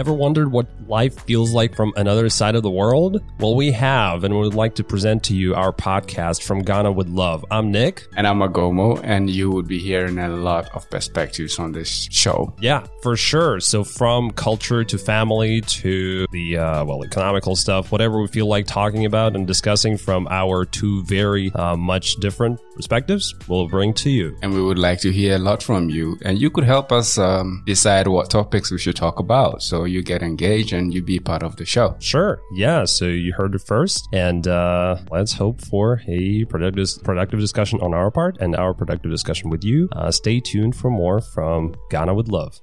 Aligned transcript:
Ever 0.00 0.14
wondered 0.14 0.50
what 0.50 0.66
life 0.88 1.26
feels 1.26 1.52
like 1.52 1.76
from 1.76 1.92
another 1.94 2.30
side 2.30 2.54
of 2.54 2.62
the 2.62 2.70
world? 2.70 3.22
Well, 3.38 3.54
we 3.54 3.70
have, 3.72 4.24
and 4.24 4.32
we 4.32 4.40
would 4.40 4.54
like 4.54 4.74
to 4.76 4.82
present 4.82 5.22
to 5.24 5.36
you 5.36 5.54
our 5.54 5.72
podcast 5.74 6.42
from 6.42 6.62
Ghana 6.62 6.90
with 6.90 7.06
Love. 7.08 7.44
I'm 7.50 7.70
Nick. 7.70 8.06
And 8.16 8.26
I'm 8.26 8.38
Agomo, 8.38 8.98
and 9.04 9.28
you 9.28 9.50
would 9.50 9.68
be 9.68 9.78
hearing 9.78 10.18
a 10.18 10.30
lot 10.30 10.74
of 10.74 10.88
perspectives 10.88 11.58
on 11.58 11.72
this 11.72 12.08
show. 12.10 12.54
Yeah, 12.62 12.86
for 13.02 13.14
sure. 13.14 13.60
So, 13.60 13.84
from 13.84 14.30
culture 14.30 14.84
to 14.84 14.96
family 14.96 15.60
to 15.60 16.26
the, 16.32 16.56
uh, 16.56 16.84
well, 16.86 17.04
economical 17.04 17.54
stuff, 17.54 17.92
whatever 17.92 18.22
we 18.22 18.28
feel 18.28 18.46
like 18.46 18.66
talking 18.66 19.04
about 19.04 19.36
and 19.36 19.46
discussing 19.46 19.98
from 19.98 20.26
our 20.30 20.64
two 20.64 21.02
very 21.02 21.52
uh, 21.52 21.76
much 21.76 22.14
different 22.14 22.58
perspectives, 22.80 23.34
we'll 23.48 23.68
bring 23.68 23.92
to 23.94 24.10
you. 24.10 24.36
And 24.42 24.52
we 24.52 24.62
would 24.62 24.78
like 24.78 25.00
to 25.00 25.12
hear 25.12 25.36
a 25.36 25.38
lot 25.38 25.62
from 25.62 25.90
you. 25.90 26.18
And 26.24 26.34
you 26.42 26.50
could 26.50 26.64
help 26.64 26.92
us 26.92 27.18
um, 27.18 27.62
decide 27.66 28.06
what 28.08 28.30
topics 28.30 28.70
we 28.70 28.78
should 28.78 28.96
talk 28.96 29.18
about. 29.18 29.62
So, 29.62 29.84
you 29.84 30.02
get 30.02 30.22
engaged 30.22 30.72
and 30.72 30.92
you 30.94 31.02
be 31.02 31.18
part 31.18 31.42
of 31.42 31.56
the 31.56 31.64
show. 31.64 31.96
Sure. 31.98 32.40
Yeah. 32.54 32.84
So 32.84 33.04
you 33.06 33.32
heard 33.32 33.54
it 33.54 33.62
first, 33.62 34.08
and 34.12 34.46
uh, 34.46 34.96
let's 35.10 35.32
hope 35.32 35.60
for 35.60 36.02
a 36.08 36.44
productive 36.44 36.88
productive 37.04 37.40
discussion 37.40 37.80
on 37.80 37.94
our 37.94 38.10
part 38.10 38.38
and 38.38 38.56
our 38.56 38.74
productive 38.74 39.10
discussion 39.10 39.50
with 39.50 39.64
you. 39.64 39.88
Uh, 39.92 40.10
stay 40.10 40.40
tuned 40.40 40.76
for 40.76 40.90
more 40.90 41.20
from 41.20 41.74
Ghana 41.90 42.14
with 42.14 42.28
Love. 42.28 42.60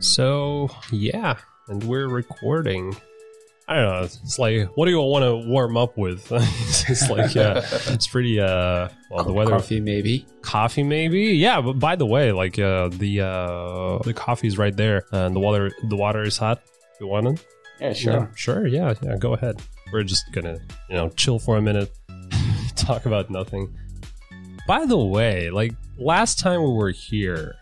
So 0.00 0.70
yeah, 0.92 1.36
and 1.68 1.82
we're 1.84 2.08
recording. 2.08 2.96
I 3.70 3.74
don't 3.76 3.84
know. 3.84 4.02
It's 4.02 4.38
like, 4.38 4.66
what 4.76 4.86
do 4.86 4.92
you 4.92 5.00
want 5.00 5.24
to 5.24 5.46
warm 5.46 5.76
up 5.76 5.98
with? 5.98 6.26
it's 6.32 7.10
like, 7.10 7.34
yeah, 7.34 7.60
it's 7.88 8.06
pretty. 8.06 8.40
Uh, 8.40 8.88
well, 9.10 9.24
the 9.24 9.32
weather. 9.32 9.50
Coffee, 9.50 9.78
maybe. 9.78 10.24
Coffee, 10.40 10.82
maybe. 10.82 11.20
Yeah, 11.36 11.60
but 11.60 11.74
by 11.74 11.94
the 11.94 12.06
way, 12.06 12.32
like, 12.32 12.58
uh, 12.58 12.88
the 12.88 13.20
uh, 13.20 13.98
the 13.98 14.14
coffee's 14.14 14.56
right 14.56 14.74
there, 14.74 15.04
and 15.12 15.36
the 15.36 15.40
water 15.40 15.70
the 15.86 15.96
water 15.96 16.22
is 16.22 16.38
hot. 16.38 16.62
You 16.98 17.08
want 17.08 17.26
it? 17.26 17.46
Yeah, 17.78 17.92
sure. 17.92 18.12
Yeah, 18.12 18.26
sure. 18.34 18.66
Yeah, 18.66 18.94
yeah. 19.02 19.16
Go 19.18 19.34
ahead. 19.34 19.60
We're 19.92 20.02
just 20.02 20.32
gonna, 20.32 20.58
you 20.88 20.96
know, 20.96 21.10
chill 21.10 21.38
for 21.38 21.58
a 21.58 21.62
minute, 21.62 21.92
talk 22.74 23.04
about 23.04 23.28
nothing. 23.28 23.76
By 24.66 24.86
the 24.86 24.98
way, 24.98 25.50
like 25.50 25.74
last 25.98 26.38
time 26.38 26.62
we 26.62 26.72
were 26.72 26.90
here, 26.90 27.56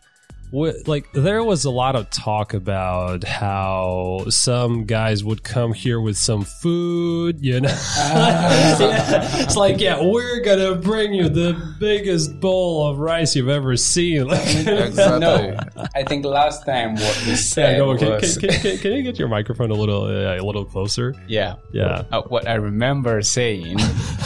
like 0.53 1.11
there 1.13 1.43
was 1.43 1.65
a 1.65 1.71
lot 1.71 1.97
of 1.97 2.09
talk 2.11 2.55
about 2.55 3.25
how 3.25 4.25
some 4.29 4.85
guys 4.85 5.25
would 5.25 5.43
come 5.43 5.73
here 5.73 6.01
with 6.01 6.17
some 6.17 6.43
food 6.43 7.39
you 7.41 7.61
know 7.61 7.69
yeah. 7.99 9.43
it's 9.43 9.57
like 9.57 9.81
yeah 9.81 10.01
we're 10.01 10.41
gonna 10.41 10.75
bring 10.75 11.13
you 11.13 11.29
the 11.29 11.53
biggest 11.79 12.39
bowl 12.41 12.87
of 12.89 12.99
rice 12.99 13.35
you've 13.35 13.49
ever 13.49 13.77
seen 13.77 14.27
like, 14.27 14.41
exactly. 14.67 15.19
no 15.19 15.57
i 15.95 16.03
think 16.03 16.25
last 16.25 16.65
time 16.65 16.95
what 16.95 17.25
we 17.27 17.35
said 17.35 17.73
yeah, 17.73 17.79
no, 17.79 17.97
can, 17.97 18.11
was... 18.11 18.39
can, 18.39 18.51
can, 18.51 18.79
can, 18.79 18.93
you 18.93 19.03
get 19.03 19.19
your 19.19 19.29
microphone 19.29 19.71
a 19.71 19.75
little 19.75 20.05
uh, 20.05 20.41
a 20.41 20.45
little 20.45 20.65
closer 20.65 21.15
yeah 21.27 21.57
yeah 21.73 22.05
uh, 22.13 22.23
what 22.23 22.47
i 22.47 22.55
remember 22.55 23.21
saying 23.23 23.77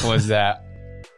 was 0.04 0.26
that 0.26 0.64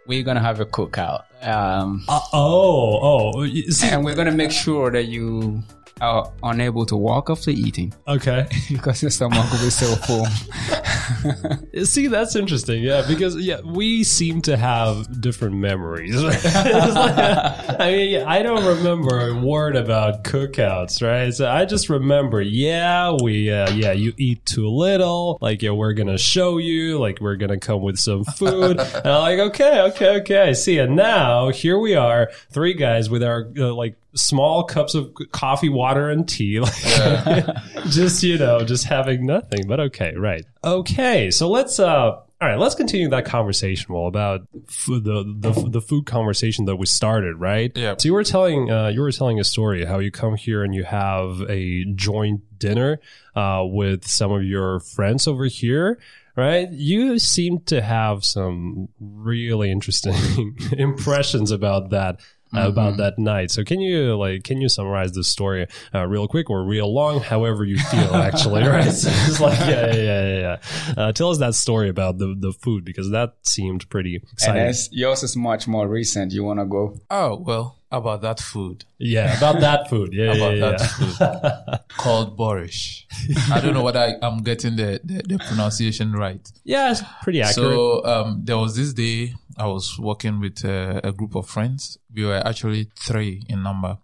we're 0.07 0.23
gonna 0.23 0.41
have 0.41 0.61
a 0.61 0.67
cookout. 0.67 1.25
Um, 1.43 2.05
uh, 2.09 2.21
oh, 2.33 3.35
oh, 3.35 3.47
see, 3.47 3.89
and 3.89 4.05
we're 4.05 4.15
gonna 4.15 4.33
make 4.33 4.53
sure 4.53 4.91
that 4.91 5.05
you 5.05 5.63
are 6.03 6.33
unable 6.43 6.85
to 6.87 6.97
walk 6.97 7.31
after 7.31 7.51
eating. 7.51 7.95
Okay, 8.09 8.47
because 8.71 9.03
your 9.03 9.11
stomach 9.11 9.51
will 9.51 9.61
be 9.61 9.71
so 9.71 9.95
full. 9.97 10.27
See, 11.85 12.09
that's 12.09 12.37
interesting. 12.37 12.83
Yeah, 12.83 13.05
because 13.07 13.37
yeah, 13.37 13.61
we 13.65 14.05
seem 14.05 14.43
to 14.43 14.57
have 14.57 15.21
different 15.21 15.57
memories. 15.57 16.21
like, 16.23 16.41
I 16.45 17.93
mean, 17.93 18.23
I 18.23 18.43
don't 18.43 18.65
remember 18.65 19.29
a 19.29 19.41
word 19.41 19.77
about 19.77 20.25
cookouts, 20.25 21.03
right? 21.03 21.33
So 21.33 21.49
I 21.49 21.65
just 21.65 21.89
remember, 21.89 22.41
yeah, 22.41 23.17
we, 23.23 23.51
uh, 23.51 23.71
yeah, 23.73 23.93
you 23.93 24.13
eat 24.17 24.45
too 24.45 24.69
little. 24.69 25.39
Like, 25.41 25.63
yeah, 25.63 25.71
we're 25.71 25.93
gonna 25.93 26.19
show 26.19 26.59
you. 26.59 26.99
Like, 26.99 27.21
we're 27.21 27.37
gonna 27.37 27.59
come 27.59 27.83
with 27.83 27.99
some 27.99 28.25
food. 28.25 28.81
and 28.81 29.07
I'm 29.07 29.23
like, 29.23 29.39
okay, 29.39 29.81
okay, 29.83 30.17
okay. 30.21 30.49
I 30.49 30.53
see. 30.53 30.79
And 30.79 30.97
now 30.97 31.51
here 31.51 31.79
we 31.79 31.95
are, 31.95 32.31
three 32.51 32.75
guys 32.75 33.09
with 33.09 33.23
our 33.23 33.49
uh, 33.57 33.73
like 33.75 33.97
small 34.15 34.65
cups 34.65 34.95
of 34.95 35.13
coffee, 35.33 35.69
water, 35.69 35.92
and 36.11 36.29
tea. 36.29 36.61
Like, 36.63 36.85
yeah. 36.85 37.61
just 37.89 38.23
you 38.23 38.39
know, 38.39 38.65
just 38.65 38.85
having 38.85 39.27
nothing. 39.27 39.67
But 39.67 39.81
okay, 39.81 40.15
right. 40.17 40.45
Okay, 40.65 41.31
so 41.31 41.49
let's 41.49 41.79
uh. 41.79 42.19
All 42.43 42.49
right, 42.49 42.59
let's 42.59 42.75
continue 42.75 43.09
that 43.11 43.25
conversation. 43.25 43.95
Well, 43.95 44.09
about 44.09 44.49
food, 44.67 45.05
the, 45.05 45.23
the 45.25 45.69
the 45.71 45.81
food 45.81 46.07
conversation 46.07 46.65
that 46.65 46.75
we 46.75 46.87
started, 46.87 47.37
right? 47.37 47.71
Yeah. 47.77 47.95
So 47.97 48.09
you 48.09 48.15
were 48.15 48.25
telling 48.25 48.69
uh, 48.69 48.89
you 48.89 49.01
were 49.01 49.13
telling 49.13 49.39
a 49.39 49.45
story 49.45 49.85
how 49.85 50.01
you 50.01 50.11
come 50.11 50.35
here 50.35 50.65
and 50.65 50.75
you 50.75 50.83
have 50.83 51.41
a 51.49 51.85
joint 51.95 52.41
dinner 52.59 52.99
uh, 53.37 53.63
with 53.65 54.07
some 54.09 54.33
of 54.33 54.43
your 54.43 54.81
friends 54.81 55.29
over 55.29 55.45
here, 55.45 56.01
right? 56.37 56.69
You 56.71 57.19
seem 57.19 57.61
to 57.67 57.81
have 57.81 58.25
some 58.25 58.89
really 59.01 59.71
interesting 59.71 60.59
impressions 60.73 61.51
about 61.51 61.91
that 61.91 62.21
mm-hmm. 62.53 62.69
about 62.69 62.97
that 62.99 63.19
night. 63.19 63.51
So 63.51 63.65
can 63.65 63.81
you 63.81 64.17
like 64.17 64.45
can 64.45 64.61
you 64.61 64.69
summarize 64.69 65.13
the 65.13 65.25
story 65.25 65.67
uh, 65.95 66.07
real 66.07 66.29
quick 66.29 66.51
or 66.51 66.65
real 66.65 66.93
long, 66.93 67.21
however 67.21 67.65
you 67.65 67.79
feel 67.79 68.15
actually, 68.15 68.63
right? 68.63 68.93
So 68.93 69.11
it's 69.11 69.41
like 69.41 69.59
yeah, 69.61 69.95
yeah, 69.95 69.95
yeah, 69.95 70.39
yeah. 70.39 70.95
Uh, 70.97 71.13
tell 71.13 71.31
us 71.31 71.39
that 71.39 71.55
story 71.55 71.89
about 71.89 72.19
the 72.19 72.35
the 72.39 72.53
food 72.53 72.85
because 72.85 73.11
that 73.11 73.35
seemed 73.43 73.89
pretty 73.91 74.17
exciting. 74.33 74.63
And 74.63 74.77
yours 74.91 75.23
is 75.23 75.37
much 75.37 75.67
more 75.67 75.89
recent. 75.89 76.33
You 76.33 76.45
want 76.45 76.61
to 76.61 76.67
go? 76.67 77.01
Oh 77.11 77.37
well, 77.37 77.83
about 77.93 78.23
that 78.23 78.41
food. 78.41 78.85
Yeah, 78.99 79.37
about 79.37 79.61
that 79.61 79.91
food. 79.91 80.13
Yeah, 80.13 80.33
about 80.33 80.57
yeah, 80.57 80.71
that 80.71 80.81
food 80.81 81.97
called 81.97 82.39
borscht. 82.39 83.05
I 83.51 83.61
don't 83.61 83.75
know 83.75 83.83
whether 83.83 84.01
I, 84.01 84.27
am 84.27 84.43
getting 84.43 84.77
the, 84.77 85.01
the, 85.05 85.23
the 85.23 85.39
pronunciation 85.39 86.13
right. 86.13 86.41
Yeah, 86.65 86.93
it's 86.93 87.03
pretty 87.23 87.43
accurate. 87.43 87.73
So 87.73 88.05
um, 88.05 88.41
there 88.45 88.57
was 88.57 88.77
this 88.77 88.93
day 88.95 89.35
I 89.57 89.67
was 89.67 89.99
working 89.99 90.41
with 90.41 90.65
uh, 90.65 91.01
a 91.05 91.13
group 91.13 91.35
of 91.35 91.49
friends. 91.49 91.99
We 92.15 92.25
were 92.25 92.43
actually 92.47 92.91
three 92.97 93.43
in 93.49 93.63
number, 93.63 93.99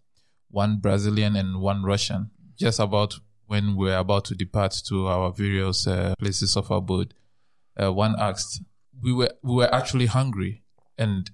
one 0.50 0.78
Brazilian 0.80 1.36
and 1.36 1.60
one 1.60 1.82
Russian. 1.82 2.30
Just 2.58 2.80
about 2.80 3.14
when 3.46 3.76
we 3.76 3.86
were 3.86 3.96
about 3.96 4.26
to 4.26 4.34
depart 4.34 4.76
to 4.88 5.06
our 5.06 5.32
various 5.32 5.86
uh, 5.86 6.14
places 6.18 6.56
of 6.56 6.70
abode, 6.70 7.14
uh, 7.80 7.92
one 7.92 8.14
asked, 8.18 8.62
"We 9.02 9.12
were 9.12 9.32
we 9.42 9.54
were 9.54 9.74
actually 9.74 10.06
hungry, 10.06 10.62
and 10.96 11.30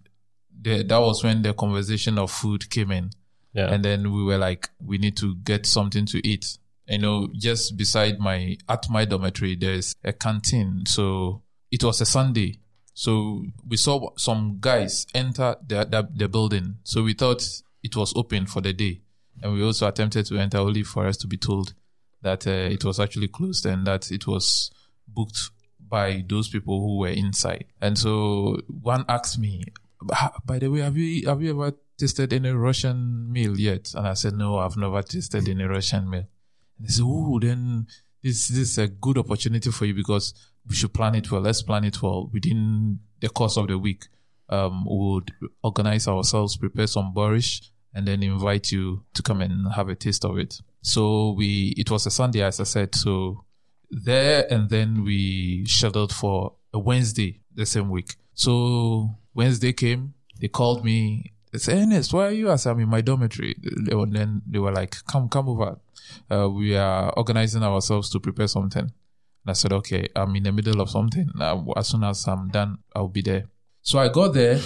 the, 0.62 0.82
that 0.82 0.98
was 0.98 1.24
when 1.24 1.42
the 1.42 1.52
conversation 1.52 2.18
of 2.18 2.30
food 2.30 2.70
came 2.70 2.90
in. 2.90 3.10
Yeah. 3.52 3.72
And 3.72 3.84
then 3.84 4.12
we 4.12 4.24
were 4.24 4.38
like, 4.38 4.68
we 4.84 4.98
need 4.98 5.16
to 5.18 5.36
get 5.36 5.64
something 5.66 6.06
to 6.06 6.26
eat. 6.26 6.58
You 6.88 6.98
know, 6.98 7.28
just 7.34 7.76
beside 7.76 8.18
my 8.18 8.58
at 8.68 8.90
my 8.90 9.04
dormitory, 9.04 9.56
there's 9.56 9.94
a 10.04 10.12
canteen. 10.12 10.84
So 10.86 11.42
it 11.70 11.82
was 11.82 12.00
a 12.00 12.06
Sunday 12.06 12.60
so 12.94 13.44
we 13.68 13.76
saw 13.76 14.10
some 14.16 14.58
guys 14.60 15.06
enter 15.14 15.56
the, 15.66 15.84
the, 15.84 16.08
the 16.14 16.28
building. 16.28 16.76
So 16.84 17.02
we 17.02 17.12
thought 17.12 17.44
it 17.82 17.96
was 17.96 18.14
open 18.16 18.46
for 18.46 18.60
the 18.60 18.72
day. 18.72 19.00
And 19.42 19.52
we 19.52 19.64
also 19.64 19.88
attempted 19.88 20.26
to 20.26 20.38
enter 20.38 20.58
only 20.58 20.84
for 20.84 21.06
us 21.06 21.16
to 21.18 21.26
be 21.26 21.36
told 21.36 21.74
that 22.22 22.46
uh, 22.46 22.50
it 22.50 22.84
was 22.84 23.00
actually 23.00 23.28
closed 23.28 23.66
and 23.66 23.84
that 23.88 24.12
it 24.12 24.28
was 24.28 24.70
booked 25.08 25.50
by 25.80 26.24
those 26.28 26.48
people 26.48 26.80
who 26.80 26.98
were 26.98 27.08
inside. 27.08 27.64
And 27.80 27.98
so 27.98 28.60
one 28.68 29.04
asked 29.08 29.38
me, 29.40 29.64
by 30.44 30.58
the 30.60 30.68
way, 30.68 30.80
have 30.80 30.96
you 30.96 31.28
have 31.28 31.42
you 31.42 31.50
ever 31.50 31.76
tasted 31.98 32.32
any 32.32 32.50
Russian 32.50 33.30
meal 33.32 33.58
yet? 33.58 33.92
And 33.94 34.06
I 34.06 34.14
said, 34.14 34.34
no, 34.34 34.58
I've 34.58 34.76
never 34.76 35.02
tasted 35.02 35.48
any 35.48 35.64
Russian 35.64 36.08
meal. 36.08 36.26
And 36.78 36.88
they 36.88 36.92
said, 36.92 37.04
oh, 37.04 37.38
then 37.40 37.86
this, 38.22 38.48
this 38.48 38.58
is 38.58 38.78
a 38.78 38.88
good 38.88 39.18
opportunity 39.18 39.70
for 39.70 39.84
you 39.84 39.94
because 39.94 40.32
we 40.68 40.74
should 40.74 40.94
plan 40.94 41.14
it 41.14 41.30
well. 41.30 41.40
Let's 41.40 41.62
plan 41.62 41.84
it 41.84 42.00
well 42.02 42.30
within 42.32 43.00
the 43.20 43.28
course 43.28 43.56
of 43.56 43.68
the 43.68 43.78
week. 43.78 44.06
Um, 44.48 44.84
we 44.84 44.96
would 44.96 45.32
organize 45.62 46.06
ourselves, 46.08 46.56
prepare 46.56 46.86
some 46.86 47.12
borscht, 47.14 47.70
and 47.94 48.06
then 48.06 48.22
invite 48.22 48.72
you 48.72 49.04
to 49.14 49.22
come 49.22 49.40
and 49.40 49.72
have 49.72 49.88
a 49.88 49.94
taste 49.94 50.24
of 50.24 50.38
it. 50.38 50.60
So 50.82 51.32
we, 51.32 51.74
it 51.76 51.90
was 51.90 52.06
a 52.06 52.10
Sunday, 52.10 52.42
as 52.42 52.60
I 52.60 52.64
said. 52.64 52.94
So 52.94 53.44
there 53.90 54.46
and 54.52 54.68
then 54.68 55.04
we 55.04 55.64
scheduled 55.66 56.12
for 56.12 56.54
a 56.72 56.78
Wednesday 56.78 57.40
the 57.54 57.64
same 57.66 57.88
week. 57.88 58.16
So 58.34 59.16
Wednesday 59.32 59.72
came, 59.72 60.14
they 60.40 60.48
called 60.48 60.84
me. 60.84 61.32
They 61.52 61.58
said, 61.58 61.78
Ernest, 61.78 62.12
where 62.12 62.28
are 62.28 62.32
you? 62.32 62.50
I 62.50 62.56
said, 62.56 62.72
I'm 62.72 62.80
in 62.80 62.88
my 62.88 63.00
dormitory. 63.00 63.54
And 63.62 64.12
then 64.12 64.42
they 64.46 64.58
were 64.58 64.72
like, 64.72 64.96
come, 65.06 65.28
come 65.28 65.48
over. 65.48 65.78
Uh, 66.28 66.50
we 66.50 66.76
are 66.76 67.12
organizing 67.16 67.62
ourselves 67.62 68.10
to 68.10 68.20
prepare 68.20 68.48
something. 68.48 68.90
And 69.44 69.50
I 69.50 69.52
said, 69.52 69.72
okay, 69.72 70.08
I'm 70.16 70.34
in 70.36 70.44
the 70.44 70.52
middle 70.52 70.80
of 70.80 70.90
something. 70.90 71.30
As 71.76 71.88
soon 71.88 72.04
as 72.04 72.26
I'm 72.26 72.48
done, 72.48 72.78
I'll 72.94 73.08
be 73.08 73.22
there. 73.22 73.44
So 73.82 73.98
I 73.98 74.08
got 74.08 74.32
there 74.32 74.58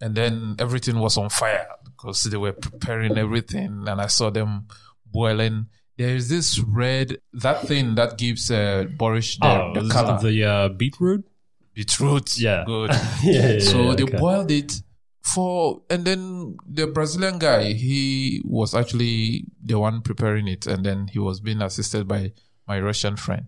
and 0.00 0.14
then 0.14 0.56
everything 0.58 0.98
was 0.98 1.16
on 1.16 1.30
fire 1.30 1.66
because 1.84 2.24
they 2.24 2.36
were 2.36 2.52
preparing 2.52 3.16
everything 3.16 3.84
and 3.86 4.00
I 4.00 4.08
saw 4.08 4.30
them 4.30 4.66
boiling. 5.06 5.66
There 5.96 6.14
is 6.14 6.28
this 6.28 6.58
red, 6.58 7.18
that 7.32 7.66
thing 7.66 7.94
that 7.94 8.18
gives 8.18 8.50
uh, 8.50 8.84
borscht 8.98 9.38
the, 9.40 9.46
oh, 9.46 9.72
the 9.82 9.88
color. 9.88 10.18
The 10.20 10.44
uh, 10.44 10.68
beetroot? 10.68 11.26
Beetroot. 11.72 12.38
Yeah. 12.38 12.64
Good. 12.66 12.90
yeah, 13.22 13.52
yeah, 13.52 13.58
So 13.60 13.90
yeah, 13.90 13.94
they 13.94 14.02
okay. 14.02 14.18
boiled 14.18 14.50
it 14.50 14.82
for, 15.22 15.80
and 15.88 16.04
then 16.04 16.58
the 16.68 16.86
Brazilian 16.86 17.38
guy, 17.38 17.72
he 17.72 18.42
was 18.44 18.74
actually 18.74 19.46
the 19.64 19.78
one 19.78 20.02
preparing 20.02 20.48
it 20.48 20.66
and 20.66 20.84
then 20.84 21.08
he 21.08 21.18
was 21.18 21.40
being 21.40 21.62
assisted 21.62 22.06
by 22.06 22.32
my 22.68 22.78
Russian 22.78 23.16
friend, 23.16 23.46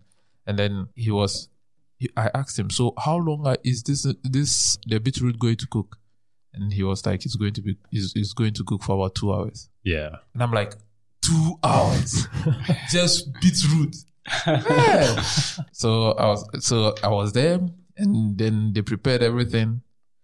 and 0.49 0.59
then 0.59 0.89
he 0.97 1.13
was. 1.13 1.49
He, 1.99 2.11
I 2.17 2.31
asked 2.35 2.59
him, 2.59 2.71
"So 2.71 2.95
how 2.99 3.17
long 3.19 3.55
is 3.63 3.83
this 3.83 4.07
this 4.25 4.79
the 4.87 4.99
beetroot 4.99 5.39
going 5.39 5.57
to 5.57 5.67
cook?" 5.67 5.99
And 6.55 6.73
he 6.73 6.83
was 6.83 7.05
like, 7.05 7.25
"It's 7.25 7.37
going 7.37 7.53
to 7.55 7.63
be 7.63 7.77
it's, 7.93 8.15
it's 8.17 8.33
going 8.33 8.55
to 8.55 8.65
cook 8.65 8.83
for 8.83 8.97
about 8.97 9.15
two 9.15 9.33
hours." 9.33 9.69
Yeah. 9.85 10.17
And 10.33 10.43
I'm 10.43 10.53
like, 10.53 10.75
two 11.23 11.59
hours, 11.63 12.27
just 12.91 13.33
beetroot. 13.41 13.97
Yeah. 14.47 15.21
so 15.73 16.13
I 16.13 16.27
was 16.27 16.67
so 16.67 16.95
I 17.03 17.09
was 17.09 17.33
there, 17.33 17.61
and 17.97 18.39
then 18.39 18.73
they 18.73 18.83
prepared 18.83 19.23
everything. 19.23 19.83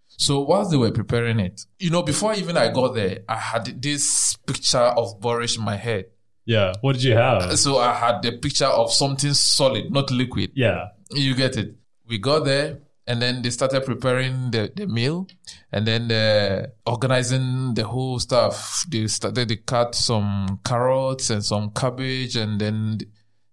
So 0.09 0.41
whilst 0.41 0.71
they 0.71 0.77
were 0.77 0.93
preparing 0.93 1.41
it, 1.41 1.67
you 1.79 1.91
know, 1.91 2.03
before 2.03 2.35
even 2.35 2.57
I 2.57 2.73
got 2.73 2.95
there, 2.95 3.19
I 3.29 3.37
had 3.37 3.83
this 3.83 4.37
picture 4.47 4.79
of 4.79 5.21
borscht 5.21 5.59
in 5.59 5.65
my 5.65 5.77
head. 5.77 6.07
Yeah. 6.47 6.73
What 6.81 6.95
did 6.95 7.05
you 7.05 7.15
have? 7.17 7.59
So 7.59 7.79
I 7.79 7.93
had 7.95 8.23
the 8.23 8.33
picture 8.39 8.67
of 8.67 8.93
something 8.93 9.33
solid, 9.35 9.91
not 9.91 10.11
liquid. 10.11 10.53
Yeah. 10.55 10.89
You 11.11 11.35
get 11.35 11.57
it. 11.57 11.77
We 12.09 12.19
got 12.19 12.45
there 12.45 12.81
and 13.07 13.21
then 13.21 13.43
they 13.43 13.51
started 13.51 13.85
preparing 13.85 14.51
the, 14.51 14.71
the 14.75 14.87
meal 14.87 15.27
and 15.73 15.87
then 15.87 16.11
uh, 16.13 16.67
organizing 16.87 17.75
the 17.75 17.87
whole 17.87 18.19
stuff. 18.19 18.85
They 18.89 19.07
started 19.07 19.49
to 19.49 19.57
cut 19.57 19.95
some 19.95 20.61
carrots 20.65 21.31
and 21.31 21.45
some 21.45 21.71
cabbage 21.71 22.37
and 22.37 22.61
then 22.61 22.99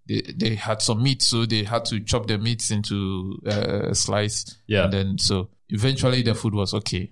they, 0.08 0.22
they 0.36 0.56
had 0.56 0.82
some 0.82 1.02
meat. 1.04 1.22
So 1.22 1.46
they 1.46 1.64
had 1.64 1.86
to 1.86 2.00
chop 2.02 2.28
the 2.28 2.38
meats 2.38 2.72
into 2.72 3.40
uh, 3.48 3.90
a 3.90 3.96
slice. 3.96 4.58
Yeah. 4.68 4.86
And 4.86 4.94
then 4.94 5.18
so 5.18 5.50
eventually 5.70 6.22
the 6.24 6.34
food 6.36 6.54
was 6.56 6.74
okay. 6.74 7.12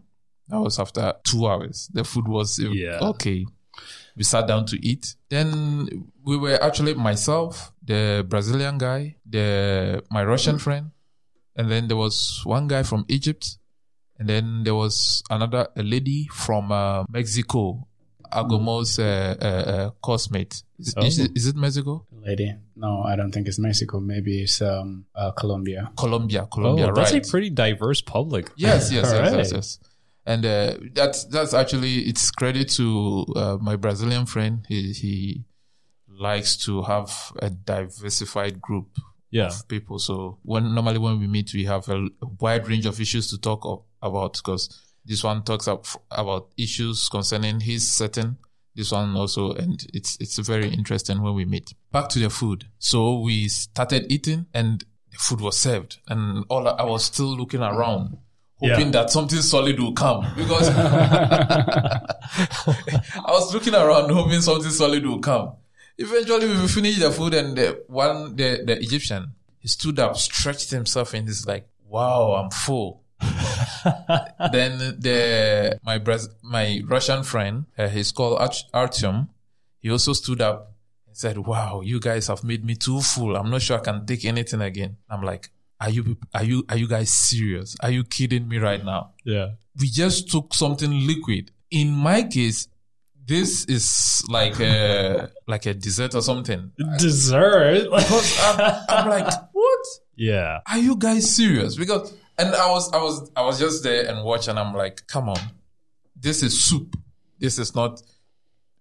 That 0.49 0.59
was 0.59 0.79
after 0.79 1.13
two 1.23 1.47
hours. 1.47 1.89
The 1.93 2.03
food 2.03 2.27
was 2.27 2.59
Yeah. 2.59 2.99
okay. 3.01 3.45
We 4.19 4.25
sat 4.27 4.47
down 4.51 4.65
to 4.67 4.75
eat. 4.85 5.15
Then 5.29 5.87
we 6.27 6.35
were 6.35 6.59
actually 6.61 6.93
myself, 6.93 7.71
the 7.81 8.25
Brazilian 8.27 8.77
guy, 8.77 9.15
the 9.25 10.03
my 10.11 10.23
Russian 10.27 10.59
friend, 10.59 10.91
and 11.55 11.71
then 11.71 11.87
there 11.87 11.95
was 11.97 12.41
one 12.43 12.67
guy 12.67 12.83
from 12.83 13.05
Egypt, 13.07 13.57
and 14.19 14.27
then 14.27 14.63
there 14.65 14.75
was 14.75 15.23
another 15.29 15.69
a 15.77 15.83
lady 15.83 16.27
from 16.33 16.69
uh, 16.69 17.05
Mexico, 17.09 17.87
Agomo's 18.29 18.99
uh, 18.99 19.35
uh, 19.41 19.45
uh, 19.71 19.89
cosmate. 20.03 20.63
Is, 20.79 20.93
Oh. 20.97 21.05
is, 21.05 21.19
it, 21.19 21.31
is 21.35 21.47
it 21.47 21.55
Mexico? 21.55 22.05
Lady. 22.11 22.53
No, 22.75 23.03
I 23.03 23.15
don't 23.15 23.31
think 23.31 23.47
it's 23.47 23.59
Mexico. 23.59 23.99
Maybe 24.01 24.43
it's 24.43 24.61
um 24.61 25.05
uh, 25.15 25.31
Colombia. 25.31 25.91
Colombia, 25.97 26.43
Oh, 26.43 26.47
Colombia, 26.47 26.91
that's 26.93 27.13
right? 27.13 27.25
a 27.25 27.29
pretty 27.31 27.49
diverse 27.49 28.01
public. 28.01 28.51
Yes, 28.57 28.91
yes, 28.91 29.05
yes, 29.11 29.13
right. 29.13 29.37
yes, 29.37 29.51
yes. 29.53 29.79
And 30.29 30.45
uh, 30.45 30.77
that's 30.93 31.23
that's 31.25 31.55
actually 31.55 32.01
it's 32.09 32.29
credit 32.29 32.69
to 32.77 33.25
uh, 33.35 33.57
my 33.59 33.75
Brazilian 33.75 34.27
friend. 34.27 34.63
He 34.69 34.93
he 34.93 35.43
likes 36.07 36.55
to 36.65 36.83
have 36.83 37.09
a 37.41 37.49
diversified 37.49 38.61
group 38.61 38.89
Yeah. 39.31 39.47
of 39.47 39.67
people. 39.67 39.97
So 39.99 40.37
when 40.43 40.75
normally 40.75 40.99
when 40.99 41.19
we 41.19 41.27
meet, 41.27 41.53
we 41.53 41.65
have 41.65 41.89
a, 41.89 42.07
wide 42.39 42.67
range 42.67 42.85
of 42.85 42.99
issues 43.01 43.27
to 43.31 43.37
talk 43.39 43.65
of, 43.65 43.81
about 44.03 44.33
because 44.37 44.69
this 45.03 45.23
one 45.23 45.41
talks 45.43 45.67
up 45.67 45.85
about 46.11 46.51
issues 46.57 47.09
concerning 47.09 47.61
his 47.61 47.87
setting. 47.87 48.37
This 48.75 48.91
one 48.91 49.15
also, 49.15 49.53
and 49.53 49.83
it's 49.95 50.15
it's 50.19 50.37
very 50.37 50.69
interesting 50.69 51.23
when 51.23 51.33
we 51.33 51.45
meet. 51.45 51.73
Back 51.91 52.07
to 52.09 52.19
the 52.19 52.29
food. 52.29 52.67
So 52.77 53.19
we 53.19 53.47
started 53.47 54.05
eating, 54.11 54.45
and 54.53 54.83
the 55.11 55.17
food 55.17 55.41
was 55.41 55.57
served, 55.57 55.97
and 56.07 56.45
all 56.49 56.67
I 56.67 56.83
was 56.83 57.03
still 57.05 57.35
looking 57.35 57.61
around. 57.61 58.17
Hoping 58.61 58.87
Yeah. 58.87 58.91
that 58.91 59.09
something 59.09 59.39
solid 59.41 59.79
will 59.79 59.93
come 59.93 60.25
because 60.35 60.67
I 60.69 62.01
was 63.27 63.53
looking 63.53 63.73
around 63.73 64.09
hoping 64.11 64.41
something 64.41 64.69
solid 64.71 65.05
will 65.05 65.19
come. 65.19 65.53
Eventually, 65.97 66.47
we 66.47 66.67
finished 66.67 66.99
the 66.99 67.11
food, 67.11 67.33
and 67.33 67.57
the 67.57 67.83
one, 67.87 68.35
the, 68.35 68.63
the 68.65 68.77
Egyptian, 68.79 69.33
he 69.59 69.67
stood 69.67 69.99
up, 69.99 70.15
stretched 70.17 70.71
himself, 70.71 71.13
and 71.13 71.27
he's 71.27 71.45
like, 71.45 71.67
"Wow, 71.87 72.33
I'm 72.33 72.49
full." 72.51 73.03
then 74.51 74.77
the 74.99 75.79
my 75.83 75.99
Braz- 75.99 76.29
my 76.41 76.81
Russian 76.85 77.23
friend, 77.23 77.65
uh, 77.77 77.87
he's 77.89 78.11
called 78.11 78.39
Arch- 78.39 78.69
Artyom. 78.73 79.27
He 79.81 79.89
also 79.91 80.13
stood 80.13 80.41
up 80.41 80.73
and 81.07 81.15
said, 81.17 81.37
"Wow, 81.37 81.81
you 81.81 81.99
guys 81.99 82.27
have 82.27 82.43
made 82.43 82.63
me 82.63 82.75
too 82.75 83.01
full. 83.01 83.35
I'm 83.35 83.49
not 83.49 83.61
sure 83.61 83.77
I 83.77 83.81
can 83.81 84.05
take 84.05 84.23
anything 84.25 84.61
again." 84.61 84.97
I'm 85.09 85.21
like, 85.23 85.49
"Are 85.79 85.89
you 85.89 86.17
are 86.33 86.43
you 86.43 86.63
are 86.69 86.77
you 86.77 86.87
guys 86.87 87.09
serious? 87.09 87.75
Are 87.81 87.91
you 87.91 88.03
kidding 88.03 88.47
me 88.47 88.57
right 88.57 88.83
now?" 88.83 89.13
Yeah. 89.25 89.51
we 89.79 89.87
just 89.89 90.29
took 90.29 90.53
something 90.53 91.07
liquid. 91.07 91.51
In 91.71 91.91
my 91.91 92.23
case, 92.23 92.67
this 93.25 93.65
is 93.65 94.23
like 94.27 94.59
a 94.59 95.29
like 95.47 95.65
a 95.65 95.73
dessert 95.73 96.15
or 96.15 96.21
something. 96.21 96.71
Dessert. 96.97 97.83
Because 97.91 98.39
I'm, 98.43 98.83
I'm 98.89 99.09
like, 99.09 99.31
what? 99.53 99.85
yeah. 100.15 100.59
Are 100.69 100.79
you 100.79 100.95
guys 100.97 101.35
serious? 101.35 101.75
Because 101.75 102.13
and 102.37 102.55
I 102.55 102.69
was 102.71 102.91
I 102.91 102.97
was 102.97 103.31
I 103.35 103.41
was 103.43 103.59
just 103.59 103.83
there 103.83 104.07
and 104.07 104.23
watching. 104.25 104.51
And 104.51 104.59
I'm 104.59 104.73
like, 104.73 105.05
come 105.07 105.29
on, 105.29 105.39
this 106.15 106.41
is 106.43 106.59
soup. 106.61 106.95
This 107.37 107.59
is 107.59 107.75
not. 107.75 108.01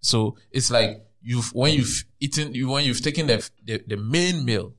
So 0.00 0.36
it's 0.50 0.70
like 0.70 1.04
you've 1.20 1.52
when 1.54 1.74
you've 1.74 2.04
eaten 2.20 2.54
you 2.54 2.68
when 2.68 2.84
you've 2.84 3.02
taken 3.02 3.26
the 3.26 3.48
the, 3.64 3.82
the 3.86 3.96
main 3.96 4.44
meal, 4.44 4.72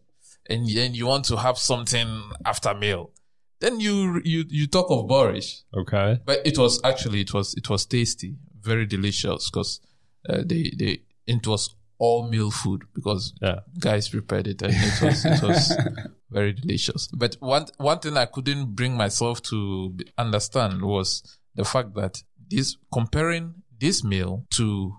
and 0.50 0.68
then 0.68 0.94
you 0.96 1.06
want 1.08 1.26
to 1.26 1.38
have 1.38 1.58
something 1.58 2.08
after 2.46 2.74
meal. 2.74 3.12
Then 3.60 3.80
you 3.80 4.22
you 4.24 4.46
you 4.50 4.68
talk 4.68 4.88
of 4.90 5.06
borscht. 5.10 5.64
Okay. 5.76 6.20
But 6.26 6.46
it 6.46 6.58
was 6.58 6.80
actually 6.84 7.22
it 7.22 7.34
was 7.34 7.54
it 7.56 7.70
was 7.70 7.86
tasty, 7.86 8.36
very 8.62 8.86
delicious 8.86 9.50
because 9.50 9.82
uh, 10.30 10.44
they 10.46 10.72
they 10.78 11.02
it 11.28 11.46
was 11.46 11.76
all 11.98 12.30
meal 12.30 12.50
food 12.52 12.84
because 12.96 13.34
Yeah. 13.42 13.60
guys 13.80 14.08
prepared 14.08 14.48
it 14.48 14.62
and 14.62 14.74
it 14.74 15.02
was 15.02 15.26
it 15.26 15.42
was 15.44 15.78
very 16.32 16.54
delicious. 16.54 17.08
But 17.08 17.36
one 17.42 17.66
one 17.78 18.00
thing 18.00 18.16
I 18.18 18.26
couldn't 18.26 18.76
bring 18.76 18.96
myself 18.96 19.42
to 19.44 19.98
understand 20.18 20.82
was 20.82 21.24
the 21.56 21.66
fact 21.66 21.94
that 21.96 22.24
this 22.50 22.78
comparing 22.94 23.56
this 23.80 24.04
meal 24.04 24.46
to 24.52 24.96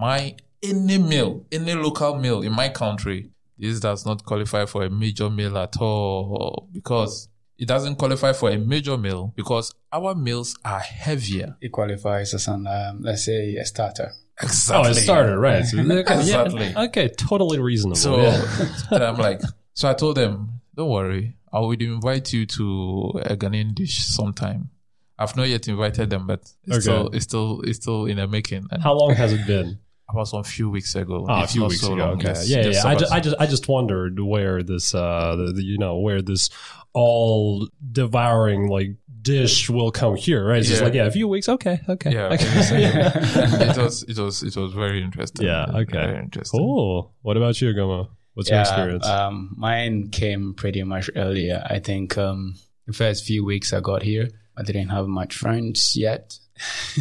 my 0.00 0.36
any 0.62 0.96
meal, 0.96 1.44
any 1.52 1.74
local 1.74 2.16
meal 2.16 2.40
in 2.42 2.52
my 2.52 2.68
country, 2.70 3.31
this 3.58 3.80
does 3.80 4.04
not 4.06 4.24
qualify 4.24 4.64
for 4.66 4.84
a 4.84 4.90
major 4.90 5.30
meal 5.30 5.56
at 5.58 5.76
all 5.80 6.68
because 6.72 7.28
it 7.58 7.68
doesn't 7.68 7.96
qualify 7.96 8.32
for 8.32 8.50
a 8.50 8.58
major 8.58 8.96
meal 8.98 9.32
because 9.36 9.74
our 9.92 10.14
meals 10.14 10.56
are 10.64 10.80
heavier. 10.80 11.56
It 11.60 11.70
qualifies 11.70 12.34
as 12.34 12.48
an 12.48 12.66
um, 12.66 13.02
let's 13.02 13.24
say 13.24 13.54
a 13.56 13.64
starter. 13.64 14.12
Oh, 14.40 14.44
Exactly. 14.46 14.90
it 14.90 14.94
started 14.94 15.38
right. 15.38 15.64
So, 15.64 15.78
okay, 15.80 15.92
yeah, 16.06 16.16
Exactly. 16.18 16.74
okay, 16.88 17.08
totally 17.08 17.60
reasonable. 17.60 17.96
So 17.96 18.20
yeah. 18.20 18.42
I'm 18.90 19.16
like, 19.16 19.40
so 19.74 19.88
I 19.90 19.94
told 19.94 20.16
them, 20.16 20.60
don't 20.74 20.88
worry, 20.90 21.36
I 21.52 21.60
will 21.60 21.72
invite 21.72 22.32
you 22.32 22.46
to 22.46 23.12
a 23.26 23.36
Ghanaian 23.36 23.74
dish 23.74 23.98
sometime. 24.06 24.70
I've 25.18 25.36
not 25.36 25.48
yet 25.48 25.68
invited 25.68 26.10
them, 26.10 26.26
but 26.26 26.40
it's 26.64 26.72
Okay. 26.76 26.80
still 26.80 27.08
it's 27.12 27.24
still 27.24 27.60
it's 27.60 27.76
still 27.76 28.06
in 28.06 28.16
the 28.16 28.26
making. 28.26 28.66
How 28.82 28.94
long 28.94 29.14
has 29.14 29.32
it 29.32 29.46
been? 29.46 29.78
About 30.12 30.28
some 30.28 30.44
few 30.44 30.70
weeks 30.70 30.94
ago. 30.94 31.26
Oh, 31.28 31.42
a 31.42 31.46
few 31.46 31.64
weeks 31.64 31.80
so 31.80 31.94
ago. 31.94 32.04
long. 32.04 32.12
Okay. 32.14 32.28
Yes, 32.28 32.48
yeah, 32.48 32.66
yeah. 32.66 32.82
I 32.84 32.92
about- 32.92 33.00
just, 33.00 33.12
I 33.12 33.20
just, 33.20 33.36
I 33.40 33.46
just 33.46 33.68
wondered 33.68 34.20
where 34.20 34.62
this, 34.62 34.94
uh, 34.94 35.36
the, 35.36 35.52
the, 35.52 35.62
you 35.62 35.78
know, 35.78 35.98
where 35.98 36.22
this 36.22 36.50
all 36.94 37.68
devouring 37.90 38.68
like 38.68 38.96
dish 39.22 39.70
will 39.70 39.90
come 39.90 40.16
here, 40.16 40.44
right? 40.44 40.58
It's 40.58 40.68
just 40.68 40.82
like, 40.82 40.94
yeah, 40.94 41.06
a 41.06 41.10
few 41.10 41.28
weeks. 41.28 41.48
Okay. 41.48 41.80
Okay. 41.88 42.12
yeah, 42.12 42.26
okay. 42.26 42.46
and 42.74 43.62
it 43.70 43.76
was 43.76 44.02
it 44.02 44.18
was 44.18 44.42
it 44.42 44.56
was 44.56 44.72
very 44.72 45.02
interesting. 45.02 45.46
Yeah, 45.46 45.66
okay. 45.68 45.92
very 45.92 46.18
interesting. 46.18 46.60
Cool. 46.60 47.12
What 47.22 47.36
about 47.36 47.60
you, 47.60 47.72
Goma? 47.72 48.08
What's 48.34 48.50
your 48.50 48.60
experience? 48.60 49.06
Um, 49.06 49.54
mine 49.56 50.08
came 50.10 50.54
pretty 50.54 50.82
much 50.82 51.10
earlier. 51.16 51.62
I 51.68 51.80
think 51.80 52.16
um, 52.16 52.54
the 52.86 52.92
first 52.92 53.24
few 53.24 53.44
weeks 53.44 53.72
I 53.72 53.80
got 53.80 54.02
here, 54.02 54.30
I 54.56 54.62
didn't 54.62 54.88
have 54.88 55.06
much 55.06 55.36
friends 55.36 55.96
yet. 55.96 56.38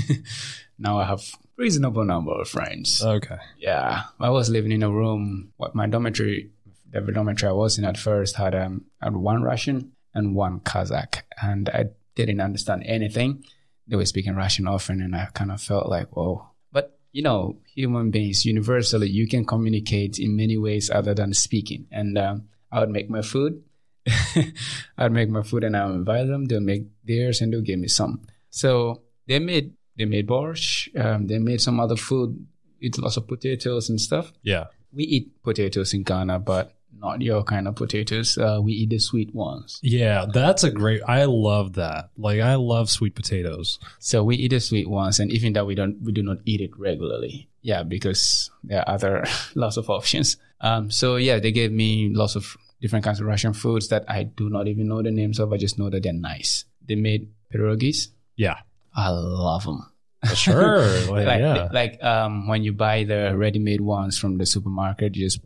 now 0.79 0.99
I 0.99 1.05
have 1.05 1.23
reasonable 1.61 2.03
number 2.03 2.33
of 2.33 2.49
friends. 2.49 3.01
okay. 3.03 3.37
Yeah, 3.57 4.03
I 4.19 4.29
was 4.29 4.49
living 4.49 4.71
in 4.71 4.83
a 4.83 4.89
room. 4.89 5.53
What 5.57 5.75
my 5.75 5.87
dormitory, 5.87 6.49
the 6.89 6.99
dormitory 7.01 7.49
I 7.49 7.53
was 7.53 7.77
in 7.77 7.85
at 7.85 7.97
first 7.97 8.35
had 8.35 8.55
um 8.55 8.85
had 9.01 9.15
one 9.15 9.43
Russian 9.43 9.93
and 10.13 10.35
one 10.35 10.59
Kazakh, 10.59 11.21
and 11.41 11.69
I 11.69 11.85
didn't 12.15 12.41
understand 12.41 12.83
anything. 12.85 13.43
They 13.87 13.95
were 13.95 14.05
speaking 14.05 14.35
Russian 14.35 14.67
often, 14.67 15.01
and 15.01 15.15
I 15.15 15.27
kind 15.33 15.51
of 15.51 15.61
felt 15.61 15.87
like, 15.87 16.15
whoa. 16.15 16.49
But 16.71 16.97
you 17.11 17.21
know, 17.21 17.57
human 17.75 18.11
beings 18.11 18.45
universally, 18.45 19.09
you 19.09 19.27
can 19.27 19.45
communicate 19.45 20.19
in 20.19 20.35
many 20.35 20.57
ways 20.57 20.89
other 20.89 21.13
than 21.13 21.33
speaking. 21.33 21.87
And 21.91 22.17
um, 22.17 22.49
I 22.71 22.79
would 22.79 22.89
make 22.89 23.09
my 23.09 23.21
food. 23.21 23.63
I'd 24.97 25.11
make 25.11 25.29
my 25.29 25.43
food, 25.43 25.63
and 25.63 25.77
I 25.77 25.85
would 25.85 25.95
invite 25.95 26.27
them. 26.27 26.45
They'll 26.45 26.59
make 26.59 26.85
theirs, 27.05 27.41
and 27.41 27.53
they'll 27.53 27.61
give 27.61 27.79
me 27.79 27.87
some. 27.87 28.21
So 28.49 29.01
they 29.27 29.39
made 29.39 29.73
they 29.97 30.05
made 30.05 30.27
borscht. 30.27 30.89
Um, 30.99 31.27
they 31.27 31.39
made 31.39 31.61
some 31.61 31.79
other 31.79 31.95
food. 31.95 32.45
Eat 32.79 32.97
lots 32.97 33.17
of 33.17 33.27
potatoes 33.27 33.89
and 33.89 34.01
stuff. 34.01 34.31
Yeah. 34.41 34.65
We 34.91 35.03
eat 35.03 35.43
potatoes 35.43 35.93
in 35.93 36.03
Ghana, 36.03 36.39
but 36.39 36.73
not 36.97 37.21
your 37.21 37.43
kind 37.43 37.67
of 37.67 37.75
potatoes. 37.75 38.37
Uh, 38.37 38.59
we 38.61 38.73
eat 38.73 38.89
the 38.89 38.99
sweet 38.99 39.33
ones. 39.33 39.79
Yeah. 39.83 40.25
That's 40.31 40.63
a 40.63 40.71
great, 40.71 41.01
I 41.07 41.25
love 41.25 41.73
that. 41.73 42.09
Like, 42.17 42.41
I 42.41 42.55
love 42.55 42.89
sweet 42.89 43.15
potatoes. 43.15 43.79
So 43.99 44.23
we 44.23 44.35
eat 44.35 44.49
the 44.49 44.59
sweet 44.59 44.89
ones, 44.89 45.19
and 45.19 45.31
even 45.31 45.53
that 45.53 45.65
we 45.65 45.75
don't 45.75 46.01
we 46.01 46.11
do 46.11 46.23
not 46.23 46.37
eat 46.45 46.61
it 46.61 46.71
regularly. 46.77 47.49
Yeah, 47.61 47.83
because 47.83 48.49
there 48.63 48.79
are 48.79 48.89
other 48.89 49.25
lots 49.55 49.77
of 49.77 49.89
options. 49.89 50.37
Um, 50.59 50.89
so 50.91 51.15
yeah, 51.17 51.39
they 51.39 51.51
gave 51.51 51.71
me 51.71 52.09
lots 52.13 52.35
of 52.35 52.57
different 52.81 53.05
kinds 53.05 53.19
of 53.19 53.27
Russian 53.27 53.53
foods 53.53 53.89
that 53.89 54.05
I 54.09 54.23
do 54.23 54.49
not 54.49 54.67
even 54.67 54.87
know 54.87 55.01
the 55.01 55.11
names 55.11 55.39
of. 55.39 55.53
I 55.53 55.57
just 55.57 55.77
know 55.77 55.89
that 55.89 56.03
they're 56.03 56.13
nice. 56.13 56.65
They 56.87 56.95
made 56.95 57.29
pierogies. 57.53 58.07
Yeah. 58.35 58.57
I 58.95 59.09
love 59.09 59.65
them. 59.65 59.87
Sure. 60.35 60.85
Like, 61.11 61.25
like 61.25 61.39
yeah. 61.39 61.69
like 61.71 62.03
um 62.03 62.47
when 62.47 62.63
you 62.63 62.73
buy 62.73 63.03
the 63.03 63.35
ready-made 63.35 63.81
ones 63.81 64.17
from 64.17 64.37
the 64.37 64.45
supermarket, 64.45 65.15
you 65.15 65.25
just 65.25 65.41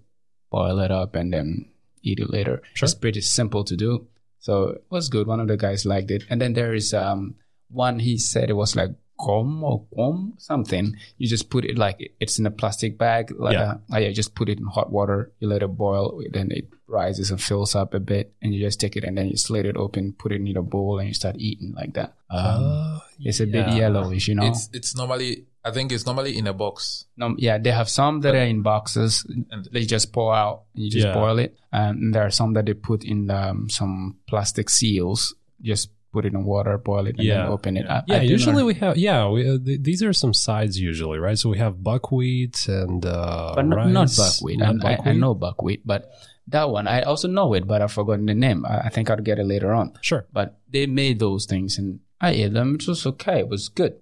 boil 0.51 0.79
it 0.79 0.91
up 0.91 1.15
and 1.15 1.33
then 1.33 1.69
eat 2.03 2.19
it 2.19 2.29
later. 2.29 2.61
Sure. 2.73 2.85
It's 2.85 2.93
pretty 2.93 3.21
simple 3.21 3.63
to 3.63 3.75
do. 3.75 4.07
So 4.39 4.69
it 4.69 4.83
was 4.89 5.09
good. 5.09 5.27
One 5.27 5.39
of 5.39 5.47
the 5.47 5.57
guys 5.57 5.85
liked 5.85 6.11
it. 6.11 6.25
And 6.29 6.41
then 6.41 6.53
there 6.53 6.73
is 6.73 6.93
um 6.93 7.35
one 7.69 7.99
he 7.99 8.17
said 8.17 8.49
it 8.49 8.53
was 8.53 8.75
like 8.75 8.91
gom 9.17 9.63
or 9.63 9.85
gom 9.95 10.33
something. 10.37 10.95
You 11.17 11.27
just 11.27 11.49
put 11.49 11.65
it 11.65 11.77
like 11.77 12.13
it's 12.19 12.37
in 12.37 12.45
a 12.45 12.51
plastic 12.51 12.97
bag. 12.97 13.31
Like 13.37 13.53
Yeah. 13.53 13.75
A, 13.91 14.01
yeah, 14.01 14.11
just 14.11 14.35
put 14.35 14.49
it 14.49 14.59
in 14.59 14.65
hot 14.65 14.91
water. 14.91 15.31
You 15.39 15.47
let 15.47 15.63
it 15.63 15.67
boil. 15.69 16.21
Then 16.31 16.51
it 16.51 16.67
rises 16.87 17.31
and 17.31 17.41
fills 17.41 17.75
up 17.75 17.93
a 17.93 17.99
bit, 17.99 18.33
and 18.41 18.53
you 18.53 18.59
just 18.61 18.79
take 18.79 18.95
it 18.95 19.03
and 19.03 19.17
then 19.17 19.27
you 19.27 19.37
slit 19.37 19.65
it 19.65 19.77
open, 19.77 20.13
put 20.13 20.31
it 20.31 20.41
in 20.41 20.57
a 20.57 20.61
bowl, 20.61 20.99
and 20.99 21.07
you 21.07 21.13
start 21.13 21.35
eating 21.39 21.73
like 21.75 21.93
that. 21.93 22.13
Um, 22.29 23.01
it's 23.19 23.39
a 23.39 23.45
bit 23.45 23.67
yellowish, 23.69 24.27
you 24.27 24.35
know. 24.35 24.45
It's 24.47 24.69
it's 24.73 24.95
normally 24.95 25.45
I 25.63 25.71
think 25.71 25.91
it's 25.91 26.05
normally 26.05 26.37
in 26.37 26.45
a 26.47 26.53
box. 26.53 27.05
No, 27.17 27.33
yeah, 27.37 27.57
they 27.57 27.71
have 27.71 27.89
some 27.89 28.21
that 28.21 28.35
are 28.35 28.45
in 28.45 28.61
boxes 28.61 29.25
and 29.49 29.67
they 29.71 29.83
just 29.85 30.13
pour 30.13 30.33
out 30.35 30.63
and 30.75 30.83
you 30.85 30.91
just 30.91 31.07
Yeah. 31.07 31.13
boil 31.13 31.39
it. 31.39 31.57
And 31.71 32.13
there 32.13 32.23
are 32.23 32.29
some 32.31 32.53
that 32.53 32.65
they 32.67 32.73
put 32.75 33.03
in 33.03 33.31
um, 33.31 33.67
some 33.69 34.17
plastic 34.27 34.69
seals, 34.69 35.33
just 35.61 35.89
put 36.13 36.23
it 36.25 36.33
in 36.33 36.45
water, 36.45 36.77
boil 36.77 37.07
it, 37.07 37.15
and 37.17 37.25
Yeah. 37.25 37.37
then 37.43 37.47
open 37.51 37.77
it. 37.77 37.85
I- 37.89 38.03
Yeah, 38.07 38.17
I 38.17 38.21
usually 38.21 38.57
not- 38.61 38.65
we 38.67 38.73
have. 38.75 38.95
Yeah, 38.97 39.27
we, 39.27 39.49
uh, 39.49 39.57
th- 39.57 39.81
these 39.81 40.03
are 40.03 40.13
some 40.13 40.33
sides 40.33 40.79
usually, 40.79 41.17
right? 41.19 41.37
So 41.37 41.49
we 41.49 41.57
have 41.57 41.81
buckwheat 41.83 42.67
and 42.69 43.03
uh, 43.05 43.53
but 43.55 43.65
not, 43.65 43.89
not 43.89 44.09
buckwheat. 44.15 44.59
Not 44.59 44.85
I, 44.85 44.93
I, 45.03 45.09
I 45.09 45.13
know 45.13 45.33
buckwheat, 45.33 45.81
but 45.83 46.11
that 46.47 46.69
one 46.69 46.87
I 46.87 47.01
also 47.01 47.27
know 47.27 47.53
it, 47.55 47.65
but 47.65 47.81
I've 47.81 47.91
forgotten 47.91 48.27
the 48.27 48.35
name. 48.35 48.65
I, 48.65 48.81
I 48.85 48.89
think 48.89 49.09
I'll 49.09 49.17
get 49.17 49.39
it 49.39 49.47
later 49.47 49.73
on. 49.73 49.93
Sure. 50.01 50.27
But 50.31 50.59
they 50.71 50.85
made 50.85 51.17
those 51.19 51.47
things, 51.47 51.79
and 51.79 51.99
I 52.21 52.31
ate 52.31 52.53
them. 52.53 52.75
It 52.75 52.87
was 52.87 53.05
okay. 53.05 53.39
It 53.39 53.49
was 53.49 53.69
good. 53.69 53.95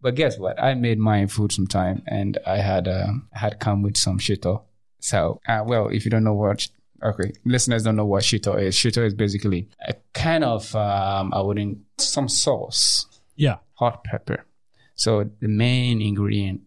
But 0.00 0.14
guess 0.14 0.38
what? 0.38 0.60
I 0.62 0.74
made 0.74 0.98
my 0.98 1.26
food 1.26 1.52
sometime, 1.52 2.02
and 2.06 2.38
I 2.46 2.58
had 2.58 2.88
uh, 2.88 3.08
had 3.32 3.60
come 3.60 3.82
with 3.82 3.96
some 3.96 4.18
shito. 4.18 4.62
So, 5.00 5.40
uh, 5.48 5.62
well, 5.66 5.88
if 5.88 6.04
you 6.04 6.10
don't 6.10 6.24
know 6.24 6.34
what, 6.34 6.66
okay, 7.02 7.32
listeners 7.44 7.82
don't 7.82 7.96
know 7.96 8.06
what 8.06 8.22
shito 8.22 8.58
is. 8.60 8.74
Shito 8.76 9.04
is 9.04 9.14
basically 9.14 9.68
a 9.86 9.94
kind 10.14 10.44
of, 10.44 10.74
um, 10.76 11.32
I 11.34 11.40
wouldn't, 11.40 11.78
some 11.98 12.28
sauce, 12.28 13.06
Yeah. 13.36 13.56
hot 13.74 14.04
pepper. 14.04 14.44
So 14.94 15.24
the 15.40 15.48
main 15.48 16.00
ingredient 16.02 16.60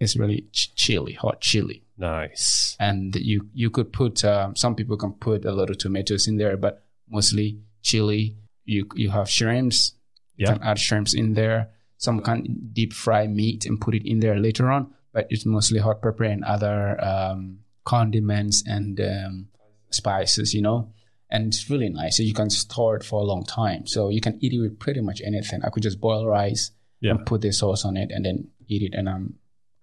is 0.00 0.16
really 0.16 0.46
ch- 0.52 0.74
chili, 0.74 1.12
hot 1.12 1.40
chili 1.42 1.84
Nice. 1.98 2.76
and 2.80 3.14
you 3.16 3.48
you 3.54 3.70
could 3.70 3.92
put 3.92 4.24
um, 4.24 4.56
some 4.56 4.74
people 4.74 4.96
can 4.96 5.12
put 5.12 5.44
a 5.44 5.52
little 5.52 5.74
tomatoes 5.76 6.26
in 6.28 6.36
there, 6.38 6.56
but 6.56 6.84
mostly 7.08 7.60
chili. 7.82 8.36
You 8.64 8.88
you 8.94 9.10
have 9.10 9.28
shrimps. 9.28 9.92
You 10.36 10.46
Yeah. 10.46 10.54
can 10.54 10.62
add 10.62 10.78
shrimps 10.78 11.14
in 11.14 11.34
there. 11.34 11.70
Some 11.96 12.20
can 12.20 12.70
deep 12.72 12.92
fry 12.92 13.26
meat 13.26 13.64
and 13.66 13.80
put 13.80 13.94
it 13.94 14.08
in 14.08 14.20
there 14.20 14.38
later 14.38 14.70
on, 14.70 14.92
but 15.12 15.26
it's 15.30 15.46
mostly 15.46 15.78
hot 15.78 16.02
pepper 16.02 16.24
and 16.24 16.44
other 16.44 17.02
um, 17.02 17.60
condiments 17.84 18.62
and 18.66 19.00
um, 19.00 19.48
spices. 19.90 20.52
You 20.54 20.62
know, 20.62 20.92
and 21.30 21.46
it's 21.46 21.70
really 21.70 21.88
nice. 21.88 22.16
So 22.16 22.22
you 22.22 22.34
can 22.34 22.50
store 22.50 22.96
it 22.96 23.04
for 23.04 23.20
a 23.20 23.24
long 23.24 23.44
time. 23.44 23.86
So 23.86 24.08
you 24.10 24.20
can 24.20 24.38
eat 24.42 24.52
it 24.52 24.60
with 24.60 24.78
pretty 24.78 25.00
much 25.00 25.20
anything. 25.24 25.60
I 25.64 25.70
could 25.70 25.82
just 25.82 26.00
boil 26.00 26.26
rice 26.26 26.72
Yeah. 27.00 27.12
and 27.12 27.26
put 27.26 27.40
the 27.42 27.52
sauce 27.52 27.84
on 27.84 27.96
it 27.96 28.10
and 28.10 28.24
then 28.24 28.48
eat 28.68 28.82
it, 28.82 28.94
and 28.94 29.08
I'm 29.08 29.34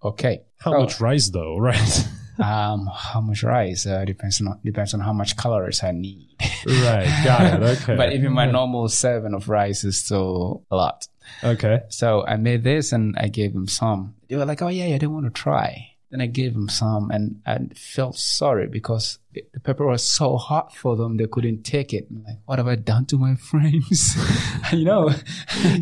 okay. 0.04 0.42
How 0.58 0.74
Oh. 0.74 0.80
much 0.82 1.00
rice 1.00 1.30
though, 1.30 1.56
right? 1.70 2.08
Um, 2.42 2.90
how 2.92 3.20
much 3.20 3.42
rice 3.42 3.86
uh, 3.86 4.04
depends 4.04 4.40
on 4.40 4.58
depends 4.64 4.94
on 4.94 5.00
how 5.00 5.12
much 5.12 5.36
calories 5.36 5.82
I 5.82 5.92
need. 5.92 6.28
right. 6.66 7.08
Got 7.24 7.62
it. 7.62 7.62
Okay. 7.82 7.96
but 7.96 8.12
even 8.12 8.32
my 8.32 8.46
normal 8.50 8.88
serving 8.88 9.34
of 9.34 9.48
rice 9.48 9.84
is 9.84 9.98
still 9.98 10.64
a 10.70 10.76
lot. 10.76 11.06
okay. 11.44 11.82
So 11.88 12.24
I 12.26 12.36
made 12.36 12.64
this 12.64 12.92
and 12.92 13.14
I 13.18 13.28
gave 13.28 13.52
them 13.54 13.68
some. 13.68 14.14
They 14.28 14.36
were 14.36 14.44
like, 14.44 14.60
"Oh 14.62 14.68
yeah, 14.68 14.86
yeah, 14.86 14.92
they 14.94 14.98
don't 15.06 15.14
want 15.14 15.26
to 15.26 15.30
try." 15.42 15.91
Then 16.12 16.20
I 16.20 16.26
gave 16.26 16.52
them 16.52 16.68
some, 16.68 17.10
and 17.10 17.40
I 17.46 17.58
felt 17.74 18.16
sorry 18.16 18.66
because 18.68 19.18
it- 19.34 19.50
the 19.54 19.60
pepper 19.60 19.86
was 19.86 20.02
so 20.04 20.36
hot 20.36 20.76
for 20.76 20.94
them 20.94 21.16
they 21.16 21.26
couldn't 21.26 21.64
take 21.64 21.92
it. 21.94 22.06
I'm 22.10 22.22
like, 22.22 22.38
what 22.44 22.58
have 22.58 22.68
I 22.68 22.76
done 22.76 23.06
to 23.06 23.16
my 23.18 23.34
friends? 23.50 24.14
you 24.72 24.84
know, 24.84 25.10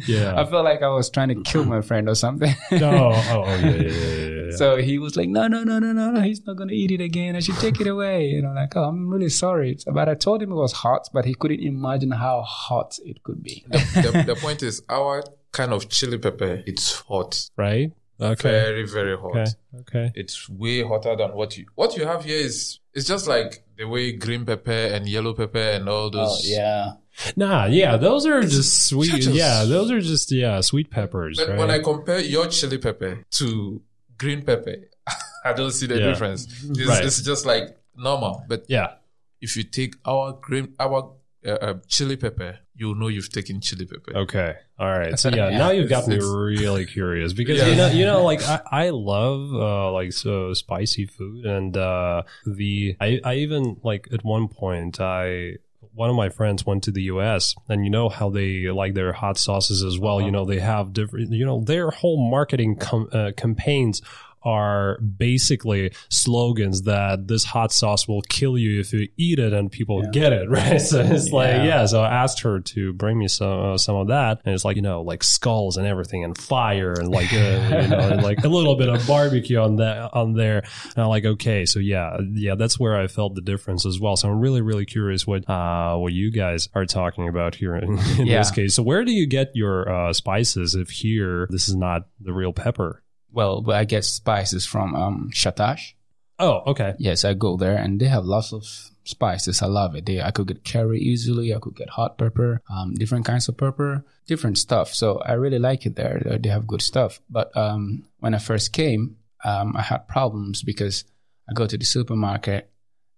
Yeah. 0.06 0.40
I 0.40 0.44
felt 0.46 0.64
like 0.64 0.82
I 0.82 0.88
was 0.88 1.10
trying 1.10 1.28
to 1.34 1.42
kill 1.42 1.64
my 1.64 1.80
friend 1.82 2.08
or 2.08 2.14
something. 2.14 2.54
Oh, 2.72 2.78
oh, 2.80 3.12
oh, 3.12 3.44
yeah, 3.56 3.58
yeah, 3.58 3.72
yeah, 3.74 3.90
yeah, 3.90 4.28
yeah. 4.28 4.36
So 4.60 4.76
he 4.78 4.98
was 4.98 5.16
like, 5.16 5.28
no, 5.28 5.46
no, 5.48 5.62
no, 5.64 5.78
no, 5.78 5.92
no, 5.92 6.10
no, 6.10 6.20
he's 6.22 6.44
not 6.46 6.56
going 6.56 6.68
to 6.70 6.74
eat 6.74 6.90
it 6.90 7.00
again. 7.00 7.36
I 7.36 7.40
should 7.40 7.56
take 7.58 7.80
it 7.80 7.86
away. 7.86 8.32
And 8.32 8.46
I'm 8.48 8.54
like, 8.56 8.74
oh, 8.76 8.84
I'm 8.84 9.08
really 9.08 9.28
sorry. 9.28 9.78
But 9.86 10.08
I 10.08 10.14
told 10.14 10.42
him 10.42 10.50
it 10.50 10.56
was 10.56 10.72
hot, 10.72 11.08
but 11.12 11.24
he 11.24 11.34
couldn't 11.34 11.60
imagine 11.60 12.10
how 12.10 12.42
hot 12.42 12.98
it 13.04 13.22
could 13.22 13.42
be. 13.44 13.64
the, 13.68 14.24
the 14.26 14.34
point 14.36 14.62
is 14.62 14.82
our 14.88 15.22
kind 15.52 15.72
of 15.72 15.88
chili 15.88 16.18
pepper 16.18 16.62
it's 16.66 17.00
hot. 17.08 17.48
right. 17.56 17.92
Okay. 18.20 18.50
Very, 18.50 18.86
very 18.86 19.16
hot. 19.16 19.30
Okay. 19.36 19.46
Okay. 19.80 20.12
It's 20.14 20.48
way 20.48 20.82
hotter 20.82 21.16
than 21.16 21.32
what 21.34 21.56
you 21.56 21.66
what 21.74 21.96
you 21.96 22.04
have 22.06 22.24
here 22.24 22.38
is 22.38 22.78
it's 22.94 23.06
just 23.06 23.26
like 23.28 23.64
the 23.78 23.84
way 23.86 24.12
green 24.12 24.44
pepper 24.44 24.70
and 24.94 25.08
yellow 25.08 25.32
pepper 25.32 25.58
and 25.58 25.88
all 25.88 26.10
those 26.10 26.28
Oh, 26.28 26.40
yeah. 26.44 26.92
Nah, 27.36 27.66
yeah, 27.66 27.96
those 27.96 28.26
are 28.26 28.42
just 28.42 28.86
sweet. 28.88 29.10
just- 29.12 29.28
Yeah, 29.30 29.64
those 29.64 29.90
are 29.90 30.00
just 30.00 30.30
yeah, 30.32 30.60
sweet 30.60 30.90
peppers, 30.90 31.38
But 31.38 31.48
right? 31.50 31.58
when 31.58 31.70
I 31.70 31.78
compare 31.80 32.20
your 32.20 32.46
chili 32.48 32.78
pepper 32.78 33.24
to 33.32 33.82
green 34.16 34.42
pepper, 34.42 34.76
I 35.44 35.52
don't 35.52 35.70
see 35.72 35.86
the 35.86 35.98
Yeah. 35.98 36.06
difference. 36.08 36.46
It's, 36.70 36.86
Right. 36.86 37.04
it's 37.04 37.22
just 37.22 37.46
like 37.46 37.76
normal. 37.96 38.44
But 38.48 38.64
yeah. 38.68 38.94
if 39.40 39.56
you 39.56 39.64
take 39.64 39.94
our 40.04 40.32
green, 40.40 40.74
our 40.78 41.14
uh, 41.46 41.50
uh, 41.50 41.74
chili 41.88 42.16
pepper, 42.16 42.58
you'll 42.80 42.94
know 42.96 43.08
you've 43.08 43.30
taken 43.30 43.60
chili 43.60 43.84
pepper. 43.86 44.16
Okay. 44.16 44.54
All 44.78 44.88
right. 44.90 45.18
So 45.18 45.28
yeah, 45.28 45.48
Yeah. 45.50 45.58
now 45.58 45.70
you've 45.70 45.90
got 45.90 46.08
me 46.08 46.18
really 46.18 46.86
curious 46.86 47.32
because 47.34 47.58
Yeah. 47.58 47.66
you 47.68 47.76
know, 47.76 47.88
you 47.88 48.04
know, 48.06 48.24
like 48.24 48.42
I, 48.48 48.60
I 48.72 48.90
love 48.90 49.52
uh, 49.54 49.92
like 49.92 50.12
so 50.12 50.54
spicy 50.54 51.04
food, 51.06 51.44
and 51.44 51.76
uh, 51.76 52.22
the 52.46 52.96
I, 53.00 53.20
I 53.22 53.34
even 53.36 53.78
like 53.84 54.08
at 54.12 54.24
one 54.24 54.48
point 54.48 54.98
I 55.00 55.56
one 55.92 56.08
of 56.08 56.16
my 56.16 56.28
friends 56.30 56.64
went 56.64 56.84
to 56.84 56.90
the 56.92 57.02
U.S. 57.14 57.54
and 57.68 57.84
you 57.84 57.90
know 57.90 58.08
how 58.08 58.30
they 58.30 58.68
like 58.70 58.94
their 58.94 59.12
hot 59.12 59.36
sauces 59.36 59.82
as 59.84 59.98
well. 59.98 60.20
You 60.20 60.30
know 60.30 60.44
they 60.46 60.60
have 60.60 60.92
different. 60.92 61.30
You 61.32 61.44
know 61.44 61.60
their 61.62 61.90
whole 61.90 62.16
marketing 62.30 62.76
com- 62.76 63.08
uh, 63.12 63.32
campaigns 63.36 64.00
are 64.42 64.98
basically 65.00 65.92
slogans 66.08 66.82
that 66.82 67.28
this 67.28 67.44
hot 67.44 67.72
sauce 67.72 68.06
will 68.08 68.22
kill 68.22 68.56
you 68.58 68.80
if 68.80 68.92
you 68.92 69.08
eat 69.16 69.38
it 69.38 69.52
and 69.52 69.70
people 69.70 70.02
Yeah. 70.04 70.10
get 70.10 70.32
it 70.32 70.48
right 70.58 70.80
so 70.80 71.00
it's 71.00 71.30
like 71.30 71.48
Yeah. 71.48 71.64
yeah 71.64 71.86
so 71.86 72.02
i 72.02 72.08
asked 72.22 72.40
her 72.42 72.60
to 72.60 72.92
bring 72.92 73.18
me 73.18 73.28
some 73.28 73.72
uh, 73.74 73.78
some 73.78 73.96
of 73.96 74.08
that 74.08 74.40
and 74.44 74.54
it's 74.54 74.64
like 74.64 74.76
you 74.76 74.82
know 74.82 75.02
like 75.02 75.22
skulls 75.22 75.76
and 75.76 75.86
everything 75.86 76.24
and 76.24 76.36
fire 76.36 76.92
and 76.92 77.08
like 77.08 77.32
uh, 77.32 77.36
you 77.36 77.88
know 77.88 77.98
and 78.12 78.22
like 78.22 78.44
a 78.44 78.48
little 78.56 78.76
bit 78.76 78.88
of 78.88 79.06
barbecue 79.06 79.58
on 79.58 79.76
that 79.76 80.10
on 80.14 80.34
there 80.34 80.58
and 80.94 80.98
i'm 80.98 81.08
like 81.08 81.24
okay 81.24 81.64
so 81.66 81.78
yeah 81.78 82.16
yeah 82.32 82.54
that's 82.54 82.78
where 82.78 82.96
i 82.96 83.06
felt 83.06 83.34
the 83.34 83.40
difference 83.40 83.84
as 83.86 84.00
well 84.00 84.16
so 84.16 84.28
i'm 84.30 84.40
really 84.40 84.60
really 84.60 84.86
curious 84.86 85.26
what 85.26 85.48
uh 85.48 85.96
what 85.96 86.12
you 86.12 86.30
guys 86.30 86.68
are 86.74 86.86
talking 86.86 87.28
about 87.28 87.54
here 87.54 87.76
in, 87.76 87.98
in 88.18 88.26
Yeah. 88.26 88.38
this 88.38 88.50
case 88.50 88.74
so 88.74 88.82
where 88.82 89.04
do 89.04 89.12
you 89.12 89.26
get 89.26 89.50
your 89.54 89.88
uh 89.90 90.12
spices 90.12 90.74
if 90.74 90.90
here 90.90 91.46
this 91.50 91.68
is 91.68 91.76
not 91.76 92.06
the 92.20 92.32
real 92.32 92.52
pepper 92.52 93.02
Well, 93.32 93.60
but 93.62 93.76
I 93.76 93.84
get 93.84 94.04
spices 94.04 94.66
from 94.66 94.94
um, 94.94 95.30
Shatash. 95.32 95.94
oh 96.38 96.62
okay 96.66 96.94
Yes, 96.98 97.24
I 97.24 97.34
go 97.34 97.56
there 97.56 97.76
and 97.76 98.00
they 98.00 98.06
have 98.08 98.24
lots 98.24 98.52
of 98.52 98.64
spices. 99.04 99.62
I 99.62 99.66
love 99.66 99.94
it. 99.96 100.06
They, 100.06 100.20
I 100.20 100.30
could 100.30 100.46
get 100.46 100.64
curry 100.64 101.00
easily. 101.00 101.54
I 101.54 101.58
could 101.58 101.74
get 101.76 101.90
hot 101.90 102.18
pepper, 102.18 102.60
um, 102.70 102.94
different 102.94 103.24
kinds 103.24 103.48
of 103.48 103.56
pepper, 103.56 104.04
different 104.26 104.58
stuff. 104.58 104.94
So 104.94 105.18
I 105.18 105.32
really 105.32 105.58
like 105.58 105.86
it 105.86 105.96
there. 105.96 106.38
They- 106.40 106.48
have 106.50 106.66
good 106.66 106.82
stuff. 106.82 107.20
But 107.28 107.56
um, 107.56 108.04
when 108.20 108.34
I 108.34 108.38
first 108.38 108.72
came, 108.72 109.16
um, 109.44 109.76
I 109.76 109.82
had 109.82 110.06
problems 110.08 110.62
because 110.62 111.04
I 111.48 111.54
go 111.54 111.66
to 111.66 111.78
the 111.78 111.84
supermarket 111.84 112.70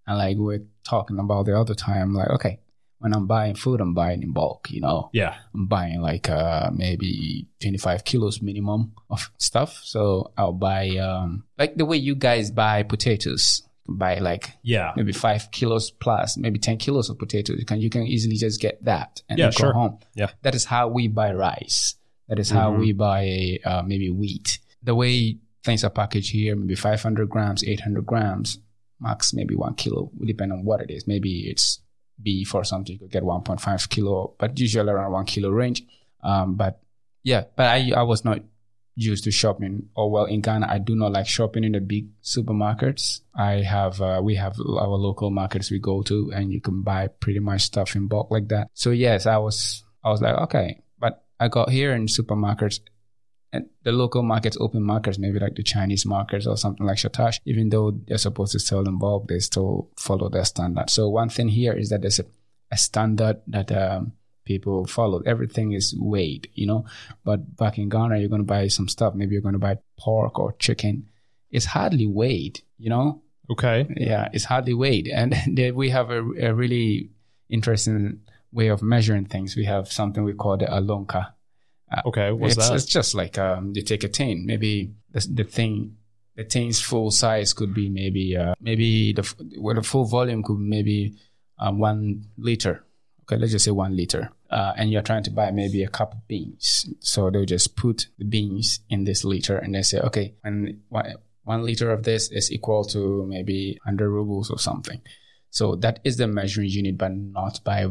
and 0.07 0.19
like 0.19 0.37
we 0.37 0.45
we're 0.45 0.65
talking 0.85 1.19
about 1.19 1.47
the 1.47 1.59
other 1.59 1.75
time, 1.75 2.15
like, 2.15 2.31
okay, 2.31 2.59
when 3.03 3.13
I'm 3.15 3.27
buying 3.27 3.55
food, 3.57 3.81
I'm 3.81 3.95
buying 3.95 4.23
in 4.23 4.33
bulk, 4.33 4.71
you 4.71 4.81
know. 4.81 5.11
yeah 5.13 5.35
I'm 5.55 5.67
buying 5.67 6.01
like 6.01 6.31
uh, 6.31 6.71
maybe 6.73 7.47
25 7.61 8.05
kilos 8.05 8.41
minimum 8.41 8.93
of 9.11 9.31
stuff. 9.39 9.81
So 9.85 10.31
I'll 10.39 10.53
buy 10.53 10.97
um, 10.99 11.45
like 11.59 11.75
the 11.77 11.85
way 11.85 11.97
you 11.99 12.15
guys 12.15 12.51
buy 12.51 12.83
potatoes. 12.85 13.63
Buy 13.89 14.21
like 14.21 14.55
yeah 14.63 14.93
maybe 14.97 15.11
five 15.13 15.51
kilos 15.51 15.91
plus, 15.91 16.37
maybe 16.37 16.59
10 16.61 16.79
kilos 16.79 17.11
of 17.11 17.19
potatoes. 17.19 17.59
You 17.59 17.67
can 17.67 17.81
you 17.81 17.91
can 17.91 18.07
easily 18.07 18.37
just 18.37 18.61
get 18.61 18.83
that 18.85 19.23
and 19.29 19.39
Yeah, 19.39 19.47
then 19.47 19.53
sure. 19.53 19.73
go 19.73 19.79
home. 19.81 19.99
Yeah. 20.15 20.31
That 20.43 20.55
is 20.55 20.65
how 20.65 20.87
we 20.89 21.09
buy 21.09 21.33
rice. 21.35 21.97
That 22.29 22.39
is 22.39 22.49
how 22.51 22.71
Mhm. 22.71 22.79
we 22.79 22.93
buy 22.93 23.59
uh, 23.65 23.83
maybe 23.85 24.09
wheat. 24.11 24.61
The 24.85 24.95
way 24.95 25.39
things 25.65 25.83
are 25.85 25.91
packaged 25.91 26.31
here, 26.31 26.55
maybe 26.57 26.77
500 26.77 27.29
grams, 27.29 27.65
800 27.65 28.07
grams, 28.07 28.59
max 29.01 29.35
maybe 29.35 29.55
one 29.57 29.75
kilo, 29.75 30.11
depending 30.25 30.59
on 30.59 30.65
what 30.65 30.81
it 30.81 30.91
is. 30.91 31.07
Maybe 31.09 31.51
it's 31.51 31.81
beef 32.23 32.55
or 32.55 32.65
something, 32.65 32.95
you 32.95 32.99
could 32.99 33.11
get 33.11 33.23
1.5 33.23 33.89
kilo, 33.89 34.35
but 34.39 34.59
usually 34.59 34.91
around 34.91 35.13
one 35.13 35.25
kilo 35.25 35.51
range. 35.51 35.83
Um, 36.23 36.55
but 36.55 36.81
yeah, 37.23 37.45
but 37.57 37.67
I, 37.67 37.93
I 37.97 38.03
was 38.03 38.25
not 38.25 38.41
used 38.95 39.25
to 39.25 39.31
shopping. 39.31 39.89
Or 39.95 40.11
well, 40.11 40.25
in 40.25 40.41
Ghana, 40.41 40.67
I 40.69 40.79
do 40.79 40.95
not 40.95 41.13
like 41.13 41.27
shopping 41.27 41.65
in 41.65 41.73
the 41.73 41.81
big 41.81 42.09
supermarkets. 42.23 43.21
I 43.35 43.63
have 43.63 44.01
uh, 44.01 44.21
we 44.23 44.35
have 44.37 44.59
our 44.61 44.97
local 44.97 45.31
markets 45.31 45.71
we 45.71 45.79
go 45.79 46.03
to, 46.03 46.33
and 46.35 46.53
you 46.53 46.61
can 46.61 46.83
buy 46.83 47.09
pretty 47.09 47.41
much 47.41 47.63
stuff 47.63 47.95
in 47.95 48.09
bulk 48.09 48.31
like 48.31 48.49
that. 48.49 48.69
So 48.75 48.91
yes, 48.91 49.27
I 49.27 49.39
was 49.39 49.85
I 50.05 50.11
was 50.11 50.21
like 50.21 50.37
okay, 50.37 50.83
but 50.99 51.25
I 51.41 51.49
got 51.49 51.71
here 51.71 51.93
in 51.95 52.07
supermarkets. 52.07 52.81
And 53.53 53.69
the 53.83 53.93
local 53.93 54.23
markets, 54.23 54.57
open 54.61 54.83
markets, 54.83 55.19
maybe 55.19 55.39
like 55.39 55.57
the 55.57 55.63
Chinese 55.63 56.07
markets 56.07 56.47
or 56.47 56.57
something 56.57 56.87
like 56.87 56.97
Shatash, 56.97 57.39
even 57.45 57.69
though 57.69 57.91
they're 57.91 58.19
supposed 58.19 58.53
to 58.53 58.59
sell 58.59 58.87
in 58.89 58.99
bulk, 58.99 59.29
they 59.29 59.41
still 59.41 59.91
follow 59.99 60.31
their 60.31 60.45
standard. 60.45 60.89
So 60.89 61.09
one 61.09 61.29
thing 61.29 61.49
here 61.49 61.75
is 61.75 61.91
that 61.91 62.01
there's 62.01 62.19
a, 62.19 62.25
a 62.71 62.79
standard 62.79 63.43
that 63.49 63.71
um, 63.71 64.13
people 64.45 64.87
follow. 64.87 65.21
Everything 65.27 65.73
is 65.73 65.95
weighed, 65.99 66.49
you 66.55 66.67
know. 66.67 66.87
But 67.25 67.57
back 67.57 67.79
in 67.79 67.89
Ghana, 67.89 68.19
you're 68.19 68.29
going 68.29 68.41
to 68.41 68.47
buy 68.47 68.69
some 68.69 68.89
stuff. 68.89 69.15
Maybe 69.15 69.33
you're 69.35 69.43
going 69.43 69.53
to 69.53 69.59
buy 69.59 69.79
pork 69.99 70.39
or 70.39 70.53
chicken. 70.59 71.09
It's 71.51 71.67
hardly 71.67 72.07
weighed, 72.07 72.63
you 72.79 72.91
know. 72.91 73.23
Okay. 73.51 73.87
Yeah, 73.97 74.29
it's 74.33 74.45
hardly 74.45 74.73
weighed, 74.73 75.09
and 75.09 75.35
we 75.75 75.91
have 75.91 76.11
a, 76.11 76.23
a 76.41 76.55
really 76.55 77.11
interesting 77.51 78.21
way 78.53 78.69
of 78.69 78.83
measuring 78.83 79.27
things. 79.27 79.57
We 79.57 79.65
have 79.65 79.91
something 79.91 80.25
we 80.25 80.35
call 80.35 80.57
the 80.57 80.67
olonka. 80.67 81.33
Okay. 82.07 82.33
What's 82.33 82.57
it's, 82.57 82.69
that? 82.69 82.75
it's 82.75 82.85
just 82.87 83.15
like 83.15 83.39
um, 83.39 83.73
you 83.75 83.83
take 83.83 84.05
a 84.05 84.09
tin. 84.09 84.47
Maybe 84.47 84.93
the, 85.11 85.27
the 85.33 85.45
thing, 85.45 85.97
the 86.37 86.45
tin's 86.45 86.81
full 86.81 87.11
size 87.11 87.53
could 87.53 87.75
be 87.75 87.89
maybe 87.89 88.37
uh, 88.37 88.55
maybe 88.61 89.13
the 89.13 89.35
well, 89.59 89.75
the 89.75 89.83
full 89.83 90.05
volume 90.05 90.43
could 90.43 90.59
be 90.59 90.65
maybe 90.65 91.15
um, 91.59 91.79
one 91.79 92.27
liter. 92.37 92.85
Okay, 93.23 93.37
let's 93.37 93.53
just 93.53 93.65
say 93.65 93.71
one 93.71 93.97
liter. 93.97 94.31
Uh, 94.51 94.73
and 94.77 94.91
you're 94.91 95.03
trying 95.03 95.23
to 95.23 95.31
buy 95.31 95.51
maybe 95.51 95.83
a 95.83 95.89
cup 95.89 96.13
of 96.13 96.29
beans. 96.29 96.87
So 97.01 97.31
they'll 97.31 97.47
just 97.47 97.77
put 97.77 98.09
the 98.19 98.25
beans 98.25 98.81
in 98.91 99.05
this 99.05 99.25
liter 99.25 99.57
and 99.57 99.75
they 99.75 99.83
say, 99.83 100.01
okay, 100.01 100.35
and 100.45 100.81
one, 100.89 101.15
one 101.45 101.65
liter 101.65 101.91
of 101.91 102.03
this 102.03 102.31
is 102.31 102.53
equal 102.53 102.85
to 102.87 103.25
maybe 103.27 103.79
100 103.85 104.11
rubles 104.11 104.51
or 104.51 104.59
something. 104.59 105.01
So 105.51 105.77
that 105.77 106.01
is 106.05 106.17
the 106.17 106.27
measuring 106.27 106.69
unit, 106.69 106.99
but 106.99 107.13
not 107.13 107.61
by 107.65 107.87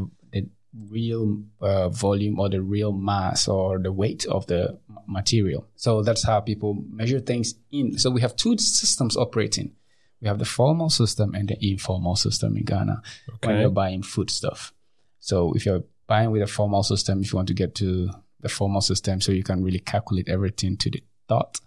real 0.90 1.42
uh, 1.60 1.90
volume 1.90 2.40
or 2.40 2.50
the 2.50 2.62
real 2.62 2.92
mass 2.92 3.48
or 3.48 3.78
the 3.78 3.92
weight 3.92 4.25
of 4.25 4.46
the 4.48 4.80
material. 5.06 5.68
So 5.75 6.01
that's 6.01 6.24
how 6.24 6.40
people 6.40 6.84
measure 6.90 7.20
things 7.20 7.56
in. 7.72 7.98
So 7.98 8.10
we 8.10 8.22
have 8.22 8.36
two 8.36 8.58
systems 8.58 9.18
operating. 9.18 9.74
We 10.22 10.28
have 10.28 10.40
the 10.40 10.46
formal 10.46 10.90
system 10.90 11.34
and 11.34 11.50
the 11.50 11.58
informal 11.66 12.16
system 12.16 12.56
in 12.56 12.63
Ghana 12.63 13.01
when 13.44 13.60
you're 13.60 13.70
buying 13.70 14.04
food 14.04 14.30
stuff. 14.30 14.72
So 15.20 15.54
if 15.54 15.66
you're 15.66 15.84
buying 16.08 16.32
with 16.32 16.42
a 16.42 16.48
formal 16.48 16.84
system, 16.84 17.22
if 17.22 17.34
you 17.34 17.38
want 17.38 17.48
to 17.50 17.54
get 17.54 17.75
to 17.75 18.10
the 18.40 18.50
formal 18.50 18.82
system 18.82 19.20
so 19.20 19.32
you 19.32 19.44
can 19.44 19.63
really 19.63 19.80
calculate 19.80 20.30
everything 20.30 20.78
to 20.78 20.90
the 20.90 21.04
dot, 21.28 21.60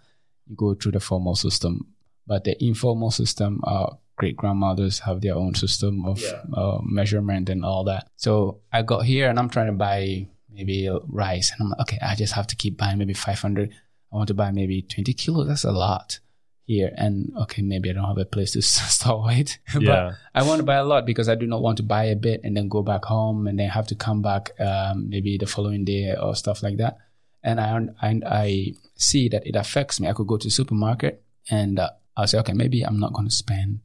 you 0.46 0.56
go 0.56 0.75
through 0.75 0.92
the 0.92 1.00
formal 1.00 1.34
system. 1.34 1.87
But 2.26 2.44
the 2.44 2.62
informal 2.64 3.11
system, 3.11 3.61
our 3.64 3.99
great 4.16 4.37
grandmothers 4.37 5.00
have 5.00 5.21
their 5.21 5.35
own 5.35 5.54
system 5.54 6.04
of 6.04 6.23
uh, 6.52 6.78
measurement 6.83 7.49
and 7.49 7.64
all 7.64 7.85
that. 7.85 8.09
So 8.16 8.61
I 8.73 8.83
got 8.83 9.04
here 9.04 9.28
and 9.28 9.38
I'm 9.38 9.49
trying 9.50 9.66
to 9.66 9.73
buy 9.73 10.28
maybe 10.52 10.88
rice. 11.09 11.52
And 11.52 11.62
I'm 11.62 11.71
like, 11.71 11.80
okay, 11.80 11.99
I 12.00 12.14
just 12.14 12.33
have 12.35 12.47
to 12.49 12.56
keep 12.56 12.76
buying 12.78 12.99
maybe 12.99 13.14
500. 13.14 13.71
I 14.12 14.16
want 14.16 14.28
to 14.28 14.35
buy 14.35 14.52
maybe 14.52 14.83
20 14.83 15.12
kilos. 15.14 15.49
That's 15.49 15.64
a 15.64 15.73
lot 15.73 16.21
here. 16.66 16.92
And 16.97 17.33
okay, 17.42 17.62
maybe 17.62 17.90
I 17.90 17.92
don't 17.94 18.04
have 18.04 18.18
a 18.18 18.25
place 18.25 18.52
to 18.52 18.62
store 18.62 19.33
it. 19.33 19.59
but 19.75 19.83
Yeah. 19.83 20.12
I 20.35 20.44
want 20.44 20.61
to 20.61 20.64
buy 20.64 20.76
a 20.76 20.85
lot 20.85 21.06
because 21.06 21.28
I 21.28 21.35
do 21.35 21.47
not 21.47 21.61
want 21.62 21.78
to 21.78 21.83
buy 21.83 22.04
a 22.04 22.16
bit 22.16 22.40
and 22.44 22.56
then 22.56 22.68
go 22.68 22.83
back 22.83 23.04
home 23.04 23.47
and 23.49 23.59
then 23.59 23.68
have 23.68 23.88
to 23.88 23.97
come 23.97 24.23
back 24.23 24.52
um, 24.61 25.09
maybe 25.09 25.37
the 25.38 25.47
following 25.47 25.85
day 25.85 26.14
or 26.14 26.37
stuff 26.37 26.62
like 26.62 26.76
that. 26.78 26.99
And 27.42 27.61
I 27.61 27.76
and 28.00 28.25
I 28.25 28.73
see 28.94 29.28
that 29.28 29.47
it 29.47 29.56
affects 29.56 30.00
me. 30.00 30.09
I 30.09 30.12
could 30.12 30.26
go 30.28 30.38
to 30.38 30.47
the 30.47 30.50
supermarket 30.50 31.23
and 31.50 31.78
uh, 31.78 31.91
I'll 32.17 32.26
say, 32.26 32.38
okay, 32.38 32.54
maybe 32.54 32.82
I'm 32.82 32.99
not 33.00 33.12
going 33.12 33.28
to 33.28 33.34
spend. 33.34 33.80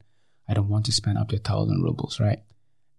I 0.50 0.54
don't 0.54 0.68
want 0.68 0.86
to 0.86 0.92
spend 0.92 1.16
up 1.16 1.28
to 1.28 1.36
a 1.36 1.38
thousand 1.38 1.82
rubles, 1.82 2.18
right? 2.20 2.40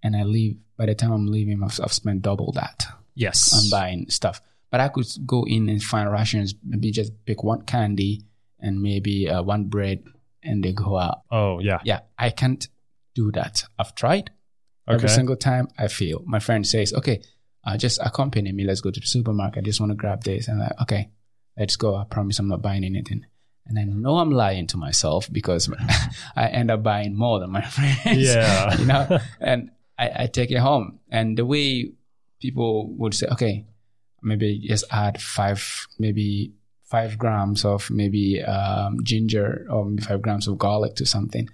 And 0.02 0.16
I 0.16 0.24
leave. 0.24 0.58
By 0.78 0.86
the 0.88 0.96
time 0.96 1.12
I'm 1.12 1.28
leaving, 1.28 1.62
I've, 1.64 1.80
I've 1.84 1.94
spent 1.94 2.24
double 2.24 2.54
that 2.54 2.88
Yes. 3.14 3.54
I'm 3.54 3.70
buying 3.70 4.10
stuff. 4.10 4.42
But 4.72 4.80
I 4.80 4.88
could 4.88 5.06
go 5.26 5.44
in 5.46 5.68
and 5.70 5.84
find 5.84 6.10
rations, 6.12 6.56
maybe 6.64 6.92
just 6.92 7.12
pick 7.26 7.44
one 7.44 7.64
candy 7.64 8.24
and 8.60 8.82
maybe 8.82 9.30
uh, 9.30 9.44
one 9.44 9.66
bread, 9.66 10.04
and 10.42 10.64
they 10.64 10.72
go 10.72 10.98
out. 10.98 11.22
oh, 11.30 11.60
yeah. 11.60 11.80
Yeah, 11.84 12.00
I 12.18 12.30
can't 12.30 12.66
do 13.14 13.32
that. 13.34 13.66
I've 13.78 13.94
tried. 13.96 14.32
Every 14.88 15.10
single 15.10 15.36
time 15.36 15.68
I 15.78 15.88
fail. 15.88 16.22
My 16.26 16.40
friend 16.40 16.66
says, 16.66 16.94
okay, 16.94 17.22
uh, 17.64 17.78
just 17.78 18.00
accompany 18.04 18.52
me. 18.52 18.64
Let's 18.64 18.82
go 18.82 18.92
to 18.92 19.00
the 19.00 19.06
supermarket. 19.06 19.60
I 19.60 19.66
just 19.66 19.80
want 19.80 19.92
to 19.92 19.96
grab 19.96 20.24
this. 20.24 20.48
And 20.48 20.62
I'm 20.62 20.68
like, 20.68 20.82
okay, 20.82 21.10
let's 21.58 21.76
go. 21.76 21.96
I 21.96 22.04
promise 22.06 22.40
I'm 22.40 22.48
not 22.48 22.62
buying 22.62 22.84
anything. 22.84 23.26
And 23.68 23.80
I 23.80 23.84
know 23.84 24.18
I'm 24.18 24.32
lying 24.32 24.68
to 24.68 24.78
myself 24.78 25.32
because 25.32 25.70
I 26.36 26.48
end 26.48 26.72
up 26.72 26.84
buying 26.84 27.16
more 27.16 27.40
than 27.40 27.52
my 27.52 27.62
friends. 27.76 28.22
Yeah. 28.22 28.78
you 28.78 28.86
know, 28.86 29.20
and 29.40 29.72
I, 29.98 30.24
I 30.24 30.28
take 30.28 30.52
it 30.52 30.58
home. 30.60 31.00
And 31.10 31.38
the 31.38 31.46
way 31.46 31.92
people 32.40 32.90
would 32.98 33.14
say, 33.14 33.28
okay, 33.32 33.66
maybe 34.22 34.60
just 34.60 34.86
add 34.92 35.22
five, 35.22 35.88
maybe 36.00 36.54
five 36.84 37.18
grams 37.18 37.64
of 37.64 37.90
maybe 37.90 38.44
um, 38.44 39.00
ginger 39.04 39.66
or 39.70 39.86
maybe 39.86 40.04
five 40.04 40.22
grams 40.22 40.48
of 40.48 40.58
garlic 40.58 40.96
to 40.96 41.06
something. 41.06 41.50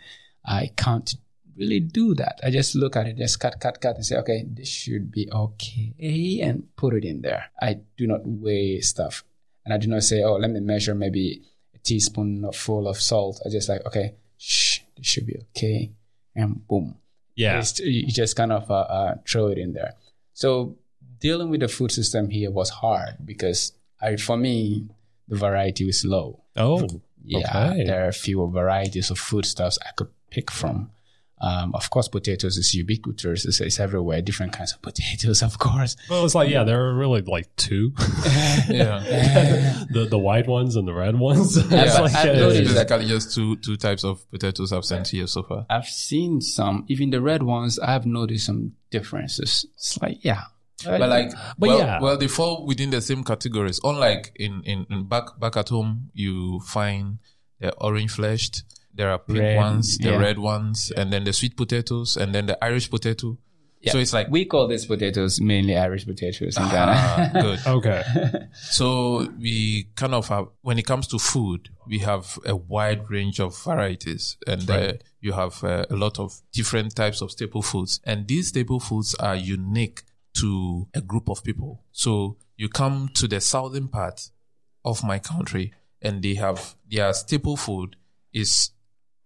I 0.45 0.71
can't 0.75 1.13
really 1.57 1.79
do 1.79 2.13
that. 2.15 2.39
I 2.43 2.49
just 2.49 2.75
look 2.75 2.95
at 2.95 3.07
it, 3.07 3.17
just 3.17 3.39
cut, 3.39 3.59
cut, 3.59 3.81
cut, 3.81 3.95
and 3.95 4.05
say, 4.05 4.15
okay, 4.17 4.45
this 4.47 4.69
should 4.69 5.11
be 5.11 5.29
okay, 5.31 6.39
and 6.41 6.63
put 6.75 6.93
it 6.93 7.03
in 7.03 7.21
there. 7.21 7.45
I 7.59 7.79
do 7.97 8.07
not 8.07 8.21
weigh 8.23 8.79
stuff, 8.81 9.23
and 9.65 9.73
I 9.73 9.77
do 9.77 9.87
not 9.87 10.03
say, 10.03 10.23
oh, 10.23 10.35
let 10.35 10.51
me 10.51 10.59
measure 10.59 10.95
maybe 10.95 11.41
teaspoon 11.87 12.31
full 12.53 12.85
of 12.87 12.97
salt. 13.11 13.35
I 13.45 13.49
just 13.49 13.69
like, 13.69 13.85
okay, 13.87 14.07
shh, 14.37 14.79
this 14.95 15.07
should 15.11 15.25
be 15.31 15.35
okay, 15.49 15.91
and 16.35 16.49
boom, 16.67 16.95
Yeah. 17.35 17.59
it's- 17.59 17.79
you 17.79 18.07
just 18.23 18.35
kind 18.35 18.51
of 18.51 18.69
uh, 18.69 18.87
uh, 18.99 19.15
throw 19.29 19.47
it 19.53 19.57
in 19.57 19.73
there. 19.73 19.93
So 20.33 20.75
dealing 21.19 21.49
with 21.49 21.61
the 21.61 21.67
food 21.67 21.91
system 21.91 22.29
here 22.29 22.51
was 22.51 22.69
hard 22.69 23.13
because 23.25 23.73
I, 24.01 24.17
for 24.17 24.37
me, 24.37 24.85
the 25.27 25.37
variety 25.37 25.85
was 25.85 26.03
low. 26.05 26.43
Oh, 26.55 26.87
Yeah, 27.29 27.39
Okay. 27.71 27.83
there 27.89 28.07
are 28.07 28.13
fewer 28.13 28.47
varieties 28.47 29.11
of 29.11 29.17
foodstuffs 29.19 29.77
I 29.87 29.91
could 29.97 30.07
pick 30.29 30.49
from. 30.51 30.91
Um, 31.39 31.75
of 31.75 31.89
course, 31.91 32.07
potatoes 32.07 32.57
is 32.57 32.73
ubiquitous. 32.73 33.45
It's, 33.45 33.61
it's 33.61 33.79
everywhere. 33.79 34.21
Different 34.23 34.53
kinds 34.53 34.73
of 34.73 34.81
potatoes, 34.89 35.43
of 35.43 35.59
course. 35.59 35.95
well, 36.09 36.25
it's 36.25 36.33
like, 36.33 36.49
yeah, 36.49 36.63
there 36.63 36.87
are 36.87 36.95
really 36.95 37.21
like 37.21 37.55
two 37.57 37.93
Yeah. 38.69 39.83
the, 39.91 40.07
the 40.09 40.17
white 40.17 40.47
ones 40.47 40.75
and 40.75 40.87
the 40.87 40.93
red 40.93 41.17
ones. 41.19 41.57
It's 41.57 41.69
like, 41.71 42.15
I've 42.15 42.35
noticed 42.35 42.61
It's 42.61 42.73
that- 42.73 42.87
basically 42.89 43.07
just 43.07 43.35
two 43.35 43.55
two 43.57 43.77
types 43.77 44.03
of 44.03 44.29
potatoes 44.31 44.73
I've 44.73 44.85
sent 44.85 45.09
here 45.09 45.27
so 45.27 45.43
far. 45.43 45.65
I've 45.69 45.85
seen 45.85 46.41
some, 46.41 46.85
even 46.87 47.09
the 47.11 47.21
red 47.21 47.43
ones. 47.43 47.77
I've 47.79 48.05
noticed 48.05 48.45
some 48.47 48.73
differences. 48.89 49.65
It's 49.75 50.01
like, 50.01 50.23
yeah, 50.25 50.43
But 50.83 51.01
like, 51.01 51.31
But 51.57 51.69
well, 51.69 51.77
yeah. 51.79 51.99
well, 52.01 52.17
they 52.17 52.27
fall 52.27 52.65
within 52.65 52.89
the 52.89 53.01
same 53.01 53.23
categories. 53.23 53.79
Unlike 53.83 54.31
in, 54.37 54.63
in, 54.63 54.85
in 54.89 55.07
back 55.07 55.39
back 55.39 55.55
at 55.57 55.69
home, 55.69 56.09
you 56.13 56.59
find 56.61 57.19
the 57.59 57.73
orange 57.75 58.11
fleshed, 58.11 58.63
there 58.97 59.09
are 59.11 59.19
pink 59.19 59.39
Red, 59.39 59.57
ones, 59.57 59.97
the 59.97 60.09
yeah. 60.09 60.17
red 60.17 60.39
ones, 60.39 60.91
and 60.91 61.13
then 61.13 61.23
the 61.23 61.33
sweet 61.33 61.55
potatoes, 61.55 62.17
and 62.17 62.33
then 62.33 62.47
the 62.47 62.61
Irish 62.63 62.89
potato. 62.89 63.37
So 63.85 63.99
it's 63.99 64.11
like 64.11 64.27
we 64.29 64.43
call 64.43 64.67
these 64.67 64.85
potatoes 64.85 65.39
mainly 65.39 65.77
Irish 65.77 66.05
potatoes 66.05 66.57
in 66.57 66.63
Ghana. 66.63 66.91
ah, 66.93 67.29
good. 67.41 67.59
okay. 67.67 68.03
So 68.53 69.31
we 69.39 69.87
kind 69.95 70.13
of 70.13 70.27
have, 70.27 70.47
when 70.61 70.77
it 70.77 70.85
comes 70.85 71.07
to 71.07 71.19
food, 71.19 71.69
we 71.87 71.99
have 71.99 72.37
a 72.45 72.55
wide 72.55 73.09
range 73.09 73.39
of 73.39 73.57
varieties 73.63 74.35
and 74.45 74.69
uh, 74.69 74.93
you 75.21 75.31
have 75.33 75.63
uh, 75.63 75.85
a 75.89 75.95
lot 75.95 76.19
of 76.19 76.41
different 76.51 76.95
types 76.95 77.21
of 77.21 77.31
staple 77.31 77.61
foods. 77.61 78.01
And 78.03 78.27
these 78.27 78.49
staple 78.49 78.79
foods 78.79 79.15
are 79.15 79.35
unique 79.35 80.03
to 80.39 80.87
a 80.93 81.01
group 81.01 81.29
of 81.29 81.43
people. 81.43 81.83
So 81.91 82.37
you 82.57 82.69
come 82.69 83.09
to 83.13 83.27
the 83.27 83.39
southern 83.39 83.87
part 83.87 84.31
of 84.83 85.03
my 85.03 85.19
country 85.19 85.73
and 86.01 86.21
they 86.21 86.35
have 86.35 86.75
their 86.89 87.13
staple 87.13 87.57
food 87.57 87.95
is 88.33 88.71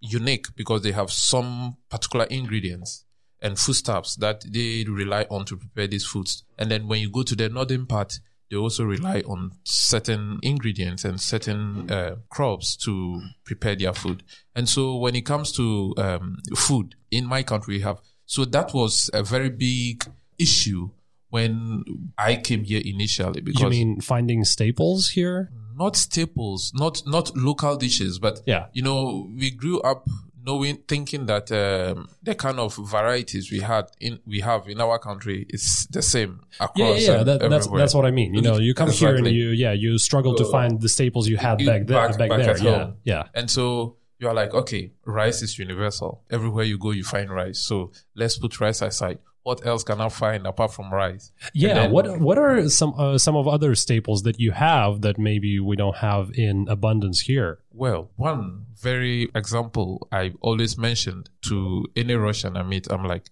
unique 0.01 0.47
because 0.55 0.81
they 0.81 0.91
have 0.91 1.11
some 1.11 1.77
particular 1.89 2.25
ingredients 2.25 3.05
and 3.41 3.57
foodstuffs 3.57 4.15
that 4.17 4.43
they 4.47 4.83
rely 4.87 5.25
on 5.29 5.45
to 5.45 5.57
prepare 5.57 5.87
these 5.87 6.05
foods. 6.05 6.43
And 6.57 6.69
then 6.69 6.87
when 6.87 7.01
you 7.01 7.09
go 7.09 7.23
to 7.23 7.35
the 7.35 7.49
northern 7.49 7.85
part, 7.85 8.19
they 8.49 8.57
also 8.57 8.83
rely 8.83 9.21
on 9.21 9.51
certain 9.63 10.39
ingredients 10.43 11.05
and 11.05 11.19
certain 11.21 11.89
uh, 11.89 12.17
crops 12.29 12.75
to 12.77 13.21
prepare 13.45 13.75
their 13.75 13.93
food. 13.93 14.23
And 14.55 14.67
so 14.67 14.97
when 14.97 15.15
it 15.15 15.25
comes 15.25 15.53
to 15.53 15.93
um, 15.97 16.37
food 16.55 16.95
in 17.09 17.25
my 17.25 17.43
country, 17.43 17.75
we 17.77 17.81
have 17.81 18.01
so 18.25 18.45
that 18.45 18.73
was 18.73 19.09
a 19.13 19.23
very 19.23 19.49
big 19.49 20.05
issue 20.37 20.89
when 21.29 21.83
I 22.17 22.35
came 22.35 22.63
here 22.65 22.81
initially 22.83 23.41
because 23.41 23.61
You 23.61 23.69
mean 23.69 24.01
finding 24.01 24.43
staples 24.43 25.09
here? 25.09 25.49
Not 25.75 25.95
staples, 25.95 26.71
not 26.75 27.03
not 27.05 27.35
local 27.35 27.75
dishes, 27.77 28.19
but 28.19 28.41
Yeah. 28.45 28.67
you 28.73 28.81
know, 28.81 29.29
we 29.35 29.51
grew 29.51 29.79
up 29.81 30.07
knowing, 30.43 30.77
thinking 30.87 31.27
that 31.27 31.51
um, 31.51 32.09
the 32.23 32.33
kind 32.33 32.59
of 32.59 32.75
varieties 32.75 33.51
we 33.51 33.59
had 33.59 33.85
in 33.99 34.19
we 34.25 34.39
have 34.39 34.67
in 34.67 34.81
our 34.81 34.97
country 34.99 35.45
is 35.49 35.87
the 35.91 36.01
same 36.01 36.41
Yeah, 36.59 36.65
across. 36.65 37.01
yeah, 37.01 37.11
yeah. 37.11 37.17
and 37.19 37.27
That, 37.27 37.49
that's 37.49 37.67
that's 37.67 37.93
what 37.93 38.05
I 38.05 38.11
mean. 38.11 38.33
You 38.33 38.41
know, 38.41 38.57
you 38.57 38.73
come 38.73 38.89
here 38.89 39.15
and 39.15 39.27
you, 39.27 39.49
yeah, 39.49 39.71
you 39.73 39.97
struggle 39.97 40.33
to 40.35 40.45
find 40.45 40.81
the 40.81 40.89
staples 40.89 41.27
you 41.27 41.37
had 41.37 41.57
back 41.59 41.85
there, 41.85 42.07
back- 42.07 42.17
back, 42.17 42.29
back 42.29 42.39
there. 42.45 42.57
Yeah, 42.57 42.77
home. 42.85 42.93
yeah. 43.03 43.23
And 43.35 43.49
so 43.51 43.97
you 44.19 44.27
are 44.27 44.33
like, 44.35 44.53
okay, 44.53 44.91
rice 45.05 45.41
is 45.41 45.57
universal. 45.57 46.23
Everywhere 46.29 46.63
you 46.65 46.77
go, 46.77 46.91
you 46.91 47.03
find 47.03 47.29
rice. 47.31 47.59
So 47.59 47.91
let's 48.15 48.37
put 48.37 48.59
rice 48.59 48.81
aside. 48.81 49.19
What 49.43 49.65
else 49.65 49.83
can 49.83 49.99
I 50.01 50.09
find 50.09 50.45
apart 50.45 50.71
from 50.73 50.93
rice? 50.93 51.31
Yeah, 51.53 51.73
then- 51.73 51.91
what 51.91 52.19
what 52.19 52.37
are 52.37 52.69
some 52.69 52.93
uh, 52.97 53.17
some 53.17 53.35
of 53.35 53.47
other 53.47 53.73
staples 53.75 54.21
that 54.23 54.39
you 54.39 54.51
have 54.51 55.01
that 55.01 55.17
maybe 55.17 55.59
we 55.59 55.75
don't 55.75 55.97
have 55.97 56.31
in 56.35 56.67
abundance 56.69 57.21
here? 57.21 57.59
Well, 57.73 58.11
one 58.17 58.65
very 58.79 59.29
example 59.33 60.07
I 60.11 60.33
always 60.41 60.77
mentioned 60.77 61.29
to 61.49 61.85
any 61.95 62.13
Russian 62.13 62.55
I 62.55 62.63
meet, 62.63 62.85
I'm 62.91 63.03
like, 63.03 63.25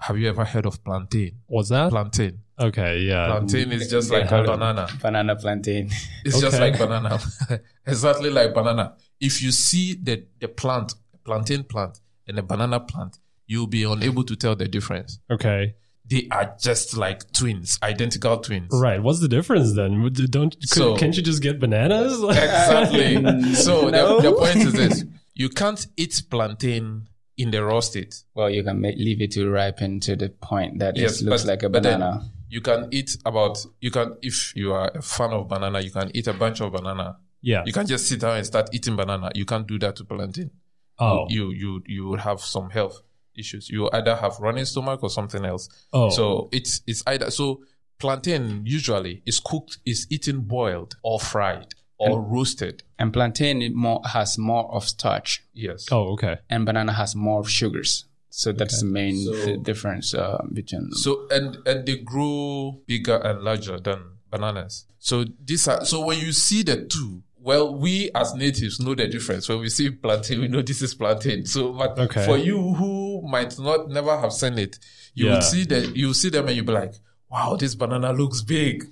have 0.00 0.18
you 0.18 0.28
ever 0.28 0.44
heard 0.44 0.66
of 0.66 0.84
plantain? 0.84 1.38
What's 1.46 1.70
that? 1.70 1.88
Plantain. 1.90 2.40
Okay, 2.58 3.00
yeah. 3.00 3.26
Plantain 3.26 3.72
is 3.72 3.88
just 3.90 4.10
like 4.10 4.30
Yeah. 4.30 4.40
a 4.40 4.44
banana. 4.44 4.88
Banana 5.02 5.36
plantain. 5.36 5.90
It's 6.24 6.40
just 6.40 6.58
like 6.60 6.76
banana. 6.78 7.18
exactly 7.86 8.30
like 8.30 8.52
banana. 8.54 8.94
If 9.20 9.42
you 9.42 9.52
see 9.52 9.94
the, 9.94 10.24
the 10.40 10.48
plant, 10.48 10.94
plantain 11.24 11.64
plant 11.64 12.00
and 12.28 12.38
a 12.38 12.42
banana 12.42 12.80
plant, 12.80 13.18
you'll 13.46 13.66
be 13.66 13.84
unable 13.84 14.24
to 14.24 14.36
tell 14.36 14.56
the 14.56 14.66
difference. 14.68 15.18
Okay, 15.30 15.74
They 16.08 16.28
are 16.30 16.54
just 16.60 16.96
like 16.96 17.32
twins, 17.32 17.78
identical 17.82 18.38
twins. 18.38 18.68
right. 18.72 19.02
What's 19.02 19.20
the 19.20 19.28
difference 19.28 19.74
then? 19.74 20.02
Don't 20.30 20.54
could, 20.60 20.68
So- 20.68 20.96
can't 20.96 21.16
you 21.16 21.22
just 21.22 21.42
get 21.42 21.58
bananas? 21.58 22.20
Exactly. 22.70 23.54
so 23.54 23.88
No. 23.88 24.20
the, 24.20 24.30
the 24.30 24.36
point 24.36 24.56
is 24.56 24.72
this. 24.72 25.04
You 25.34 25.48
can't 25.48 25.86
eat 25.96 26.22
plantain 26.30 27.08
in 27.36 27.50
the 27.50 27.62
raw 27.64 27.80
state. 27.80 28.22
Well, 28.34 28.48
you 28.48 28.62
can 28.64 28.80
make, 28.80 28.96
leave 28.96 29.20
it 29.20 29.32
to 29.32 29.48
ripen 29.50 30.00
to 30.00 30.16
the 30.16 30.30
point 30.30 30.78
that 30.78 30.96
Yes, 30.96 31.20
it 31.20 31.26
looks 31.28 31.42
but- 31.44 31.50
like 31.50 31.62
a 31.62 31.68
banana. 31.68 32.30
You 32.48 32.60
can 32.60 32.88
eat 32.92 33.16
about, 33.26 33.58
you 33.80 33.90
can, 33.90 34.16
if 34.22 34.54
you 34.56 34.72
are 34.72 34.90
a 34.94 35.02
fan 35.02 35.30
of 35.32 35.48
banana, 35.48 35.80
you 35.80 35.90
can 35.90 36.10
eat 36.14 36.28
a 36.28 36.32
bunch 36.32 36.60
of 36.60 36.72
banana. 36.72 37.16
yeah. 37.42 37.64
You 37.66 37.72
can't 37.72 37.88
just 37.88 38.06
sit 38.08 38.20
down 38.20 38.36
and 38.36 38.46
start 38.46 38.70
eating 38.72 38.94
banana. 38.96 39.32
You 39.34 39.44
can't 39.44 39.66
do 39.66 39.78
that 39.80 39.96
to 39.96 40.04
plantain. 40.04 40.50
Oh, 40.98 41.26
You, 41.28 41.50
you, 41.50 41.82
you 41.86 42.06
would 42.08 42.20
have 42.20 42.40
some 42.40 42.70
health 42.70 43.02
issues. 43.38 43.68
You 43.70 43.88
either 43.92 44.16
have 44.16 44.38
running 44.40 44.64
stomach 44.64 45.02
or 45.02 45.10
something 45.10 45.44
else. 45.44 45.68
oh. 45.92 46.10
So 46.10 46.48
it's, 46.52 46.80
it's 46.86 47.02
either, 47.06 47.30
so 47.30 47.62
plantain 47.98 48.62
usually 48.66 49.22
is 49.26 49.40
cooked, 49.40 49.78
is 49.86 50.06
eaten 50.10 50.40
boiled 50.40 50.96
or 51.02 51.18
fried 51.20 51.74
or 51.98 52.20
roasted. 52.20 52.82
and 52.98 53.12
plantain 53.12 53.74
more, 53.74 54.02
has 54.04 54.36
more 54.38 54.70
of 54.74 54.84
starch, 54.86 55.42
Yes. 55.54 55.86
oh, 55.90 56.12
okay. 56.12 56.36
and 56.50 56.66
banana 56.66 56.92
has 56.92 57.16
more 57.16 57.40
of 57.40 57.48
sugars. 57.50 58.04
So 58.28 58.52
that's 58.52 58.80
the 58.80 58.86
main 58.86 59.16
So- 59.24 59.32
th- 59.44 59.62
difference 59.62 60.12
uh, 60.12 60.42
between 60.52 60.82
them. 60.90 60.92
So 60.92 61.26
and 61.30 61.56
and 61.66 61.86
they 61.86 61.96
grow 61.96 62.82
bigger 62.86 63.16
and 63.16 63.40
larger 63.40 63.80
than 63.80 63.98
bananas. 64.30 64.84
So 64.98 65.24
these 65.42 65.66
are 65.68 65.86
so 65.86 66.04
when 66.04 66.18
you 66.18 66.32
see 66.32 66.62
the 66.62 66.84
two, 66.84 67.22
well, 67.38 67.74
we 67.74 68.10
as 68.14 68.34
natives 68.34 68.78
know 68.78 68.94
the 68.94 69.06
difference. 69.06 69.48
When 69.48 69.60
we 69.60 69.70
see 69.70 69.88
plantain, 69.90 70.40
we 70.42 70.48
know 70.48 70.60
this 70.60 70.82
is 70.82 70.92
plantain. 70.94 71.46
So 71.46 71.72
but 71.72 71.98
Okay. 71.98 72.26
for 72.26 72.36
you 72.36 72.74
who 72.74 73.05
might 73.22 73.58
not 73.58 73.88
never 73.90 74.16
have 74.18 74.32
seen 74.32 74.58
it, 74.58 74.78
you 75.14 75.26
Yeah. 75.26 75.34
will 75.34 75.42
see 75.42 75.64
that 75.64 75.96
you 75.96 76.12
see 76.14 76.28
them 76.30 76.46
and 76.46 76.56
you'll 76.56 76.66
be 76.66 76.72
like, 76.72 76.94
wow, 77.30 77.56
this 77.56 77.74
banana 77.74 78.12
looks 78.12 78.42
big. 78.42 78.84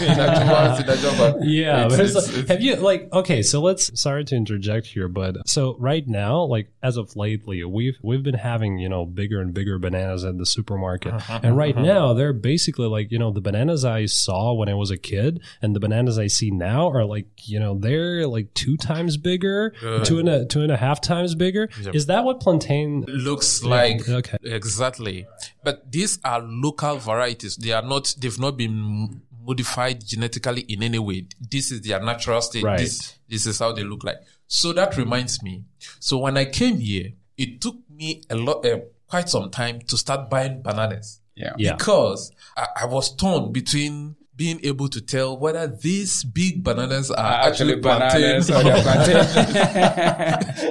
In 0.00 0.10
advance, 0.10 0.80
in 0.80 0.88
advance. 0.88 1.36
Yeah, 1.44 1.86
It's- 1.86 2.00
it's 2.00 2.14
like- 2.14 2.28
it's- 2.38 2.48
have 2.48 2.60
you 2.62 2.76
like 2.76 3.08
okay? 3.12 3.42
So 3.42 3.60
let's. 3.60 3.90
Sorry 4.00 4.24
to 4.24 4.34
interject 4.36 4.86
here, 4.86 5.08
but 5.08 5.46
so 5.48 5.76
right 5.78 6.06
now, 6.06 6.42
like 6.44 6.70
as 6.82 6.96
of 6.96 7.14
lately, 7.16 7.62
we've 7.64 7.98
we've 8.02 8.22
been 8.22 8.34
having 8.34 8.78
you 8.78 8.88
know 8.88 9.04
bigger 9.04 9.40
and 9.40 9.52
bigger 9.52 9.78
bananas 9.78 10.24
at 10.24 10.38
the 10.38 10.46
supermarket, 10.46 11.14
Uh-huh, 11.14 11.40
and 11.42 11.56
right 11.56 11.76
now 11.76 12.14
they're 12.14 12.32
basically 12.32 12.86
like 12.86 13.10
you 13.12 13.18
know 13.18 13.30
the 13.30 13.40
bananas 13.40 13.84
I 13.84 14.06
saw 14.06 14.54
when 14.54 14.68
I 14.68 14.74
was 14.74 14.90
a 14.90 14.96
kid 14.96 15.40
and 15.62 15.76
the 15.76 15.80
bananas 15.80 16.18
I 16.18 16.28
see 16.28 16.50
now 16.50 16.88
are 16.90 17.04
like 17.04 17.26
you 17.48 17.60
know 17.60 17.78
they're 17.78 18.26
like 18.26 18.54
two 18.54 18.76
times 18.76 19.16
bigger, 19.16 19.74
Good. 19.80 20.04
two 20.04 20.18
and 20.18 20.28
a 20.28 20.44
two 20.46 20.62
and 20.62 20.72
a 20.72 20.76
half 20.76 21.00
times 21.00 21.34
bigger. 21.34 21.68
Yep. 21.82 21.94
Is 21.94 22.06
that 22.06 22.24
what 22.24 22.40
plantain? 22.40 23.04
looks 23.08 23.62
like 23.64 24.08
okay. 24.08 24.38
exactly 24.42 25.26
but 25.62 25.90
these 25.92 26.18
are 26.24 26.40
local 26.42 26.96
varieties 26.96 27.56
they 27.56 27.72
are 27.72 27.82
not 27.82 28.14
they've 28.18 28.38
not 28.38 28.56
been 28.56 29.20
modified 29.44 30.04
genetically 30.04 30.62
in 30.62 30.82
any 30.82 30.98
way 30.98 31.26
this 31.40 31.70
is 31.70 31.80
their 31.82 32.00
natural 32.00 32.40
state 32.40 32.62
Right. 32.64 32.78
this, 32.78 33.18
this 33.28 33.46
is 33.46 33.58
how 33.58 33.72
they 33.72 33.84
look 33.84 34.04
like 34.04 34.18
so 34.46 34.72
that 34.72 34.96
reminds 34.96 35.42
me 35.42 35.64
so 35.98 36.18
when 36.18 36.36
i 36.36 36.44
came 36.44 36.78
here 36.78 37.12
it 37.36 37.60
took 37.60 37.76
me 37.88 38.22
a 38.28 38.34
lot 38.36 38.64
uh, 38.66 38.80
quite 39.06 39.28
some 39.28 39.50
time 39.50 39.80
to 39.80 39.96
start 39.96 40.28
buying 40.30 40.62
bananas 40.62 41.20
yeah. 41.34 41.54
Yeah. 41.58 41.76
because 41.76 42.32
I, 42.56 42.66
I 42.82 42.84
was 42.86 43.14
torn 43.16 43.52
between 43.52 44.16
being 44.40 44.60
able 44.64 44.88
to 44.88 45.02
tell 45.02 45.36
whether 45.38 45.66
these 45.66 46.24
big 46.24 46.64
bananas 46.64 47.10
are 47.10 47.46
actually, 47.46 47.76
plantains 47.76 48.48
bananas 48.48 48.50
or 48.50 48.62
they're 48.62 48.82
plantain. 48.82 49.22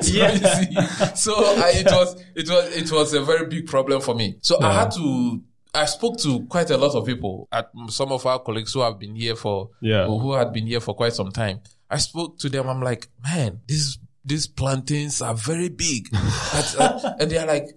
so, 1.15 1.31
so 1.33 1.33
I, 1.35 1.73
it 1.75 1.85
was 1.85 2.23
it 2.33 2.49
was 2.49 2.75
it 2.75 2.91
was 2.91 3.13
a 3.13 3.21
very 3.21 3.45
big 3.45 3.67
problem 3.67 4.01
for 4.01 4.15
me. 4.15 4.37
So 4.41 4.59
I 4.59 4.73
had 4.73 4.89
to. 4.93 5.43
I 5.73 5.85
spoke 5.85 6.17
to 6.19 6.45
quite 6.47 6.69
a 6.71 6.77
lot 6.77 6.95
of 6.95 7.05
people, 7.05 7.47
at 7.51 7.69
some 7.89 8.11
of 8.11 8.25
our 8.25 8.39
colleagues 8.39 8.73
who 8.73 8.81
have 8.81 8.97
been 8.99 9.15
here 9.15 9.35
for, 9.35 9.69
Yeah. 9.81 10.05
who 10.07 10.33
had 10.33 10.51
been 10.51 10.65
here 10.67 10.79
for 10.79 10.95
quite 10.95 11.13
some 11.13 11.31
time. 11.31 11.61
I 11.89 11.97
spoke 11.97 12.39
to 12.39 12.49
them. 12.49 12.67
I'm 12.67 12.81
like, 12.81 13.07
man, 13.23 13.61
these 13.67 13.97
these 14.25 14.47
plantains 14.47 15.21
are 15.21 15.33
very 15.33 15.69
big, 15.69 16.09
But, 16.11 16.75
uh, 16.79 17.13
and 17.19 17.29
they're 17.31 17.45
like. 17.47 17.67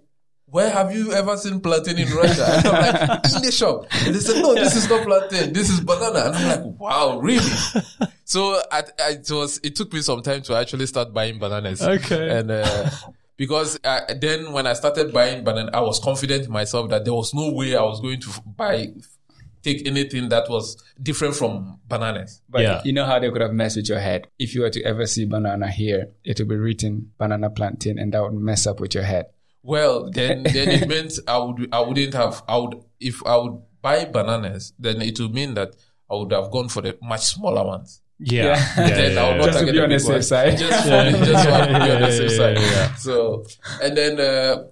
Where 0.47 0.69
have 0.69 0.95
you 0.95 1.15
ever 1.15 1.35
seen 1.39 1.61
plantain 1.61 1.97
in 1.97 2.11
Russia? 2.15 2.45
And 2.47 2.67
I'm 2.67 2.83
like, 2.83 3.25
in 3.37 3.41
the 3.41 3.51
shop. 3.51 3.87
And 4.05 4.15
they 4.15 4.19
said, 4.21 4.43
no, 4.43 4.55
this 4.55 4.77
is 4.77 4.87
not 4.87 5.07
plantain. 5.07 5.51
This 5.55 5.71
is 5.71 5.81
banana. 5.81 6.27
And 6.27 6.35
I'm 6.37 6.47
like, 6.73 6.79
wow, 6.79 7.21
really? 7.21 7.41
So 8.25 8.61
I, 8.71 8.83
I, 9.03 9.11
it 9.13 9.31
was, 9.31 9.61
it 9.65 9.77
took 9.77 9.91
me 9.95 10.03
some 10.03 10.21
time 10.21 10.43
to 10.43 10.55
actually 10.55 10.85
start 10.85 11.15
buying 11.15 11.39
bananas. 11.39 11.81
Okay. 11.83 12.29
And, 12.39 12.51
uh, 12.51 12.91
because 13.43 13.77
uh, 13.83 14.03
then 14.21 14.53
when 14.53 14.69
I 14.69 14.73
started 14.75 15.13
buying 15.13 15.43
banana, 15.43 15.69
I 15.75 15.81
was 15.81 15.99
confident 15.99 16.45
in 16.47 16.53
myself 16.53 16.91
that 16.91 17.05
there 17.05 17.13
was 17.13 17.35
no 17.35 17.51
way 17.51 17.75
I 17.75 17.83
was 17.83 18.01
going 18.01 18.21
to 18.21 18.29
buy, 18.47 18.93
take 19.65 19.85
anything 19.85 20.29
that 20.29 20.49
was 20.49 20.81
different 21.03 21.35
from 21.35 21.81
bananas. 21.89 22.41
But 22.49 22.63
Yeah. 22.63 22.81
you 22.85 22.93
know 22.93 23.05
how 23.05 23.19
they 23.19 23.29
could 23.33 23.41
have 23.41 23.53
messed 23.53 23.77
with 23.79 23.89
your 23.89 23.99
head. 23.99 24.29
If 24.39 24.55
you 24.55 24.61
were 24.61 24.71
to 24.71 24.81
ever 24.85 25.07
see 25.07 25.25
banana 25.25 25.69
here, 25.73 26.13
it 26.23 26.39
would 26.39 26.49
be 26.49 26.55
written 26.55 27.11
banana 27.19 27.51
plantain, 27.51 27.99
and 27.99 28.13
that 28.15 28.23
would 28.23 28.33
mess 28.35 28.65
up 28.65 28.79
with 28.79 28.95
your 28.95 29.03
head. 29.03 29.27
Well, 29.65 30.09
then, 30.13 30.45
then 30.45 30.69
it 30.69 30.89
meant 30.89 31.15
I 31.27 31.39
would, 31.39 31.69
I 31.73 31.81
wouldn't 31.81 32.15
have, 32.15 32.45
I 32.47 32.59
would, 32.59 32.77
if 33.01 33.27
I 33.27 33.37
would 33.39 33.61
buy 33.81 34.05
bananas, 34.05 34.73
then 34.79 35.03
it 35.03 35.19
would 35.19 35.35
mean 35.35 35.55
that 35.55 35.75
I 36.09 36.15
would 36.15 36.31
have 36.31 36.53
gone 36.53 36.69
for 36.69 36.81
the 36.83 36.97
much 37.03 37.23
smaller 37.23 37.65
ones. 37.67 38.02
Yeah. 38.25 38.45
Yeah. 38.45 38.89
yeah, 38.89 38.89
then 38.97 39.13
yeah, 39.15 39.21
I 39.23 39.29
would 39.29 39.33
yeah. 39.33 39.37
not 39.37 39.45
Just 39.47 39.59
to 39.59 39.65
target 39.67 39.75
be 39.75 39.81
on 39.81 39.89
the 39.89 39.97
big 39.97 40.01
safe 40.01 40.25
side. 40.25 40.59
Just 40.59 40.83
for 40.85 41.25
just 41.27 41.45
so 41.45 41.53
I 41.53 41.67
can 41.67 41.83
be 41.87 41.91
on 41.95 42.01
the 42.03 42.13
safe 42.13 42.31
Yeah, 42.31 42.37
side. 42.37 42.57
yeah, 42.59 42.71
yeah. 42.71 42.95
So, 42.95 43.45
and 43.83 43.97
then 43.97 44.21
uh, 44.21 44.65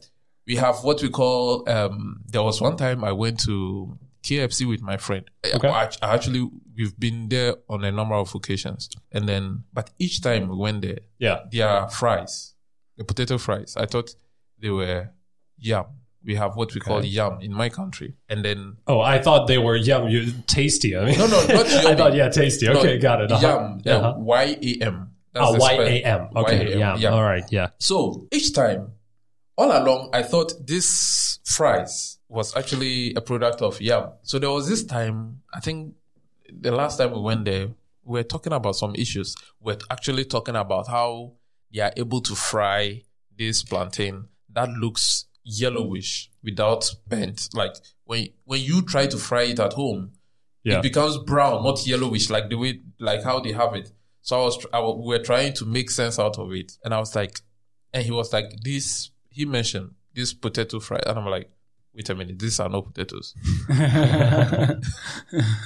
we 0.47 0.57
have 0.57 0.77
what 0.85 1.03
we 1.03 1.09
call. 1.11 1.69
Um, 1.69 2.23
there 2.27 2.43
was 2.43 2.61
one 2.61 2.77
time 2.77 3.03
I 3.05 3.13
went 3.13 3.41
to 3.45 3.99
KFC 4.23 4.69
with 4.69 4.83
my 4.83 4.97
friend. 4.97 5.25
Okay. 5.45 5.69
I, 5.69 5.85
I 6.03 6.15
actually 6.15 6.49
we've 6.77 6.99
been 6.99 7.29
there 7.29 7.57
on 7.69 7.85
a 7.85 7.91
number 7.93 8.15
of 8.15 8.35
occasions, 8.35 8.89
and 9.13 9.29
then 9.29 9.65
but 9.73 9.91
each 9.99 10.21
time 10.23 10.49
we 10.49 10.57
went 10.57 10.83
there, 10.83 10.99
Yeah. 11.19 11.41
their 11.51 11.89
fries, 11.89 12.55
the 12.97 13.05
potato 13.05 13.39
fries, 13.39 13.77
I 13.77 13.87
thought 13.87 14.15
they 14.59 14.71
were 14.71 15.11
yum. 15.59 15.87
We 16.23 16.35
have 16.35 16.55
what 16.57 16.75
we 16.75 16.81
call 16.81 17.05
yam 17.05 17.39
in 17.41 17.53
my 17.53 17.69
country, 17.71 18.15
and 18.29 18.45
then 18.45 18.77
Oh, 18.87 19.01
I 19.01 19.19
thought 19.23 19.47
they 19.47 19.57
were 19.59 19.77
yum, 19.77 20.09
you, 20.09 20.33
tasty. 20.47 20.97
I 20.97 21.07
mean, 21.07 21.19
no, 21.19 21.27
no, 21.27 21.47
not 21.47 21.67
I 21.91 21.95
thought 21.97 22.15
yeah, 22.15 22.29
tasty. 22.29 22.67
No, 22.67 22.79
Okay, 22.79 22.99
got 22.99 23.23
it. 23.23 23.33
Uh-huh. 23.33 23.47
Yum, 23.47 23.83
Uh-huh. 23.87 24.15
Y 24.19 24.57
A 24.63 24.85
M. 24.85 25.11
Oh, 25.35 25.57
Y 25.59 25.73
A 25.73 26.03
M. 26.05 26.29
Okay, 26.37 26.75
Y-A-M, 26.77 26.99
yeah. 27.01 27.09
All 27.11 27.23
right, 27.23 27.45
yeah. 27.51 27.69
So 27.79 28.27
each 28.33 28.53
time, 28.53 28.93
all 29.57 29.71
along, 29.71 30.11
I 30.13 30.23
thought 30.23 30.53
this 30.67 31.39
fries 31.45 32.19
was 32.29 32.55
actually 32.57 33.15
a 33.15 33.21
product 33.21 33.63
of 33.63 33.81
yam. 33.81 34.11
So 34.23 34.39
there 34.39 34.51
was 34.51 34.69
this 34.69 34.85
time, 34.85 35.41
I 35.55 35.61
think 35.61 35.95
the 36.53 36.71
last 36.73 36.99
time 36.99 37.13
we 37.13 37.21
went 37.21 37.45
there, 37.45 37.69
we 38.05 38.19
were 38.19 38.25
talking 38.25 38.53
about 38.53 38.77
some 38.77 38.95
issues. 38.95 39.37
We're 39.61 39.79
actually 39.91 40.25
talking 40.25 40.57
about 40.57 40.89
how 40.89 41.33
they 41.73 41.81
are 41.81 41.93
able 41.97 42.21
to 42.23 42.35
fry 42.35 43.03
this 43.39 43.63
plantain 43.63 44.27
that 44.53 44.69
looks 44.71 45.27
yellowish 45.45 46.31
without 46.43 46.91
bent. 47.09 47.49
Like 47.55 47.75
when 48.05 48.29
when 48.45 48.61
you 48.61 48.83
try 48.83 49.07
to 49.07 49.17
fry 49.19 49.43
it 49.45 49.61
at 49.61 49.73
home, 49.75 50.13
Yeah. 50.65 50.79
it 50.79 50.83
becomes 50.83 51.19
brown, 51.19 51.63
not 51.65 51.87
yellowish, 51.87 52.31
like 52.31 52.49
the 52.51 52.57
way, 52.57 52.81
like 52.99 53.23
how 53.23 53.41
they 53.41 53.53
have 53.53 53.75
it. 53.75 53.91
So 54.23 54.41
I 54.41 54.45
was, 54.45 54.67
I 54.75 54.79
wa- 54.81 54.95
we 54.97 55.17
were 55.17 55.25
trying 55.25 55.55
to 55.55 55.65
make 55.65 55.91
sense 55.91 56.19
out 56.19 56.39
of 56.39 56.53
it, 56.53 56.77
and 56.85 56.93
I 56.93 56.99
was 56.99 57.15
like, 57.17 57.41
and 57.95 58.05
he 58.05 58.11
was 58.13 58.33
like, 58.33 58.53
this. 58.63 59.11
He 59.31 59.45
mentioned 59.47 59.93
this 60.13 60.35
potato 60.35 60.79
fry, 60.81 61.01
and 61.07 61.19
I'm 61.19 61.25
like, 61.27 61.49
wait 61.95 62.11
a 62.11 62.15
minute, 62.15 62.39
these 62.39 62.61
are 62.61 62.69
no 62.69 62.83
potatoes. 62.83 63.35
then 63.69 64.81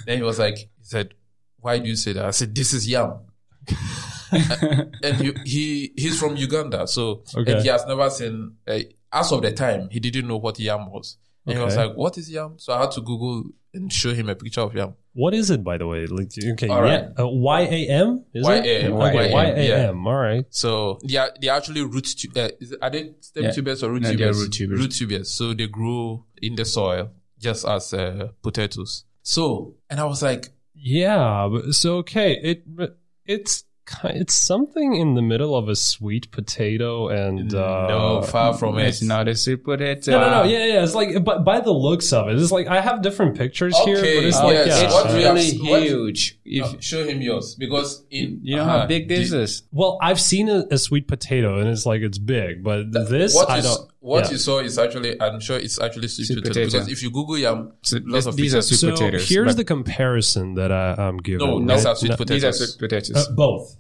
he 0.07 0.23
was 0.23 0.39
like, 0.39 0.57
he 0.59 0.69
said, 0.83 1.15
why 1.59 1.79
do 1.79 1.89
you 1.89 1.97
say 1.97 2.13
that? 2.13 2.25
I 2.27 2.31
said, 2.31 2.55
this 2.55 2.73
is 2.73 2.89
yam. 2.89 3.21
and 4.33 5.17
he, 5.17 5.33
he 5.45 5.93
he's 5.97 6.19
from 6.21 6.37
Uganda, 6.37 6.87
so 6.87 7.23
Okay. 7.35 7.53
and 7.53 7.63
he 7.63 7.69
has 7.69 7.85
never 7.87 8.11
seen. 8.11 8.57
Uh, 8.67 8.81
as 9.15 9.33
of 9.33 9.43
the 9.43 9.53
time, 9.53 9.89
he 9.91 10.01
didn't 10.01 10.27
know 10.29 10.37
what 10.39 10.59
yam 10.59 10.91
was, 10.91 11.17
and 11.47 11.57
he 11.59 11.65
was 11.65 11.77
like, 11.77 11.95
"What 11.97 12.19
is 12.19 12.31
yam?" 12.31 12.55
So 12.59 12.73
I 12.73 12.81
had 12.81 12.91
to 12.93 13.01
Google 13.01 13.45
and 13.73 13.93
show 13.93 14.13
him 14.15 14.29
a 14.29 14.35
picture 14.35 14.61
of 14.63 14.75
yam. 14.75 14.95
What 15.15 15.33
is 15.35 15.49
it, 15.51 15.63
by 15.63 15.79
the 15.79 15.87
way? 15.87 16.07
Like, 16.07 16.33
okay, 16.53 16.69
All 16.69 16.85
yeah, 16.87 17.11
uh, 17.19 17.27
Y 17.29 17.61
A 17.61 17.89
M 17.89 18.25
is 18.35 18.43
it? 18.45 18.51
Y-A-M, 18.51 18.93
Okay, 18.95 19.33
Y 19.33 19.33
Y-A-M, 19.33 19.57
A 19.57 19.89
M. 19.91 20.07
All 20.07 20.17
right. 20.17 20.45
So 20.51 20.99
they 21.09 21.17
are 21.17 21.31
they 21.41 21.49
are 21.49 21.57
actually 21.59 21.83
root. 21.83 22.07
Tu- 22.19 22.29
uh, 22.35 22.49
it, 22.61 22.75
are 22.83 22.91
they 22.91 23.15
stem 23.21 23.45
Yeah. 23.45 23.51
tubers 23.53 23.83
or 23.85 23.93
root 23.93 24.03
No, 24.03 24.09
they're 24.09 24.17
tubers? 24.33 24.41
root 24.43 24.53
tubers. 24.53 24.79
Root 24.81 24.93
tubers. 24.93 25.31
So 25.31 25.55
they 25.55 25.69
grow 25.69 26.25
in 26.43 26.57
the 26.57 26.65
soil 26.65 27.11
just 27.39 27.65
as 27.67 27.95
uh, 27.95 28.29
potatoes. 28.43 29.05
So 29.23 29.77
and 29.89 30.01
I 30.01 30.05
was 30.05 30.21
like, 30.23 30.49
Yeah. 30.75 31.49
So 31.71 31.99
okay, 31.99 32.33
it 32.43 32.65
it's 33.25 33.63
ki- 33.63 33.69
it's 34.05 34.35
something 34.35 34.95
in 34.95 35.15
the 35.15 35.23
middle 35.23 35.55
of 35.57 35.69
a 35.69 35.77
sweet 35.77 36.31
potato 36.31 37.09
and 37.09 37.55
uh, 37.55 37.87
no, 37.89 38.23
far 38.23 38.55
from 38.55 38.79
it. 38.79 38.89
It's 38.89 39.03
not 39.03 39.29
a 39.29 39.35
sweet 39.35 39.63
potato. 39.65 40.11
No, 40.13 40.21
no, 40.21 40.31
no. 40.31 40.43
Yeah, 40.45 40.65
yeah. 40.67 40.83
It's 40.85 40.95
like, 40.95 41.23
but 41.25 41.45
by 41.45 41.61
the 41.61 41.73
looks 41.73 42.13
of 42.13 42.29
it, 42.29 42.39
it's 42.41 42.51
like 42.53 42.67
I 42.67 42.81
have 42.81 43.03
different 43.03 43.37
pictures 43.37 43.77
here, 43.81 43.97
but 43.97 44.05
it's 44.25 44.37
uh, 44.39 44.45
like, 44.45 44.55
yes, 44.67 44.83
yeah. 44.83 44.91
what 44.91 45.09
do 45.11 45.19
you 45.19 45.27
have- 45.27 45.35
really 45.35 45.59
what- 45.71 45.83
huge. 45.83 46.39
If 46.47 46.73
No, 46.75 46.81
show 46.81 47.05
him 47.05 47.23
yours 47.23 47.55
because 47.55 48.05
in 48.11 48.41
you 48.43 48.57
know 48.57 48.63
uh-huh, 48.63 48.81
how 48.81 48.87
big 48.87 49.09
this 49.09 49.31
the- 49.31 49.41
is. 49.41 49.63
Well, 49.73 49.99
I've 50.03 50.21
seen 50.21 50.49
a, 50.49 50.65
a 50.71 50.79
sweet 50.79 51.09
potato, 51.09 51.59
and 51.59 51.69
it's 51.69 51.87
like 51.87 52.03
it's 52.03 52.19
big, 52.19 52.63
but 52.63 52.93
this 52.93 53.35
what 53.35 53.49
I 53.51 53.57
you, 53.59 53.63
don't. 53.63 53.91
what 54.01 54.25
yeah. 54.27 54.31
you 54.33 54.37
saw 54.37 54.59
is 54.61 54.79
actually, 54.79 55.21
I'm 55.21 55.41
sure 55.41 55.59
it's 55.59 55.81
actually 55.81 56.09
sweet, 56.09 56.27
Sweet 56.27 56.37
potato, 56.45 56.55
potato. 56.67 56.71
because 56.73 56.89
if 56.89 57.03
you 57.03 57.11
Google 57.11 57.39
yam, 57.39 57.73
So 57.83 57.99
lots 58.05 58.27
of 58.27 58.37
these 58.37 58.55
are 58.55 58.59
pictures. 58.59 58.81
sweet 58.81 58.91
so 58.91 59.05
potatoes. 59.05 59.29
here's 59.29 59.57
the 59.57 59.65
comparison 59.65 60.55
that 60.55 60.71
I, 60.71 60.95
I'm 60.99 61.17
giving. 61.17 61.47
No, 61.47 61.59
right? 61.61 61.69
these 61.77 61.87
are 61.87 61.97
sweet 61.97 62.11
No, 62.11 62.17
potatoes. 62.17 62.43
These 62.43 62.63
are 62.63 62.67
sweet 62.73 62.79
potatoes. 62.79 63.17
uh, 63.29 63.33
both. 63.33 63.74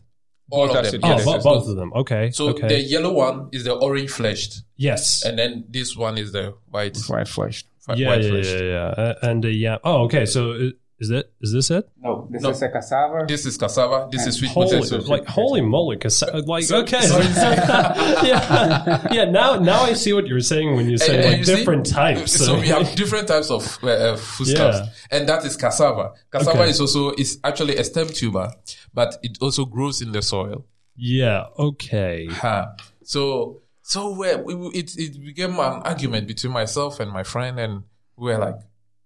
All 0.50 0.68
both 0.68 0.76
of 0.76 0.82
them. 0.84 0.90
sweet 0.90 1.04
Oh, 1.04 1.08
yes. 1.16 1.24
bo- 1.24 1.40
both 1.42 1.68
of 1.68 1.76
them. 1.76 1.92
Okay. 1.94 2.30
So 2.30 2.48
okay. 2.50 2.68
the 2.68 2.80
yellow 2.80 3.12
one 3.12 3.48
is 3.52 3.64
the 3.64 3.74
orange 3.74 4.10
fleshed, 4.10 4.62
yes. 4.76 5.24
and 5.24 5.38
then 5.38 5.64
this 5.68 5.96
one 5.96 6.18
is 6.18 6.32
the 6.32 6.54
white. 6.70 6.96
White 7.08 7.28
flesh. 7.28 7.64
white 7.86 7.98
yeah, 7.98 8.14
yeah, 8.16 8.28
fleshed. 8.30 8.50
yeah, 8.54 8.62
yeah. 8.62 8.84
Uh, 8.86 9.14
and 9.22 9.44
uh, 9.44 9.48
yeah. 9.48 9.78
Oh, 9.84 10.04
okay. 10.04 10.26
So 10.26 10.52
i- 10.52 10.72
is 11.00 11.08
that 11.08 11.26
is 11.40 11.52
this 11.52 11.70
it? 11.70 11.88
No, 12.00 12.28
this 12.30 12.42
No. 12.42 12.50
is 12.50 12.62
a 12.62 12.68
cassava. 12.68 13.24
This 13.26 13.44
is 13.46 13.56
cassava. 13.58 14.08
This 14.12 14.26
is 14.26 14.36
sweet 14.36 14.50
Holy, 14.52 14.78
potato. 14.80 15.02
like 15.10 15.26
holy 15.26 15.60
moly! 15.60 15.96
cassava! 15.96 16.38
like 16.46 16.64
So- 16.64 16.78
okay, 16.82 17.00
so- 17.02 17.18
yeah, 18.22 19.06
yeah. 19.12 19.24
Now 19.24 19.56
now 19.58 19.82
I 19.82 19.94
see 19.94 20.12
what 20.12 20.26
you're 20.26 20.40
saying 20.40 20.74
when 20.76 20.88
you 20.88 20.98
say 20.98 21.14
And- 21.16 21.24
and 21.24 21.30
like 21.30 21.38
you 21.38 21.44
see, 21.44 21.56
different 21.56 21.86
types. 21.86 22.32
So 22.44 22.58
we 22.58 22.68
have 22.68 22.94
different 22.94 23.28
types 23.28 23.50
of 23.50 23.78
uh, 23.82 23.88
uh, 23.88 24.16
foodstuffs, 24.16 24.78
Yeah. 24.78 25.18
and 25.18 25.28
that 25.28 25.44
is 25.44 25.56
cassava. 25.56 26.12
Cassava 26.30 26.60
Okay. 26.60 26.70
is 26.70 26.80
also 26.80 27.12
is 27.12 27.38
actually 27.44 27.76
a 27.76 27.84
stem 27.84 28.08
tuber, 28.08 28.52
but 28.92 29.18
it 29.22 29.38
also 29.40 29.64
grows 29.64 30.00
in 30.00 30.12
the 30.12 30.22
soil. 30.22 30.64
yeah. 30.96 31.46
Okay. 31.58 32.26
Ha. 32.30 32.74
So 33.02 33.60
so 33.82 34.10
we, 34.18 34.34
we, 34.36 34.68
it 34.68 34.96
it 34.96 35.24
became 35.24 35.52
an 35.58 35.82
argument 35.84 36.26
between 36.26 36.52
myself 36.52 37.00
and 37.00 37.10
my 37.10 37.22
friend, 37.24 37.58
and 37.58 37.82
we 38.16 38.32
were 38.32 38.38
like, 38.38 38.56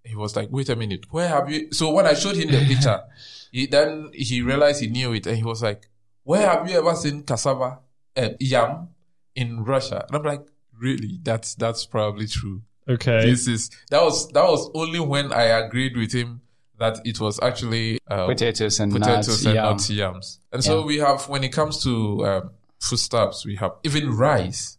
he 0.09 0.17
was 0.17 0.35
like, 0.37 0.49
wait 0.51 0.69
a 0.69 0.77
minute, 0.77 1.07
where 1.11 1.29
have 1.29 1.51
you? 1.51 1.73
So 1.73 1.91
when 1.93 2.07
I 2.07 2.15
showed 2.15 2.37
him 2.37 2.51
the 2.51 2.65
picture, 2.65 3.01
he 3.53 3.67
then 3.67 4.11
he 4.13 4.43
realized 4.43 4.81
he 4.81 4.89
knew 4.89 5.13
it, 5.13 5.27
and 5.27 5.37
he 5.37 5.45
was 5.45 5.63
like, 5.63 5.89
where 6.25 6.47
have 6.49 6.69
you 6.69 6.79
ever 6.79 6.95
seen 6.95 7.23
cassava, 7.23 7.81
uh, 8.17 8.29
yam, 8.41 8.89
in 9.35 9.65
Russia? 9.65 10.05
And 10.09 10.17
I'm 10.17 10.23
like, 10.23 10.47
really? 10.79 11.21
That's 11.23 11.55
that's 11.55 11.87
probably 11.87 12.27
true. 12.27 12.63
Okay. 12.89 13.21
This 13.31 13.47
is 13.47 13.71
that 13.91 14.03
was 14.03 14.29
that 14.33 14.45
was 14.45 14.71
only 14.75 15.01
when 15.01 15.33
I 15.33 15.45
agreed 15.45 15.97
with 15.97 16.13
him 16.13 16.41
that 16.79 16.99
it 17.05 17.21
was 17.21 17.39
actually 17.43 17.99
uh, 18.09 18.27
potatoes 18.27 18.79
and 18.81 18.93
potatoes 18.93 19.29
nuts. 19.29 19.45
and 19.45 19.55
yam. 19.55 19.65
not 19.65 19.91
yams. 19.91 20.41
And 20.53 20.63
so 20.65 20.79
Yeah. 20.81 20.85
we 20.87 20.99
have, 20.99 21.29
when 21.29 21.43
it 21.43 21.53
comes 21.53 21.83
to 21.83 22.25
um, 22.27 22.51
foodstuffs, 22.81 23.45
we 23.45 23.57
have 23.57 23.73
even 23.83 24.17
rice, 24.17 24.79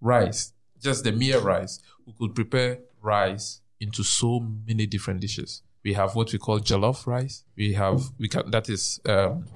rice, 0.00 0.52
just 0.82 1.04
the 1.04 1.12
mere 1.12 1.38
rice. 1.38 1.80
We 2.04 2.14
could 2.18 2.34
prepare 2.34 2.80
rice 3.00 3.60
into 3.80 4.02
so 4.02 4.40
many 4.66 4.86
different 4.86 5.20
dishes. 5.20 5.62
We 5.84 5.92
have 5.94 6.14
what 6.16 6.32
we 6.32 6.38
call 6.38 6.60
jollof 6.60 7.06
rice. 7.06 7.44
We 7.56 7.74
have 7.74 8.02
we 8.18 8.28
can 8.28 8.50
that 8.50 8.68
is 8.68 9.00
um, 9.06 9.46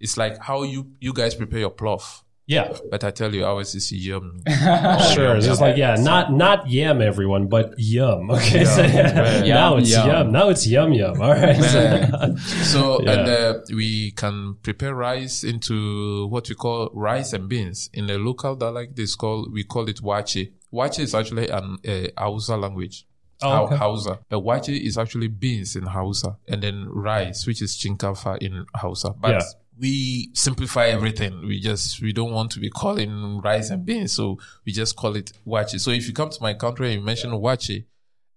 it's 0.00 0.16
like 0.16 0.38
how 0.42 0.62
you 0.62 0.92
you 1.00 1.12
guys 1.12 1.34
prepare 1.34 1.60
your 1.60 1.70
plof. 1.70 2.22
Yeah. 2.46 2.76
But 2.90 3.04
I 3.04 3.10
tell 3.10 3.34
you, 3.34 3.46
ours 3.46 3.74
is 3.74 3.90
yum. 3.90 4.42
Sure. 5.14 5.36
It's 5.36 5.60
like 5.60 5.78
yeah, 5.78 5.94
not 5.96 6.30
not 6.32 6.68
yam, 6.68 7.00
everyone, 7.00 7.48
but 7.48 7.74
yum. 7.78 8.30
Okay. 8.36 8.64
so 8.66 8.82
man. 8.82 9.48
now 9.48 9.76
it's 9.78 9.90
yum. 9.90 10.06
yum. 10.08 10.32
Now 10.32 10.48
it's 10.50 10.66
yum 10.66 10.92
yum. 10.92 11.20
All 11.22 11.30
right. 11.32 11.56
So 12.38 13.00
Yeah. 13.02 13.12
and 13.12 13.28
uh, 13.28 13.60
we 13.74 14.10
can 14.10 14.56
prepare 14.62 14.94
rice 14.94 15.42
into 15.42 16.26
what 16.28 16.48
we 16.50 16.54
call 16.54 16.90
rice 16.92 17.32
and 17.32 17.48
beans. 17.48 17.88
In 17.94 18.06
the 18.08 18.18
local 18.18 18.56
dialect, 18.56 18.96
this 18.96 19.14
called 19.16 19.50
we 19.52 19.64
call 19.64 19.88
it 19.88 20.02
waakye. 20.02 20.52
Waakye 20.72 21.00
is 21.00 21.14
actually 21.14 21.48
an 21.48 21.78
uh, 21.86 22.08
Hausa 22.18 22.56
language. 22.58 23.06
Oh, 23.44 23.64
okay. 23.66 23.76
Hausa. 23.76 24.18
But 24.28 24.40
waakye 24.40 24.80
is 24.80 24.96
actually 24.98 25.28
beans 25.28 25.76
in 25.76 25.84
Hausa, 25.84 26.36
and 26.48 26.62
then 26.62 26.86
rice, 26.88 27.46
which 27.46 27.60
is 27.62 27.76
shinkafa 27.76 28.38
in 28.38 28.66
Hausa. 28.74 29.10
But 29.18 29.30
Yeah. 29.32 29.42
we 29.78 30.30
simplify 30.34 30.86
everything. 30.86 31.46
We 31.46 31.60
just 31.60 32.00
we 32.00 32.12
don't 32.12 32.32
want 32.32 32.50
to 32.52 32.60
be 32.60 32.70
calling 32.70 33.40
rice 33.40 33.70
and 33.70 33.84
beans, 33.84 34.12
so 34.12 34.38
we 34.64 34.72
just 34.72 34.96
call 34.96 35.16
it 35.16 35.32
waakye. 35.46 35.80
So 35.80 35.90
if 35.90 36.06
you 36.06 36.14
come 36.14 36.30
to 36.30 36.42
my 36.42 36.54
country 36.54 36.92
and 36.92 37.00
you 37.00 37.04
mention 37.06 37.30
waakye, 37.32 37.84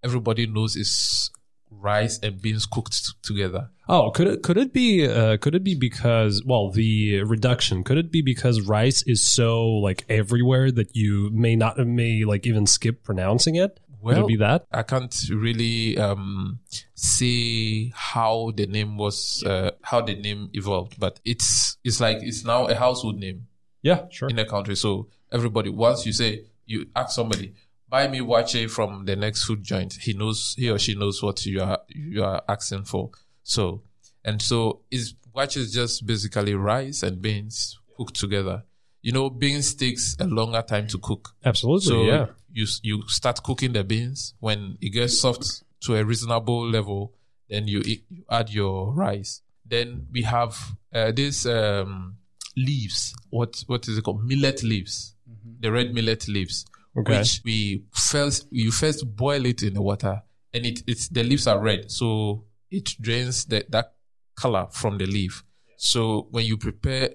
everybody 0.02 0.46
knows 0.46 0.76
it's 0.76 1.30
rice 1.70 2.18
and 2.22 2.40
beans 2.40 2.64
cooked 2.66 3.22
together. 3.22 3.68
Oh, 3.88 4.10
could 4.10 4.26
it 4.26 4.42
could 4.42 4.56
it 4.56 4.72
be 4.72 5.06
uh, 5.06 5.36
could 5.36 5.54
it 5.54 5.62
be 5.62 5.74
because 5.74 6.42
well 6.44 6.70
the 6.70 7.22
reduction 7.22 7.84
could 7.84 7.98
it 7.98 8.10
be 8.10 8.22
because 8.22 8.60
rice 8.62 9.02
is 9.06 9.22
so 9.22 9.66
like 9.66 10.04
everywhere 10.08 10.70
that 10.72 10.96
you 10.96 11.30
may 11.32 11.56
not 11.56 11.78
may 11.78 12.24
like 12.24 12.46
even 12.46 12.66
skip 12.66 13.04
pronouncing 13.04 13.54
it? 13.54 13.78
Well, 14.00 14.24
it 14.24 14.28
be 14.28 14.36
that? 14.36 14.66
I 14.72 14.82
can't 14.82 15.14
really 15.30 15.98
um, 15.98 16.60
say 16.94 17.90
how 17.94 18.52
the 18.54 18.66
name 18.66 18.96
was, 18.96 19.42
uh, 19.44 19.72
how 19.82 20.00
the 20.02 20.14
name 20.14 20.50
evolved, 20.52 20.98
but 20.98 21.20
it's 21.24 21.76
it's 21.84 22.00
like 22.00 22.18
it's 22.20 22.44
now 22.44 22.66
a 22.66 22.74
household 22.74 23.18
name 23.18 23.46
Yeah, 23.82 24.06
sure. 24.10 24.28
in 24.28 24.36
the 24.36 24.44
country. 24.44 24.76
So 24.76 25.08
everybody, 25.32 25.70
once 25.70 26.06
you 26.06 26.12
say 26.12 26.44
you 26.66 26.86
ask 26.94 27.14
somebody, 27.14 27.54
buy 27.88 28.08
me 28.08 28.20
waakye 28.20 28.70
from 28.70 29.04
the 29.06 29.16
next 29.16 29.44
food 29.44 29.62
joint, 29.62 29.94
he 29.94 30.12
knows 30.12 30.54
he 30.58 30.70
or 30.70 30.78
she 30.78 30.94
knows 30.94 31.22
what 31.22 31.44
you 31.46 31.62
are 31.62 31.80
you 31.88 32.22
are 32.24 32.42
asking 32.48 32.84
for. 32.84 33.10
So 33.42 33.82
and 34.24 34.40
so 34.42 34.82
is 34.90 35.14
waakye 35.34 35.58
is 35.58 35.72
just 35.72 36.06
basically 36.06 36.54
rice 36.54 37.02
and 37.02 37.20
beans 37.20 37.78
cooked 37.96 38.16
together. 38.16 38.64
You 39.00 39.12
know, 39.12 39.30
beans 39.30 39.74
takes 39.74 40.16
a 40.18 40.26
longer 40.26 40.60
time 40.62 40.88
to 40.88 40.98
cook. 40.98 41.30
Absolutely. 41.44 41.86
So 41.86 42.02
yeah. 42.04 42.26
You 42.58 42.66
you 42.82 43.02
start 43.08 43.42
cooking 43.42 43.72
the 43.72 43.84
beans 43.84 44.34
when 44.40 44.76
it 44.80 44.90
gets 44.90 45.20
soft 45.20 45.62
to 45.84 45.94
a 45.96 46.04
reasonable 46.04 46.68
level. 46.68 47.12
Then 47.48 47.66
you 47.66 47.80
eat, 47.84 48.04
you 48.10 48.24
add 48.28 48.50
your 48.50 48.92
rice. 48.92 49.42
Then 49.64 50.06
we 50.12 50.22
have 50.22 50.56
uh, 50.92 51.12
these 51.12 51.46
um, 51.46 52.16
leaves. 52.56 53.14
What 53.30 53.62
what 53.66 53.86
is 53.88 53.96
it 53.98 54.02
called? 54.02 54.24
Millet 54.24 54.62
leaves. 54.62 55.14
The 55.60 55.70
red 55.70 55.94
millet 55.94 56.28
leaves, 56.28 56.66
Okay. 56.96 57.18
which 57.18 57.40
we 57.44 57.84
first 57.92 58.48
you 58.50 58.70
first 58.72 59.04
boil 59.16 59.46
it 59.46 59.62
in 59.62 59.74
the 59.74 59.82
water, 59.82 60.22
and 60.52 60.66
it 60.66 60.82
it's 60.86 61.08
the 61.08 61.22
leaves 61.22 61.46
are 61.46 61.60
red, 61.60 61.90
so 61.90 62.44
it 62.70 62.94
drains 63.00 63.44
the, 63.46 63.64
that 63.70 63.94
color 64.34 64.66
from 64.70 64.98
the 64.98 65.06
leaf. 65.06 65.42
So 65.76 66.26
when 66.30 66.44
you 66.44 66.56
prepare 66.58 67.10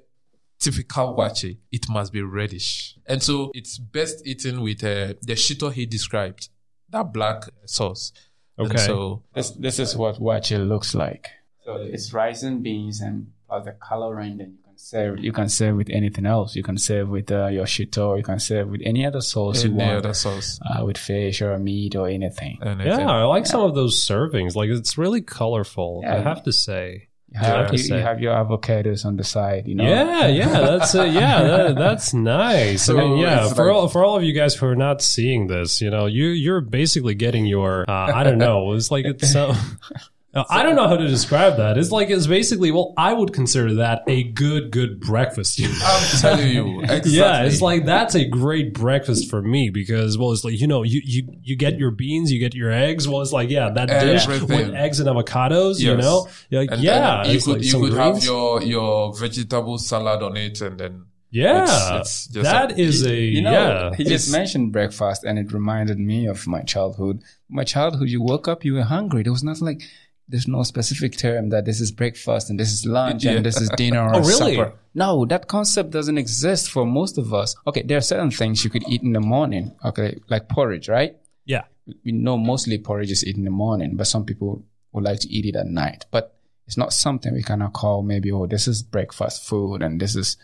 typical 0.64 1.08
waakye, 1.18 1.58
it 1.72 1.86
must 1.90 2.10
be 2.14 2.22
reddish. 2.40 2.96
And 3.06 3.20
so 3.28 3.52
it's 3.54 3.78
best 3.78 4.16
eaten 4.32 4.56
with 4.62 4.84
uh, 4.84 5.14
the 5.30 5.36
shito 5.44 5.68
he 5.72 5.86
described, 5.86 6.50
that 6.90 7.08
black 7.18 7.40
sauce. 7.66 8.12
And 8.58 8.68
Okay. 8.68 8.86
so 8.90 9.24
This 9.36 9.50
this 9.66 9.78
is 9.80 9.96
what 10.02 10.16
waakye 10.28 10.58
looks 10.74 10.92
like. 11.06 11.26
So 11.66 11.72
it's 11.96 12.08
rice 12.14 12.44
and 12.44 12.62
beans 12.64 13.02
and 13.02 13.16
plus 13.48 13.66
the 13.66 13.72
coloring. 13.90 14.38
Then 14.38 14.50
you 14.58 14.64
can 14.68 14.78
serve. 14.78 15.14
You 15.28 15.32
can 15.40 15.50
serve 15.50 15.76
with 15.82 15.90
anything 16.00 16.26
else. 16.36 16.50
You 16.60 16.64
can 16.70 16.78
serve 16.78 17.08
with 17.10 17.32
uh, 17.32 17.48
your 17.58 17.66
shito. 17.66 18.06
You 18.20 18.24
can 18.32 18.40
serve 18.40 18.68
with 18.74 18.82
any 18.92 19.06
other 19.10 19.22
sauce 19.22 19.64
you 19.64 19.72
any 19.80 19.94
other 20.00 20.14
sauce. 20.14 20.60
Uh, 20.68 20.86
with 20.86 20.98
fish 20.98 21.42
or 21.42 21.58
meat 21.70 21.96
or 21.96 22.08
anything. 22.20 22.60
Anything. 22.62 22.88
Yeah, 22.88 23.10
I 23.22 23.24
like 23.36 23.46
some 23.48 23.62
of 23.70 23.74
those 23.80 23.96
servings. 24.10 24.56
Like 24.60 24.70
it's 24.70 24.98
really 24.98 25.22
colorful. 25.22 25.92
I 26.06 26.18
Yeah. 26.18 26.24
have 26.30 26.44
to 26.44 26.52
say. 26.52 27.08
You 27.34 27.40
have, 27.40 27.72
to 27.72 27.78
you, 27.78 27.96
you 27.96 28.02
have 28.02 28.22
your 28.22 28.36
avocados 28.36 29.06
on 29.06 29.18
the 29.18 29.24
side. 29.24 29.68
You 29.68 29.74
know. 29.76 29.84
Yeah, 29.86 30.28
yeah, 30.28 30.46
that's 30.50 30.94
uh, 30.94 31.04
yeah, 31.04 31.42
that, 31.42 31.76
that's 31.76 32.14
nice. 32.14 32.90
I 32.90 32.94
mean, 32.94 33.18
yeah, 33.18 33.52
for 33.54 33.66
like- 33.66 33.76
all 33.76 33.88
for 33.88 34.04
all 34.06 34.16
of 34.16 34.24
you 34.24 34.34
guys 34.34 34.54
who 34.54 34.68
are 34.68 34.76
not 34.76 35.02
seeing 35.02 35.48
this, 35.48 35.82
you 35.82 35.90
know, 35.90 36.06
you 36.06 36.28
you're 36.28 36.62
basically 36.62 37.16
getting 37.16 37.46
your 37.48 37.90
uh, 37.90 38.12
I 38.14 38.24
don't 38.24 38.38
know, 38.38 38.74
it's 38.74 38.92
like 38.92 39.06
it's 39.06 39.32
so 39.32 39.54
Uh, 40.36 40.44
I 40.50 40.64
don't 40.64 40.76
know 40.76 40.88
how 40.88 40.98
to 40.98 41.08
describe 41.08 41.58
that. 41.58 41.78
It's 41.78 41.92
like 41.92 42.10
it's 42.10 42.26
basically 42.26 42.72
well, 42.72 42.94
I 42.98 43.14
would 43.14 43.34
consider 43.34 43.76
that 43.76 44.02
a 44.08 44.24
good 44.24 44.72
good 44.72 45.00
breakfast. 45.00 45.62
I'm 45.62 46.20
telling 46.20 46.48
you, 46.48 46.82
exactly. 46.82 47.12
Yeah, 47.12 47.44
it's 47.44 47.62
like 47.62 47.86
that's 47.86 48.16
a 48.16 48.26
great 48.26 48.74
breakfast 48.74 49.30
for 49.30 49.42
me 49.44 49.70
because 49.70 50.18
well, 50.18 50.32
it's 50.32 50.44
like 50.44 50.60
you 50.60 50.66
know 50.66 50.82
you 50.82 51.02
you 51.06 51.28
you 51.44 51.56
get 51.56 51.78
your 51.78 51.92
beans, 51.92 52.32
you 52.32 52.40
get 52.40 52.56
your 52.56 52.72
eggs. 52.72 53.08
Well, 53.08 53.22
it's 53.22 53.32
like 53.32 53.50
yeah, 53.52 53.70
that 53.70 53.88
dish 53.90 54.26
with 54.28 54.50
eggs 54.74 55.00
and 55.00 55.08
avocados. 55.08 55.80
You 55.80 55.92
Yes. 55.94 56.04
know, 56.04 56.28
You're 56.50 56.62
like 56.62 56.72
And 56.72 56.82
yeah, 56.82 57.22
then 57.24 57.34
you 57.36 57.40
could 57.42 57.54
like 57.54 57.64
you 57.64 57.70
some 57.70 57.82
could 57.82 57.94
have 57.94 58.24
your 58.24 58.64
your 58.64 59.14
vegetable 59.16 59.78
salad 59.78 60.24
on 60.24 60.36
it, 60.38 60.60
and 60.62 60.80
then 60.80 61.06
yeah, 61.30 61.64
it's- 61.64 62.00
it's 62.02 62.28
just 62.28 62.44
that 62.44 62.72
a- 62.72 62.80
is 62.82 63.06
a 63.06 63.16
You 63.16 63.42
know, 63.44 63.52
yeah. 63.52 63.96
he 63.96 64.04
just 64.04 64.32
mentioned 64.32 64.72
breakfast, 64.72 65.24
and 65.24 65.38
it 65.38 65.52
reminded 65.54 66.00
me 66.00 66.26
of 66.28 66.48
my 66.48 66.62
childhood. 66.62 67.22
My 67.50 67.64
childhood, 67.64 68.10
you 68.10 68.22
woke 68.22 68.48
up, 68.48 68.66
you 68.66 68.74
were 68.74 68.82
hungry. 68.84 69.22
There 69.22 69.32
was 69.32 69.44
nothing 69.44 69.66
like. 69.68 69.82
There's 70.28 70.48
no 70.48 70.64
specific 70.64 71.18
term 71.18 71.50
that 71.50 71.66
this 71.66 71.82
is 71.82 71.92
breakfast 71.92 72.50
and 72.50 72.60
this 72.60 72.72
is 72.72 72.86
lunch 72.86 73.24
Yeah. 73.26 73.34
and 73.34 73.46
this 73.46 73.60
is 73.60 73.70
dinner 73.78 74.02
or 74.08 74.16
Oh, 74.16 74.20
really? 74.20 74.56
supper. 74.56 74.74
No, 74.96 75.26
that 75.26 75.48
concept 75.48 75.90
doesn't 75.92 76.18
exist 76.18 76.72
for 76.72 76.86
most 76.86 77.18
of 77.18 77.34
us. 77.34 77.56
Okay, 77.68 77.82
there 77.84 77.98
are 77.98 78.02
certain 78.02 78.32
things 78.32 78.64
you 78.64 78.70
could 78.70 78.88
eat 78.88 79.02
in 79.04 79.12
the 79.14 79.20
morning. 79.20 79.74
Okay, 79.84 80.20
like 80.30 80.48
porridge, 80.50 80.88
right? 80.90 81.18
yeah. 81.46 81.64
we 82.06 82.14
know 82.14 82.38
mostly 82.38 82.78
porridge 82.78 83.12
is 83.12 83.26
eaten 83.26 83.42
in 83.42 83.46
the 83.46 83.52
morning, 83.52 83.98
but 83.98 84.08
some 84.08 84.24
people 84.24 84.64
would 84.94 85.04
like 85.04 85.20
to 85.20 85.30
eat 85.30 85.46
it 85.46 85.56
at 85.58 85.66
night. 85.68 86.06
But 86.12 86.38
it's 86.68 86.78
not 86.78 86.94
something 86.94 87.34
we 87.34 87.44
cannot 87.44 87.74
call 87.74 88.02
maybe, 88.04 88.32
oh, 88.32 88.46
this 88.48 88.68
is 88.70 88.82
breakfast 88.82 89.44
food 89.46 89.82
and 89.82 90.00
this 90.00 90.16
is 90.16 90.38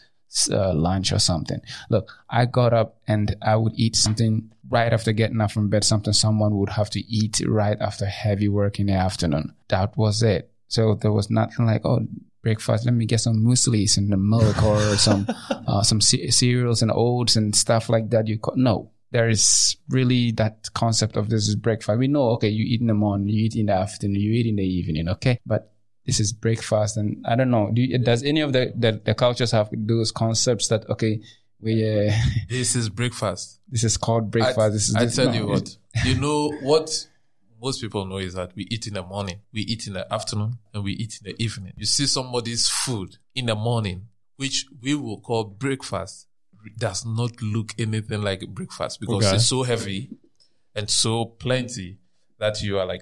uh, 0.51 0.73
lunch 0.73 1.13
or 1.13 1.19
something. 1.19 1.61
Look, 1.89 2.11
I 2.29 2.45
got 2.45 2.73
up 2.73 2.97
and 3.07 3.35
I 3.41 3.55
would 3.55 3.73
eat 3.77 3.95
something 3.95 4.51
right 4.69 4.93
after 4.93 5.11
getting 5.11 5.41
up 5.41 5.51
from 5.51 5.69
bed, 5.69 5.83
something 5.83 6.13
someone 6.13 6.57
would 6.57 6.69
have 6.69 6.89
to 6.91 6.99
eat 6.99 7.41
right 7.45 7.77
after 7.79 8.05
heavy 8.05 8.47
work 8.47 8.79
in 8.79 8.87
the 8.87 8.93
afternoon. 8.93 9.53
That 9.69 9.97
was 9.97 10.23
it. 10.23 10.51
So 10.67 10.95
there 10.95 11.11
was 11.11 11.29
nothing 11.29 11.65
like, 11.65 11.85
oh, 11.85 12.07
breakfast. 12.41 12.85
Let 12.85 12.93
me 12.93 13.05
get 13.05 13.19
some 13.19 13.43
muesli 13.43 13.97
and 13.97 14.11
the 14.11 14.17
milk 14.17 14.63
or 14.63 14.79
some 14.97 15.27
uh, 15.49 15.81
some 15.83 16.01
ce- 16.01 16.29
cereals 16.29 16.81
and 16.81 16.91
oats 16.93 17.35
and 17.35 17.55
stuff 17.55 17.89
like 17.89 18.09
that. 18.11 18.27
You 18.27 18.39
co- 18.39 18.53
no, 18.55 18.91
there 19.11 19.29
is 19.29 19.77
really 19.89 20.31
that 20.33 20.69
concept 20.73 21.17
of 21.17 21.29
this 21.29 21.47
is 21.47 21.55
breakfast. 21.55 21.97
We 21.99 22.07
know, 22.07 22.29
okay, 22.31 22.49
you 22.49 22.65
eat 22.65 22.81
in 22.81 22.87
the 22.87 22.93
morning, 22.93 23.29
you 23.29 23.45
eat 23.45 23.55
in 23.55 23.67
the 23.67 23.73
afternoon, 23.73 24.19
you 24.19 24.31
eat 24.31 24.47
in 24.47 24.55
the 24.57 24.63
evening, 24.63 25.09
okay, 25.09 25.39
but 25.45 25.73
this 26.05 26.19
is 26.19 26.33
breakfast, 26.33 26.97
and 26.97 27.23
I 27.27 27.35
don't 27.35 27.51
know. 27.51 27.69
Do 27.71 27.81
you, 27.81 27.97
does 27.99 28.23
any 28.23 28.41
of 28.41 28.53
the, 28.53 28.73
the 28.75 29.01
the 29.03 29.13
cultures 29.13 29.51
have 29.51 29.69
those 29.71 30.11
concepts 30.11 30.67
that 30.69 30.89
okay, 30.89 31.21
we 31.61 32.07
uh, 32.07 32.11
this 32.49 32.75
is 32.75 32.89
breakfast. 32.89 33.59
this 33.67 33.83
is 33.83 33.97
called 33.97 34.25
I, 34.25 34.29
breakfast. 34.29 34.73
this 34.73 34.89
is 34.89 34.95
I 34.95 35.05
this, 35.05 35.15
tell 35.15 35.33
you 35.33 35.47
what, 35.47 35.75
you 36.05 36.15
know 36.15 36.51
what 36.61 37.07
most 37.61 37.81
people 37.81 38.05
know 38.05 38.17
is 38.17 38.35
that 38.35 38.55
we 38.55 38.65
eat 38.71 38.87
in 38.87 38.93
the 38.93 39.03
morning, 39.03 39.39
we 39.51 39.61
eat 39.61 39.85
in 39.87 39.93
the 39.93 40.11
afternoon, 40.13 40.57
and 40.73 40.83
we 40.83 40.93
eat 40.93 41.19
in 41.23 41.31
the 41.31 41.43
evening. 41.43 41.73
You 41.75 41.85
see 41.85 42.05
somebody's 42.05 42.69
food 42.69 43.17
in 43.35 43.47
the 43.47 43.55
morning, 43.55 44.07
which 44.37 44.65
we 44.81 44.95
will 44.95 45.19
call 45.19 45.43
breakfast, 45.43 46.27
does 46.77 47.05
not 47.05 47.41
look 47.41 47.73
anything 47.77 48.21
like 48.21 48.47
breakfast 48.47 48.99
because 48.99 49.25
Okay. 49.25 49.35
it's 49.35 49.45
so 49.47 49.63
heavy 49.63 50.09
and 50.75 50.89
so 50.89 51.25
plenty 51.25 51.97
that 52.37 52.61
you 52.61 52.79
are 52.79 52.85
like, 52.85 53.01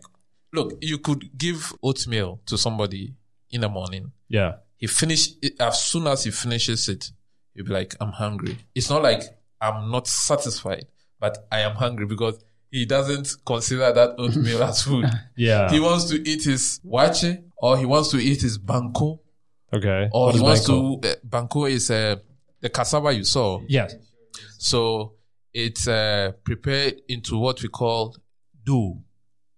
look, 0.53 0.73
you 0.81 0.97
could 0.97 1.37
give 1.37 1.73
oatmeal 1.83 2.39
to 2.47 2.57
somebody 2.57 3.13
in 3.51 3.61
the 3.61 3.69
morning. 3.69 4.11
Yeah. 4.27 4.55
He 4.77 4.87
finish 4.87 5.29
it, 5.41 5.59
as 5.59 5.83
soon 5.83 6.07
as 6.07 6.23
he 6.23 6.31
finishes 6.31 6.87
it, 6.89 7.11
he'll 7.57 7.65
be 7.65 7.73
like, 7.73 7.95
I'm 7.99 8.11
hungry. 8.11 8.57
It's 8.75 8.89
not 8.89 9.03
like 9.03 9.23
I'm 9.59 9.89
not 9.91 10.07
satisfied, 10.07 10.85
but 11.19 11.47
I 11.51 11.61
am 11.61 11.75
hungry 11.75 12.05
because 12.05 12.41
he 12.71 12.85
doesn't 12.85 13.35
consider 13.45 13.91
that 13.91 14.15
oatmeal 14.17 14.63
as 14.63 14.83
food. 14.83 15.05
Yeah. 15.35 15.69
He 15.71 15.79
wants 15.79 16.05
to 16.11 16.15
eat 16.29 16.43
his 16.43 16.79
waakye 16.85 17.43
or 17.57 17.77
he 17.77 17.85
wants 17.85 18.11
to 18.11 18.17
eat 18.17 18.41
his 18.41 18.59
banku 18.59 19.19
okay. 19.73 20.09
or 20.11 20.27
What 20.27 20.35
he 20.35 20.41
wants 20.41 20.69
banku? 20.69 21.01
to, 21.01 21.09
uh, 21.09 21.15
banku 21.27 21.69
is 21.69 21.89
uh, 21.91 22.17
the 22.61 22.69
cassava 22.69 23.11
you 23.11 23.23
saw. 23.23 23.61
Yes. 23.67 23.95
So 24.59 25.13
it's 25.53 25.87
uh, 25.87 26.33
prepared 26.43 27.01
into 27.07 27.37
what 27.39 27.61
we 27.63 27.69
call 27.69 28.15
do. 28.63 28.99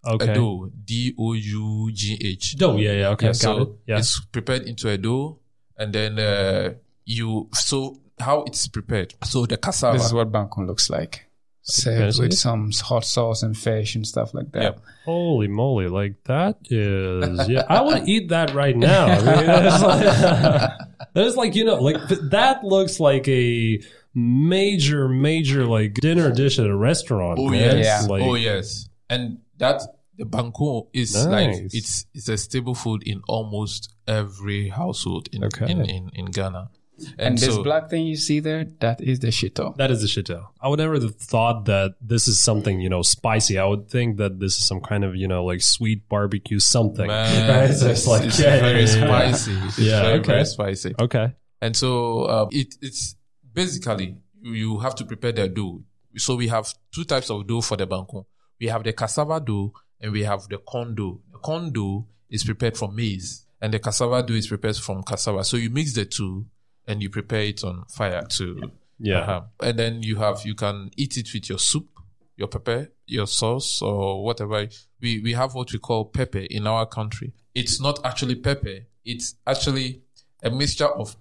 Okay. 0.07 0.31
A 0.31 0.33
dough. 0.33 0.71
D-O-U-G-H. 0.85 2.55
Dough. 2.57 2.77
Yeah. 2.77 2.91
Yeah. 2.93 3.09
Okay. 3.09 3.27
Yeah, 3.27 3.31
so 3.33 3.57
it. 3.61 3.69
Yeah. 3.87 3.97
it's 3.97 4.19
prepared 4.31 4.61
into 4.63 4.87
a 4.89 4.97
dough, 4.97 5.39
and 5.77 5.91
then 5.91 6.17
uh, 6.17 6.75
you. 7.09 7.49
So 7.53 7.99
how 8.19 8.43
it's 8.43 8.67
prepared? 8.67 9.15
So 9.23 9.45
the 9.45 9.57
cassava. 9.57 9.97
this 9.97 10.05
is 10.07 10.13
what 10.13 10.31
banku 10.31 10.65
looks 10.65 10.89
like. 10.89 11.25
Served 11.61 12.19
with 12.19 12.33
some 12.33 12.71
hot 12.71 13.05
sauce 13.05 13.43
and 13.43 13.55
fish 13.55 13.93
and 13.95 14.05
stuff 14.07 14.33
like 14.33 14.51
that. 14.53 14.63
Yep. 14.63 14.79
Holy 15.05 15.47
moly! 15.47 15.87
Like 15.87 16.15
that 16.23 16.57
is 16.69 17.47
yeah. 17.55 17.63
I 17.69 17.81
would 17.81 18.07
eat 18.09 18.29
that 18.29 18.53
right 18.55 18.75
now. 18.75 19.05
I 19.05 19.17
mean, 19.19 19.49
it's 19.67 19.81
like, 19.83 20.71
it's 21.15 21.35
like 21.37 21.55
you 21.55 21.65
know, 21.65 21.75
like 21.75 21.97
that 22.31 22.63
looks 22.63 22.99
like 22.99 23.27
a 23.27 23.79
major, 24.15 25.07
major 25.07 25.65
like 25.65 25.93
dinner 25.95 26.31
dish 26.31 26.57
at 26.59 26.65
a 26.65 26.75
restaurant. 26.75 27.37
oh 27.39 27.49
man. 27.49 27.77
yes, 27.77 27.85
Yeah. 28.03 28.07
Like, 28.07 28.23
oh 28.23 28.33
yes, 28.35 28.89
and 29.09 29.39
that 29.57 29.81
the 30.17 30.25
banku 30.25 30.87
is 30.93 31.13
Nice. 31.13 31.27
like 31.27 31.65
it's 31.73 32.05
it's 32.15 32.29
a 32.29 32.37
staple 32.37 32.73
food 32.73 33.03
in 33.05 33.21
almost 33.27 33.93
every 34.07 34.69
household 34.69 35.29
in 35.31 35.43
Okay. 35.43 35.69
in, 35.69 35.85
in, 35.85 36.09
in 36.15 36.25
Ghana. 36.31 36.71
And, 37.17 37.19
And 37.19 37.37
this 37.37 37.55
so, 37.55 37.63
black 37.63 37.89
thing 37.89 38.05
you 38.05 38.15
see 38.15 38.39
there, 38.39 38.65
that 38.79 39.01
is 39.01 39.19
the 39.19 39.27
shito. 39.27 39.75
That 39.77 39.91
is 39.91 40.01
the 40.01 40.07
shito. 40.07 40.47
I 40.61 40.67
would 40.67 40.79
never 40.79 40.99
have 40.99 41.15
thought 41.15 41.65
that 41.65 41.95
this 42.01 42.27
is 42.27 42.39
something, 42.39 42.79
you 42.81 42.89
know, 42.89 43.01
spicy. 43.01 43.57
I 43.57 43.65
would 43.65 43.89
think 43.89 44.17
that 44.17 44.39
this 44.39 44.57
is 44.57 44.65
some 44.67 44.81
kind 44.81 45.03
of, 45.03 45.15
you 45.15 45.27
know, 45.27 45.43
like 45.45 45.61
sweet 45.61 46.07
barbecue 46.09 46.59
something. 46.59 47.07
man, 47.07 47.49
Right? 47.61 47.69
it's, 47.69 47.81
it's 47.81 48.07
like, 48.07 48.25
it's 48.25 48.39
yeah, 48.39 48.55
yeah, 48.55 48.61
very 48.61 48.83
yeah, 48.83 48.95
yeah. 48.95 49.31
spicy. 49.31 49.51
It's 49.65 49.79
Yeah, 49.79 50.01
very, 50.01 50.19
okay. 50.19 50.31
very 50.31 50.45
spicy. 50.45 50.95
Okay. 50.99 51.33
And 51.61 51.75
so 51.75 52.27
um, 52.29 52.47
it, 52.51 52.75
it's 52.81 53.15
basically 53.53 54.17
you, 54.41 54.51
you 54.53 54.79
have 54.79 54.95
to 54.95 55.05
prepare 55.05 55.31
the 55.31 55.47
dough. 55.47 55.83
So 56.17 56.35
we 56.35 56.47
have 56.47 56.73
two 56.93 57.03
types 57.03 57.29
of 57.29 57.45
dough 57.47 57.61
for 57.61 57.77
the 57.77 57.85
banku. 57.87 58.25
We 58.59 58.67
have 58.67 58.83
the 58.83 58.93
cassava 58.93 59.39
dough 59.39 59.73
and 60.01 60.11
we 60.11 60.23
have 60.23 60.47
the 60.49 60.57
corn 60.57 60.95
dough. 60.95 61.21
The 61.31 61.37
corn 61.39 61.71
dough 61.71 62.07
is 62.29 62.43
prepared 62.43 62.77
from 62.77 62.95
maize 62.95 63.45
and 63.61 63.73
the 63.73 63.79
cassava 63.79 64.23
dough 64.23 64.33
is 64.33 64.47
prepared 64.47 64.75
from 64.77 65.03
cassava. 65.03 65.43
So 65.43 65.57
you 65.57 65.69
mix 65.69 65.93
the 65.93 66.05
two 66.05 66.45
and 66.89 67.01
you 67.01 67.09
prepare 67.09 67.43
it 67.43 67.63
on 67.63 67.85
fire 67.97 68.23
to 68.37 68.71
Yeah. 68.99 69.19
uh-huh. 69.21 69.41
And 69.61 69.79
then 69.79 70.03
you 70.03 70.17
have 70.17 70.45
you 70.45 70.55
can 70.55 70.91
eat 70.97 71.15
it 71.17 71.29
with 71.33 71.47
your 71.49 71.59
soup, 71.59 71.87
your 72.35 72.49
pepper, 72.49 72.91
your 73.05 73.27
sauce, 73.27 73.81
or 73.81 74.23
whatever. 74.25 74.67
We 75.01 75.21
we 75.21 75.33
have 75.33 75.55
what 75.55 75.71
we 75.71 75.79
call 75.79 76.05
pepper 76.05 76.39
in 76.49 76.67
our 76.67 76.85
country. 76.85 77.31
It's 77.55 77.79
not 77.79 78.05
actually 78.05 78.35
pepper. 78.35 78.79
It's 79.05 79.35
actually 79.47 80.01
a 80.43 80.49
mixture 80.49 80.87
of 81.01 81.15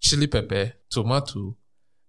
chili 0.00 0.26
pepper, 0.28 0.72
tomato, 0.90 1.56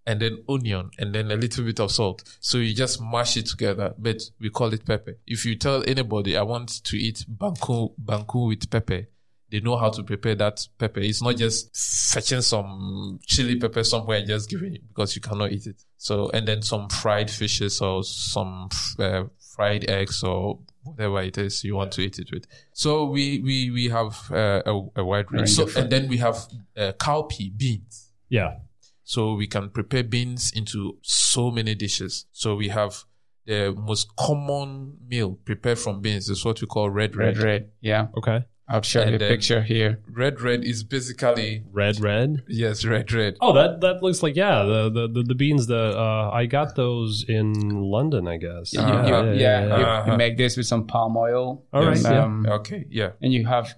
and 0.05 0.19
then 0.21 0.43
onion, 0.47 0.91
and 0.99 1.13
then 1.15 1.31
a 1.31 1.35
little 1.35 1.63
bit 1.65 1.79
of 1.79 1.91
salt. 1.91 2.23
So 2.39 2.57
you 2.59 2.73
just 2.75 3.01
mash 3.01 3.37
it 3.37 3.47
together, 3.47 3.95
but 3.97 4.21
we 4.39 4.49
call 4.49 4.73
it 4.73 4.85
pepper. 4.85 5.17
If 5.25 5.45
you 5.45 5.55
tell 5.55 5.83
anybody 5.87 6.37
I 6.37 6.43
want 6.43 6.83
to 6.83 6.97
eat 6.97 7.25
banku 7.27 7.93
banku 7.99 8.47
with 8.49 8.69
pepper, 8.69 9.07
they 9.51 9.59
know 9.59 9.77
how 9.77 9.89
to 9.89 10.03
prepare 10.03 10.35
that 10.35 10.67
pepper. 10.77 10.99
It's 10.99 11.21
not 11.21 11.37
just 11.37 11.75
fetching 12.13 12.41
some 12.41 13.19
chili 13.25 13.57
pepper 13.57 13.83
somewhere 13.83 14.19
and 14.19 14.27
just 14.27 14.49
giving 14.49 14.75
it 14.75 14.87
because 14.87 15.15
you 15.15 15.21
cannot 15.21 15.51
eat 15.51 15.67
it. 15.67 15.83
So, 15.97 16.29
and 16.33 16.47
then 16.47 16.61
some 16.61 16.89
fried 16.89 17.29
fishes 17.29 17.81
or 17.81 18.03
some 18.03 18.69
uh, 18.99 19.25
fried 19.55 19.89
eggs 19.89 20.23
or 20.23 20.59
whatever 20.83 21.21
it 21.21 21.37
is 21.37 21.63
you 21.63 21.75
want 21.75 21.91
to 21.93 22.01
eat 22.01 22.19
it 22.19 22.31
with. 22.31 22.45
So 22.73 23.05
we, 23.05 23.39
we, 23.39 23.71
we 23.71 23.89
have 23.89 24.31
uh, 24.31 24.61
a, 24.65 24.81
a 24.97 25.05
wide 25.05 25.31
range. 25.31 25.57
Range 25.57 25.71
So, 25.71 25.79
and 25.79 25.91
then 25.91 26.07
we 26.07 26.17
have 26.17 26.37
uh, 26.77 26.93
cowpea 26.93 27.55
beans. 27.57 28.11
Yeah. 28.29 28.57
So 29.03 29.35
we 29.35 29.47
can 29.47 29.69
prepare 29.69 30.03
beans 30.03 30.51
into 30.55 30.97
so 31.01 31.51
many 31.51 31.75
dishes. 31.75 32.25
So 32.31 32.55
we 32.55 32.69
have 32.69 33.03
the 33.45 33.73
most 33.77 34.15
common 34.15 34.97
meal 35.07 35.37
prepared 35.45 35.77
from 35.77 36.01
beans 36.01 36.29
is 36.29 36.43
what 36.43 36.61
we 36.61 36.67
call 36.67 36.89
red 36.89 37.15
red. 37.15 37.37
Red, 37.37 37.43
red. 37.43 37.69
Yeah. 37.81 38.07
Okay. 38.17 38.45
I'll 38.67 38.81
show 38.81 39.01
And 39.01 39.11
you 39.11 39.15
a 39.17 39.19
picture 39.19 39.61
here. 39.61 39.99
Red 40.11 40.41
red 40.41 40.63
is 40.63 40.83
basically 40.83 41.63
Red, 41.71 41.99
red. 41.99 42.43
yes, 42.47 42.83
red 42.83 43.11
red. 43.11 43.37
Oh, 43.39 43.53
that 43.53 43.81
that 43.81 44.01
looks 44.01 44.23
like 44.23 44.35
yeah. 44.35 44.63
The 44.63 44.89
the 44.89 45.07
the, 45.07 45.23
the 45.23 45.35
beans. 45.35 45.67
The 45.67 45.93
uh, 45.97 46.31
I 46.33 46.47
got 46.47 46.75
those 46.75 47.23
in 47.27 47.53
London, 47.69 48.27
I 48.27 48.37
guess. 48.37 48.73
You- 48.73 48.79
Uh-huh. 48.81 49.23
you- 49.23 49.39
yeah, 49.39 49.61
you- 49.61 49.67
you, 49.79 49.85
Uh-huh. 49.85 50.17
make 50.17 50.37
this 50.37 50.57
with 50.57 50.65
some 50.65 50.87
palm 50.87 51.15
oil. 51.15 51.63
All 51.73 51.85
right, 51.85 51.95
and, 51.97 52.03
yeah. 52.05 52.23
um, 52.23 52.45
Okay, 52.59 52.85
yeah. 52.89 53.11
and 53.21 53.31
you 53.31 53.45
have 53.45 53.75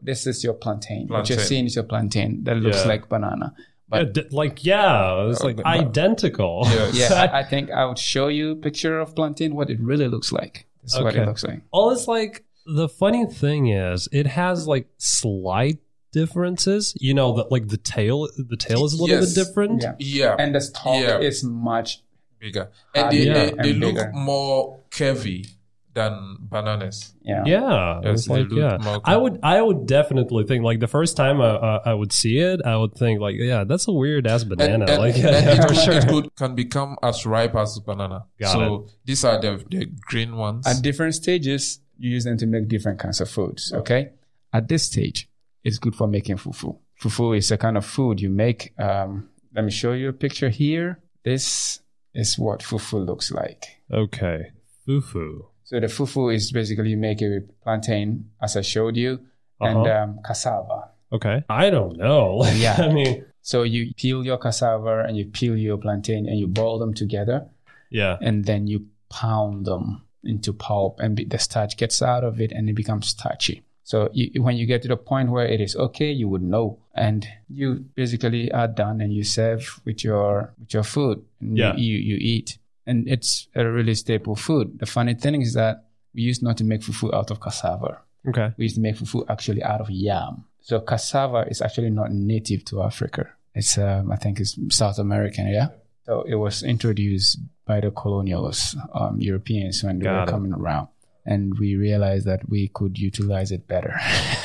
this 0.00 0.26
is 0.26 0.42
your 0.42 0.54
plantain. 0.54 1.08
What 1.08 1.28
you're 1.28 1.38
seeing 1.38 1.66
is 1.66 1.74
your 1.76 1.84
plantain 1.84 2.42
that 2.44 2.56
looks 2.56 2.82
Yeah. 2.82 2.88
like 2.88 3.08
banana. 3.10 3.52
Yeah, 3.54 3.64
But 3.88 4.14
d- 4.14 4.28
like 4.30 4.64
yeah, 4.64 5.28
it's 5.30 5.42
like 5.44 5.56
but- 5.56 5.64
but- 5.64 5.78
identical. 5.78 6.64
yeah, 6.94 7.12
I, 7.32 7.40
I 7.40 7.42
think 7.52 7.70
I 7.70 7.84
would 7.84 7.98
show 7.98 8.28
you 8.28 8.52
a 8.52 8.56
picture 8.56 8.98
of 8.98 9.14
plantain 9.14 9.54
what 9.54 9.68
it 9.68 9.78
really 9.80 10.08
looks 10.08 10.32
like. 10.32 10.66
This 10.82 10.94
is 10.94 11.00
what 11.02 11.14
it 11.14 11.26
looks 11.26 11.44
like. 11.44 11.60
All 11.70 11.90
it's 11.90 12.08
like 12.08 12.44
the 12.66 12.88
funny 12.88 13.26
thing 13.26 13.68
is 13.68 14.08
it 14.12 14.26
has 14.26 14.66
like 14.68 14.88
slight 14.98 15.78
differences. 16.12 16.94
You 17.00 17.14
know 17.14 17.34
that 17.36 17.50
like 17.50 17.68
the 17.68 17.76
tail 17.76 18.28
the 18.36 18.56
tail 18.56 18.84
is 18.84 18.92
a 18.94 19.02
little 19.02 19.16
Yes. 19.20 19.34
bit 19.34 19.44
different. 19.44 19.82
Yeah. 19.82 19.94
Yeah, 19.98 20.36
And 20.38 20.54
the 20.54 20.60
stalk 20.60 21.02
Yeah. 21.02 21.18
is 21.18 21.42
much 21.44 22.02
bigger. 22.38 22.70
And 22.94 23.10
they, 23.12 23.26
yeah, 23.26 23.34
they, 23.34 23.70
and 23.70 23.78
look 23.80 23.94
bigger. 23.94 24.10
more 24.12 24.80
curvy 24.90 25.46
than 25.94 26.36
bananas. 26.40 27.12
Yeah. 27.22 27.42
Yeah, 27.46 28.00
Yes, 28.02 28.26
they 28.26 28.34
like 28.40 28.50
look 28.50 28.58
yeah. 28.58 28.78
more 28.82 29.00
I 29.04 29.16
would 29.16 29.38
I 29.42 29.60
would 29.60 29.86
definitely 29.86 30.44
think 30.44 30.64
like 30.64 30.80
the 30.80 30.86
first 30.88 31.16
time 31.18 31.40
I, 31.40 31.48
uh, 31.50 31.82
I 31.84 31.92
would 31.94 32.12
see 32.12 32.38
it, 32.38 32.60
I 32.64 32.76
would 32.78 32.94
think 32.94 33.20
like 33.20 33.36
yeah, 33.38 33.64
that's 33.64 33.86
a 33.88 33.92
weird 33.92 34.26
ass 34.26 34.44
banana. 34.44 34.84
And, 34.84 34.90
and- 34.90 34.98
like 34.98 35.14
and 35.16 35.24
yeah, 35.24 35.54
it, 35.64 35.68
for 35.68 35.74
sure. 35.74 35.94
it 35.94 36.08
could 36.08 36.34
can 36.36 36.54
become 36.54 36.96
as 37.02 37.26
ripe 37.26 37.54
as 37.54 37.78
banana. 37.80 38.24
Got 38.40 38.52
so 38.52 38.86
these 39.04 39.22
are 39.24 39.38
the, 39.40 39.62
the 39.68 39.86
green 40.00 40.36
ones. 40.36 40.66
At 40.66 40.82
different 40.82 41.14
stages, 41.14 41.80
you 42.02 42.10
use 42.10 42.24
them 42.24 42.36
to 42.38 42.46
make 42.46 42.66
different 42.68 42.98
kinds 42.98 43.20
of 43.20 43.30
foods. 43.30 43.72
Okay. 43.72 44.10
At 44.52 44.68
this 44.68 44.82
stage, 44.90 45.28
it's 45.64 45.78
good 45.78 45.94
for 45.94 46.06
making 46.08 46.36
fufu. 46.36 46.76
Fufu 47.00 47.36
is 47.36 47.50
a 47.52 47.56
kind 47.56 47.76
of 47.76 47.86
food 47.86 48.20
you 48.20 48.28
make. 48.30 48.74
Um, 48.78 49.28
let 49.54 49.64
me 49.64 49.70
show 49.70 49.92
you 49.92 50.08
a 50.08 50.12
picture 50.12 50.48
here. 50.50 50.98
This 51.24 51.80
is 52.14 52.38
what 52.38 52.60
fufu 52.60 53.06
looks 53.06 53.30
like. 53.30 53.64
Okay, 53.90 54.50
fufu. 54.86 55.44
So 55.64 55.80
the 55.80 55.86
fufu 55.86 56.34
is 56.34 56.50
basically 56.52 56.90
you 56.90 56.96
make 56.96 57.22
it 57.22 57.28
with 57.30 57.60
plantain, 57.62 58.30
as 58.42 58.56
I 58.56 58.62
showed 58.62 58.96
you, 58.96 59.20
and 59.60 59.78
Uh-huh. 59.86 60.02
um, 60.02 60.20
cassava. 60.24 60.90
Okay, 61.12 61.44
I 61.48 61.70
don't 61.70 61.96
know. 61.96 62.44
Yeah. 62.56 62.76
I 62.78 62.92
mean, 62.92 63.24
So 63.44 63.62
you 63.64 63.92
peel 63.96 64.24
your 64.24 64.38
cassava 64.38 65.04
and 65.06 65.16
you 65.16 65.26
peel 65.26 65.56
your 65.56 65.76
plantain 65.78 66.28
and 66.28 66.38
you 66.38 66.46
boil 66.46 66.78
them 66.78 66.94
together, 66.94 67.46
yeah, 67.90 68.16
and 68.20 68.44
then 68.44 68.66
you 68.66 68.86
pound 69.10 69.66
them 69.66 70.02
into 70.24 70.52
pulp, 70.52 71.00
and 71.00 71.16
the 71.16 71.38
starch 71.38 71.76
gets 71.76 72.02
out 72.02 72.24
of 72.24 72.40
it, 72.40 72.52
and 72.52 72.68
it 72.68 72.74
becomes 72.74 73.08
starchy. 73.08 73.62
So 73.84 74.08
you, 74.12 74.42
when 74.42 74.56
you 74.56 74.66
get 74.66 74.82
to 74.82 74.88
the 74.88 74.96
point 74.96 75.30
where 75.30 75.46
it 75.46 75.60
is 75.60 75.74
okay, 75.76 76.10
you 76.12 76.28
would 76.28 76.42
know, 76.42 76.78
and 76.94 77.26
you 77.48 77.84
basically 77.94 78.50
are 78.52 78.68
done, 78.68 79.00
and 79.00 79.12
you 79.12 79.24
serve 79.24 79.80
with 79.84 80.04
your 80.04 80.52
with 80.58 80.72
your 80.72 80.84
food, 80.84 81.22
and 81.40 81.58
Yeah. 81.58 81.74
you, 81.76 81.96
you 81.98 82.14
you 82.14 82.16
eat, 82.20 82.58
and 82.86 83.08
it's 83.08 83.48
a 83.54 83.64
really 83.66 83.94
staple 83.94 84.36
food. 84.36 84.78
The 84.78 84.86
funny 84.86 85.14
thing 85.14 85.42
is 85.42 85.54
that 85.54 85.84
we 86.14 86.22
used 86.22 86.42
not 86.42 86.56
to 86.58 86.64
make 86.64 86.82
fufu 86.82 87.12
out 87.12 87.30
of 87.30 87.40
cassava. 87.40 87.98
okay, 88.28 88.52
We 88.56 88.64
used 88.66 88.76
to 88.76 88.80
make 88.82 88.96
fufu 88.96 89.24
actually 89.28 89.62
out 89.62 89.80
of 89.80 89.90
yam. 89.90 90.44
So 90.60 90.78
cassava 90.80 91.46
is 91.50 91.60
actually 91.60 91.90
not 91.90 92.12
native 92.12 92.64
to 92.66 92.82
Africa. 92.82 93.30
It's 93.54 93.76
um, 93.78 94.12
I 94.12 94.16
think 94.16 94.38
it's 94.40 94.56
South 94.70 94.98
American, 95.00 95.48
yeah. 95.48 95.68
So 96.06 96.22
it 96.22 96.34
was 96.34 96.62
introduced 96.62 97.38
by 97.64 97.80
the 97.80 97.90
colonials, 97.90 98.76
um, 98.92 99.20
Europeans 99.20 99.84
when 99.84 99.98
they 99.98 100.04
Got 100.04 100.14
were 100.16 100.22
it. 100.24 100.30
coming 100.30 100.52
around, 100.52 100.88
and 101.24 101.58
we 101.58 101.76
realized 101.76 102.26
that 102.26 102.48
we 102.48 102.68
could 102.68 102.98
utilize 102.98 103.52
it 103.52 103.68
better. 103.68 103.94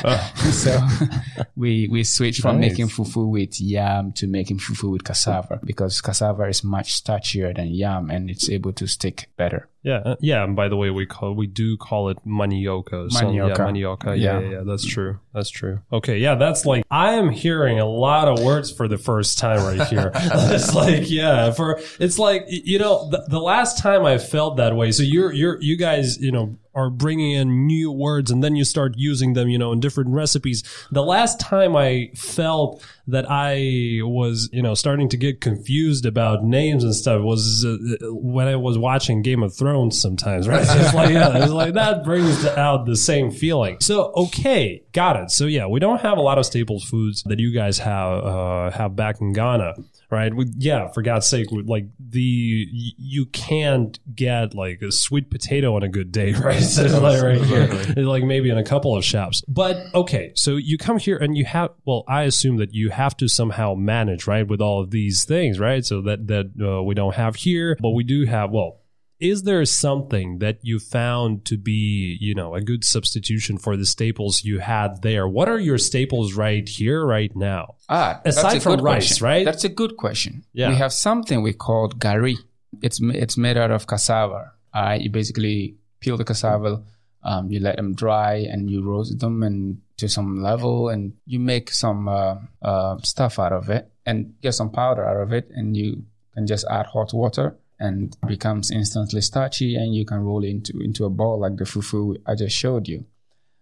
Oh. 0.03 0.33
so 0.51 0.79
we 1.55 1.87
we 1.89 2.03
switched 2.03 2.41
from 2.41 2.59
Nice. 2.59 2.71
making 2.71 2.87
fufu 2.87 3.27
with 3.29 3.59
yam 3.59 4.11
to 4.13 4.27
making 4.27 4.59
fufu 4.59 4.91
with 4.91 5.03
cassava 5.03 5.59
because 5.63 6.01
cassava 6.01 6.43
is 6.47 6.63
much 6.63 7.03
starchier 7.03 7.55
than 7.55 7.67
yam 7.69 8.09
and 8.09 8.29
it's 8.29 8.49
able 8.49 8.73
to 8.73 8.87
stick 8.87 9.29
better. 9.37 9.67
yeah, 9.83 10.01
uh, 10.05 10.15
yeah. 10.19 10.43
And 10.43 10.55
by 10.55 10.67
the 10.67 10.75
way, 10.75 10.89
we 10.89 11.05
call 11.05 11.33
we 11.33 11.47
do 11.47 11.77
call 11.77 12.09
it 12.09 12.17
manioka. 12.25 13.09
So, 13.11 13.31
yeah, 13.31 13.53
manioka. 13.55 14.07
Yeah, 14.07 14.13
Yeah. 14.15 14.39
yeah, 14.39 14.49
yeah, 14.49 14.63
that's 14.65 14.85
true. 14.85 15.19
That's 15.33 15.49
true. 15.49 15.79
Okay, 15.91 16.17
yeah, 16.17 16.35
that's 16.35 16.65
like 16.65 16.83
I 16.91 17.13
am 17.13 17.29
hearing 17.29 17.79
a 17.79 17.85
lot 17.85 18.27
of 18.27 18.43
words 18.43 18.69
for 18.71 18.87
the 18.87 18.97
first 18.97 19.37
time 19.37 19.59
right 19.63 19.87
here. 19.87 20.11
it's 20.15 20.73
like 20.75 21.09
yeah, 21.09 21.51
for 21.51 21.79
it's 21.99 22.19
like 22.19 22.45
you 22.49 22.79
know 22.79 23.09
the, 23.09 23.23
the 23.29 23.39
last 23.39 23.77
time 23.79 24.05
I 24.05 24.17
felt 24.17 24.57
that 24.57 24.75
way. 24.75 24.91
So 24.91 25.03
you're 25.03 25.31
you're 25.31 25.61
you 25.61 25.77
guys 25.77 26.17
you 26.19 26.31
know 26.31 26.57
are 26.77 26.91
bringing 26.91 27.31
in 27.31 27.65
new 27.65 27.91
words 27.91 28.29
and 28.29 28.43
then 28.43 28.55
you 28.55 28.63
start 28.63 28.93
using 28.95 29.33
them 29.33 29.49
you 29.49 29.57
know 29.57 29.71
in 29.71 29.79
different 29.79 30.11
recipes. 30.11 30.63
The 30.91 31.03
last 31.03 31.39
time 31.39 31.75
I 31.75 32.11
felt 32.15 32.83
that 33.07 33.25
I 33.27 33.99
was 34.03 34.49
you 34.53 34.61
know 34.61 34.75
starting 34.75 35.09
to 35.09 35.17
get 35.17 35.41
confused 35.41 36.05
about 36.05 36.43
names 36.43 36.83
and 36.83 36.93
stuff 36.93 37.23
was 37.23 37.65
uh, 37.65 37.77
when 38.11 38.47
I 38.47 38.55
was 38.55 38.77
watching 38.77 39.23
Game 39.23 39.41
of 39.41 39.55
Thrones 39.55 39.99
sometimes, 39.99 40.47
right? 40.47 40.61
It's 40.61 40.93
like 40.93 41.09
yeah, 41.09 41.43
it's 41.43 41.51
like 41.51 41.73
that 41.73 42.03
brings 42.03 42.45
out 42.45 42.85
the 42.85 42.95
same 42.95 43.31
feeling. 43.31 43.77
So 43.81 44.11
okay, 44.15 44.83
got 44.91 45.15
it. 45.17 45.31
So 45.31 45.45
yeah, 45.45 45.65
we 45.65 45.79
don't 45.79 46.01
have 46.01 46.19
a 46.19 46.21
lot 46.21 46.37
of 46.37 46.45
staples 46.45 46.83
foods 46.83 47.23
that 47.23 47.39
you 47.39 47.51
guys 47.51 47.79
have 47.79 48.23
uh, 48.23 48.71
have 48.71 48.95
back 48.95 49.19
in 49.19 49.33
Ghana, 49.33 49.73
right? 50.09 50.33
We, 50.33 50.45
yeah, 50.57 50.87
for 50.89 51.01
God's 51.01 51.27
sake, 51.27 51.47
like 51.51 51.85
the 51.99 52.67
y- 52.71 52.91
you 52.97 53.25
can't 53.25 53.99
get 54.15 54.53
like 54.53 54.81
a 54.81 54.91
sweet 54.91 55.29
potato 55.29 55.75
on 55.75 55.83
a 55.83 55.89
good 55.89 56.11
day, 56.11 56.33
right? 56.47 56.59
So 56.61 56.99
like 56.99 57.21
right 57.21 57.41
here, 57.41 57.93
like 58.03 58.23
maybe 58.23 58.49
in 58.49 58.57
a 58.57 58.63
couple 58.63 58.95
of 58.95 59.03
shops. 59.03 59.43
But 59.47 59.77
okay, 59.93 60.31
so 60.35 60.55
you 60.55 60.77
come 60.77 60.97
here 60.97 61.17
and 61.17 61.37
you 61.37 61.45
have 61.45 61.71
well, 61.85 62.03
I 62.07 62.23
assume 62.23 62.57
that 62.57 62.73
you 62.73 62.89
have 62.89 63.15
to 63.17 63.27
somehow 63.27 63.73
manage 63.75 64.27
right 64.27 64.47
with 64.47 64.61
all 64.61 64.81
of 64.81 64.91
these 64.91 65.25
things, 65.25 65.59
right? 65.59 65.85
So 65.85 66.01
that 66.01 66.27
that 66.27 66.51
uh, 66.61 66.83
we 66.83 66.95
don't 66.95 67.15
have 67.15 67.35
here, 67.35 67.77
but 67.79 67.91
we 67.91 68.03
do 68.03 68.25
have 68.25 68.51
well 68.51 68.81
is 69.19 69.43
there 69.43 69.63
something 69.65 70.39
that 70.39 70.59
you 70.61 70.79
found 70.79 71.45
to 71.45 71.57
be, 71.57 72.17
you 72.19 72.35
know, 72.35 72.55
a 72.55 72.61
good 72.61 72.83
substitution 72.83 73.57
for 73.57 73.75
the 73.75 73.85
staples 73.85 74.43
you 74.43 74.59
had 74.59 75.01
there? 75.01 75.27
What 75.27 75.49
are 75.49 75.59
your 75.59 75.77
staples 75.77 76.33
right 76.33 76.67
here, 76.67 77.05
right 77.05 77.35
now? 77.35 77.75
Ah, 77.89 78.21
Aside 78.25 78.61
from 78.61 78.79
rice, 78.81 79.07
question. 79.09 79.25
right? 79.25 79.45
That's 79.45 79.63
a 79.63 79.69
good 79.69 79.97
question. 79.97 80.43
Yeah. 80.53 80.69
We 80.69 80.75
have 80.75 80.93
something 80.93 81.41
we 81.41 81.53
call 81.53 81.89
gari. 81.89 82.37
It's 82.81 82.99
it's 83.01 83.37
made 83.37 83.57
out 83.57 83.71
of 83.71 83.87
cassava. 83.87 84.53
Uh, 84.73 84.97
you 84.99 85.09
basically 85.09 85.75
peel 85.99 86.17
the 86.17 86.23
cassava, 86.23 86.83
um, 87.23 87.49
you 87.49 87.59
let 87.59 87.77
them 87.77 87.95
dry, 87.95 88.35
and 88.51 88.69
you 88.69 88.83
roast 88.83 89.17
them 89.19 89.41
and 89.41 89.81
to 89.97 90.07
some 90.07 90.43
level, 90.43 90.89
and 90.89 91.13
you 91.25 91.39
make 91.39 91.71
some 91.71 92.07
uh, 92.07 92.35
uh, 92.61 92.97
stuff 93.01 93.39
out 93.39 93.51
of 93.51 93.69
it, 93.69 93.89
and 94.05 94.35
get 94.41 94.53
some 94.53 94.69
powder 94.69 95.03
out 95.03 95.17
of 95.17 95.33
it, 95.33 95.49
and 95.55 95.75
you 95.75 96.03
can 96.35 96.45
just 96.45 96.65
add 96.69 96.85
hot 96.85 97.11
water, 97.13 97.57
and 97.79 98.15
becomes 98.27 98.71
instantly 98.71 99.21
starchy, 99.21 99.75
and 99.75 99.93
you 99.93 100.05
can 100.05 100.19
roll 100.19 100.43
it 100.43 100.49
into 100.49 100.73
into 100.79 101.05
a 101.05 101.09
ball 101.09 101.39
like 101.39 101.57
the 101.57 101.63
fufu 101.65 102.15
I 102.25 102.35
just 102.35 102.55
showed 102.55 102.87
you. 102.87 103.05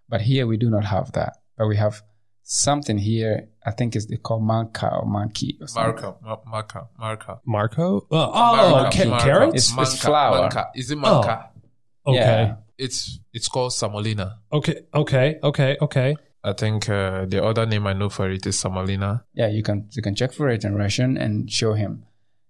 But 0.09 0.21
here 0.21 0.45
we 0.47 0.57
do 0.57 0.69
not 0.69 0.85
have 0.85 1.11
that. 1.13 1.37
But 1.57 1.67
we 1.67 1.77
have 1.77 2.01
something 2.43 2.97
here. 2.97 3.49
I 3.65 3.71
think 3.71 3.95
it's 3.95 4.05
they 4.05 4.17
call 4.17 4.39
manka 4.39 4.87
or 4.93 5.05
manki 5.05 5.59
or 5.61 5.67
something. 5.67 6.03
Marca, 6.03 6.15
ma- 6.21 6.37
marca, 6.45 6.87
marca. 6.97 7.39
Marco? 7.45 8.07
Oh, 8.11 8.31
Marca, 8.71 8.97
ca- 8.97 9.09
marca. 9.09 9.23
carrots? 9.25 9.55
It's- 9.71 9.75
Manca, 9.75 9.91
flour. 10.07 10.41
manca. 10.41 10.67
Is 10.75 10.91
it 10.91 10.97
manca? 10.97 11.49
okay. 12.05 12.15
Yeah. 12.17 12.55
It's 12.77 13.19
it's 13.33 13.47
called 13.47 13.73
semolina. 13.73 14.39
Okay. 14.51 14.81
Okay. 14.93 15.39
Okay. 15.41 15.77
Okay. 15.81 16.15
I 16.43 16.53
think 16.53 16.87
uh, 16.89 17.25
the 17.25 17.43
other 17.43 17.65
name 17.65 17.87
I 17.87 17.93
know 17.93 18.09
for 18.09 18.29
it 18.29 18.45
is 18.45 18.59
semolina. 18.59 19.23
Yeah, 19.33 19.47
you 19.47 19.63
can 19.63 19.89
you 19.95 20.01
can 20.03 20.13
check 20.13 20.31
for 20.33 20.49
it 20.49 20.63
in 20.63 20.75
Russian 20.75 21.17
and 21.17 21.49
show 21.51 21.73
him. 21.73 22.03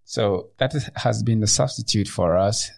So 0.06 0.50
that 0.58 0.74
is, 0.76 0.90
has 0.96 1.24
been 1.24 1.40
the 1.42 1.48
substitute 1.48 2.08
for 2.08 2.38
us 2.38 2.72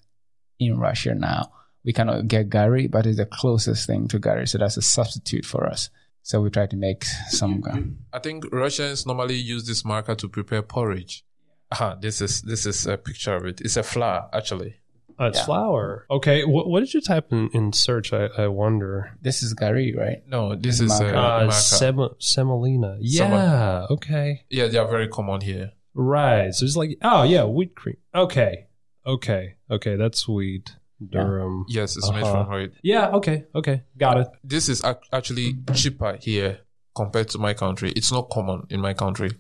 in 0.60 0.78
Russia 0.80 1.14
now. 1.14 1.52
We 1.84 1.94
cannot 1.94 2.28
get 2.28 2.50
gari, 2.50 2.90
but 2.90 3.06
it's 3.06 3.18
the 3.18 3.26
closest 3.26 3.86
thing 3.88 4.08
to 4.10 4.20
gari. 4.20 4.48
So 4.48 4.58
that's 4.58 4.78
a 4.78 4.82
substitute 4.82 5.46
for 5.46 5.68
us. 5.68 5.90
So 6.24 6.42
we 6.42 6.50
try 6.50 6.66
to 6.68 6.76
make 6.76 7.06
some. 7.30 7.64
I 8.12 8.20
think 8.20 8.46
Russians 8.52 9.06
normally 9.06 9.36
use 9.36 9.66
this 9.66 9.86
marker 9.86 10.16
to 10.16 10.28
prepare 10.28 10.62
porridge. 10.62 11.24
Ah, 11.72 11.96
this 12.00 12.20
is 12.22 12.42
this 12.42 12.66
is 12.66 12.86
a 12.88 12.98
picture 12.98 13.36
of 13.36 13.46
it. 13.46 13.62
It's 13.62 13.78
a 13.78 13.84
flour 13.84 14.30
actually. 14.34 14.76
Uh, 15.20 15.26
it's 15.28 15.40
Yeah. 15.40 15.46
flour. 15.46 16.06
Okay. 16.12 16.44
What, 16.46 16.70
what 16.70 16.82
did 16.82 16.94
you 16.94 17.02
type 17.02 17.32
in, 17.32 17.50
in 17.54 17.74
search? 17.74 18.14
I, 18.14 18.26
I 18.38 18.48
wonder. 18.48 19.18
This 19.22 19.42
is 19.42 19.54
gari, 19.56 19.96
right? 19.98 20.22
No, 20.28 20.56
this 20.56 20.80
It's 20.80 20.92
is 20.94 21.00
a 21.00 21.04
marca. 21.04 21.18
Uh, 21.18 21.40
marca. 21.46 21.52
sem- 21.54 22.10
semolina. 22.20 22.98
Yeah. 23.00 23.88
Okay. 23.90 24.44
yeah, 24.50 24.68
they 24.68 24.78
are 24.78 24.88
very 24.88 25.08
common 25.08 25.42
here. 25.42 25.72
Right. 26.00 26.54
So 26.54 26.64
it's 26.66 26.76
like, 26.76 26.98
oh 27.02 27.24
yeah, 27.24 27.44
wheat 27.46 27.76
cream. 27.76 27.98
Okay. 28.14 28.68
Okay. 29.06 29.56
Okay. 29.70 29.96
That's 29.96 30.28
wheat. 30.28 30.76
Durum. 31.04 31.64
Yes, 31.68 31.98
it's 31.98 32.10
made 32.12 32.24
Uh-huh. 32.24 32.46
from 32.46 32.54
wheat. 32.56 32.72
Yeah. 32.84 33.10
Okay. 33.18 33.46
Okay. 33.56 33.84
Got 33.98 34.18
it. 34.20 34.28
This 34.44 34.70
is 34.70 34.84
ac- 34.84 35.08
actually 35.12 35.58
cheaper 35.74 36.18
here 36.22 36.60
compared 36.96 37.30
to 37.30 37.38
my 37.40 37.54
country. 37.54 37.92
It's 37.96 38.12
not 38.12 38.30
common 38.30 38.68
in 38.70 38.80
my 38.82 38.94
country, 38.94 39.32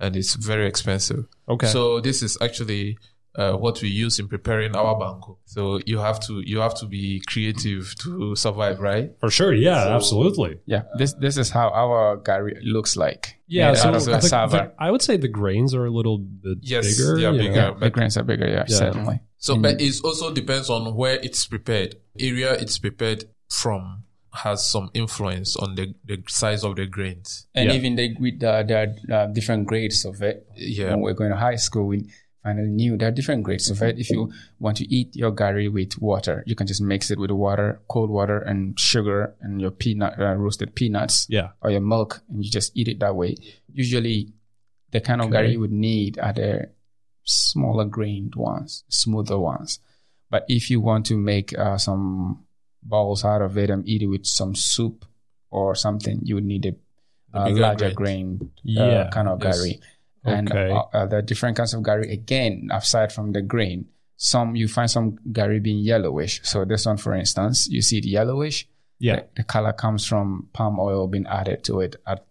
and 0.00 0.16
it's 0.16 0.34
very 0.34 0.66
expensive. 0.66 1.24
Okay. 1.48 1.66
So 1.68 2.00
this 2.00 2.22
is 2.22 2.36
actually 2.40 2.98
uh, 3.36 3.52
what 3.54 3.80
we 3.82 3.88
use 3.88 4.18
in 4.18 4.28
preparing 4.28 4.76
our 4.76 4.94
banku. 4.96 5.36
So 5.46 5.80
you 5.86 5.98
have 5.98 6.20
to 6.26 6.42
you 6.44 6.58
have 6.60 6.74
to 6.80 6.86
be 6.86 7.22
creative 7.26 7.94
to 8.00 8.36
survive, 8.36 8.78
right? 8.80 9.10
For 9.20 9.30
sure. 9.30 9.54
Yeah. 9.54 9.94
absolutely. 9.94 10.58
Yeah. 10.66 10.82
This 10.98 11.14
this 11.14 11.36
is 11.38 11.50
how 11.50 11.68
our 11.70 12.18
gari 12.18 12.58
looks 12.62 12.96
like. 12.96 13.36
Yeah. 13.46 13.74
So 13.74 13.90
the- 13.92 13.98
the- 13.98 14.72
I 14.78 14.90
would 14.90 15.02
say 15.02 15.16
the 15.16 15.28
grains 15.28 15.74
are 15.74 15.86
a 15.86 15.90
little 15.90 16.18
bit 16.18 16.58
Yes, 16.62 16.96
bigger. 16.96 17.16
they 17.18 17.24
are 17.26 17.32
bigger. 17.32 17.50
know. 17.50 17.72
yeah, 17.72 17.78
the 17.78 17.90
grains 17.90 18.16
are 18.16 18.22
bigger. 18.24 18.46
Yeah, 18.48 18.64
Yeah. 18.68 18.76
certainly. 18.76 19.20
So, 19.38 19.56
but 19.58 19.80
it 19.80 19.94
also 20.04 20.32
depends 20.32 20.70
on 20.70 20.94
where 20.94 21.18
it's 21.22 21.46
prepared. 21.46 21.96
Area 22.18 22.52
it's 22.54 22.78
prepared 22.78 23.24
from 23.50 24.04
has 24.34 24.64
some 24.64 24.88
influence 24.94 25.56
on 25.56 25.74
the, 25.74 25.94
the 26.06 26.22
size 26.26 26.64
of 26.64 26.76
the 26.76 26.86
grains. 26.86 27.46
And 27.54 27.68
Yeah. 27.68 27.74
even 27.76 27.96
they, 27.96 28.14
with 28.18 28.40
the, 28.40 28.64
there 28.66 28.78
are 29.10 29.14
uh, 29.14 29.26
different 29.26 29.66
grades 29.66 30.06
of 30.06 30.22
it. 30.22 30.46
Yeah. 30.56 30.90
When 30.90 31.00
we're 31.00 31.12
going 31.12 31.30
to 31.32 31.36
high 31.36 31.56
school, 31.56 31.86
we 31.88 32.08
finally 32.42 32.68
knew 32.68 32.96
there 32.96 33.08
are 33.08 33.12
different 33.12 33.42
grades 33.44 33.70
of 33.70 33.80
it. 33.82 33.98
If 33.98 34.10
you 34.10 34.32
want 34.58 34.76
to 34.78 34.84
eat 34.92 35.14
your 35.14 35.32
gari 35.32 35.72
with 35.72 35.98
water, 36.00 36.42
you 36.46 36.54
can 36.54 36.66
just 36.66 36.82
mix 36.82 37.10
it 37.10 37.18
with 37.18 37.30
water, 37.30 37.80
cold 37.88 38.10
water, 38.10 38.38
and 38.38 38.78
sugar, 38.78 39.34
and 39.40 39.60
your 39.60 39.70
peanut 39.70 40.18
uh, 40.18 40.34
roasted 40.34 40.74
peanuts, 40.74 41.26
Yeah. 41.30 41.50
or 41.62 41.70
your 41.70 41.80
milk, 41.80 42.22
and 42.28 42.44
you 42.44 42.50
just 42.50 42.76
eat 42.76 42.88
it 42.88 42.98
that 43.00 43.14
way. 43.14 43.36
Usually, 43.72 44.32
the 44.90 45.00
kind 45.00 45.20
of 45.20 45.28
Okay. 45.28 45.36
gari 45.36 45.52
you 45.52 45.60
would 45.60 45.72
need 45.72 46.18
are 46.18 46.32
the 46.32 46.70
smaller 47.24 47.84
grained 47.84 48.34
ones, 48.34 48.84
smoother 48.88 49.38
ones. 49.38 49.78
But 50.30 50.44
if 50.48 50.70
you 50.70 50.80
want 50.80 51.06
to 51.06 51.16
make 51.16 51.56
uh, 51.58 51.78
some 51.78 52.44
balls 52.82 53.24
out 53.24 53.42
of 53.42 53.56
it 53.56 53.70
and 53.70 53.86
eat 53.86 54.02
it 54.02 54.06
with 54.08 54.26
some 54.26 54.54
soup 54.54 55.04
or 55.50 55.74
something, 55.74 56.20
you 56.24 56.34
would 56.34 56.44
need 56.44 56.66
a, 56.66 56.74
a 57.38 57.50
larger 57.50 57.92
grain. 57.92 58.36
grain 58.38 58.50
Yeah, 58.64 58.82
uh, 58.82 59.10
kind 59.10 59.28
of 59.28 59.42
yes. 59.44 59.62
And 60.24 60.50
Okay. 60.50 60.70
uh, 60.70 60.82
uh, 60.92 61.06
the 61.06 61.22
different 61.22 61.56
kinds 61.56 61.74
of 61.74 61.82
gari, 61.82 62.12
again, 62.12 62.68
aside 62.72 63.12
from 63.12 63.32
the 63.32 63.42
grain, 63.42 63.86
some 64.16 64.54
you 64.54 64.68
find 64.68 64.88
some 64.90 65.18
gari 65.32 65.60
being 65.60 65.78
yellowish. 65.78 66.40
So 66.44 66.64
this 66.64 66.86
one, 66.86 66.96
for 66.96 67.14
instance, 67.14 67.68
you 67.68 67.82
see 67.82 67.98
it 67.98 68.04
yellowish. 68.04 68.68
Yeah. 69.00 69.16
The, 69.16 69.26
the 69.38 69.42
color 69.44 69.72
comes 69.72 70.06
from 70.06 70.48
palm 70.52 70.78
oil 70.78 71.08
being 71.08 71.26
added 71.26 71.64
to 71.64 71.80
it 71.80 71.96
at 72.06 72.24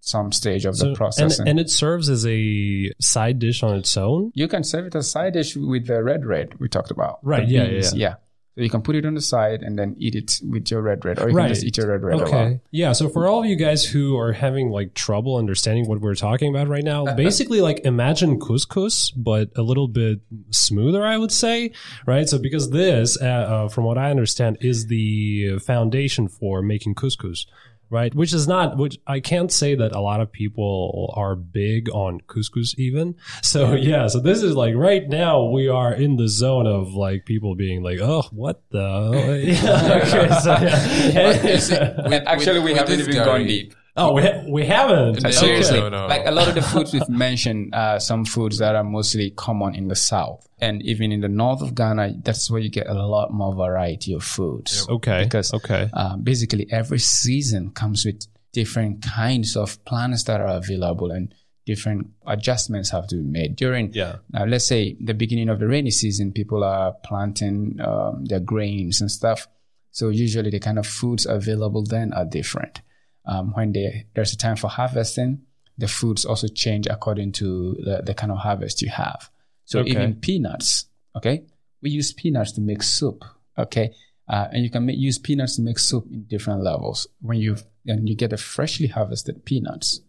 some 0.00 0.32
stage 0.32 0.64
of 0.64 0.74
So- 0.76 0.94
the 0.94 1.12
and, 1.18 1.48
and 1.48 1.60
it 1.60 1.68
serves 1.68 2.08
as 2.08 2.24
a 2.26 2.90
side 2.98 3.38
dish 3.40 3.62
on 3.62 3.76
its 3.76 3.94
own. 3.96 4.32
you 4.34 4.48
can 4.48 4.64
serve 4.64 4.86
it 4.86 4.94
as 4.94 5.10
side 5.10 5.34
dish 5.34 5.54
with 5.54 5.86
the 5.86 6.02
red 6.02 6.24
red 6.24 6.58
we 6.58 6.68
talked 6.68 6.90
about. 6.90 7.18
Right, 7.22 7.46
yeah, 7.46 7.64
yeah, 7.64 7.90
yeah. 7.94 8.14
So 8.58 8.64
you 8.64 8.70
can 8.70 8.82
put 8.82 8.96
it 8.96 9.06
on 9.06 9.14
the 9.14 9.20
side 9.20 9.62
and 9.62 9.78
then 9.78 9.94
eat 10.00 10.16
it 10.16 10.40
with 10.42 10.68
your 10.68 10.82
red 10.82 11.04
red, 11.04 11.20
or 11.20 11.28
you 11.30 11.36
Right. 11.36 11.44
can 11.44 11.54
just 11.54 11.64
eat 11.64 11.76
your 11.76 11.86
red 11.92 12.02
red 12.02 12.14
alone. 12.16 12.26
Okay. 12.26 12.60
Yeah. 12.72 12.90
So 12.90 13.08
for 13.08 13.28
all 13.28 13.38
of 13.40 13.46
you 13.46 13.54
guys 13.54 13.84
who 13.84 14.18
are 14.18 14.32
having 14.32 14.70
like 14.70 14.94
trouble 14.94 15.36
understanding 15.36 15.86
what 15.86 16.00
we're 16.00 16.16
talking 16.16 16.52
about 16.52 16.66
right 16.66 16.82
now, 16.82 17.14
basically 17.14 17.60
like 17.60 17.82
imagine 17.84 18.40
couscous, 18.40 19.12
but 19.16 19.50
a 19.54 19.62
little 19.62 19.86
bit 19.86 20.18
smoother, 20.50 21.06
I 21.06 21.16
would 21.18 21.30
say. 21.30 21.70
Right. 22.04 22.28
So 22.28 22.36
because 22.40 22.70
this, 22.70 23.16
uh, 23.22 23.24
uh, 23.26 23.68
from 23.68 23.84
what 23.84 23.96
I 23.96 24.10
understand, 24.10 24.58
is 24.60 24.88
the 24.88 25.60
foundation 25.60 26.26
for 26.26 26.60
making 26.60 26.96
couscous. 26.96 27.46
Right, 27.90 28.14
which 28.14 28.34
is 28.34 28.46
not, 28.46 28.76
which 28.76 28.98
I 29.06 29.20
can't 29.20 29.50
say 29.50 29.74
that 29.74 29.92
a 29.92 30.00
lot 30.00 30.20
of 30.20 30.30
people 30.30 31.10
are 31.16 31.34
big 31.34 31.88
on 31.88 32.20
couscous 32.20 32.74
even. 32.78 33.14
So 33.42 33.72
yeah, 33.76 34.08
so 34.08 34.20
this 34.20 34.42
is 34.42 34.54
like 34.54 34.74
right 34.74 35.08
now 35.08 35.44
we 35.44 35.68
are 35.68 35.94
in 35.94 36.16
the 36.16 36.28
zone 36.28 36.66
of 36.66 36.92
like 36.92 37.24
people 37.24 37.54
being 37.54 37.82
like, 37.82 37.98
oh, 38.02 38.24
what 38.30 38.62
the? 38.70 39.42
Yeah, 39.42 40.00
okay, 40.02 40.40
so, 40.40 40.50
yeah. 40.52 41.46
You 41.46 41.58
see, 41.58 41.78
with- 42.10 42.22
Actually, 42.26 42.58
with- 42.58 42.64
we 42.66 42.74
haven't 42.74 42.98
this 42.98 43.08
even 43.08 43.24
gone 43.24 43.46
deep. 43.46 43.74
Oh, 43.98 44.12
we, 44.12 44.22
ha- 44.22 44.44
we 44.48 44.64
haven't. 44.64 45.22
No, 45.22 45.30
Seriously, 45.30 45.80
no, 45.80 45.88
no, 45.88 46.06
like 46.06 46.24
a 46.26 46.30
lot 46.30 46.48
of 46.48 46.54
the 46.54 46.62
foods 46.62 46.92
we've 46.92 47.08
mentioned 47.08 47.74
are 47.74 47.98
some 48.00 48.24
foods 48.24 48.58
that 48.58 48.74
are 48.76 48.84
mostly 48.84 49.30
common 49.30 49.74
in 49.74 49.88
the 49.88 49.96
south, 49.96 50.46
and 50.60 50.82
even 50.82 51.12
in 51.12 51.20
the 51.20 51.28
north 51.28 51.60
of 51.62 51.74
Ghana, 51.74 52.14
that's 52.22 52.50
where 52.50 52.60
you 52.60 52.70
get 52.70 52.86
a 52.88 52.94
lot 52.94 53.32
more 53.32 53.54
variety 53.54 54.14
of 54.14 54.22
foods. 54.22 54.86
Okay. 54.88 55.24
Because 55.24 55.52
okay. 55.52 55.90
uh, 55.92 56.16
basically 56.16 56.66
every 56.70 56.98
season 57.00 57.70
comes 57.70 58.04
with 58.06 58.26
different 58.52 59.02
kinds 59.02 59.56
of 59.56 59.84
plants 59.84 60.24
that 60.24 60.40
are 60.40 60.56
available 60.56 61.10
and 61.10 61.34
different 61.66 62.08
adjustments 62.26 62.88
have 62.90 63.06
to 63.06 63.16
be 63.16 63.22
made 63.22 63.54
during 63.54 63.92
Yeah. 63.92 64.16
now 64.32 64.46
let's 64.46 64.64
say 64.64 64.96
the 65.00 65.12
beginning 65.12 65.50
of 65.50 65.58
the 65.60 65.68
rainy 65.68 65.90
season 65.90 66.32
people 66.32 66.64
are 66.64 66.94
planting 67.04 67.78
um, 67.80 68.24
their 68.24 68.40
grains 68.40 69.02
and 69.02 69.10
stuff 69.10 69.46
so 69.90 70.08
usually 70.08 70.48
the 70.50 70.60
kind 70.60 70.78
of 70.78 70.86
foods 70.86 71.26
available 71.26 71.84
then 71.84 72.14
are 72.14 72.24
different 72.24 72.80
um, 73.28 73.52
when 73.54 73.72
they, 73.72 74.06
there's 74.14 74.32
a 74.32 74.36
time 74.36 74.56
for 74.56 74.68
harvesting 74.68 75.42
the 75.78 75.86
foods 75.86 76.24
also 76.24 76.48
change 76.48 76.88
according 76.88 77.30
to 77.30 77.76
the, 77.84 78.02
the 78.04 78.12
kind 78.12 78.32
of 78.32 78.38
harvest 78.38 78.82
you 78.82 78.88
have. 78.88 79.30
So 79.64 79.78
Okay. 79.80 79.90
even 79.90 80.16
peanuts 80.16 80.86
okay? 81.16 81.44
We 81.82 81.90
use 81.90 82.12
peanuts 82.12 82.52
to 82.52 82.60
make 82.60 82.82
soup 82.82 83.24
okay? 83.56 83.94
Uh, 84.28 84.48
and 84.52 84.62
you 84.64 84.70
can 84.70 84.84
make, 84.84 84.98
use 84.98 85.18
peanuts 85.18 85.56
to 85.56 85.62
make 85.62 85.78
soup 85.78 86.06
in 86.10 86.24
different 86.24 86.62
levels. 86.62 87.06
When 87.20 87.38
you 87.38 87.56
and 87.86 88.08
you 88.08 88.16
get 88.16 88.32
a 88.32 88.36
freshly 88.36 88.88
harvested 88.88 89.44
peanuts 89.44 90.00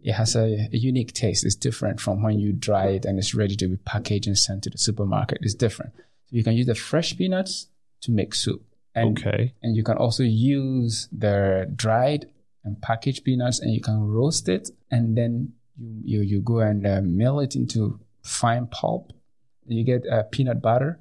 it 0.00 0.12
has 0.12 0.36
a, 0.36 0.68
a 0.72 0.76
unique 0.76 1.12
taste. 1.12 1.44
It's 1.44 1.56
different 1.56 2.00
from 2.00 2.22
when 2.22 2.38
you 2.38 2.52
dry 2.52 2.86
it 2.90 3.04
and 3.04 3.18
it's 3.18 3.34
ready 3.34 3.56
to 3.56 3.66
be 3.66 3.76
packaged 3.78 4.28
and 4.28 4.38
sent 4.38 4.62
to 4.62 4.70
the 4.70 4.78
supermarket. 4.78 5.38
It's 5.42 5.54
different. 5.54 5.92
So 6.26 6.36
you 6.36 6.44
can 6.44 6.54
use 6.54 6.66
the 6.66 6.76
fresh 6.76 7.16
peanuts 7.16 7.66
to 8.02 8.12
make 8.12 8.34
soup. 8.34 8.62
And 8.94 9.18
Okay. 9.18 9.54
and 9.62 9.76
you 9.76 9.82
can 9.82 9.96
also 9.96 10.22
use 10.22 11.08
the 11.10 11.70
dried 11.74 12.26
and 12.64 12.80
package 12.82 13.22
peanuts 13.24 13.60
and 13.60 13.72
you 13.72 13.80
can 13.80 14.00
roast 14.00 14.48
it 14.48 14.70
and 14.90 15.16
then 15.16 15.52
you 15.78 16.00
you, 16.04 16.20
you 16.22 16.40
go 16.40 16.58
and 16.60 16.86
uh, 16.86 17.00
mill 17.02 17.40
it 17.40 17.54
into 17.54 17.98
fine 18.22 18.66
pulp 18.66 19.12
and 19.66 19.78
you 19.78 19.84
get 19.84 20.06
uh, 20.10 20.22
peanut 20.32 20.60
butter 20.60 21.00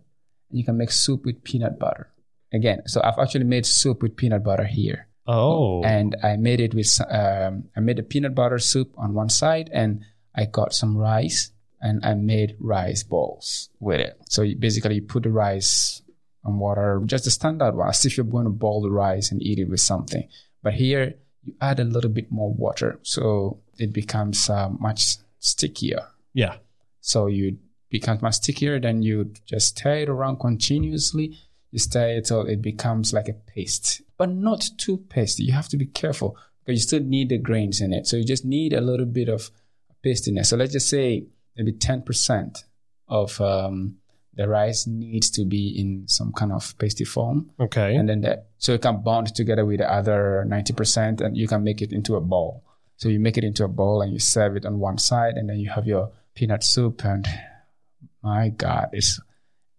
and 0.49 0.59
you 0.59 0.63
can 0.65 0.77
make 0.77 0.91
soup 0.91 1.25
with 1.25 1.43
peanut 1.43 1.77
butter 1.79 2.09
again 2.53 2.81
so 2.85 3.01
i've 3.03 3.17
actually 3.19 3.43
made 3.43 3.65
soup 3.65 4.01
with 4.03 4.15
peanut 4.15 4.43
butter 4.43 4.65
here 4.65 5.07
Oh. 5.29 5.83
and 5.83 6.15
I 6.23 6.37
made 6.37 6.61
it 6.61 6.73
with 6.73 7.01
um, 7.09 7.65
I 7.75 7.81
made 7.81 7.99
a 7.99 8.03
peanut 8.03 8.33
butter 8.33 8.59
soup 8.59 8.93
on 8.97 9.13
one 9.13 9.27
side, 9.27 9.69
and 9.73 10.05
I 10.33 10.45
got 10.45 10.73
some 10.73 10.95
rice, 10.95 11.51
and 11.81 11.99
I 12.05 12.13
made 12.13 12.55
rice 12.61 13.03
balls 13.03 13.67
with 13.81 13.99
it. 13.99 14.15
So 14.29 14.43
you, 14.43 14.55
basically, 14.55 14.95
you 14.95 15.01
put 15.01 15.23
the 15.23 15.29
rice 15.29 16.01
on 16.45 16.59
water, 16.59 17.01
just 17.05 17.25
the 17.25 17.31
standard 17.31 17.75
one, 17.75 17.89
as 17.89 18.05
if 18.05 18.15
you're 18.15 18.25
going 18.25 18.45
to 18.45 18.49
boil 18.51 18.81
the 18.81 18.89
rice 18.89 19.29
and 19.33 19.41
eat 19.43 19.59
it 19.59 19.67
with 19.67 19.81
something. 19.81 20.29
But 20.63 20.75
here, 20.75 21.15
you 21.47 21.55
add 21.61 21.79
a 21.79 21.83
little 21.83 22.09
bit 22.11 22.31
more 22.31 22.53
water, 22.53 22.99
so 23.03 23.59
it 23.79 23.93
becomes 23.93 24.49
uh, 24.49 24.69
much 24.69 25.17
stickier. 25.39 26.07
yeah. 26.33 26.55
So 27.01 27.27
you 27.27 27.57
become 27.89 28.19
much 28.21 28.35
stickier. 28.35 28.79
Then 28.81 29.01
you 29.01 29.31
just 29.45 29.77
stir 29.77 29.99
it 29.99 30.09
around 30.09 30.39
continuously. 30.39 31.37
You 31.71 31.79
stir 31.79 32.17
it 32.17 32.25
till 32.25 32.41
it 32.41 32.61
becomes 32.61 33.13
like 33.13 33.29
a 33.29 33.33
paste, 33.33 34.01
but 34.17 34.29
not 34.29 34.69
too 34.77 34.97
pasty. 34.97 35.43
You 35.43 35.53
have 35.53 35.69
to 35.69 35.77
be 35.77 35.85
careful 35.85 36.35
because 36.65 36.79
you 36.79 36.83
still 36.83 37.03
need 37.03 37.29
the 37.29 37.37
grains 37.37 37.79
in 37.79 37.93
it. 37.93 38.07
So 38.07 38.17
you 38.17 38.25
just 38.25 38.43
need 38.43 38.73
a 38.73 38.81
little 38.81 39.05
bit 39.05 39.29
of 39.29 39.51
pastiness. 40.03 40.49
So 40.49 40.57
let's 40.57 40.73
just 40.73 40.89
say 40.89 41.27
maybe 41.55 41.71
ten 41.71 42.01
percent 42.01 42.65
of 43.07 43.39
um, 43.39 43.97
the 44.37 44.47
rice 44.47 44.87
needs 44.87 45.29
to 45.31 45.43
be 45.45 45.67
in 45.79 46.07
some 46.07 46.31
kind 46.31 46.51
of 46.53 46.77
pasty 46.77 47.03
form, 47.03 47.49
Okay. 47.59 47.95
and 47.95 48.07
then 48.07 48.21
that 48.21 48.47
so 48.57 48.73
it 48.73 48.81
can 48.81 49.01
bond 49.01 49.33
together 49.35 49.65
with 49.65 49.79
the 49.79 49.91
other 49.91 50.45
ninety 50.45 50.73
percent, 50.73 51.19
and 51.21 51.35
you 51.35 51.47
can 51.47 51.63
make 51.63 51.81
it 51.81 51.91
into 51.91 52.15
a 52.15 52.21
ball. 52.21 52.63
So 52.97 53.09
you 53.09 53.19
make 53.19 53.37
it 53.37 53.43
into 53.43 53.63
a 53.63 53.67
bowl 53.67 54.01
and 54.01 54.11
you 54.13 54.19
serve 54.19 54.55
it 54.55 54.65
on 54.65 54.79
one 54.79 54.97
side, 54.97 55.35
and 55.37 55.49
then 55.49 55.59
you 55.59 55.69
have 55.69 55.85
your 55.85 56.11
peanut 56.33 56.63
soup. 56.63 57.03
And 57.03 57.27
my 58.23 58.49
God, 58.49 58.89
it's 58.93 59.19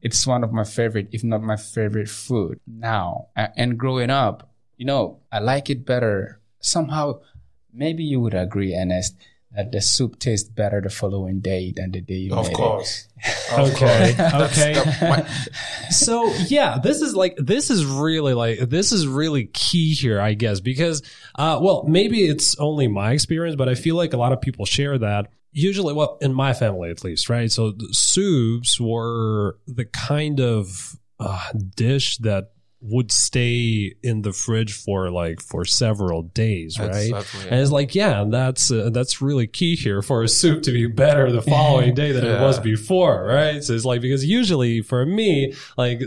it's 0.00 0.26
one 0.26 0.44
of 0.44 0.52
my 0.52 0.64
favorite, 0.64 1.08
if 1.12 1.24
not 1.24 1.42
my 1.42 1.56
favorite 1.56 2.08
food 2.08 2.60
now. 2.66 3.28
And 3.34 3.76
growing 3.78 4.10
up, 4.10 4.52
you 4.76 4.86
know, 4.86 5.20
I 5.32 5.40
like 5.40 5.70
it 5.70 5.84
better. 5.84 6.40
Somehow, 6.60 7.20
maybe 7.72 8.04
you 8.04 8.20
would 8.20 8.34
agree, 8.34 8.74
Ernest, 8.76 9.16
that 9.56 9.72
the 9.72 9.80
soup 9.80 10.18
tastes 10.18 10.48
better 10.48 10.80
the 10.80 10.90
following 10.90 11.40
day 11.40 11.72
than 11.74 11.90
the 11.90 12.00
day 12.00 12.14
you 12.14 12.34
Of 12.34 12.46
made 12.48 12.56
course. 12.56 13.08
Of 13.52 13.70
Okay. 13.74 14.14
course. 14.14 14.58
Okay. 14.58 14.72
That's 14.74 15.00
the- 15.00 15.06
my- 15.08 15.90
so 15.90 16.32
yeah, 16.48 16.78
this 16.82 17.00
is 17.00 17.14
like 17.16 17.34
this 17.38 17.70
is 17.70 17.84
really 17.84 18.34
like 18.34 18.58
this 18.68 18.92
is 18.92 19.06
really 19.06 19.46
key 19.46 19.94
here, 19.94 20.20
I 20.20 20.34
guess, 20.34 20.60
because 20.60 21.02
uh, 21.34 21.58
well, 21.62 21.84
maybe 21.88 22.26
it's 22.26 22.56
only 22.58 22.88
my 22.88 23.12
experience, 23.12 23.56
but 23.56 23.68
I 23.68 23.74
feel 23.74 23.96
like 23.96 24.12
a 24.12 24.18
lot 24.18 24.32
of 24.32 24.40
people 24.40 24.64
share 24.66 24.98
that. 24.98 25.28
Usually, 25.50 25.94
well, 25.94 26.18
in 26.20 26.34
my 26.34 26.52
family 26.52 26.90
at 26.90 27.02
least, 27.02 27.30
right? 27.30 27.50
So 27.50 27.72
the 27.72 27.88
soups 27.92 28.78
were 28.78 29.58
the 29.66 29.86
kind 29.86 30.40
of 30.40 30.94
uh, 31.18 31.50
dish 31.74 32.18
that 32.18 32.52
would 32.80 33.10
stay 33.10 33.92
in 34.02 34.22
the 34.22 34.32
fridge 34.32 34.72
for 34.72 35.10
like 35.10 35.40
for 35.40 35.64
several 35.64 36.22
days, 36.22 36.78
right? 36.78 36.88
Exactly, 37.10 37.40
yeah. 37.44 37.48
And 37.50 37.60
it's 37.60 37.70
like, 37.72 37.94
yeah, 37.94 38.24
that's 38.28 38.70
uh, 38.70 38.90
that's 38.92 39.20
really 39.20 39.46
key 39.46 39.74
here 39.76 40.00
for 40.02 40.22
a 40.22 40.28
soup 40.28 40.62
to 40.64 40.72
be 40.72 40.86
better 40.86 41.32
the 41.32 41.42
following 41.42 41.94
day 41.94 42.12
than 42.12 42.24
it 42.24 42.40
was 42.40 42.58
before, 42.60 43.24
right? 43.24 43.62
So 43.64 43.72
it's 43.72 43.84
like 43.84 44.00
because 44.00 44.24
usually 44.24 44.80
for 44.82 45.04
me, 45.04 45.54
like 45.76 46.02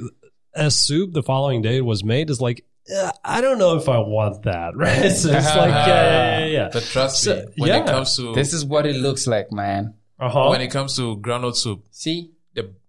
a 0.53 0.71
soup 0.71 1.13
the 1.13 1.23
following 1.23 1.61
day 1.61 1.81
was 1.81 2.03
made 2.03 2.29
is 2.29 2.39
like, 2.41 2.65
uh, 2.93 3.11
I 3.23 3.41
don't 3.41 3.57
know 3.57 3.75
if 3.77 3.87
I 3.89 3.99
want 3.99 4.43
that, 4.43 4.75
right? 4.75 5.11
So 5.11 5.29
it's 5.31 5.55
like, 5.55 5.69
yeah, 5.71 5.87
yeah, 5.87 6.39
yeah, 6.39 6.45
yeah. 6.45 6.69
But 6.71 6.83
trust 6.83 7.23
So, 7.23 7.35
me, 7.35 7.45
when 7.57 7.67
yeah. 7.69 7.81
it 7.83 7.85
comes 7.85 8.15
to 8.17 8.33
This 8.33 8.53
is 8.53 8.65
what 8.65 8.85
it 8.85 8.95
looks 8.95 9.27
like, 9.27 9.51
man. 9.51 9.95
Uh-huh. 10.19 10.49
when 10.49 10.61
it 10.61 10.69
comes 10.69 10.95
to 10.97 11.17
groundnut 11.17 11.55
soup, 11.55 11.83
See, 11.91 12.29
the 12.29 12.31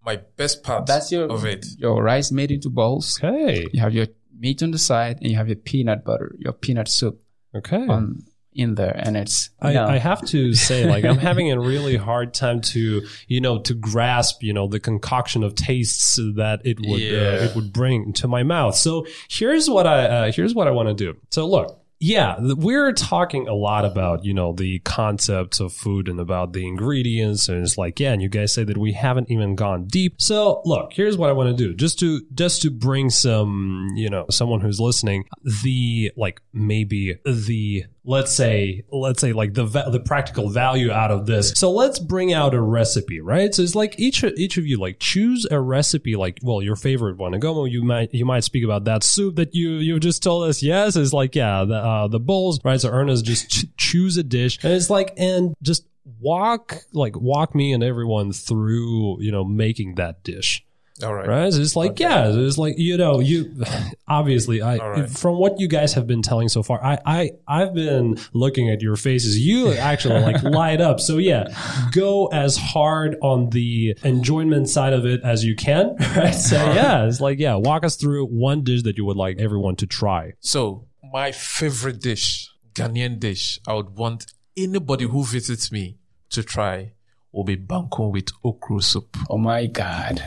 my 0.04 0.20
best 0.36 0.62
part 0.62 0.86
that's 0.86 1.12
your 1.12 1.30
of 1.30 1.44
it. 1.44 1.66
your 1.78 2.02
rice 2.02 2.32
made 2.32 2.50
into 2.50 2.70
balls. 2.70 3.18
okay, 3.22 3.66
You 3.72 3.80
have 3.80 3.94
your 3.94 4.06
meat 4.38 4.62
on 4.62 4.70
the 4.70 4.78
side, 4.78 5.18
and 5.20 5.30
you 5.30 5.36
have 5.36 5.48
your 5.48 5.56
peanut 5.56 6.04
butter, 6.04 6.34
your 6.38 6.52
peanut 6.52 6.88
soup 6.88 7.20
okay. 7.54 7.86
on 7.86 8.24
in 8.54 8.74
there, 8.74 8.94
and 8.94 9.16
it's 9.16 9.50
I, 9.60 9.68
you 9.68 9.74
know, 9.74 9.86
I 9.86 9.98
have 9.98 10.22
to 10.26 10.52
say, 10.54 10.84
like, 10.86 11.04
I'm 11.04 11.18
having 11.18 11.50
a 11.50 11.58
really 11.58 11.96
hard 11.96 12.34
time 12.34 12.60
to, 12.60 13.06
you 13.26 13.40
know, 13.40 13.60
to 13.60 13.74
grasp, 13.74 14.42
you 14.42 14.52
know, 14.52 14.68
the 14.68 14.80
concoction 14.80 15.42
of 15.42 15.54
tastes 15.54 16.16
that 16.16 16.60
it 16.64 16.78
would 16.80 17.00
uh, 17.00 17.44
it 17.44 17.54
would 17.56 17.72
bring 17.72 18.12
to 18.14 18.28
my 18.28 18.42
mouth. 18.42 18.74
So 18.74 19.06
here's 19.28 19.70
what 19.70 19.86
I 19.86 20.04
uh, 20.04 20.32
here's 20.32 20.54
what 20.54 20.68
I 20.68 20.70
want 20.70 20.88
to 20.88 20.94
do. 20.94 21.18
So 21.30 21.48
look, 21.48 21.81
yeah, 22.02 22.34
we're 22.40 22.92
talking 22.92 23.46
a 23.46 23.54
lot 23.54 23.84
about 23.84 24.24
you 24.24 24.34
know 24.34 24.52
the 24.52 24.80
concepts 24.80 25.60
of 25.60 25.72
food 25.72 26.08
and 26.08 26.18
about 26.18 26.52
the 26.52 26.66
ingredients, 26.66 27.48
and 27.48 27.62
it's 27.62 27.78
like, 27.78 28.00
yeah, 28.00 28.12
and 28.12 28.20
you 28.20 28.28
guys 28.28 28.52
say 28.52 28.64
that 28.64 28.76
we 28.76 28.92
haven't 28.92 29.30
even 29.30 29.54
gone 29.54 29.84
deep. 29.84 30.20
So 30.20 30.62
look, 30.64 30.92
here's 30.92 31.16
what 31.16 31.30
I 31.30 31.32
want 31.32 31.56
to 31.56 31.64
do, 31.64 31.74
just 31.74 32.00
to 32.00 32.20
just 32.34 32.62
to 32.62 32.70
bring 32.70 33.08
some, 33.08 33.90
you 33.94 34.10
know, 34.10 34.26
someone 34.30 34.60
who's 34.60 34.80
listening, 34.80 35.26
the 35.62 36.10
like 36.16 36.42
maybe 36.52 37.18
the 37.24 37.84
let's 38.04 38.32
say 38.32 38.82
let's 38.90 39.20
say 39.20 39.32
like 39.32 39.54
the 39.54 39.64
the 39.64 40.02
practical 40.04 40.48
value 40.48 40.90
out 40.90 41.10
of 41.10 41.26
this. 41.26 41.52
So 41.56 41.70
let's 41.70 41.98
bring 41.98 42.32
out 42.32 42.54
a 42.54 42.60
recipe 42.60 43.20
right? 43.20 43.54
So 43.54 43.62
it's 43.62 43.74
like 43.74 43.98
each 43.98 44.24
each 44.24 44.56
of 44.56 44.66
you 44.66 44.78
like 44.78 44.98
choose 44.98 45.46
a 45.50 45.60
recipe 45.60 46.16
like 46.16 46.40
well 46.42 46.62
your 46.62 46.76
favorite 46.76 47.16
one. 47.16 47.32
Agomo 47.32 47.70
you 47.70 47.82
might 47.82 48.12
you 48.12 48.24
might 48.24 48.44
speak 48.44 48.64
about 48.64 48.84
that 48.84 49.02
soup 49.04 49.36
that 49.36 49.54
you 49.54 49.72
you 49.72 50.00
just 50.00 50.22
told 50.22 50.48
us. 50.48 50.62
Yes 50.62 50.96
it's 50.96 51.12
like 51.12 51.34
yeah 51.34 51.64
the 51.64 51.76
uh, 51.76 52.08
the 52.08 52.20
bowls 52.20 52.60
right? 52.64 52.80
So 52.80 52.90
Ernest 52.90 53.24
just 53.24 53.50
ch- 53.50 53.66
choose 53.76 54.16
a 54.16 54.22
dish. 54.22 54.58
And 54.62 54.72
it's 54.72 54.90
like 54.90 55.14
and 55.16 55.54
just 55.62 55.86
walk 56.20 56.78
like 56.92 57.16
walk 57.16 57.54
me 57.54 57.72
and 57.72 57.84
everyone 57.84 58.32
through 58.32 59.20
you 59.20 59.30
know 59.30 59.44
making 59.44 59.94
that 59.96 60.22
dish 60.24 60.64
All 61.02 61.14
right. 61.14 61.26
right? 61.26 61.52
It's 61.52 61.74
like, 61.74 61.98
yeah, 61.98 62.30
it's 62.30 62.58
like 62.58 62.78
you 62.78 62.96
know, 62.96 63.20
you 63.20 63.54
obviously, 64.08 64.62
I 64.62 64.78
All 64.78 64.90
right. 64.90 65.10
from 65.10 65.38
what 65.38 65.58
you 65.58 65.68
guys 65.68 65.94
have 65.94 66.06
been 66.06 66.22
telling 66.22 66.48
so 66.48 66.62
far, 66.62 66.82
I 66.84 66.98
I 67.04 67.30
I've 67.48 67.74
been 67.74 68.18
looking 68.32 68.70
at 68.70 68.82
your 68.82 68.96
faces. 68.96 69.38
You 69.38 69.72
actually 69.72 70.20
like 70.20 70.42
light 70.42 70.80
up. 70.80 71.00
So 71.00 71.18
yeah, 71.18 71.44
go 71.92 72.26
as 72.26 72.56
hard 72.56 73.16
on 73.22 73.50
the 73.50 73.96
enjoyment 74.02 74.68
side 74.68 74.92
of 74.92 75.06
it 75.06 75.22
as 75.24 75.44
you 75.44 75.56
can, 75.56 75.96
right? 76.16 76.32
So 76.32 76.56
yeah, 76.56 77.06
it's 77.06 77.20
like 77.20 77.38
yeah, 77.38 77.54
walk 77.54 77.84
us 77.84 77.96
through 77.96 78.26
one 78.26 78.62
dish 78.62 78.82
that 78.82 78.96
you 78.96 79.04
would 79.04 79.16
like 79.16 79.38
everyone 79.38 79.76
to 79.76 79.86
try. 79.86 80.34
So 80.40 80.88
my 81.12 81.32
favorite 81.32 82.00
dish, 82.00 82.48
Ghanaian 82.74 83.18
dish, 83.18 83.58
I 83.66 83.74
would 83.74 83.90
want 83.96 84.26
anybody 84.56 85.04
who 85.04 85.24
visits 85.24 85.72
me 85.72 85.98
to 86.30 86.42
try 86.42 86.92
will 87.32 87.44
be 87.44 87.56
banku 87.56 88.12
with 88.12 88.28
okra 88.44 88.82
soup. 88.82 89.16
Oh 89.30 89.38
my 89.38 89.66
God. 89.66 90.22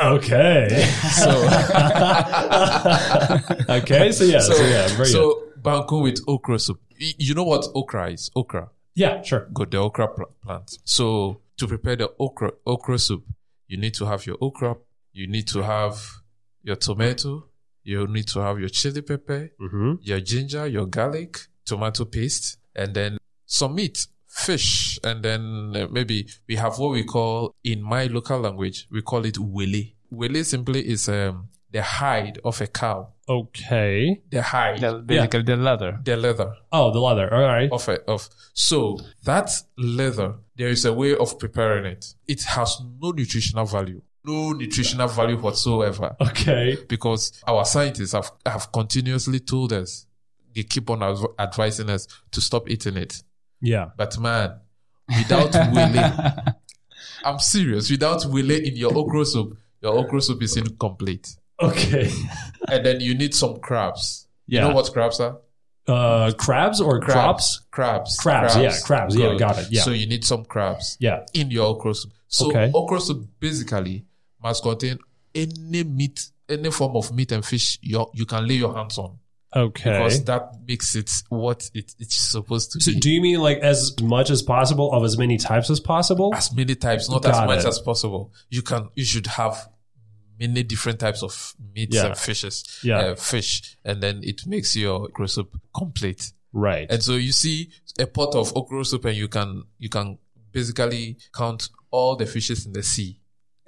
Okay, 0.00 0.88
So, 1.12 1.30
okay, 3.68 4.12
so 4.12 4.24
yeah, 4.24 4.38
so, 4.38 4.52
so, 4.54 4.64
yeah, 4.64 4.86
very 4.96 5.08
so 5.08 5.42
banku 5.60 6.02
with 6.02 6.20
okra 6.28 6.58
soup. 6.58 6.80
You 6.96 7.34
know 7.34 7.44
what 7.44 7.66
okra 7.74 8.10
is? 8.12 8.30
Okra. 8.36 8.70
yeah, 8.94 9.22
sure. 9.22 9.48
Got 9.52 9.70
the 9.70 9.78
okra 9.78 10.08
pl- 10.08 10.34
plant. 10.44 10.78
So 10.84 11.40
to 11.56 11.66
prepare 11.66 11.96
the 11.96 12.10
okra 12.18 12.52
okra 12.66 12.98
soup, 12.98 13.24
you 13.66 13.76
need 13.76 13.94
to 13.94 14.06
have 14.06 14.26
your 14.26 14.36
okra. 14.40 14.76
You 15.12 15.26
need 15.26 15.48
to 15.48 15.62
have 15.62 16.00
your 16.62 16.76
tomato. 16.76 17.46
You 17.82 18.06
need 18.06 18.28
to 18.28 18.40
have 18.40 18.58
your 18.60 18.68
chili 18.68 19.02
pepper, 19.02 19.50
hmm 19.58 19.94
your 20.02 20.20
ginger, 20.20 20.66
your 20.66 20.86
garlic, 20.86 21.38
tomato 21.64 22.04
paste, 22.04 22.58
and 22.76 22.94
then 22.94 23.18
some 23.46 23.74
meat, 23.76 24.06
fish, 24.28 24.98
and 25.02 25.22
then 25.22 25.72
uh, 25.74 25.86
maybe 25.90 26.28
we 26.48 26.56
have 26.56 26.78
what 26.78 26.92
we 26.92 27.04
call 27.04 27.54
in 27.64 27.82
my 27.82 28.04
local 28.06 28.38
language 28.40 28.86
we 28.90 29.02
call 29.02 29.24
it 29.24 29.38
wele. 29.38 29.82
Wele 30.10 30.42
simply 30.44 30.88
is 30.88 31.08
um, 31.08 31.48
the 31.70 31.82
hide 31.82 32.38
of 32.44 32.60
a 32.60 32.66
cow. 32.66 33.08
Okay. 33.28 34.22
The 34.30 34.40
hide, 34.42 34.80
The, 34.80 34.92
basically, 35.04 35.42
the 35.42 35.56
leather. 35.56 35.98
the 36.02 36.16
leather. 36.16 36.54
Oh, 36.72 36.90
the 36.92 36.98
leather. 37.00 37.32
All 37.34 37.42
right. 37.42 37.70
of 37.70 37.88
a, 37.88 38.00
of 38.10 38.28
so 38.54 38.98
that 39.24 39.50
leather 39.76 40.34
there 40.56 40.68
is 40.68 40.84
a 40.84 40.92
way 40.92 41.14
of 41.16 41.38
preparing 41.38 41.84
it 41.84 42.14
it 42.26 42.42
has 42.44 42.80
no 43.00 43.10
nutritional 43.12 43.64
value 43.66 44.00
no 44.24 44.52
nutritional 44.52 45.08
value 45.08 45.36
whatsoever 45.36 46.16
Okay. 46.20 46.76
because 46.88 47.32
our 47.46 47.64
scientists 47.64 48.12
have, 48.12 48.30
have 48.44 48.72
continuously 48.72 49.40
told 49.40 49.72
us 49.72 50.06
they 50.54 50.62
keep 50.64 50.90
on 50.90 51.02
adv- 51.02 51.34
advising 51.38 51.88
us 51.90 52.08
to 52.32 52.40
stop 52.40 52.68
eating 52.68 52.96
it 52.96 53.22
Yeah. 53.60 53.86
but 53.96 54.18
man 54.18 54.60
without 55.08 55.52
wele 55.54 56.54
i'm 57.24 57.38
serious 57.38 57.90
without 57.90 58.24
wele 58.26 58.50
in 58.56 58.76
your 58.76 58.96
okra 58.96 59.24
soup 59.24 59.56
your 59.82 59.96
okra 59.98 60.20
soup 60.20 60.42
is 60.42 60.56
incomplete 60.56 61.36
Okay. 61.60 62.08
and 62.68 62.86
then 62.86 63.00
you 63.00 63.14
need 63.14 63.34
some 63.34 63.58
crabs 63.58 64.26
Yeah. 64.46 64.62
you 64.62 64.68
know 64.68 64.74
what 64.74 64.92
crabs 64.92 65.18
are 65.20 65.38
Uh, 65.88 66.30
crabs 66.36 66.80
or 66.80 67.00
crops? 67.00 67.60
crabs 67.72 68.16
Crabs, 68.20 68.54
yeah, 68.56 68.74
crabs, 68.84 69.16
yeah, 69.16 69.28
Good. 69.30 69.38
got 69.38 69.58
it, 69.58 69.68
yeah. 69.72 69.82
so 69.82 69.90
you 69.90 70.06
need 70.06 70.22
some 70.24 70.44
crabs 70.44 70.96
Yeah. 71.00 71.24
in 71.32 71.50
your 71.50 71.66
okra 71.72 71.94
soup. 71.94 72.12
So 72.28 72.46
Okay. 72.48 72.70
okra 72.74 73.00
soup 73.00 73.26
basically 73.40 74.04
must 74.42 74.62
contain 74.62 74.98
any 75.34 75.84
meat, 75.84 76.28
any 76.48 76.70
form 76.70 76.94
of 76.96 77.10
meat 77.12 77.32
and 77.32 77.42
fish 77.44 77.78
you 77.80 78.04
you 78.12 78.26
can 78.26 78.46
lay 78.46 78.54
your 78.60 78.74
hands 78.76 78.98
on 78.98 79.18
Okay. 79.56 79.90
because 79.90 80.24
that 80.24 80.50
makes 80.66 80.94
it 80.94 81.10
what 81.30 81.70
it, 81.74 81.94
it's 81.98 82.16
supposed 82.16 82.72
to 82.72 82.80
So 82.80 82.92
be. 82.92 83.00
do 83.00 83.10
you 83.10 83.20
mean 83.22 83.40
like 83.40 83.58
as 83.58 83.98
much 84.02 84.28
as 84.30 84.42
possible 84.42 84.92
of 84.92 85.04
as 85.04 85.16
many 85.16 85.38
types 85.38 85.70
as 85.70 85.80
possible? 85.80 86.34
as 86.34 86.54
many 86.54 86.74
types, 86.74 87.08
not 87.08 87.22
Got 87.22 87.34
as 87.42 87.46
much 87.46 87.64
it. 87.64 87.68
as 87.68 87.78
possible. 87.78 88.32
You 88.50 88.62
can 88.62 88.88
you 88.94 89.04
should 89.04 89.26
have 89.26 89.68
many 90.38 90.62
different 90.62 91.00
types 91.00 91.22
of 91.22 91.54
meats 91.74 91.96
Yeah. 91.96 92.06
and 92.06 92.16
fishes, 92.18 92.80
Yeah. 92.84 92.98
uh, 92.98 93.14
fish, 93.16 93.76
and 93.84 94.02
then 94.02 94.20
it 94.22 94.46
makes 94.46 94.76
your 94.76 95.04
okra 95.06 95.26
soup 95.28 95.58
complete. 95.74 96.32
Right. 96.52 96.86
And 96.90 97.02
so 97.02 97.14
you 97.14 97.32
see 97.32 97.70
a 97.98 98.06
pot 98.06 98.34
of 98.34 98.54
okra 98.56 98.84
soup, 98.84 99.04
and 99.06 99.16
you 99.16 99.28
can 99.28 99.64
you 99.78 99.88
can 99.88 100.18
basically 100.52 101.16
count 101.34 101.70
all 101.90 102.16
the 102.16 102.26
fishes 102.26 102.66
in 102.66 102.72
the 102.72 102.82
sea 102.82 103.18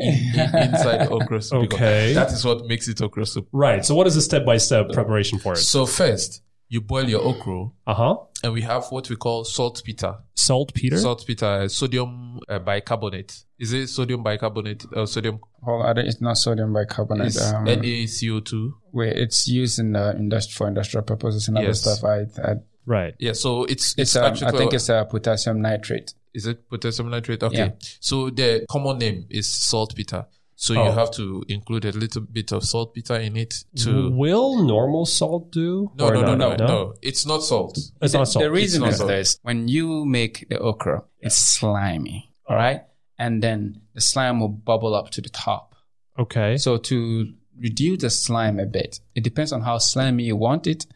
in, 0.01 0.15
in- 0.41 0.57
inside 0.71 0.99
the 1.07 1.11
okra 1.11 1.41
soup. 1.43 1.65
Okay. 1.73 2.13
that 2.15 2.33
is 2.33 2.45
what 2.45 2.67
makes 2.67 2.89
it 2.89 3.01
okra 3.03 3.27
soup. 3.27 3.49
Right. 3.53 3.85
So 3.85 3.95
what 3.95 4.07
is 4.07 4.15
the 4.15 4.21
step 4.23 4.45
by 4.45 4.57
step 4.59 4.91
preparation 4.93 5.39
for 5.39 5.53
it? 5.55 5.59
So 5.59 5.87
first, 5.87 6.43
you 6.69 6.81
boil 6.81 7.09
your 7.09 7.23
okra, 7.23 7.67
Uh 7.87 7.95
huh. 7.95 8.17
and 8.45 8.53
we 8.53 8.63
have 8.63 8.87
what 8.91 9.09
we 9.11 9.17
call 9.17 9.45
saltpeter. 9.45 10.15
Saltpeter. 10.35 10.99
Saltpeter, 10.99 11.63
is 11.63 11.75
sodium 11.75 12.39
uh, 12.49 12.59
bicarbonate. 12.61 13.45
Is 13.59 13.73
it 13.73 13.89
sodium 13.89 14.23
bicarbonate 14.23 14.87
or 14.95 15.07
sodium? 15.07 15.41
Well, 15.63 15.83
I 15.83 15.93
don't- 15.93 16.07
it's 16.07 16.21
not 16.21 16.39
sodium 16.39 16.73
bicarbonate. 16.73 17.27
It's 17.29 17.43
Um, 17.53 17.67
NaCO2. 17.67 18.73
where 18.93 19.09
it's 19.09 19.47
used 19.49 19.79
in 19.79 19.97
uh, 19.97 20.15
industri- 20.17 20.55
for 20.55 20.69
industrial 20.69 21.03
purposes 21.05 21.49
and 21.49 21.59
other 21.59 21.67
Yes. 21.67 21.81
stuff. 21.83 22.05
I, 22.05 22.21
I 22.43 22.55
right. 22.97 23.15
Yeah, 23.19 23.33
so 23.35 23.65
it's 23.65 23.93
it's 23.93 23.99
it's, 23.99 24.17
um, 24.17 24.25
actually 24.25 24.49
I 24.49 24.59
think 24.59 24.75
it's 24.75 24.89
a 24.89 25.07
potassium 25.11 25.61
nitrate. 25.63 26.15
is 26.35 26.47
it 26.47 26.69
potassium 26.69 27.09
nitrate? 27.11 27.43
Okay. 27.43 27.57
Yeah. 27.57 27.71
So 28.01 28.31
the 28.31 28.67
common 28.71 28.99
name 28.99 29.27
is 29.31 29.47
saltpeter. 29.71 30.27
So 30.57 30.75
Oh. 30.75 30.85
you 30.85 30.93
have 30.93 31.11
to 31.13 31.43
include 31.49 31.85
a 31.87 31.93
little 31.93 32.21
bit 32.21 32.53
of 32.53 32.63
saltpeter 32.65 33.17
in 33.17 33.35
it 33.37 33.65
to. 33.83 34.11
Will 34.11 34.63
normal 34.63 35.07
salt 35.07 35.51
do? 35.53 35.91
No, 35.97 36.09
Or 36.09 36.15
no, 36.15 36.21
no, 36.21 36.35
no, 36.35 36.49
no, 36.57 36.67
no, 36.67 36.95
It's 37.01 37.25
not 37.25 37.43
salt. 37.43 37.79
It's 38.03 38.13
not 38.13 38.29
salt. 38.29 38.43
The 38.45 38.51
reason 38.51 38.85
is 38.85 38.99
salt. 38.99 39.09
this: 39.09 39.39
when 39.43 39.69
you 39.69 40.05
make 40.05 40.47
the 40.51 40.59
okra, 40.59 41.05
it's 41.21 41.37
slimy, 41.37 42.19
all 42.47 42.57
right, 42.57 42.83
and 43.19 43.43
then 43.43 43.81
the 43.95 44.01
slime 44.03 44.41
will 44.41 44.49
bubble 44.71 44.95
up 44.95 45.09
to 45.13 45.21
the 45.23 45.31
top. 45.31 45.75
okay. 46.19 46.57
So 46.59 46.77
to 46.77 47.33
reduce 47.59 48.03
the 48.03 48.11
slime 48.11 48.59
a 48.61 48.67
bit, 48.67 49.01
it 49.15 49.25
depends 49.25 49.53
on 49.53 49.63
how 49.63 49.79
slimy 49.79 50.25
you 50.25 50.37
want 50.37 50.67
it. 50.67 50.87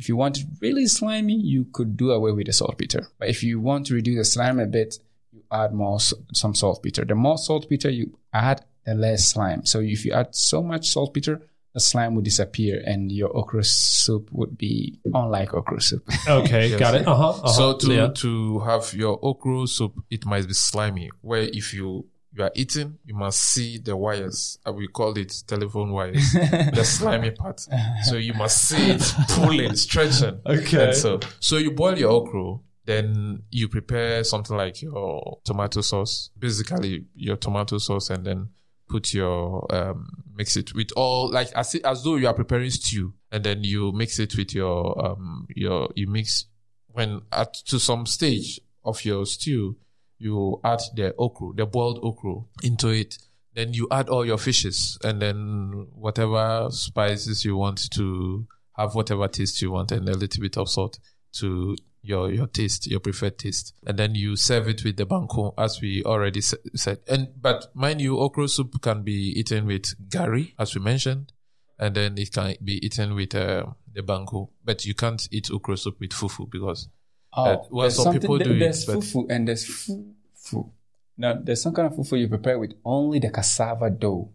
If 0.00 0.08
you 0.08 0.16
want 0.16 0.38
it 0.38 0.46
really 0.62 0.86
slimy, 0.86 1.34
you 1.34 1.66
could 1.72 1.96
do 1.96 2.10
away 2.10 2.32
with 2.32 2.46
the 2.46 2.54
saltpeter. 2.54 3.06
But 3.18 3.28
if 3.28 3.42
you 3.42 3.60
want 3.60 3.86
to 3.88 3.94
reduce 3.94 4.16
the 4.16 4.24
slime 4.24 4.58
a 4.58 4.66
bit, 4.66 4.98
you 5.30 5.42
add 5.52 5.74
more 5.74 5.96
s- 5.96 6.14
some 6.32 6.54
saltpeter. 6.54 7.04
The 7.04 7.14
more 7.14 7.36
saltpeter 7.36 7.90
you 7.90 8.16
add, 8.32 8.64
the 8.86 8.94
less 8.94 9.28
slime. 9.28 9.66
So 9.66 9.80
if 9.80 10.06
you 10.06 10.12
add 10.12 10.34
so 10.34 10.62
much 10.62 10.88
saltpeter, 10.88 11.42
the 11.74 11.80
slime 11.80 12.14
would 12.14 12.24
disappear, 12.24 12.82
and 12.84 13.12
your 13.12 13.30
okra 13.36 13.62
soup 13.62 14.30
would 14.32 14.56
be 14.56 14.98
unlike 15.04 15.52
okra 15.54 15.80
soup. 15.82 16.02
Okay. 16.28 16.76
Got 16.78 16.94
it. 16.94 17.06
Uh 17.06 17.14
huh. 17.14 17.30
Uh-huh. 17.30 17.48
So 17.48 17.76
to 17.76 17.92
yeah. 17.94 18.08
to 18.22 18.58
have 18.60 18.92
your 18.94 19.18
okra 19.22 19.66
soup, 19.66 20.02
it 20.10 20.24
might 20.24 20.46
be 20.48 20.54
slimy. 20.54 21.10
Where 21.20 21.42
if 21.42 21.74
you 21.74 22.06
you 22.32 22.44
are 22.44 22.52
eating, 22.54 22.98
you 23.04 23.14
must 23.14 23.40
see 23.40 23.78
the 23.78 23.96
wires. 23.96 24.58
Uh, 24.66 24.72
We 24.72 24.86
call 24.88 25.16
it 25.18 25.32
telephone 25.46 25.90
wires, 25.92 26.32
the 26.32 26.84
slimy 26.84 27.32
part. 27.32 27.60
So 28.04 28.16
you 28.16 28.34
must 28.34 28.68
see 28.68 28.90
it 28.90 29.02
pulling, 29.30 29.74
stretching. 29.76 30.40
Okay. 30.46 30.84
And 30.88 30.96
so 30.96 31.20
so 31.40 31.56
you 31.56 31.72
boil 31.72 31.98
your 31.98 32.10
okra. 32.10 32.56
Then 32.86 33.42
you 33.50 33.68
prepare 33.68 34.24
something 34.24 34.56
like 34.56 34.82
your 34.82 35.38
tomato 35.44 35.80
sauce, 35.80 36.30
basically 36.38 37.04
your 37.14 37.36
tomato 37.36 37.78
sauce, 37.78 38.10
and 38.10 38.24
then 38.26 38.48
put 38.88 39.14
your 39.14 39.72
um, 39.72 40.08
mix 40.34 40.56
it 40.56 40.74
with 40.74 40.90
all 40.96 41.30
like 41.30 41.52
as 41.52 41.74
as 41.76 42.02
though 42.02 42.16
you 42.16 42.26
are 42.26 42.34
preparing 42.34 42.70
stew, 42.70 43.12
and 43.30 43.44
then 43.44 43.62
you 43.62 43.92
mix 43.92 44.18
it 44.18 44.36
with 44.36 44.54
your 44.54 45.04
um 45.04 45.46
your 45.54 45.90
you 45.94 46.08
mix 46.08 46.46
when 46.88 47.20
at 47.30 47.54
to 47.54 47.78
some 47.78 48.06
stage 48.06 48.60
of 48.84 49.04
your 49.04 49.24
stew 49.26 49.76
you 50.20 50.60
add 50.62 50.80
the 50.94 51.14
okra, 51.18 51.48
the 51.56 51.66
boiled 51.66 51.98
okra 52.02 52.34
into 52.62 52.88
it. 52.88 53.18
Then 53.54 53.72
you 53.72 53.88
add 53.90 54.08
all 54.08 54.24
your 54.24 54.38
fishes 54.38 54.96
and 55.02 55.20
then 55.20 55.88
whatever 55.92 56.68
spices 56.70 57.44
you 57.44 57.56
want 57.56 57.90
to 57.92 58.46
have, 58.76 58.94
whatever 58.94 59.26
taste 59.26 59.60
you 59.60 59.72
want, 59.72 59.90
and 59.90 60.08
a 60.08 60.16
little 60.16 60.40
bit 60.40 60.56
of 60.56 60.68
salt 60.68 61.00
to 61.38 61.76
your 62.02 62.30
your 62.32 62.46
taste, 62.46 62.86
your 62.86 63.00
preferred 63.00 63.38
taste, 63.38 63.74
and 63.86 63.98
then 63.98 64.14
you 64.14 64.36
serve 64.36 64.68
it 64.68 64.84
with 64.84 64.96
the 64.96 65.06
banku 65.06 65.52
as 65.58 65.80
we 65.80 66.04
already 66.04 66.40
sa- 66.40 66.56
said. 66.74 66.98
And 67.08 67.28
but 67.40 67.74
mind 67.74 68.00
you, 68.00 68.18
okra 68.18 68.46
soup 68.48 68.80
can 68.80 69.02
be 69.02 69.32
eaten 69.38 69.66
with 69.66 69.94
gari, 70.08 70.54
as 70.58 70.74
we 70.74 70.80
mentioned, 70.80 71.32
and 71.78 71.94
then 71.94 72.18
it 72.18 72.32
can 72.32 72.54
be 72.62 72.84
eaten 72.84 73.14
with 73.14 73.34
uh, 73.34 73.66
the 73.92 74.02
banku. 74.02 74.48
But 74.64 74.84
you 74.84 74.94
can't 74.94 75.26
eat 75.32 75.50
okra 75.50 75.76
soup 75.76 75.98
with 75.98 76.10
fufu 76.10 76.48
because 76.50 76.88
Uh, 77.32 77.56
well, 77.70 77.90
some 77.90 78.12
people 78.18 78.38
do 78.38 78.52
it, 78.52 78.58
There's 78.58 78.84
but- 78.86 78.96
fufu 78.96 79.26
and 79.30 79.46
there's 79.48 79.64
fufu. 79.64 80.70
Now, 81.16 81.34
there's 81.42 81.62
some 81.62 81.74
kind 81.74 81.86
of 81.86 81.94
fufu 81.98 82.18
you 82.18 82.28
prepare 82.28 82.58
with 82.58 82.72
only 82.84 83.18
the 83.20 83.30
cassava 83.30 83.90
dough 83.90 84.30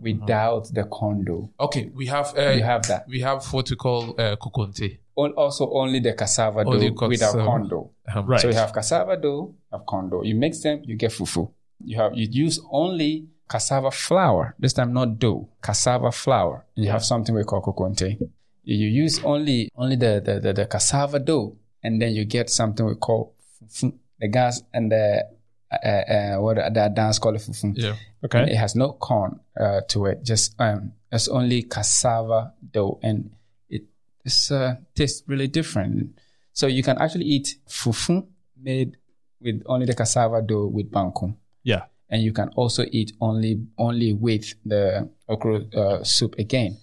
without 0.00 0.68
the 0.74 0.84
corn 0.84 1.24
dough. 1.24 1.50
okay, 1.60 1.90
we 1.94 2.06
have 2.06 2.36
uh, 2.36 2.50
You 2.50 2.62
have 2.64 2.86
that. 2.88 3.06
we 3.08 3.20
have 3.20 3.44
what 3.52 3.70
we 3.70 3.76
call 3.76 4.10
uh, 4.20 4.36
kokonte. 4.36 4.98
on- 5.16 5.32
also 5.36 5.70
only 5.72 6.00
the 6.00 6.12
cassava 6.14 6.64
Only 6.64 6.90
dough 6.90 7.08
without 7.08 7.34
dough. 7.68 7.90
Um, 8.14 8.26
Right. 8.26 8.40
So 8.40 8.48
you 8.48 8.54
have 8.54 8.72
cassava 8.72 9.16
dough, 9.16 9.54
you 9.54 9.78
have 9.78 9.86
corn 9.86 10.10
dough. 10.10 10.22
You 10.22 10.34
mix 10.34 10.60
them, 10.62 10.82
you 10.84 10.96
get 10.96 11.12
fufu. 11.12 11.50
You 11.84 11.96
have 11.98 12.12
you 12.14 12.26
use 12.30 12.60
only 12.70 13.28
cassava 13.48 13.90
flour. 13.90 14.54
This 14.58 14.72
time 14.72 14.92
not 14.92 15.18
dough, 15.18 15.48
cassava 15.62 16.10
flour. 16.12 16.66
You 16.74 16.90
have 16.90 17.04
something 17.04 17.34
we 17.34 17.44
call 17.44 17.62
kokonte. 17.62 18.18
You 18.64 18.86
use 18.88 19.22
only 19.24 19.68
only 19.76 19.96
the, 19.96 20.20
the, 20.24 20.40
the, 20.40 20.52
the 20.52 20.66
cassava 20.66 21.18
dough, 21.18 21.56
and 21.82 22.00
then 22.00 22.12
you 22.12 22.24
get 22.24 22.50
something 22.50 22.86
we 22.86 22.94
call 22.94 23.34
fufu. 23.66 23.92
The 24.20 24.28
gas 24.28 24.62
and 24.72 24.90
the 24.92 25.26
uh, 25.72 25.86
uh, 25.86 26.36
what 26.40 26.56
the 26.56 26.92
dance 26.94 27.18
called 27.18 27.36
fufu. 27.36 27.72
Yeah. 27.76 27.96
Okay. 28.24 28.52
It 28.52 28.56
has 28.56 28.74
no 28.76 28.92
corn 28.92 29.40
uh, 29.58 29.80
to 29.88 30.06
it. 30.06 30.22
Just 30.22 30.54
um, 30.60 30.92
it's 31.10 31.28
only 31.28 31.62
cassava 31.64 32.52
dough, 32.72 32.98
and 33.02 33.30
it 33.68 33.82
it's, 34.24 34.50
uh, 34.50 34.76
tastes 34.94 35.22
really 35.26 35.48
different. 35.48 36.18
So 36.52 36.66
you 36.66 36.82
can 36.82 36.98
actually 36.98 37.24
eat 37.24 37.56
fufu 37.68 38.26
made 38.60 38.96
with 39.40 39.62
only 39.66 39.86
the 39.86 39.94
cassava 39.94 40.40
dough 40.42 40.66
with 40.66 40.90
banku, 40.90 41.34
Yeah. 41.64 41.84
and 42.10 42.22
you 42.22 42.32
can 42.32 42.50
also 42.50 42.84
eat 42.92 43.12
only 43.20 43.66
only 43.76 44.12
with 44.12 44.54
the 44.64 45.08
okra 45.28 45.64
uh, 45.74 46.04
soup 46.04 46.36
again. 46.38 46.76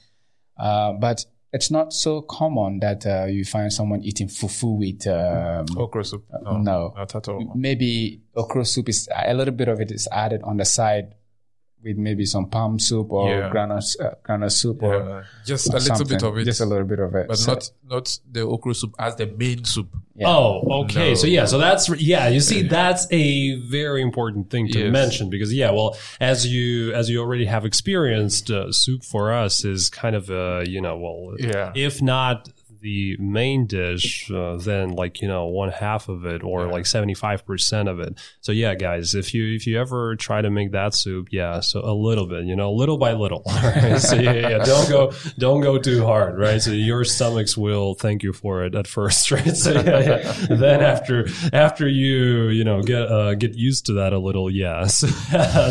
Uh, 0.57 0.91
but 0.93 1.23
it's 1.51 1.71
not 1.71 1.93
so 1.93 2.21
common 2.21 2.79
that 2.79 3.05
uh, 3.05 3.25
you 3.25 3.43
find 3.43 3.73
someone 3.73 4.01
eating 4.03 4.27
fufu 4.27 4.77
with 4.77 5.07
um, 5.07 5.65
Okra 5.77 6.05
soup. 6.05 6.25
No. 6.43 6.57
no. 6.57 6.93
Not 6.95 7.15
at 7.15 7.27
all. 7.27 7.51
maybe 7.55 8.21
okra 8.35 8.65
soup 8.65 8.87
is 8.89 9.09
a 9.15 9.33
little 9.33 9.53
bit 9.53 9.67
of 9.67 9.81
it 9.81 9.91
is 9.91 10.07
added 10.11 10.41
on 10.43 10.57
the 10.57 10.65
side 10.65 11.15
with 11.83 11.97
maybe 11.97 12.25
some 12.25 12.49
palm 12.49 12.77
soup 12.79 13.11
or 13.11 13.29
Yeah. 13.29 13.49
groundnut 13.49 13.83
uh, 14.01 14.15
groundnut 14.25 14.51
soup 14.51 14.83
or 14.83 14.95
Yeah. 14.95 15.23
Just 15.45 15.69
a 15.69 15.77
little 15.77 16.05
bit 16.05 16.23
of 16.23 16.37
it. 16.37 16.43
just 16.45 16.61
a 16.61 16.65
little 16.65 16.85
bit 16.85 16.99
of 16.99 17.15
it. 17.15 17.27
But 17.27 17.37
So- 17.37 17.53
not 17.53 17.71
not 17.89 18.19
the 18.31 18.41
okra 18.41 18.73
soup 18.75 18.93
as 18.99 19.15
the 19.15 19.27
main 19.27 19.63
soup. 19.63 19.89
Yeah. 20.15 20.27
Oh, 20.27 20.83
okay. 20.83 21.09
No. 21.09 21.15
So 21.15 21.27
yeah, 21.27 21.45
so 21.45 21.57
that's 21.57 21.87
yeah. 22.01 22.27
You 22.27 22.41
see, 22.41 22.63
that's 22.63 23.07
a 23.11 23.55
very 23.61 24.01
important 24.01 24.49
thing 24.49 24.67
to 24.73 24.79
Yes. 24.79 24.91
mention 24.91 25.29
because 25.29 25.53
yeah, 25.53 25.71
well, 25.71 25.95
as 26.19 26.45
you 26.45 26.93
as 26.93 27.09
you 27.09 27.19
already 27.21 27.45
have 27.45 27.63
experienced, 27.65 28.51
uh, 28.51 28.71
soup 28.71 29.03
for 29.03 29.31
us 29.31 29.63
is 29.63 29.89
kind 29.89 30.15
of 30.15 30.29
a 30.29 30.63
you 30.67 30.81
know 30.81 30.97
well, 30.97 31.35
Yeah. 31.39 31.71
if 31.75 32.01
not 32.01 32.49
the 32.81 33.17
main 33.19 33.65
dish, 33.67 34.29
uh, 34.31 34.57
then 34.57 34.91
like 34.91 35.21
you 35.21 35.27
know 35.27 35.45
one 35.45 35.69
half 35.69 36.09
of 36.09 36.25
it 36.25 36.43
or 36.43 36.67
like 36.67 36.85
seventy 36.85 37.13
five 37.13 37.45
percent 37.45 37.89
of 37.89 37.99
it. 37.99 38.19
So 38.41 38.51
yeah, 38.51 38.75
guys, 38.75 39.15
if 39.15 39.33
you 39.33 39.55
if 39.55 39.67
you 39.67 39.79
ever 39.79 40.15
try 40.15 40.41
to 40.41 40.49
make 40.49 40.71
that 40.71 40.93
soup, 40.93 41.29
yeah, 41.31 41.59
so 41.59 41.81
a 41.83 41.93
little 41.93 42.25
bit, 42.25 42.45
you 42.45 42.55
know, 42.55 42.71
little 42.71 42.97
by 42.97 43.13
little. 43.13 43.43
Right? 43.69 43.97
so 43.97 44.15
yeah, 44.15 44.33
yeah, 44.33 44.63
don't 44.63 44.89
go 44.89 45.11
don't 45.37 45.61
go 45.61 45.77
too 45.77 46.05
hard, 46.05 46.39
right? 46.39 46.61
So 46.61 46.71
your 46.71 47.03
stomachs 47.03 47.57
will 47.57 47.93
thank 47.93 48.23
you 48.23 48.33
for 48.33 48.63
it 48.63 48.73
at 48.73 48.87
first, 48.87 49.31
right? 49.35 49.55
So 49.55 49.73
yeah, 49.73 49.99
yeah. 49.99 50.31
then 50.49 50.81
after 50.81 51.27
after 51.53 51.87
you 51.87 52.47
you 52.49 52.63
know 52.63 52.81
get 52.81 53.03
uh, 53.11 53.35
get 53.35 53.55
used 53.55 53.85
to 53.87 53.93
that 53.93 54.13
a 54.13 54.19
little, 54.19 54.49
yes, 54.49 55.03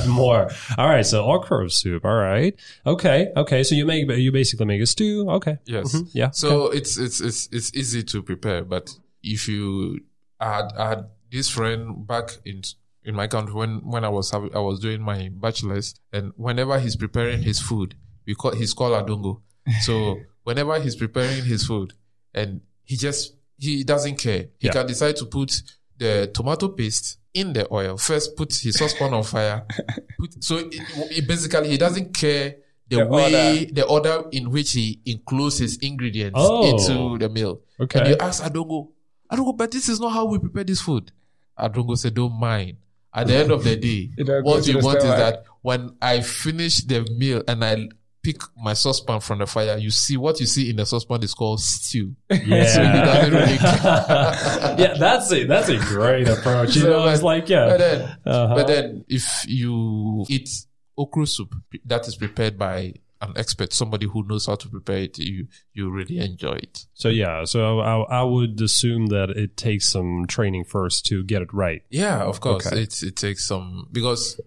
more. 0.07 0.51
All 0.77 0.89
right, 0.89 1.05
so 1.05 1.25
okra 1.25 1.71
soup. 1.71 2.05
All 2.05 2.15
right, 2.15 2.55
okay, 2.87 3.33
okay. 3.37 3.63
So 3.63 3.75
you 3.75 3.87
make 3.87 4.09
you 4.11 4.33
basically 4.33 4.67
make 4.67 4.83
a 4.83 4.87
stew. 4.87 5.29
Okay, 5.31 5.59
Yes. 5.65 5.95
Mhm, 5.95 6.11
yeah. 6.13 6.31
So 6.31 6.69
it's 6.71 6.98
it's 6.99 7.21
it's 7.21 7.49
it's 7.53 7.75
easy 7.75 8.03
to 8.05 8.23
prepare, 8.23 8.65
but 8.65 8.91
if 9.23 9.49
you 9.49 10.01
I 10.41 10.57
had 10.57 10.73
I 10.79 10.89
had 10.91 11.05
this 11.31 11.49
friend 11.49 12.07
back 12.07 12.31
in 12.45 12.63
in 13.05 13.15
my 13.15 13.27
country 13.27 13.55
when 13.55 13.79
when 13.89 14.05
I 14.05 14.09
was 14.09 14.31
having, 14.31 14.55
I 14.55 14.59
was 14.61 14.81
doing 14.81 15.01
my 15.03 15.31
bachelor's, 15.33 15.95
and 16.13 16.33
whenever 16.37 16.79
he's 16.79 16.97
preparing 16.97 17.43
his 17.43 17.61
food, 17.61 17.95
we 18.27 18.35
call 18.35 18.55
he's 18.55 18.73
called 18.75 18.93
Adongo. 19.07 19.41
So 19.83 20.19
whenever 20.45 20.79
he's 20.81 20.97
preparing 20.97 21.45
his 21.45 21.67
food, 21.67 21.93
and 22.35 22.61
he 22.85 22.97
just 22.97 23.35
he 23.59 23.85
doesn't 23.85 24.17
care, 24.17 24.47
he 24.59 24.67
Yeah. 24.69 24.73
can 24.73 24.87
decide 24.87 25.17
to 25.17 25.27
put 25.27 25.63
the 25.97 26.31
tomato 26.33 26.69
paste 26.69 27.19
in 27.35 27.53
the 27.53 27.67
oil 27.73 27.97
first, 27.97 28.37
put 28.37 28.55
his 28.55 28.77
saucepan 28.79 29.13
on 29.15 29.23
fire. 29.23 29.67
Put, 30.19 30.43
so 30.43 30.57
it, 30.59 30.75
it 31.19 31.29
basically 31.29 31.69
he 31.69 31.77
doesn't 31.77 32.13
care. 32.15 32.57
The, 32.89 32.97
The 32.97 33.07
way, 33.07 33.65
the 33.67 33.85
order 33.85 34.25
in 34.33 34.51
which 34.51 34.73
he 34.73 35.01
includes 35.05 35.59
his 35.59 35.77
ingredients 35.79 36.39
Oh. 36.41 36.71
into 36.71 37.19
the 37.19 37.29
meal. 37.29 37.61
Okay. 37.79 37.99
And 38.01 38.09
you 38.09 38.17
ask 38.19 38.43
Adongo, 38.43 38.89
Adongo, 39.31 39.57
but 39.57 39.71
this 39.71 39.89
is 39.89 40.01
not 40.01 40.11
how 40.11 40.25
we 40.25 40.39
prepare 40.39 40.65
this 40.65 40.81
food. 40.81 41.13
Adongo 41.59 41.97
said, 41.99 42.15
don't 42.15 42.33
mind. 42.39 42.77
At 43.13 43.27
the 43.27 43.37
end 43.37 43.51
of 43.51 43.65
the 43.65 43.77
day, 43.77 44.11
It 44.17 44.27
what 44.45 44.67
you 44.67 44.79
want 44.79 44.99
is 44.99 45.05
stomach. 45.05 45.19
that 45.19 45.45
when 45.63 45.97
I 46.01 46.21
finish 46.21 46.83
the 46.83 47.03
meal 47.17 47.43
and 47.49 47.65
I 47.65 47.89
pick 48.23 48.41
my 48.57 48.75
saucepan 48.75 49.21
from 49.21 49.39
the 49.41 49.47
fire, 49.47 49.77
you 49.79 49.91
see 49.91 50.17
what 50.17 50.39
you 50.41 50.47
see 50.47 50.71
in 50.71 50.77
the 50.77 50.85
saucepan 50.87 51.23
is 51.23 51.35
called 51.35 51.61
stew. 51.61 52.15
Yeah. 52.31 52.65
So 52.67 52.81
really 53.31 53.55
yeah, 54.83 54.95
that's 54.99 55.33
a 55.33 55.45
that's 55.45 55.69
a 55.69 55.77
great 55.79 56.29
approach. 56.29 56.75
You 56.77 56.83
So, 56.83 56.91
know, 56.91 57.09
it's 57.09 57.23
like 57.23 57.49
yeah. 57.49 57.67
But 57.69 57.79
then, 57.79 58.01
Uh-huh. 58.27 58.55
but 58.55 58.67
then 58.67 59.05
if 59.09 59.45
you 59.49 60.25
eat 60.29 60.49
okra 60.99 61.27
soup 61.27 61.55
that 61.85 62.07
is 62.07 62.17
prepared 62.17 62.59
by 62.59 62.95
an 63.21 63.33
expert, 63.37 63.73
somebody 63.73 64.07
who 64.07 64.25
knows 64.27 64.47
how 64.47 64.55
to 64.55 64.69
prepare 64.69 64.99
it, 64.99 65.19
you 65.19 65.49
you 65.73 65.91
really 65.91 66.19
enjoy 66.19 66.53
it. 66.53 66.87
So 66.95 67.09
yeah, 67.09 67.45
so 67.45 67.81
I, 67.81 68.21
I 68.21 68.23
would 68.23 68.61
assume 68.61 69.07
that 69.07 69.31
it 69.31 69.57
takes 69.57 69.89
some 69.89 70.27
training 70.27 70.65
first 70.65 71.07
to 71.07 71.25
get 71.25 71.43
it 71.43 71.53
right. 71.53 71.83
Yeah, 71.91 72.23
of 72.23 72.41
course. 72.41 72.67
Okay. 72.67 72.83
It 72.83 73.03
it 73.03 73.17
takes 73.17 73.45
some 73.45 73.89
because 73.91 74.41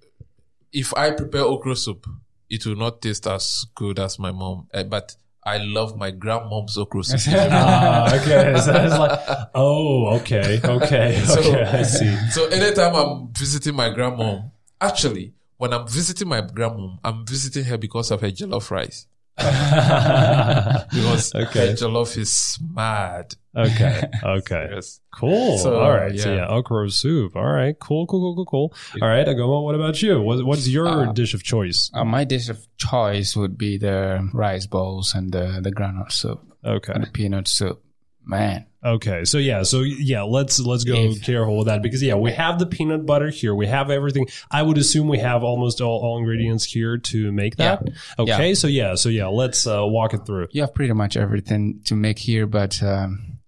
if 0.72 0.96
I 0.96 1.12
prepare 1.12 1.42
okra 1.42 1.76
soup, 1.76 2.08
it 2.50 2.66
will 2.66 2.78
not 2.78 3.02
taste 3.02 3.28
as 3.28 3.66
good 3.76 4.00
as 4.00 4.20
my 4.20 4.32
mom. 4.32 4.68
Uh, 4.74 4.84
but 4.84 5.16
I 5.44 5.58
love 5.58 5.98
my 5.98 6.12
grandmom's 6.12 6.78
okra 6.78 7.04
soup. 7.04 7.20
ah, 7.36 8.16
okay. 8.16 8.58
So 8.60 8.74
it's 8.74 8.98
like, 8.98 9.20
oh, 9.56 10.16
okay, 10.20 10.62
okay, 10.64 11.24
okay. 11.30 11.64
I 11.64 11.84
see. 11.84 12.16
so 12.30 12.48
anytime 12.48 12.96
I'm 12.96 13.34
visiting 13.34 13.76
my 13.76 13.90
grandmom, 13.90 14.52
actually, 14.80 15.34
when 15.62 15.74
I'm 15.74 15.88
visiting 15.88 16.28
my 16.28 16.42
grandmom, 16.42 16.98
I'm 17.04 17.24
visiting 17.26 17.66
her 17.66 17.78
because 17.78 18.10
of 18.10 18.22
her 18.22 18.32
jollof 18.32 18.72
rice. 18.72 19.06
Because 19.38 21.34
Okay. 21.36 21.68
her 21.70 21.74
jollof 21.74 22.18
is 22.18 22.58
mad. 22.74 23.36
Okay, 23.56 24.02
okay. 24.40 24.70
Yes. 24.74 25.02
Cool. 25.14 25.58
So, 25.60 25.80
All 25.80 25.92
right. 25.92 26.18
So 26.20 26.30
yeah. 26.30 26.36
yeah, 26.48 26.48
okra 26.58 26.90
soup. 26.90 27.36
All 27.36 27.46
right. 27.60 27.78
Cool, 27.80 28.08
cool, 28.08 28.22
cool, 28.22 28.36
cool, 28.46 28.46
cool. 28.46 29.02
All 29.04 29.08
right, 29.10 29.28
Agoma, 29.28 29.64
what 29.64 29.76
about 29.76 30.02
you? 30.02 30.22
What, 30.22 30.44
what's 30.46 30.68
your 30.68 31.14
dish 31.14 31.34
of 31.34 31.44
choice? 31.44 31.92
Uh, 31.94 32.06
my 32.06 32.24
dish 32.24 32.50
of 32.50 32.58
choice 32.78 33.36
would 33.36 33.58
be 33.58 33.78
the 33.78 34.28
rice 34.34 34.66
balls 34.66 35.14
and 35.14 35.32
the 35.32 35.60
the 35.62 35.72
groundnut 35.72 36.12
soup 36.12 36.40
Okay. 36.66 36.94
and 36.94 37.04
the 37.04 37.12
peanut 37.12 37.48
soup. 37.48 37.84
Man, 38.24 38.66
Okay, 38.84 39.26
so 39.26 39.38
yeah, 39.38 39.64
so 39.64 39.82
yeah, 39.82 40.22
let's 40.24 40.60
let's 40.60 40.84
go 40.84 40.94
If- 40.96 41.24
careful 41.24 41.58
with 41.58 41.68
that 41.68 41.82
because 41.84 42.02
yeah, 42.02 42.16
we 42.16 42.32
have 42.32 42.58
the 42.60 42.66
peanut 42.66 43.06
butter 43.06 43.30
here, 43.30 43.54
we 43.54 43.68
have 43.68 43.90
everything. 43.92 44.28
I 44.50 44.62
would 44.64 44.78
assume 44.78 45.08
we 45.08 45.20
have 45.20 45.44
almost 45.44 45.82
all, 45.82 46.00
all 46.02 46.18
ingredients 46.18 46.64
here 46.66 46.98
to 46.98 47.32
make 47.32 47.58
that. 47.58 47.84
Okay, 48.18 48.54
so 48.56 48.68
yeah, 48.68 48.96
so 48.96 49.10
yeah, 49.10 49.28
let's 49.28 49.68
uh, 49.68 49.82
walk 49.86 50.14
it 50.14 50.26
through. 50.26 50.48
you 50.52 50.62
have 50.62 50.74
pretty 50.74 50.94
much 50.94 51.16
everything 51.18 51.82
to 51.86 51.96
make 51.96 52.18
here, 52.20 52.48
but 52.48 52.82
um, 52.82 53.40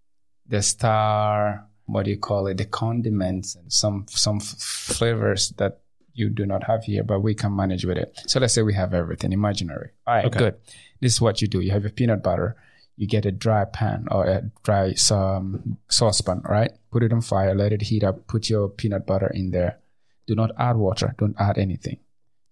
the 0.48 0.62
star, 0.62 1.66
what 1.86 2.06
do 2.06 2.12
you 2.12 2.18
call 2.18 2.48
it? 2.48 2.58
The 2.58 2.66
condiments 2.66 3.56
and 3.56 3.72
some 3.72 4.06
some 4.10 4.38
f- 4.38 4.46
flavors 4.60 5.50
that 5.58 5.80
you 6.14 6.30
do 6.30 6.46
not 6.46 6.64
have 6.66 6.84
here, 6.84 7.04
but 7.04 7.22
we 7.22 7.34
can 7.34 7.56
manage 7.56 7.86
with 7.86 7.98
it. 7.98 8.20
So 8.28 8.40
let's 8.40 8.54
say 8.54 8.62
we 8.62 8.74
have 8.76 8.94
everything 8.94 9.32
imaginary. 9.34 9.92
All 10.06 10.14
right, 10.16 10.26
Okay. 10.26 10.40
good. 10.40 10.56
This 11.00 11.14
is 11.14 11.22
what 11.22 11.42
you 11.42 11.48
do. 11.48 11.60
You 11.60 11.72
have 11.72 11.82
your 11.84 11.92
peanut 11.92 12.22
butter. 12.22 12.56
You 12.96 13.08
get 13.08 13.26
a 13.26 13.32
dry 13.32 13.66
pan 13.66 14.08
or 14.12 14.26
a 14.26 14.44
dry 14.64 14.94
um, 15.12 15.78
saucepan, 15.90 16.42
right? 16.48 16.72
Put 16.92 17.04
it 17.04 17.12
on 17.12 17.22
fire, 17.22 17.56
let 17.56 17.74
it 17.74 17.82
heat 17.82 18.04
up. 18.04 18.28
Put 18.28 18.50
your 18.50 18.70
peanut 18.70 19.08
butter 19.08 19.32
in 19.34 19.52
there. 19.52 19.80
Do 20.28 20.36
not 20.36 20.52
add 20.60 20.78
water. 20.78 21.16
Don't 21.18 21.36
add 21.40 21.58
anything. 21.58 22.00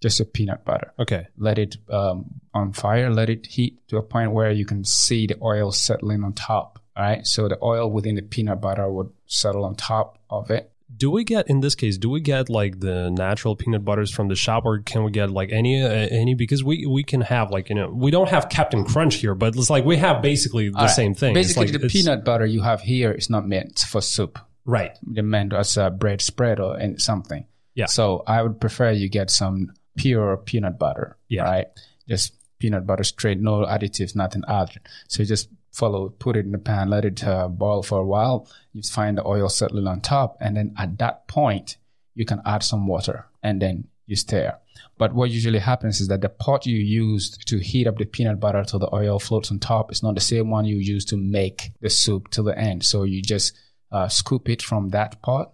Just 0.01 0.17
your 0.17 0.25
peanut 0.25 0.65
butter 0.65 0.93
Okay, 0.97 1.27
let 1.37 1.59
it 1.59 1.77
um, 1.89 2.41
on 2.55 2.73
fire, 2.73 3.11
let 3.11 3.29
it 3.29 3.45
heat 3.45 3.87
to 3.89 3.97
a 3.97 4.01
point 4.01 4.31
where 4.31 4.49
you 4.51 4.65
can 4.65 4.83
see 4.83 5.27
the 5.27 5.37
oil 5.43 5.71
settling 5.71 6.23
on 6.23 6.33
top. 6.33 6.79
right? 6.97 7.25
So 7.25 7.47
the 7.47 7.59
oil 7.61 7.89
within 7.91 8.15
the 8.15 8.23
peanut 8.23 8.61
butter 8.61 8.89
would 8.91 9.11
settle 9.27 9.63
on 9.63 9.75
top 9.75 10.17
of 10.29 10.49
it. 10.49 10.71
Do 10.97 11.09
we 11.09 11.23
get 11.23 11.49
in 11.49 11.61
this 11.61 11.75
case? 11.75 11.97
Do 11.97 12.09
we 12.09 12.19
get 12.21 12.49
like 12.49 12.79
the 12.79 13.09
natural 13.09 13.55
peanut 13.55 13.83
butters 13.83 14.11
from 14.11 14.27
the 14.27 14.35
shop, 14.35 14.65
or 14.65 14.79
can 14.79 15.03
we 15.03 15.11
get 15.11 15.31
like 15.31 15.51
any 15.51 15.81
uh, 15.81 15.89
any? 15.89 16.35
Because 16.35 16.63
we 16.63 16.85
we 16.85 17.03
can 17.03 17.21
have 17.21 17.51
like 17.51 17.69
you 17.69 17.75
know 17.75 17.89
we 17.89 18.11
don't 18.11 18.29
have 18.29 18.49
Captain 18.49 18.83
Crunch 18.83 19.15
here, 19.15 19.35
but 19.35 19.55
it's 19.55 19.69
like 19.69 19.85
we 19.85 19.97
have 19.97 20.21
basically 20.21 20.69
the 20.69 20.75
right. 20.75 20.89
same 20.89 21.13
thing. 21.13 21.33
Basically, 21.33 21.67
like- 21.71 21.81
the 21.81 21.87
peanut 21.87 22.23
butter 22.25 22.45
you 22.45 22.61
have 22.61 22.81
here 22.81 23.11
is 23.11 23.29
not 23.29 23.47
meant 23.47 23.79
for 23.79 24.01
soup. 24.01 24.39
right? 24.65 24.97
They're 25.01 25.23
meant 25.23 25.53
as 25.53 25.77
a 25.77 25.89
bread 25.89 26.21
spread 26.21 26.59
or 26.59 26.77
something. 26.97 27.45
Yeah. 27.73 27.85
So 27.87 28.23
I 28.27 28.41
would 28.41 28.59
prefer 28.59 28.91
you 28.91 29.09
get 29.09 29.29
some 29.31 29.73
pure 29.97 30.37
peanut 30.37 30.77
butter. 30.77 31.17
Yeah. 31.29 31.43
Right. 31.43 31.67
Just 32.07 32.33
peanut 32.59 32.85
butter 32.85 33.03
straight, 33.03 33.39
no 33.39 33.65
additives, 33.65 34.15
nothing 34.15 34.43
added. 34.47 34.81
So 35.07 35.23
you 35.23 35.27
just 35.27 35.49
follow, 35.71 36.09
put 36.09 36.35
it 36.35 36.45
in 36.45 36.51
the 36.51 36.57
pan, 36.57 36.89
let 36.89 37.05
it 37.05 37.23
uh, 37.25 37.47
boil 37.47 37.83
for 37.83 37.99
a 37.99 38.05
while. 38.05 38.47
You 38.73 38.81
find 38.81 39.17
the 39.17 39.25
oil 39.25 39.49
settling 39.49 39.87
on 39.87 40.01
top, 40.01 40.37
and 40.39 40.55
then 40.55 40.73
at 40.77 40.97
that 40.99 41.27
point 41.27 41.77
you 42.13 42.25
can 42.25 42.41
add 42.45 42.63
some 42.63 42.87
water, 42.87 43.25
and 43.41 43.61
then 43.61 43.87
you 44.05 44.15
stir. 44.15 44.57
But 44.97 45.13
what 45.13 45.31
usually 45.31 45.59
happens 45.59 45.99
is 45.99 46.09
that 46.09 46.21
the 46.21 46.29
pot 46.29 46.65
you 46.65 46.77
used 46.77 47.47
to 47.47 47.57
heat 47.57 47.87
up 47.87 47.97
the 47.97 48.05
peanut 48.05 48.39
butter 48.39 48.63
till 48.63 48.79
the 48.79 48.93
oil 48.93 49.19
floats 49.19 49.49
on 49.51 49.59
top 49.59 49.91
is 49.91 50.03
not 50.03 50.15
the 50.15 50.21
same 50.21 50.49
one 50.49 50.65
you 50.65 50.77
use 50.77 51.05
to 51.05 51.17
make 51.17 51.71
the 51.81 51.89
soup 51.89 52.29
till 52.29 52.43
the 52.43 52.57
end. 52.57 52.83
So 52.83 53.03
you 53.03 53.21
just 53.21 53.57
uh, 53.91 54.07
scoop 54.07 54.49
it 54.49 54.61
from 54.61 54.89
that 54.89 55.21
pot 55.21 55.53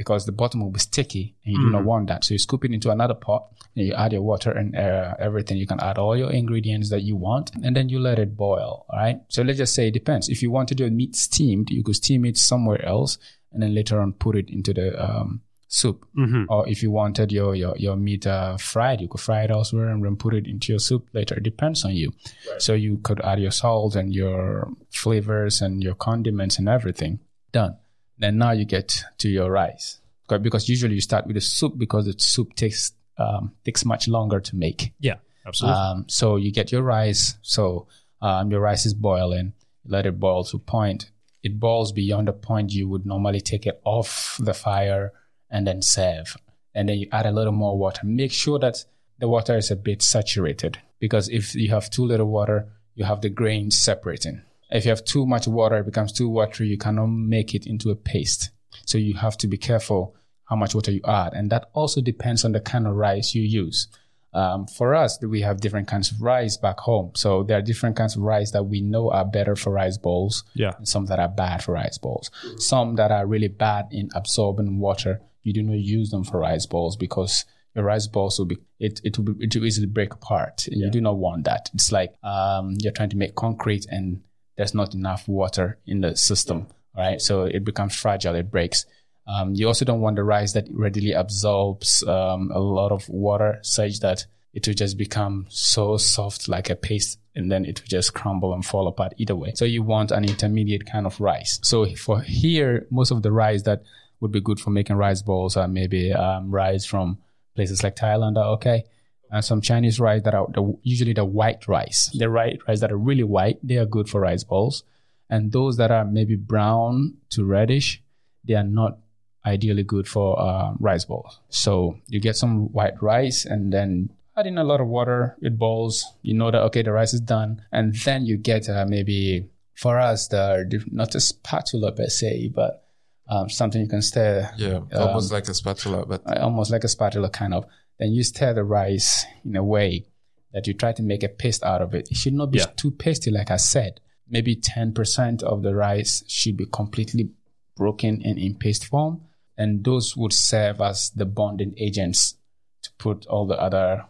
because 0.00 0.24
the 0.24 0.32
bottom 0.32 0.62
will 0.62 0.70
be 0.70 0.80
sticky 0.80 1.34
and 1.44 1.52
you 1.54 1.60
do 1.60 1.70
not 1.72 1.84
want 1.84 2.08
that. 2.08 2.24
So 2.24 2.32
you 2.32 2.38
scoop 2.38 2.64
it 2.64 2.72
into 2.72 2.90
another 2.90 3.12
pot 3.12 3.42
and 3.76 3.86
you 3.86 3.92
add 3.92 4.14
your 4.14 4.22
water 4.22 4.50
and 4.50 4.74
uh, 4.74 5.14
everything. 5.18 5.58
You 5.58 5.66
can 5.66 5.78
add 5.78 5.98
all 5.98 6.16
your 6.16 6.32
ingredients 6.32 6.88
that 6.88 7.02
you 7.02 7.16
want 7.16 7.50
and 7.62 7.76
then 7.76 7.90
you 7.90 7.98
let 8.00 8.18
it 8.18 8.34
boil. 8.34 8.86
All 8.88 8.98
right. 8.98 9.20
So 9.28 9.42
let's 9.42 9.58
just 9.58 9.74
say 9.74 9.88
it 9.88 9.90
depends. 9.92 10.30
If 10.30 10.40
you 10.42 10.50
want 10.50 10.68
to 10.70 10.74
do 10.74 10.88
meat 10.90 11.14
steamed, 11.16 11.68
you 11.68 11.82
could 11.84 11.96
steam 11.96 12.24
it 12.24 12.38
somewhere 12.38 12.82
else 12.82 13.18
and 13.52 13.62
then 13.62 13.74
later 13.74 14.00
on 14.00 14.14
put 14.14 14.36
it 14.36 14.48
into 14.48 14.72
the 14.72 14.88
um, 15.04 15.42
soup. 15.68 16.06
Or 16.48 16.66
if 16.66 16.82
you 16.82 16.90
wanted 16.90 17.30
your 17.30 17.54
your, 17.54 17.76
your 17.76 17.96
meat 17.96 18.26
uh, 18.26 18.56
fried, 18.56 19.02
you 19.02 19.08
could 19.08 19.20
fry 19.20 19.42
it 19.42 19.50
elsewhere 19.50 19.90
and 19.90 20.02
then 20.02 20.16
put 20.16 20.32
it 20.32 20.46
into 20.46 20.72
your 20.72 20.80
soup 20.80 21.08
later. 21.12 21.34
It 21.36 21.42
depends 21.42 21.84
on 21.84 21.92
you. 21.94 22.10
So 22.58 22.72
you 22.72 22.96
could 23.02 23.20
add 23.20 23.38
your 23.38 23.50
salt 23.52 23.96
and 23.96 24.14
your 24.14 24.72
flavors 24.90 25.60
and 25.60 25.82
your 25.82 25.94
condiments 25.94 26.58
and 26.58 26.70
everything. 26.70 27.20
Done. 27.52 27.76
Then 28.20 28.38
now 28.38 28.52
you 28.52 28.64
get 28.64 29.02
to 29.18 29.28
your 29.28 29.50
rice. 29.50 30.00
Because 30.28 30.68
usually 30.68 30.94
you 30.94 31.00
start 31.00 31.26
with 31.26 31.34
the 31.34 31.40
soup 31.40 31.76
because 31.76 32.06
the 32.06 32.14
soup 32.16 32.54
takes 32.54 32.92
um, 33.18 33.52
takes 33.64 33.84
much 33.84 34.06
longer 34.06 34.38
to 34.38 34.56
make. 34.56 34.92
Yeah, 35.00 35.16
absolutely. 35.44 35.80
Um, 35.80 36.04
so 36.08 36.36
you 36.36 36.52
get 36.52 36.70
your 36.70 36.82
rice. 36.82 37.36
So 37.42 37.88
um, 38.22 38.50
your 38.50 38.60
rice 38.60 38.86
is 38.86 38.94
boiling. 38.94 39.54
Let 39.84 40.06
it 40.06 40.20
boil 40.20 40.44
to 40.44 40.58
a 40.58 40.60
point. 40.60 41.10
It 41.42 41.58
boils 41.58 41.90
beyond 41.92 42.28
the 42.28 42.32
point 42.32 42.72
you 42.72 42.88
would 42.88 43.04
normally 43.04 43.40
take 43.40 43.66
it 43.66 43.80
off 43.84 44.38
the 44.38 44.54
fire 44.54 45.12
and 45.50 45.66
then 45.66 45.82
serve. 45.82 46.36
And 46.74 46.88
then 46.88 46.98
you 46.98 47.08
add 47.10 47.26
a 47.26 47.32
little 47.32 47.52
more 47.52 47.76
water. 47.76 48.02
Make 48.04 48.32
sure 48.32 48.58
that 48.60 48.84
the 49.18 49.28
water 49.28 49.56
is 49.56 49.70
a 49.70 49.76
bit 49.76 50.02
saturated 50.02 50.78
because 51.00 51.28
if 51.28 51.54
you 51.54 51.70
have 51.70 51.90
too 51.90 52.04
little 52.04 52.28
water, 52.28 52.68
you 52.94 53.04
have 53.04 53.22
the 53.22 53.30
grains 53.30 53.76
separating. 53.76 54.42
If 54.70 54.84
you 54.84 54.90
have 54.90 55.04
too 55.04 55.26
much 55.26 55.46
water, 55.46 55.78
it 55.78 55.86
becomes 55.86 56.12
too 56.12 56.28
watery. 56.28 56.68
You 56.68 56.78
cannot 56.78 57.06
make 57.06 57.54
it 57.54 57.66
into 57.66 57.90
a 57.90 57.96
paste. 57.96 58.50
So 58.86 58.98
you 58.98 59.14
have 59.14 59.36
to 59.38 59.48
be 59.48 59.56
careful 59.56 60.14
how 60.44 60.56
much 60.56 60.74
water 60.74 60.90
you 60.90 61.00
add. 61.06 61.32
And 61.32 61.50
that 61.50 61.70
also 61.72 62.00
depends 62.00 62.44
on 62.44 62.52
the 62.52 62.60
kind 62.60 62.86
of 62.86 62.94
rice 62.94 63.34
you 63.34 63.42
use. 63.42 63.88
Um, 64.32 64.66
for 64.66 64.94
us, 64.94 65.18
we 65.22 65.40
have 65.40 65.60
different 65.60 65.88
kinds 65.88 66.12
of 66.12 66.20
rice 66.22 66.56
back 66.56 66.78
home. 66.78 67.12
So 67.14 67.42
there 67.42 67.58
are 67.58 67.62
different 67.62 67.96
kinds 67.96 68.16
of 68.16 68.22
rice 68.22 68.52
that 68.52 68.64
we 68.64 68.80
know 68.80 69.10
are 69.10 69.24
better 69.24 69.56
for 69.56 69.72
rice 69.72 69.98
bowls. 69.98 70.44
Yeah. 70.54 70.72
And 70.76 70.88
some 70.88 71.06
that 71.06 71.18
are 71.18 71.28
bad 71.28 71.64
for 71.64 71.72
rice 71.72 71.98
bowls. 71.98 72.30
Some 72.58 72.96
that 72.96 73.10
are 73.10 73.26
really 73.26 73.48
bad 73.48 73.86
in 73.90 74.08
absorbing 74.14 74.78
water. 74.78 75.20
You 75.42 75.52
do 75.52 75.62
not 75.62 75.78
use 75.78 76.10
them 76.10 76.24
for 76.24 76.38
rice 76.38 76.66
bowls 76.66 76.96
because 76.96 77.44
your 77.74 77.84
rice 77.84 78.06
balls 78.06 78.38
will 78.38 78.46
be 78.46 78.58
it 78.78 79.00
it 79.04 79.16
will 79.16 79.32
be 79.32 79.44
it 79.44 79.54
will 79.54 79.64
easily 79.64 79.86
break 79.86 80.12
apart. 80.12 80.66
And 80.68 80.80
You 80.80 80.90
do 80.90 81.00
not 81.00 81.16
want 81.16 81.44
that. 81.44 81.70
It's 81.74 81.90
like 81.90 82.14
um, 82.22 82.74
you're 82.78 82.92
trying 82.92 83.10
to 83.10 83.16
make 83.16 83.34
concrete 83.34 83.86
and 83.88 84.22
there's 84.56 84.74
not 84.74 84.94
enough 84.94 85.28
water 85.28 85.78
in 85.86 86.00
the 86.00 86.16
system. 86.16 86.66
Right. 86.96 87.20
So 87.20 87.44
it 87.44 87.64
becomes 87.64 87.94
fragile. 87.94 88.34
It 88.34 88.50
breaks. 88.50 88.84
Um, 89.26 89.54
you 89.54 89.68
also 89.68 89.84
don't 89.84 90.00
want 90.00 90.16
the 90.16 90.24
rice 90.24 90.54
that 90.54 90.66
readily 90.72 91.12
absorbs 91.12 92.02
um, 92.02 92.50
a 92.52 92.58
lot 92.58 92.90
of 92.90 93.08
water, 93.08 93.60
such 93.62 94.00
that 94.00 94.26
it 94.52 94.66
will 94.66 94.74
just 94.74 94.98
become 94.98 95.46
so 95.48 95.96
soft 95.96 96.48
like 96.48 96.68
a 96.68 96.74
paste, 96.74 97.20
and 97.36 97.50
then 97.50 97.64
it 97.64 97.80
will 97.80 97.86
just 97.86 98.12
crumble 98.12 98.52
and 98.52 98.64
fall 98.64 98.88
apart 98.88 99.14
either 99.18 99.36
way. 99.36 99.52
So 99.54 99.64
you 99.64 99.84
want 99.84 100.10
an 100.10 100.24
intermediate 100.24 100.84
kind 100.84 101.06
of 101.06 101.20
rice. 101.20 101.60
So 101.62 101.86
for 101.94 102.20
here, 102.20 102.88
most 102.90 103.12
of 103.12 103.22
the 103.22 103.30
rice 103.30 103.62
that 103.62 103.84
would 104.18 104.32
be 104.32 104.40
good 104.40 104.58
for 104.58 104.70
making 104.70 104.96
rice 104.96 105.22
balls 105.22 105.56
are 105.56 105.68
maybe 105.68 106.12
um, 106.12 106.50
rice 106.50 106.84
from 106.84 107.18
places 107.54 107.84
like 107.84 107.94
Thailand 107.94 108.36
are 108.36 108.54
okay. 108.54 108.84
And 109.30 109.44
some 109.44 109.60
Chinese 109.60 110.00
rice 110.00 110.22
that 110.22 110.34
are 110.34 110.48
the, 110.52 110.76
usually 110.82 111.12
the 111.12 111.24
white 111.24 111.68
rice. 111.68 112.10
The 112.14 112.30
white 112.30 112.60
rice 112.66 112.80
that 112.80 112.90
are 112.90 112.96
really 112.96 113.22
white, 113.22 113.58
they 113.62 113.76
are 113.76 113.86
good 113.86 114.08
for 114.08 114.20
rice 114.20 114.44
balls. 114.44 114.82
And 115.28 115.52
those 115.52 115.76
that 115.76 115.90
are 115.90 116.04
maybe 116.04 116.34
brown 116.34 117.16
to 117.30 117.44
reddish, 117.44 118.02
they 118.44 118.54
are 118.54 118.64
not 118.64 118.98
ideally 119.46 119.84
good 119.84 120.08
for 120.08 120.38
uh, 120.40 120.72
rice 120.78 121.04
balls. 121.04 121.38
So 121.48 121.98
you 122.08 122.20
get 122.20 122.36
some 122.36 122.72
white 122.72 123.00
rice 123.02 123.44
and 123.44 123.72
then 123.72 124.10
add 124.36 124.46
in 124.46 124.58
a 124.58 124.64
lot 124.64 124.80
of 124.80 124.88
water. 124.88 125.36
It 125.40 125.58
boils. 125.58 126.04
You 126.22 126.34
know 126.34 126.50
that 126.50 126.62
okay, 126.62 126.82
the 126.82 126.92
rice 126.92 127.14
is 127.14 127.20
done, 127.20 127.62
and 127.72 127.94
then 127.94 128.26
you 128.26 128.36
get 128.36 128.68
uh, 128.68 128.86
maybe 128.88 129.48
for 129.74 129.98
us 129.98 130.28
the 130.28 130.84
not 130.90 131.14
a 131.14 131.20
spatula 131.20 131.92
per 131.92 132.06
se, 132.06 132.52
but 132.54 132.84
um, 133.28 133.48
something 133.48 133.80
you 133.80 133.88
can 133.88 134.02
stir. 134.02 134.50
Yeah, 134.56 134.80
almost 134.94 135.32
like 135.32 135.48
a 135.48 135.54
spatula, 135.54 136.06
but 136.06 136.22
uh, 136.26 136.40
almost 136.42 136.70
like 136.70 136.84
a 136.84 136.88
spatula 136.88 137.30
kind 137.30 137.54
of. 137.54 137.66
Then 138.00 138.12
you 138.12 138.24
stir 138.24 138.54
the 138.54 138.64
rice 138.64 139.26
in 139.44 139.54
a 139.54 139.62
way 139.62 140.06
that 140.52 140.66
you 140.66 140.74
try 140.74 140.92
to 140.92 141.02
make 141.02 141.22
a 141.22 141.28
paste 141.28 141.62
out 141.62 141.82
of 141.82 141.94
it. 141.94 142.08
It 142.10 142.16
should 142.16 142.32
not 142.32 142.50
be 142.50 142.58
Yeah. 142.58 142.72
too 142.74 142.90
pasty, 142.90 143.30
like 143.30 143.50
I 143.50 143.56
said. 143.56 144.00
Maybe 144.28 144.56
10% 144.56 145.42
of 145.42 145.62
the 145.62 145.74
rice 145.74 146.24
should 146.26 146.56
be 146.56 146.66
completely 146.66 147.30
broken 147.76 148.22
and 148.24 148.38
in 148.38 148.54
paste 148.56 148.86
form. 148.86 149.20
And 149.56 149.84
those 149.84 150.16
would 150.16 150.32
serve 150.32 150.80
as 150.80 151.10
the 151.10 151.26
bonding 151.26 151.74
agents 151.76 152.36
to 152.82 152.90
put 152.98 153.26
all 153.26 153.46
the 153.46 153.60
other 153.60 154.06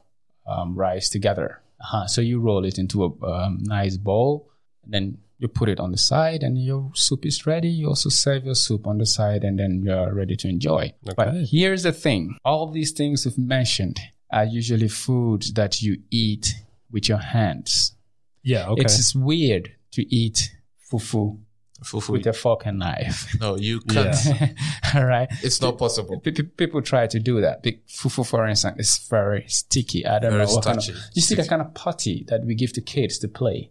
um, 0.46 0.76
rice 0.76 1.08
together. 1.08 1.60
Uh-huh. 1.80 2.06
So 2.06 2.20
you 2.20 2.40
roll 2.40 2.64
it 2.64 2.78
into 2.78 3.04
a 3.04 3.26
um, 3.26 3.58
nice 3.62 3.96
bowl, 3.96 4.50
and 4.84 4.94
then 4.94 5.18
you 5.40 5.48
put 5.48 5.68
it 5.68 5.80
on 5.80 5.90
the 5.90 5.98
side, 5.98 6.42
and 6.42 6.62
your 6.62 6.92
soup 6.94 7.24
is 7.26 7.46
ready. 7.46 7.68
You 7.68 7.88
also 7.88 8.10
serve 8.10 8.44
your 8.44 8.54
soup 8.54 8.86
on 8.86 8.98
the 8.98 9.06
side, 9.06 9.42
and 9.42 9.58
then 9.58 9.82
you're 9.84 10.14
ready 10.14 10.36
to 10.36 10.48
enjoy. 10.48 10.92
But 11.16 11.34
here's 11.50 11.82
the 11.82 11.92
thing: 11.92 12.36
all 12.44 12.70
these 12.70 12.92
things 12.92 13.24
we've 13.24 13.38
mentioned 13.38 13.98
are 14.30 14.44
usually 14.44 14.88
foods 14.88 15.52
that 15.54 15.82
you 15.82 15.96
eat 16.10 16.54
with 16.92 17.08
your 17.08 17.18
hands. 17.18 17.96
yeah. 18.42 18.68
Okay. 18.68 18.82
It's 18.82 18.96
just 18.96 19.16
weird 19.16 19.72
to 19.92 20.02
eat 20.14 20.54
fufu 20.92 21.38
fufu. 21.82 22.10
with 22.10 22.26
a 22.26 22.32
fork 22.32 22.66
and 22.66 22.78
knife. 22.78 23.34
no, 23.40 23.56
you 23.56 23.80
can't. 23.80 24.14
Yeah. 24.26 24.48
all 24.94 25.06
right. 25.06 25.28
It's 25.42 25.60
not 25.60 25.78
possible. 25.78 26.20
Pe- 26.20 26.32
pe- 26.32 26.42
People 26.42 26.82
try 26.82 27.06
to 27.06 27.18
do 27.18 27.40
that. 27.40 27.62
Big 27.62 27.86
fufu, 27.86 28.26
for 28.26 28.46
instance, 28.46 28.76
is 28.78 28.98
very 29.08 29.44
sticky. 29.48 30.04
I 30.06 30.18
don't 30.18 30.32
Very 30.32 30.44
know 30.46 30.60
kind 30.60 30.78
of. 30.78 30.86
You 31.14 31.22
see 31.22 31.34
the 31.34 31.46
kind 31.46 31.62
of 31.62 31.72
putty 31.74 32.24
that 32.28 32.44
we 32.44 32.54
give 32.54 32.72
to 32.74 32.80
kids 32.82 33.18
to 33.20 33.28
play, 33.28 33.70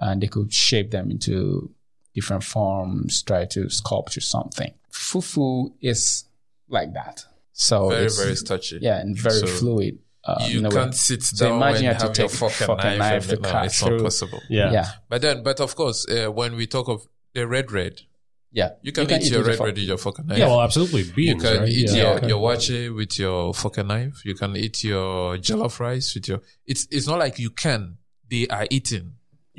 and 0.00 0.22
they 0.22 0.26
could 0.28 0.52
shape 0.52 0.90
them 0.90 1.10
into 1.10 1.70
different 2.14 2.42
forms, 2.44 3.22
try 3.22 3.44
to 3.46 3.68
sculpture 3.68 4.20
something. 4.20 4.72
Fufu 4.92 5.72
is 5.80 6.24
like 6.68 6.92
that. 6.94 7.24
So 7.52 7.90
Very, 7.90 8.06
it's, 8.06 8.18
very 8.22 8.36
starchy. 8.36 8.78
yeah, 8.80 8.98
and 9.00 9.16
very 9.16 9.40
So 9.40 9.46
fluid. 9.46 9.98
Uh, 10.24 10.46
You 10.50 10.58
in 10.58 10.66
a 10.66 10.68
way. 10.68 10.74
can't 10.74 10.94
sit 10.94 11.22
So 11.22 11.46
down 11.48 11.56
imagine 11.56 11.84
you 11.84 11.90
and 11.90 12.02
have 12.02 12.12
to 12.12 12.22
have 12.22 12.30
your 12.32 12.48
take 12.50 12.56
fork 12.66 12.84
and 12.84 12.98
knife. 12.98 13.28
to 13.28 13.32
and, 13.34 13.42
no, 13.42 13.62
it's 13.62 13.80
through. 13.80 13.96
not 13.98 14.04
possible. 14.04 14.40
yeah. 14.48 14.72
Yeah, 14.72 14.86
But 15.08 15.22
then, 15.22 15.42
but 15.42 15.60
of 15.60 15.74
course, 15.74 16.06
uh, 16.08 16.30
when 16.30 16.56
we 16.56 16.66
talk 16.66 16.88
of 16.88 17.06
the 17.34 17.46
red 17.46 17.72
red, 17.72 18.00
yeah. 18.52 18.72
you 18.82 18.92
can, 18.92 19.10
eat, 19.10 19.30
your 19.30 19.42
red 19.44 19.56
fork. 19.56 19.68
red 19.68 19.76
with 19.78 19.86
your 19.86 19.96
fork 19.98 20.18
and 20.18 20.28
knife. 20.28 20.38
Yeah, 20.38 20.46
well, 20.48 20.60
absolutely. 20.62 21.02
You 21.22 21.36
can 21.36 21.60
right? 21.60 21.68
eat 21.68 21.90
yeah. 21.90 21.96
your, 22.02 22.10
okay. 22.16 22.28
your 22.28 22.40
waakye 22.40 22.94
with 22.94 23.18
your 23.18 23.54
fork 23.54 23.78
and 23.78 23.88
knife. 23.88 24.22
You 24.24 24.34
can 24.34 24.56
eat 24.56 24.84
your 24.84 25.36
jollof 25.38 25.80
rice 25.80 26.14
with 26.14 26.28
your. 26.28 26.40
It's 26.66 26.86
it's 26.90 27.06
not 27.06 27.18
like 27.18 27.38
you 27.38 27.50
can. 27.50 27.96
They 28.28 28.46
are 28.48 28.66
eating 28.70 29.14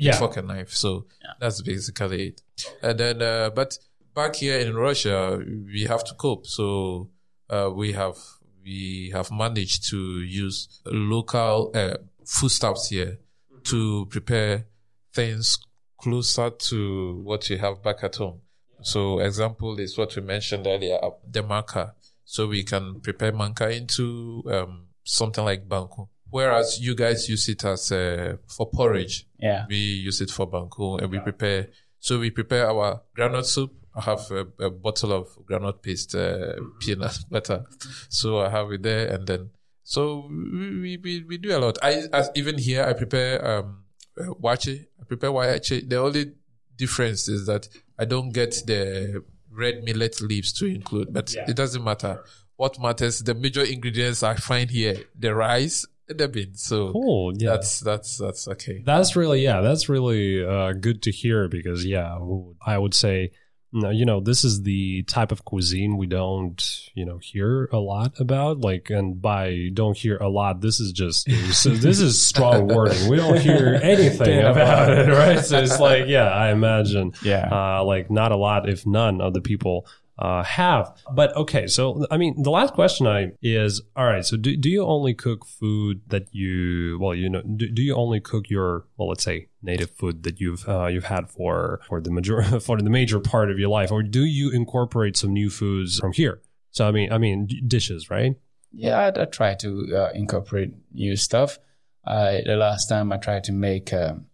Yeah. 0.06 0.18
fork 0.18 0.36
and 0.36 0.48
knife. 0.48 0.72
So 0.72 1.06
yeah. 1.22 1.32
that's 1.40 1.62
basically 1.62 2.28
it. 2.28 2.42
And 2.82 2.98
then, 2.98 3.22
uh, 3.22 3.50
but 3.50 3.78
back 4.14 4.36
here 4.36 4.58
in 4.58 4.74
Russia, 4.74 5.40
we 5.46 5.84
have 5.84 6.04
to 6.04 6.14
cope. 6.14 6.46
So 6.46 7.10
uh, 7.50 7.70
we 7.74 7.92
have 7.92 8.16
we 8.64 9.10
have 9.12 9.30
managed 9.30 9.88
to 9.90 10.22
use 10.22 10.80
local 10.86 11.72
uh, 11.74 11.96
foodstuffs 12.24 12.88
here 12.88 13.18
to 13.64 14.06
prepare 14.06 14.66
things 15.12 15.58
closer 15.98 16.50
to 16.50 17.20
what 17.24 17.48
you 17.50 17.58
have 17.58 17.82
back 17.82 18.02
at 18.02 18.16
home. 18.16 18.40
So 18.82 19.20
example 19.20 19.78
is 19.78 19.96
what 19.96 20.14
we 20.16 20.22
mentioned 20.22 20.66
earlier, 20.66 20.98
uh, 21.02 21.10
the 21.28 21.42
manka. 21.42 21.94
So 22.24 22.48
we 22.48 22.64
can 22.64 23.00
prepare 23.00 23.32
manka 23.32 23.70
into 23.70 24.42
um, 24.50 24.86
something 25.04 25.44
like 25.44 25.68
banku. 25.68 26.08
Whereas 26.32 26.80
you 26.80 26.94
guys 26.94 27.28
use 27.28 27.46
it 27.50 27.62
as 27.62 27.92
uh, 27.92 28.36
for 28.46 28.70
porridge. 28.70 29.26
Yeah. 29.38 29.66
We 29.68 29.76
use 29.76 30.22
it 30.22 30.30
for 30.30 30.50
banku 30.50 30.98
and 30.98 31.10
we 31.10 31.18
prepare. 31.18 31.68
So 31.98 32.18
we 32.20 32.30
prepare 32.30 32.70
our 32.70 33.02
groundnut 33.14 33.44
soup. 33.44 33.74
I 33.94 34.00
have 34.00 34.30
a, 34.30 34.46
a 34.58 34.70
bottle 34.70 35.12
of 35.12 35.28
groundnut 35.44 35.82
paste, 35.82 36.14
uh, 36.14 36.54
peanut 36.80 37.18
butter. 37.30 37.66
So 38.08 38.38
I 38.38 38.48
have 38.48 38.72
it 38.72 38.82
there 38.82 39.08
and 39.08 39.26
then, 39.26 39.50
so 39.84 40.26
we, 40.30 40.96
we, 40.96 41.22
we 41.22 41.36
do 41.36 41.54
a 41.54 41.58
lot. 41.58 41.76
I, 41.82 42.04
as 42.14 42.30
even 42.34 42.56
here, 42.56 42.82
I 42.82 42.94
prepare, 42.94 43.46
um, 43.46 43.84
uh, 44.18 44.32
waakye. 44.42 44.86
I 45.02 45.04
prepare 45.04 45.32
waakye. 45.32 45.86
The 45.86 45.98
only 45.98 46.32
difference 46.76 47.28
is 47.28 47.44
that 47.44 47.68
I 47.98 48.06
don't 48.06 48.30
get 48.32 48.52
the 48.66 49.22
red 49.50 49.84
millet 49.84 50.22
leaves 50.22 50.54
to 50.54 50.64
include, 50.64 51.12
but 51.12 51.34
it 51.46 51.56
doesn't 51.56 51.84
matter. 51.84 52.24
What 52.56 52.80
matters, 52.80 53.18
the 53.20 53.34
major 53.34 53.64
ingredients 53.64 54.22
I 54.22 54.36
find 54.36 54.70
here, 54.70 54.96
the 55.18 55.34
rice 55.34 55.84
the. 56.18 56.58
So 56.58 56.92
Cool. 56.92 57.32
Yeah. 57.36 57.50
that's, 57.50 57.80
that's, 57.80 58.18
that's 58.18 58.48
okay. 58.48 58.82
That's 58.84 59.16
really 59.16 59.42
yeah, 59.42 59.60
that's 59.60 59.88
really 59.88 60.44
uh, 60.44 60.72
good 60.72 61.02
to 61.02 61.10
hear 61.10 61.48
because 61.48 61.84
yeah, 61.84 62.18
I 62.64 62.78
would 62.78 62.94
say 62.94 63.32
no, 63.74 63.88
you 63.88 64.04
know, 64.04 64.20
this 64.20 64.44
is 64.44 64.64
the 64.64 65.02
type 65.04 65.32
of 65.32 65.46
cuisine 65.46 65.96
we 65.96 66.06
don't, 66.06 66.62
you 66.94 67.06
know, 67.06 67.16
hear 67.16 67.70
a 67.72 67.78
lot 67.78 68.20
about. 68.20 68.58
Like, 68.60 68.90
and 68.90 69.20
by 69.22 69.70
don't 69.72 69.96
hear 69.96 70.18
a 70.18 70.28
lot, 70.28 70.60
this 70.60 70.78
is 70.78 70.92
just, 70.92 71.30
so 71.54 71.70
this 71.70 71.98
is 71.98 72.20
strong 72.20 72.68
wording. 72.68 73.08
We 73.08 73.16
don't 73.16 73.40
hear 73.40 73.80
anything 73.82 74.40
about 74.40 74.90
it, 74.90 75.08
right? 75.10 75.38
So 75.42 75.58
it's 75.58 75.80
like, 75.80 76.04
yeah, 76.06 76.28
I 76.28 76.50
imagine, 76.50 77.12
Yeah. 77.22 77.48
uh, 77.50 77.82
like 77.84 78.10
not 78.10 78.30
a 78.30 78.36
lot, 78.36 78.68
if 78.68 78.86
none 78.86 79.22
of 79.22 79.32
the 79.32 79.40
people 79.40 79.86
uh, 80.18 80.42
have. 80.42 80.96
But 81.12 81.34
okay, 81.36 81.66
so 81.66 82.06
I 82.10 82.16
mean, 82.16 82.42
the 82.42 82.50
last 82.50 82.74
question 82.74 83.06
I 83.06 83.32
is 83.42 83.82
all 83.96 84.04
right. 84.04 84.24
So 84.24 84.36
do, 84.36 84.56
do 84.56 84.68
you 84.68 84.84
only 84.84 85.14
cook 85.14 85.46
food 85.46 86.02
that 86.08 86.28
you 86.32 86.98
well, 87.00 87.14
you 87.14 87.28
know, 87.28 87.42
do, 87.42 87.68
do 87.68 87.82
you 87.82 87.94
only 87.94 88.20
cook 88.20 88.50
your 88.50 88.86
well, 88.96 89.08
let's 89.08 89.24
say 89.24 89.48
native 89.62 89.90
food 89.90 90.22
that 90.24 90.40
you've 90.40 90.68
uh, 90.68 90.86
you've 90.86 91.04
had 91.04 91.30
for 91.30 91.80
for 91.88 92.00
the 92.00 92.10
major 92.10 92.42
for 92.60 92.76
the 92.78 92.90
major 92.90 93.20
part 93.20 93.50
of 93.50 93.58
your 93.58 93.70
life, 93.70 93.90
or 93.90 94.02
do 94.02 94.24
you 94.24 94.50
incorporate 94.50 95.16
some 95.16 95.32
new 95.32 95.50
foods 95.50 95.98
from 95.98 96.12
here? 96.12 96.40
So 96.70 96.86
I 96.86 96.92
mean, 96.92 97.12
I 97.12 97.18
mean 97.18 97.48
dishes, 97.66 98.10
right? 98.10 98.36
Yeah, 98.72 98.98
I, 98.98 99.22
I 99.22 99.24
try 99.26 99.54
to 99.54 99.96
uh, 99.96 100.10
incorporate 100.14 100.72
new 100.92 101.16
stuff. 101.16 101.58
I 102.04 102.42
the 102.44 102.56
last 102.56 102.86
time 102.86 103.12
I 103.12 103.16
tried 103.16 103.44
to 103.44 103.52
make 103.52 103.92
um, 103.92 104.26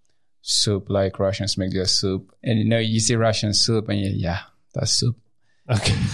soup 0.42 0.88
like 0.88 1.18
Russians 1.18 1.58
make 1.58 1.72
their 1.72 1.86
soup, 1.86 2.32
and 2.42 2.58
you 2.58 2.64
know 2.64 2.78
you 2.78 3.00
see 3.00 3.16
Russian 3.16 3.54
soup, 3.54 3.88
and 3.88 4.00
you, 4.00 4.10
yeah, 4.14 4.40
that's 4.74 4.92
soup. 4.92 5.16
Okay. 5.70 5.94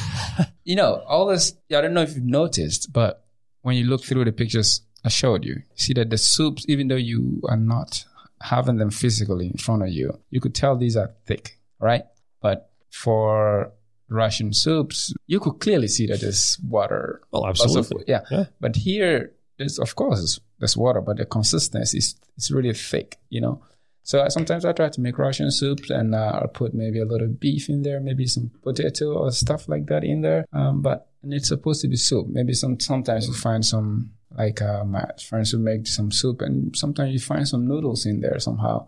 You 0.64 0.76
know 0.76 1.02
all 1.06 1.26
this. 1.26 1.52
I 1.70 1.82
don't 1.82 1.92
know 1.92 2.00
if 2.02 2.14
you've 2.14 2.24
noticed, 2.24 2.90
but 2.90 3.22
when 3.60 3.76
you 3.76 3.84
look 3.84 4.02
through 4.02 4.24
the 4.24 4.32
pictures 4.32 4.80
I 5.04 5.10
showed 5.10 5.44
you, 5.44 5.56
you 5.56 5.62
see 5.76 5.92
that 5.92 6.08
the 6.08 6.16
soups, 6.16 6.64
even 6.68 6.88
though 6.88 6.96
you 6.96 7.42
are 7.50 7.56
not 7.58 8.04
having 8.40 8.78
them 8.78 8.90
physically 8.90 9.46
in 9.48 9.58
front 9.58 9.82
of 9.82 9.90
you, 9.90 10.18
you 10.30 10.40
could 10.40 10.54
tell 10.54 10.74
these 10.76 10.96
are 10.96 11.10
thick, 11.26 11.58
right? 11.78 12.04
But 12.40 12.70
for 12.90 13.72
Russian 14.08 14.54
soups, 14.54 15.12
you 15.26 15.38
could 15.38 15.58
clearly 15.60 15.88
see 15.88 16.06
that 16.06 16.22
there's 16.22 16.58
water 16.66 17.20
Well, 17.30 17.42
lots 17.42 17.60
of- 17.60 17.76
absolutely. 17.76 18.04
yeah. 18.08 18.22
Yeah. 18.30 18.44
But 18.58 18.76
here, 18.76 19.32
there's 19.58 19.78
of 19.78 19.94
course 19.94 20.40
there's 20.58 20.76
water, 20.78 21.02
but 21.02 21.18
the 21.18 21.26
consistency 21.26 21.98
is 21.98 22.16
it's 22.38 22.50
really 22.50 22.72
thick, 22.72 23.18
you 23.28 23.42
know. 23.42 23.62
So 24.04 24.22
I, 24.22 24.28
sometimes 24.28 24.64
I 24.64 24.72
try 24.72 24.88
to 24.90 25.00
make 25.00 25.18
Russian 25.18 25.50
soups, 25.50 25.90
and 25.90 26.14
uh, 26.14 26.38
I'll 26.42 26.48
put 26.48 26.74
maybe 26.74 27.00
a 27.00 27.04
little 27.06 27.26
beef 27.28 27.68
in 27.68 27.82
there, 27.82 28.00
maybe 28.00 28.26
some 28.26 28.50
potato 28.62 29.14
or 29.14 29.32
stuff 29.32 29.66
like 29.68 29.86
that 29.86 30.04
in 30.04 30.20
there. 30.20 30.44
Um, 30.52 30.82
but 30.82 31.08
and 31.22 31.32
it's 31.32 31.48
supposed 31.48 31.80
to 31.82 31.88
be 31.88 31.96
soup. 31.96 32.26
Maybe 32.28 32.52
some 32.52 32.78
sometimes 32.80 33.26
you 33.26 33.32
find 33.34 33.64
some 33.64 34.10
like 34.36 34.60
uh, 34.60 34.84
my 34.84 35.04
friends 35.26 35.50
who 35.52 35.58
make 35.58 35.86
some 35.86 36.10
soup, 36.12 36.42
and 36.42 36.76
sometimes 36.76 37.12
you 37.14 37.18
find 37.18 37.48
some 37.48 37.66
noodles 37.66 38.04
in 38.06 38.20
there 38.20 38.38
somehow. 38.38 38.86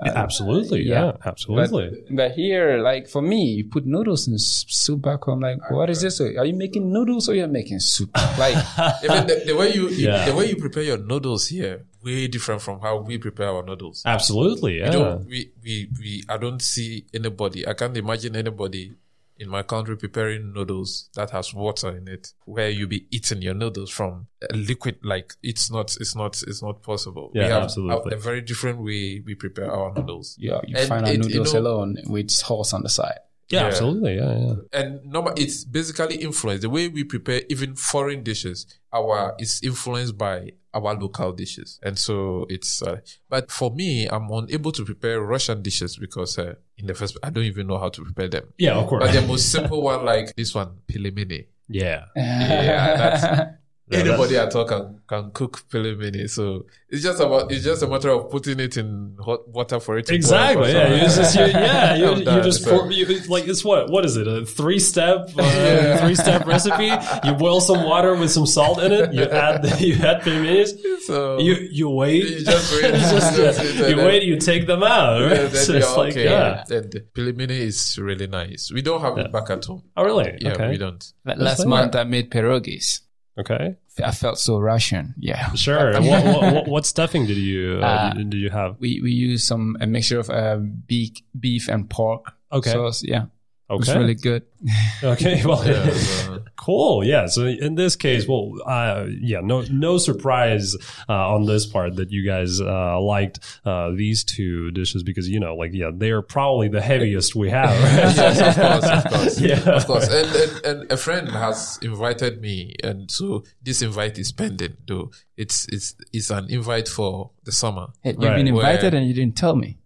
Uh, 0.00 0.10
absolutely. 0.14 0.82
Yeah. 0.82 1.04
yeah. 1.06 1.12
Absolutely. 1.24 1.88
But, 2.06 2.14
but 2.16 2.32
here, 2.32 2.78
like 2.78 3.08
for 3.08 3.20
me, 3.22 3.46
you 3.46 3.64
put 3.64 3.84
noodles 3.86 4.28
in 4.28 4.38
soup 4.38 5.02
back 5.02 5.24
home. 5.24 5.40
Like, 5.40 5.58
what 5.72 5.90
is 5.90 6.02
this? 6.02 6.20
Are 6.20 6.44
you 6.44 6.54
making 6.54 6.92
noodles 6.92 7.28
or 7.28 7.34
you're 7.34 7.48
making 7.48 7.80
soup? 7.80 8.10
Like, 8.38 8.54
Even 9.02 9.26
the, 9.26 9.42
the 9.46 9.56
way 9.56 9.72
you, 9.74 9.88
you- 9.88 10.06
Yeah. 10.08 10.26
the 10.26 10.36
way 10.36 10.46
you 10.50 10.54
prepare 10.56 10.84
your 10.84 10.98
noodles 10.98 11.48
here, 11.48 11.86
way 12.04 12.28
different 12.28 12.62
from 12.62 12.80
how 12.80 12.98
we 12.98 13.18
prepare 13.18 13.48
our 13.48 13.62
noodles. 13.64 14.02
absolutely. 14.06 14.78
Yeah. 14.78 14.86
We 14.86 14.92
don't, 14.92 15.26
we, 15.26 15.50
we, 15.62 15.88
we, 15.98 16.24
I 16.28 16.36
don't 16.36 16.62
see 16.62 17.06
anybody, 17.12 17.66
I 17.66 17.74
can't 17.74 17.96
imagine 17.96 18.36
anybody 18.36 18.92
in 19.40 19.48
my 19.48 19.62
country 19.62 19.96
preparing 19.96 20.52
noodles 20.52 21.10
that 21.14 21.30
has 21.30 21.54
water 21.54 21.96
in 21.96 22.08
it, 22.08 22.32
where 22.44 22.70
you 22.70 22.88
be 22.88 23.06
eating 23.10 23.40
your 23.40 23.54
noodles 23.54 23.88
from 23.90 24.26
a 24.50 24.56
liquid, 24.56 24.96
like 25.04 25.32
it's 25.44 25.70
not, 25.70 25.96
it's 26.00 26.16
not, 26.16 26.42
it's 26.46 26.60
not 26.62 26.82
possible. 26.82 27.30
Yeah, 27.34 27.44
we 27.46 27.52
have 27.52 27.62
absolutely. 27.64 28.14
A, 28.14 28.16
a 28.16 28.20
very 28.20 28.40
different 28.40 28.78
way 28.78 29.22
we 29.24 29.34
prepare 29.36 29.70
our 29.72 29.94
noodles. 29.94 30.34
yeah, 30.40 30.60
you 30.66 30.76
And 30.76 30.88
find 30.88 31.06
our 31.06 31.12
it- 31.12 31.18
you 31.18 31.28
noodles 31.28 31.54
know- 31.54 31.60
alone 31.60 31.96
with 32.08 32.30
sauce 32.32 32.72
on 32.72 32.82
the 32.82 32.88
side. 32.88 33.18
yeah, 33.48 33.60
Yeah. 33.60 33.66
absolutely. 33.68 34.16
Yeah. 34.16 34.38
Yeah. 34.38 34.54
and 34.80 35.04
number 35.04 35.32
it's 35.36 35.64
basically 35.64 36.16
influenced 36.16 36.62
the 36.62 36.68
way 36.70 36.88
we 36.88 37.04
prepare 37.04 37.42
even 37.48 37.76
foreign 37.76 38.22
dishes 38.24 38.66
our 38.92 39.36
is 39.38 39.60
influenced 39.62 40.18
by 40.18 40.50
our 40.74 40.94
local 40.94 41.32
dishes 41.32 41.80
and 41.82 41.98
so 41.98 42.44
it's 42.48 42.82
uh, 42.82 42.98
but 43.28 43.50
for 43.50 43.70
me 43.70 44.06
i'm 44.06 44.30
unable 44.30 44.70
to 44.72 44.84
prepare 44.84 45.20
russian 45.20 45.62
dishes 45.62 45.96
because 45.96 46.38
uh, 46.38 46.54
in 46.76 46.86
the 46.86 46.94
first 46.94 47.16
i 47.22 47.30
don't 47.30 47.44
even 47.44 47.66
know 47.66 47.78
how 47.78 47.88
to 47.88 48.02
prepare 48.04 48.28
them 48.28 48.44
Yeah, 48.58 48.74
of 48.76 48.86
course. 48.86 49.04
but 49.04 49.12
the 49.12 49.26
most 49.26 49.50
simple 49.50 49.82
one 49.82 50.04
like 50.04 50.34
this 50.36 50.54
one 50.54 50.78
pilimini 50.86 51.46
yeah. 51.68 52.04
yeah 52.16 52.96
that's 52.96 53.52
Yeah, 53.90 53.98
anybody 54.00 54.36
at 54.36 54.54
all 54.54 54.64
can 54.66 55.00
can 55.08 55.30
cook 55.32 55.62
pilimini 55.70 56.28
so 56.28 56.66
it's 56.90 57.02
just 57.02 57.20
about 57.20 57.50
it's 57.50 57.64
just 57.64 57.82
a 57.82 57.86
matter 57.86 58.10
of 58.10 58.30
putting 58.30 58.60
it 58.60 58.76
in 58.76 59.16
hot 59.24 59.48
water 59.48 59.80
for 59.80 59.96
it 59.98 60.06
to 60.06 60.14
Exactly. 60.14 60.72
some- 60.72 60.76
Yeah. 60.80 60.94
You 60.94 61.00
just, 61.00 61.34
you, 61.36 61.44
yeah. 61.46 61.94
You, 61.96 62.14
you 62.16 62.24
done. 62.24 62.42
just 62.44 62.64
So- 62.64 62.84
for, 62.86 62.92
you, 62.92 63.06
like 63.28 63.46
it's 63.48 63.64
what? 63.64 63.90
What 63.90 64.04
is 64.04 64.16
it? 64.16 64.26
A 64.28 64.44
three 64.44 64.78
step, 64.78 65.28
uh, 65.38 65.98
three 65.98 66.14
step 66.14 66.46
recipe. 66.46 66.90
You 67.26 67.34
boil 67.34 67.60
some 67.60 67.84
water 67.84 68.14
with 68.14 68.30
some 68.30 68.46
salt 68.46 68.78
in 68.82 68.92
it. 68.92 69.12
You 69.14 69.24
add 69.24 69.62
the, 69.62 69.86
you 69.86 69.94
add 69.94 70.20
piminis. 70.22 70.70
so 71.06 71.38
You 71.38 71.54
you 71.70 71.88
wait. 71.88 72.24
You 72.24 72.44
just 72.44 72.72
wait. 72.82 72.92
Just, 72.94 73.36
That's 73.36 73.58
uh, 73.80 73.86
you 73.86 73.96
wait. 73.96 74.22
You 74.24 74.36
take 74.38 74.66
them 74.66 74.82
out. 74.82 75.20
Right? 75.22 75.32
Yeah, 75.42 75.48
so 75.66 75.72
it's 75.74 75.96
like 75.96 76.12
okay. 76.12 76.24
yeah. 76.24 76.64
And 76.70 76.92
the 76.92 77.00
Pilimini 77.14 77.58
is 77.70 77.98
really 77.98 78.26
nice. 78.26 78.70
We 78.72 78.82
don't 78.82 79.00
have 79.00 79.16
it 79.18 79.32
back 79.32 79.48
at 79.50 79.64
home. 79.64 79.82
Oh 79.96 80.04
really? 80.04 80.36
Yeah, 80.40 80.52
okay. 80.52 80.68
we 80.68 80.78
don't. 80.78 81.02
Last 81.24 81.60
like 81.60 81.68
month 81.68 81.96
I 81.96 82.04
made 82.04 82.30
pierogies. 82.30 83.00
Okay. 83.38 83.76
I 84.04 84.10
felt 84.10 84.38
so 84.38 84.58
Russian. 84.58 85.14
Yeah. 85.18 85.52
Sure. 85.54 85.92
What, 86.00 86.24
what, 86.24 86.54
what, 86.54 86.68
what 86.68 86.86
stuffing 86.86 87.26
did 87.26 87.36
you 87.36 87.78
uh, 87.82 87.86
Uh, 87.86 88.14
did, 88.14 88.30
did 88.30 88.38
you 88.38 88.50
have? 88.50 88.76
We 88.80 89.00
we 89.00 89.12
use 89.12 89.44
some 89.46 89.76
a 89.80 89.86
mixture 89.86 90.18
of 90.18 90.28
uh, 90.30 90.56
beef 90.56 91.12
beef 91.38 91.68
and 91.68 91.88
pork 91.88 92.32
Okay. 92.50 92.70
sauce. 92.72 93.02
Yeah. 93.04 93.26
It 93.70 93.78
was 93.78 93.94
really 93.94 94.14
good. 94.14 94.42
Okay. 95.04 95.44
Well. 95.44 95.62
Yeah, 95.66 95.90
so- 95.92 96.37
Cool. 96.58 97.04
Yeah. 97.04 97.26
So 97.26 97.46
in 97.46 97.76
this 97.76 97.94
case, 97.94 98.26
well, 98.26 98.52
uh, 98.66 99.06
yeah, 99.20 99.40
no, 99.42 99.62
no 99.70 99.96
surprise 99.96 100.74
uh, 101.08 101.34
on 101.34 101.46
this 101.46 101.66
part 101.66 101.94
that 101.96 102.10
you 102.10 102.26
guys 102.26 102.60
uh, 102.60 103.00
liked 103.00 103.38
uh, 103.64 103.90
these 103.90 104.24
two 104.24 104.72
dishes 104.72 105.02
because 105.04 105.28
you 105.28 105.38
know, 105.38 105.54
like, 105.54 105.70
yeah, 105.72 105.90
they 105.94 106.10
are 106.10 106.20
probably 106.20 106.66
the 106.68 106.80
heaviest 106.80 107.34
we 107.36 107.48
have. 107.50 107.68
Right? 107.78 108.16
yes, 108.16 108.40
of 108.40 108.56
course, 108.56 109.04
of 109.04 109.12
course, 109.12 109.40
Yeah. 109.48 109.70
of 109.76 109.86
course. 109.86 110.08
And, 110.08 110.28
and 110.36 110.64
and 110.66 110.92
a 110.92 110.96
friend 110.96 111.28
has 111.28 111.78
invited 111.80 112.40
me, 112.42 112.74
and 112.82 113.08
so 113.10 113.44
this 113.62 113.80
invite 113.80 114.18
is 114.18 114.32
pending. 114.32 114.76
Though 114.86 115.12
it's 115.36 115.66
it's 115.68 115.94
it's 116.12 116.30
an 116.30 116.50
invite 116.50 116.88
for 116.88 117.30
the 117.44 117.52
summer. 117.52 117.86
Hey, 118.02 118.10
you've 118.10 118.18
Right. 118.22 118.36
been 118.36 118.48
invited 118.48 118.92
Where- 118.92 119.00
and 119.00 119.08
you 119.08 119.14
didn't 119.14 119.36
tell 119.36 119.54
me. 119.54 119.77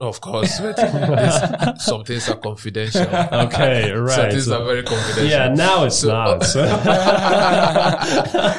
Of 0.00 0.20
course, 0.20 0.58
some 0.58 2.04
things 2.04 2.28
are 2.28 2.36
confidential. 2.36 3.02
okay. 3.02 3.90
Some 3.90 4.04
Right. 4.04 4.30
things 4.30 4.44
So- 4.46 4.62
are 4.62 4.64
very 4.64 4.82
confidential. 4.84 5.26
yeah. 5.26 5.48
Now 5.54 5.84
it's 5.84 5.98
So- 5.98 6.08
not. 6.08 6.44
So. 6.48 6.64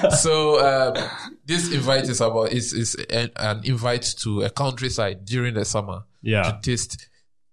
so 0.09 0.93
um, 0.95 1.03
this 1.45 1.71
invite 1.73 2.03
is 2.09 2.21
about 2.21 2.51
is 2.51 2.73
is 2.73 2.95
an, 3.09 3.29
an 3.37 3.61
invite 3.63 4.03
to 4.19 4.41
a 4.41 4.49
countryside 4.49 5.25
during 5.25 5.53
the 5.53 5.65
summer 5.65 6.03
yeah. 6.21 6.43
to 6.43 6.59
taste 6.61 7.07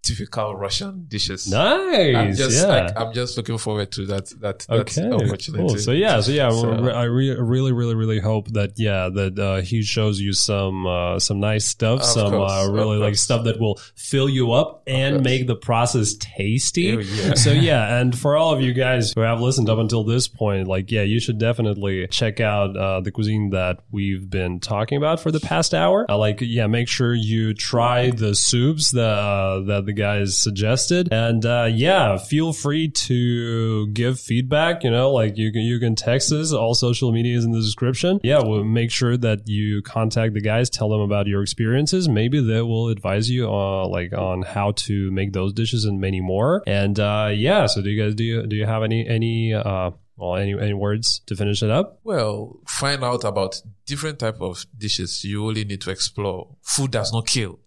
typical 0.06 0.54
Russian 0.54 1.06
dishes. 1.08 1.50
Nice. 1.50 2.14
I'm 2.16 2.34
just 2.34 2.62
yeah. 2.62 2.66
like, 2.68 2.92
I'm 2.98 3.12
just 3.12 3.36
looking 3.36 3.58
forward 3.58 3.90
to 3.92 4.06
that 4.06 4.26
that 4.40 4.60
that 4.60 4.70
Okay, 4.70 5.10
opportunity. 5.10 5.56
cool. 5.68 5.78
So 5.78 5.92
yeah, 5.92 6.20
so 6.20 6.32
yeah, 6.32 6.50
So- 6.50 6.88
I 6.88 7.04
re- 7.04 7.36
really, 7.38 7.72
really, 7.72 7.94
really 7.94 8.20
hope 8.20 8.48
that 8.52 8.78
yeah, 8.78 9.08
that 9.08 9.38
uh, 9.38 9.60
he 9.62 9.82
shows 9.82 10.20
you 10.20 10.32
some 10.32 10.86
uh, 10.86 11.18
some 11.18 11.40
nice 11.40 11.64
stuff, 11.66 12.02
some 12.04 12.30
course, 12.32 12.52
uh, 12.52 12.70
really 12.72 12.98
like 12.98 13.16
stuff 13.16 13.44
that 13.44 13.58
will 13.58 13.78
fill 13.94 14.28
you 14.28 14.52
up 14.52 14.82
and 14.86 15.22
make 15.22 15.46
the 15.46 15.56
process 15.56 16.14
tasty. 16.18 16.96
Yeah. 17.16 17.34
So 17.34 17.50
yeah, 17.52 17.98
and 18.00 18.16
for 18.16 18.36
all 18.36 18.52
of 18.54 18.60
you 18.60 18.72
guys 18.72 19.12
who 19.14 19.20
have 19.22 19.40
listened 19.40 19.68
up 19.68 19.78
until 19.78 20.04
this 20.04 20.28
point, 20.28 20.68
like 20.68 20.90
yeah, 20.90 21.02
you 21.02 21.20
should 21.20 21.38
definitely 21.38 22.06
check 22.08 22.40
out 22.40 22.76
uh, 22.76 23.00
the 23.00 23.10
cuisine 23.10 23.50
that 23.50 23.80
we've 23.90 24.28
been 24.28 24.60
talking 24.60 24.96
about 24.98 25.20
for 25.20 25.30
the 25.30 25.40
past 25.40 25.74
hour. 25.74 26.06
Uh, 26.08 26.16
like 26.18 26.38
yeah, 26.40 26.66
make 26.66 26.88
sure 26.88 27.14
you 27.14 27.54
try 27.54 28.10
the 28.10 28.34
soups 28.34 28.90
that 28.92 29.00
uh, 29.18 29.60
that 29.60 29.86
the 29.86 29.92
guys 29.96 30.38
suggested, 30.38 31.08
and 31.12 31.44
uh, 31.44 31.68
yeah, 31.70 32.18
feel 32.18 32.52
free 32.52 32.88
to 32.88 33.88
give 33.88 34.20
feedback. 34.20 34.84
You 34.84 34.90
know, 34.90 35.10
like 35.10 35.36
you 35.36 35.50
can 35.52 35.62
you 35.62 35.80
can 35.80 35.96
text 35.96 36.30
us. 36.32 36.52
All 36.52 36.74
social 36.74 37.10
media 37.12 37.36
is 37.36 37.44
in 37.44 37.52
the 37.52 37.60
description. 37.60 38.20
Yeah, 38.22 38.40
we'll 38.44 38.64
make 38.64 38.90
sure 38.90 39.16
that 39.16 39.48
you 39.48 39.82
contact 39.82 40.34
the 40.34 40.40
guys, 40.40 40.70
tell 40.70 40.88
them 40.88 41.00
about 41.00 41.26
your 41.26 41.42
experiences. 41.42 42.08
Maybe 42.08 42.40
they 42.40 42.62
will 42.62 42.88
advise 42.88 43.28
you 43.30 43.46
on 43.46 43.90
like 43.90 44.12
on 44.12 44.42
how 44.42 44.72
to 44.86 45.10
make 45.10 45.32
those 45.32 45.52
dishes 45.52 45.84
and 45.84 46.00
many 46.00 46.20
more. 46.20 46.62
And 46.66 46.98
uh, 47.00 47.30
yeah, 47.34 47.66
so 47.66 47.82
do 47.82 47.90
you 47.90 48.02
guys 48.02 48.14
do 48.14 48.24
you 48.24 48.46
do 48.46 48.56
you 48.56 48.66
have 48.66 48.82
any 48.82 49.06
any 49.08 49.54
uh 49.54 49.90
well 50.16 50.36
any 50.36 50.52
any 50.58 50.74
words 50.74 51.20
to 51.26 51.36
finish 51.36 51.62
it 51.62 51.70
up? 51.70 52.00
well, 52.04 52.60
find 52.66 53.02
out 53.02 53.24
about 53.24 53.60
different 53.86 54.18
type 54.18 54.40
of 54.40 54.66
dishes. 54.76 55.24
You 55.24 55.46
only 55.46 55.64
need 55.64 55.80
to 55.82 55.90
explore. 55.90 56.56
Food 56.62 56.90
does 56.92 57.12
not 57.12 57.26
kill. 57.26 57.58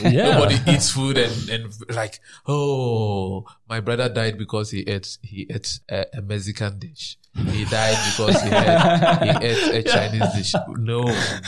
Yeah. 0.00 0.10
Nobody 0.38 0.56
eats 0.66 0.90
food 0.90 1.16
and, 1.18 1.48
and 1.48 1.72
like, 1.90 2.18
oh, 2.46 3.44
my 3.68 3.80
brother 3.80 4.08
died 4.08 4.36
because 4.38 4.70
he 4.70 4.80
ate 4.80 5.18
he 5.22 5.46
ate 5.50 5.78
a, 5.88 6.06
a 6.14 6.22
Mexican 6.22 6.78
dish. 6.78 7.16
He 7.52 7.64
died 7.66 7.96
because 8.10 8.42
he 8.42 8.48
had 8.48 9.22
he 9.22 9.46
ate 9.46 9.86
a 9.86 9.88
Chinese 9.88 10.34
dish. 10.34 10.54
No, 10.76 11.02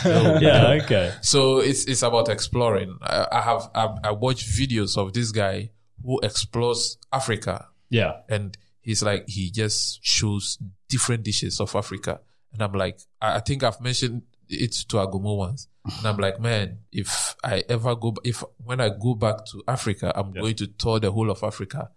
no, 0.04 0.38
Yeah. 0.40 0.62
no. 0.62 0.70
Okay. 0.84 1.12
So 1.22 1.58
it's 1.58 1.84
it's 1.86 2.02
about 2.02 2.28
exploring. 2.28 2.96
I, 3.02 3.26
I 3.32 3.40
have 3.40 3.70
I, 3.74 3.96
I 4.04 4.10
watched 4.12 4.48
videos 4.48 4.96
of 4.96 5.12
this 5.12 5.32
guy 5.32 5.70
who 6.04 6.20
explores 6.20 6.98
Africa 7.12 7.68
Yeah. 7.90 8.18
and 8.28 8.56
he's 8.80 9.02
like 9.02 9.28
he 9.28 9.50
just 9.50 10.04
shows 10.04 10.58
different 10.88 11.22
dishes 11.24 11.60
of 11.60 11.74
Africa, 11.74 12.20
and 12.52 12.62
I'm 12.62 12.72
like, 12.72 12.98
I, 13.20 13.36
I 13.36 13.40
think 13.40 13.62
I've 13.64 13.80
mentioned 13.80 14.22
it 14.52 14.72
to 14.88 14.96
Agomo 14.96 15.36
once, 15.36 15.68
and 15.84 16.06
I'm 16.06 16.16
like, 16.16 16.40
man, 16.40 16.78
if 16.92 17.34
I 17.42 17.64
ever 17.68 17.94
go, 17.96 18.14
if 18.24 18.42
when 18.64 18.80
I 18.80 18.90
go 18.90 19.14
back 19.14 19.44
to 19.46 19.62
Africa, 19.66 20.12
I'm 20.14 20.32
going 20.32 20.54
to 20.56 20.66
tour 20.66 21.00
the 21.00 21.10
whole 21.10 21.30
of 21.30 21.42
Africa. 21.42 21.90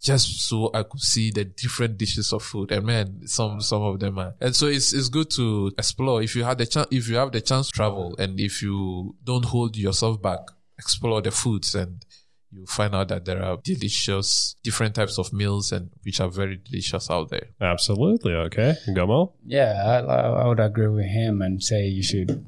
Just 0.00 0.48
so 0.48 0.68
I 0.74 0.82
could 0.82 1.00
see 1.00 1.30
the 1.30 1.44
different 1.44 1.96
dishes 1.96 2.32
of 2.32 2.42
food, 2.42 2.72
and 2.72 2.84
man, 2.84 3.20
some 3.26 3.60
some 3.60 3.82
of 3.82 4.00
them 4.00 4.18
are, 4.18 4.34
and 4.40 4.54
so 4.54 4.66
it's 4.66 4.92
it's 4.92 5.08
good 5.08 5.30
to 5.30 5.70
explore. 5.78 6.20
If 6.22 6.34
you 6.34 6.42
have 6.42 6.58
the 6.58 6.66
chance, 6.66 6.88
if 6.90 7.08
you 7.08 7.14
have 7.16 7.30
the 7.30 7.40
chance 7.40 7.68
to 7.68 7.72
travel, 7.72 8.16
and 8.18 8.40
if 8.40 8.62
you 8.62 9.14
don't 9.22 9.44
hold 9.44 9.76
yourself 9.76 10.20
back, 10.20 10.40
explore 10.76 11.22
the 11.22 11.30
foods, 11.30 11.76
and 11.76 12.04
you 12.52 12.66
find 12.66 12.94
out 12.94 13.08
that 13.08 13.24
there 13.24 13.42
are 13.42 13.58
delicious 13.62 14.56
different 14.62 14.94
types 14.94 15.18
of 15.18 15.32
meals 15.32 15.72
and 15.72 15.90
which 16.02 16.20
are 16.20 16.28
very 16.28 16.56
delicious 16.56 17.10
out 17.10 17.30
there. 17.30 17.48
Absolutely. 17.60 18.34
Okay. 18.34 18.74
Gummo? 18.88 19.32
Yeah, 19.44 19.82
I, 19.84 20.14
I 20.16 20.46
would 20.46 20.60
agree 20.60 20.88
with 20.88 21.06
him 21.06 21.42
and 21.42 21.62
say 21.62 21.86
you 21.86 22.02
should, 22.02 22.46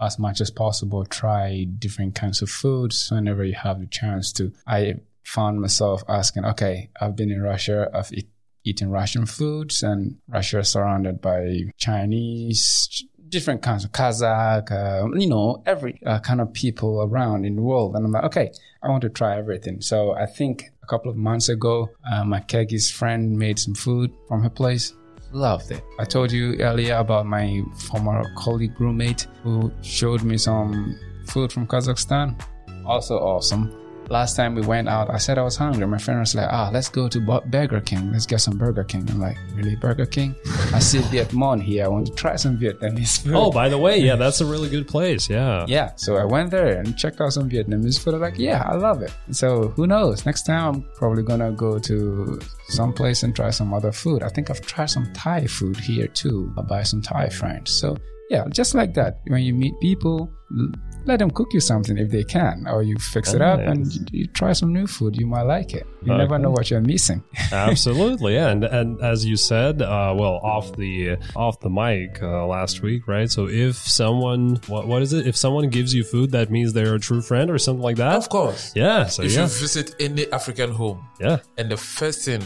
as 0.00 0.18
much 0.18 0.40
as 0.40 0.50
possible, 0.50 1.04
try 1.04 1.64
different 1.78 2.14
kinds 2.14 2.42
of 2.42 2.50
foods 2.50 3.10
whenever 3.10 3.44
you 3.44 3.54
have 3.54 3.80
the 3.80 3.86
chance 3.86 4.32
to. 4.34 4.52
I 4.66 4.94
found 5.24 5.60
myself 5.60 6.02
asking, 6.08 6.44
okay, 6.44 6.90
I've 7.00 7.16
been 7.16 7.30
in 7.30 7.42
Russia, 7.42 7.88
I've 7.94 8.12
eat, 8.12 8.28
eaten 8.64 8.90
Russian 8.90 9.26
foods, 9.26 9.82
and 9.82 10.18
Russia 10.28 10.60
is 10.60 10.68
surrounded 10.68 11.20
by 11.20 11.70
Chinese, 11.76 13.04
different 13.34 13.62
kinds 13.62 13.84
of 13.84 13.90
Kazakh, 13.92 14.70
uh, 14.70 15.08
you 15.18 15.26
know, 15.26 15.62
every 15.66 16.00
uh, 16.06 16.20
kind 16.20 16.40
of 16.40 16.52
people 16.52 17.02
around 17.02 17.44
in 17.44 17.56
the 17.56 17.62
world. 17.62 17.96
And 17.96 18.06
I'm 18.06 18.12
like, 18.12 18.24
okay, 18.30 18.52
I 18.82 18.88
want 18.88 19.02
to 19.02 19.10
try 19.10 19.36
everything. 19.36 19.80
So 19.80 20.12
I 20.12 20.26
think 20.26 20.70
a 20.82 20.86
couple 20.86 21.10
of 21.10 21.16
months 21.16 21.48
ago, 21.48 21.90
uh, 22.10 22.24
my 22.24 22.40
Kyrgyz 22.40 22.92
friend 22.92 23.36
made 23.36 23.58
some 23.58 23.74
food 23.74 24.10
from 24.28 24.42
her 24.42 24.50
place 24.50 24.94
loved 25.34 25.72
it. 25.72 25.82
I 25.98 26.04
told 26.04 26.30
you 26.30 26.54
earlier 26.60 26.94
about 26.94 27.26
my 27.26 27.60
former 27.88 28.22
colleague 28.36 28.80
roommate 28.80 29.26
who 29.42 29.72
showed 29.82 30.22
me 30.22 30.38
some 30.38 30.96
food 31.26 31.52
from 31.52 31.66
Kazakhstan. 31.66 32.40
Also 32.86 33.18
awesome. 33.18 33.83
Last 34.10 34.36
time 34.36 34.54
we 34.54 34.60
went 34.62 34.88
out, 34.88 35.08
I 35.08 35.16
said 35.16 35.38
I 35.38 35.42
was 35.42 35.56
hungry. 35.56 35.86
My 35.86 35.96
friend 35.98 36.20
was 36.20 36.34
like, 36.34 36.48
ah, 36.50 36.70
let's 36.72 36.88
go 36.88 37.08
to 37.08 37.20
Burger 37.20 37.80
King. 37.80 38.12
Let's 38.12 38.26
get 38.26 38.40
some 38.40 38.58
Burger 38.58 38.84
King. 38.84 39.08
I'm 39.10 39.18
like, 39.18 39.38
really, 39.54 39.76
Burger 39.76 40.04
King? 40.04 40.34
I 40.74 40.78
see 40.78 40.98
Vietnam 41.10 41.60
here. 41.60 41.84
I 41.86 41.88
want 41.88 42.06
to 42.08 42.12
try 42.12 42.36
some 42.36 42.58
Vietnamese 42.58 43.22
food. 43.22 43.34
Oh, 43.34 43.50
by 43.50 43.70
the 43.70 43.78
way, 43.78 43.98
yeah, 43.98 44.16
that's 44.16 44.42
a 44.42 44.46
really 44.46 44.68
good 44.68 44.86
place. 44.86 45.30
Yeah. 45.30 45.64
Yeah, 45.66 45.92
so 45.96 46.16
I 46.16 46.24
went 46.24 46.50
there 46.50 46.78
and 46.78 46.96
checked 46.98 47.20
out 47.20 47.32
some 47.32 47.48
Vietnamese 47.48 47.98
food. 47.98 48.14
I'm 48.14 48.20
like, 48.20 48.38
yeah, 48.38 48.62
I 48.66 48.74
love 48.74 49.00
it. 49.02 49.12
So 49.30 49.68
who 49.68 49.86
knows? 49.86 50.26
Next 50.26 50.42
time 50.42 50.74
I'm 50.74 50.82
probably 50.96 51.22
gonna 51.22 51.52
go 51.52 51.78
to 51.78 52.40
some 52.68 52.92
place 52.92 53.22
and 53.22 53.34
try 53.34 53.50
some 53.50 53.72
other 53.72 53.92
food. 53.92 54.22
I 54.22 54.28
think 54.28 54.50
I've 54.50 54.60
tried 54.60 54.86
some 54.86 55.10
Thai 55.14 55.46
food 55.46 55.78
here 55.78 56.08
too. 56.08 56.52
I'll 56.58 56.64
buy 56.64 56.82
some 56.82 57.00
Thai 57.00 57.30
friends. 57.30 57.70
So 57.70 57.96
yeah, 58.30 58.44
just 58.50 58.74
like 58.74 58.94
that. 58.94 59.20
When 59.26 59.42
you 59.42 59.54
meet 59.54 59.74
people, 59.80 60.30
let 61.04 61.18
them 61.18 61.30
cook 61.30 61.52
you 61.52 61.60
something 61.60 61.98
if 61.98 62.10
they 62.10 62.24
can, 62.24 62.66
or 62.66 62.82
you 62.82 62.96
fix 62.98 63.34
it 63.34 63.42
up 63.42 63.60
and 63.60 63.92
you, 63.92 64.00
you 64.12 64.26
try 64.28 64.52
some 64.52 64.72
new 64.72 64.86
food. 64.86 65.16
You 65.16 65.26
might 65.26 65.42
like 65.42 65.74
it. 65.74 65.86
You 66.02 66.14
never 66.14 66.38
know 66.38 66.50
what 66.50 66.70
you're 66.70 66.80
missing. 66.80 67.22
Absolutely, 67.52 68.34
yeah, 68.34 68.48
and 68.48 68.64
and 68.64 69.00
as 69.02 69.24
you 69.24 69.36
said, 69.36 69.82
uh, 69.82 70.14
well, 70.16 70.40
off 70.42 70.74
the 70.76 71.16
off 71.36 71.60
the 71.60 71.70
mic 71.70 72.22
uh, 72.22 72.46
last 72.46 72.82
week, 72.82 73.06
right? 73.06 73.30
So 73.30 73.48
if 73.48 73.76
someone, 73.76 74.56
what 74.68 74.86
what 74.86 75.02
is 75.02 75.12
it? 75.12 75.26
If 75.26 75.36
someone 75.36 75.68
gives 75.68 75.94
you 75.94 76.04
food, 76.04 76.30
that 76.32 76.50
means 76.50 76.72
they're 76.72 76.94
a 76.94 77.00
true 77.00 77.20
friend 77.22 77.50
or 77.50 77.58
something 77.58 77.82
like 77.82 77.96
that. 77.96 78.16
Of 78.16 78.28
course. 78.28 78.72
Yeah. 78.74 79.06
So 79.06 79.22
If 79.22 79.32
yeah, 79.32 79.42
you 79.42 79.48
visit 79.48 79.94
any 80.00 80.30
African 80.32 80.70
home 80.72 81.06
yeah, 81.20 81.38
and 81.58 81.70
the 81.70 81.76
first 81.76 82.24
thing 82.24 82.42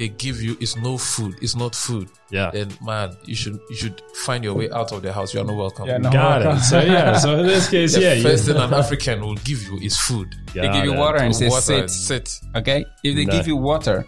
they 0.00 0.08
give 0.08 0.40
you 0.42 0.56
is 0.60 0.76
no 0.78 0.96
food, 0.98 1.32
it's 1.44 1.54
not 1.62 1.72
food, 1.86 2.08
yeah. 2.30 2.50
then 2.50 2.68
man, 2.82 3.08
you 3.26 3.34
should 3.40 3.58
you 3.70 3.76
should 3.76 3.98
find 4.26 4.42
your 4.42 4.54
way 4.60 4.68
out 4.78 4.90
of 4.92 5.02
the 5.02 5.12
house. 5.12 5.32
You 5.34 5.40
are 5.42 5.44
not 5.50 5.56
welcome. 5.64 5.86
Yeah, 5.86 5.98
no. 5.98 6.10
Got 6.10 6.42
it. 6.42 6.60
So 6.70 6.80
yeah. 6.80 7.18
So 7.18 7.28
in 7.40 7.46
this 7.46 7.68
case, 7.68 7.94
The 7.94 8.00
yeah. 8.00 8.14
you- 8.14 8.22
first 8.28 8.46
thing 8.46 8.56
an 8.56 8.72
African 8.74 9.20
will 9.20 9.36
give 9.50 9.62
you 9.68 9.76
is 9.88 9.96
food. 10.08 10.28
They 10.54 10.62
give 10.76 10.84
you 10.88 10.92
Got 10.92 10.96
it. 10.96 11.04
water 11.04 11.18
and 11.26 11.36
say 11.36 11.48
Water, 11.48 11.86
sit. 11.88 11.90
sit. 11.90 12.40
Okay, 12.56 12.84
if 13.04 13.12
they 13.14 13.24
Nah. 13.26 13.32
give 13.36 13.46
you 13.46 13.56
water 13.56 14.06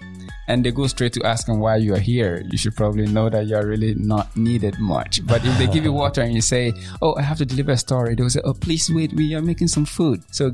and 0.49 0.65
they 0.65 0.73
go 0.73 0.87
straight 0.89 1.13
to 1.13 1.23
asking 1.35 1.57
why 1.61 1.77
you 1.77 1.95
are 1.95 2.05
here, 2.13 2.43
you 2.51 2.59
should 2.59 2.75
probably 2.75 3.07
know 3.07 3.29
that 3.35 3.47
you're 3.47 3.67
really 3.75 3.95
not 3.95 4.27
needed 4.37 4.75
much. 4.81 5.21
But 5.27 5.45
if 5.45 5.55
they 5.59 5.67
give 5.69 5.85
you 5.85 5.93
water 5.93 6.21
and 6.27 6.33
you 6.35 6.41
say, 6.55 6.73
"Oh, 7.03 7.15
I 7.21 7.23
have 7.31 7.39
to 7.39 7.47
deliver 7.53 7.73
a 7.73 7.77
story," 7.89 8.15
they'll 8.17 8.31
say, 8.39 8.41
"Oh, 8.49 8.55
please 8.67 8.85
wait, 8.97 9.13
we 9.21 9.35
are 9.37 9.43
making 9.53 9.69
some 9.69 9.85
food." 9.85 10.19
So. 10.39 10.53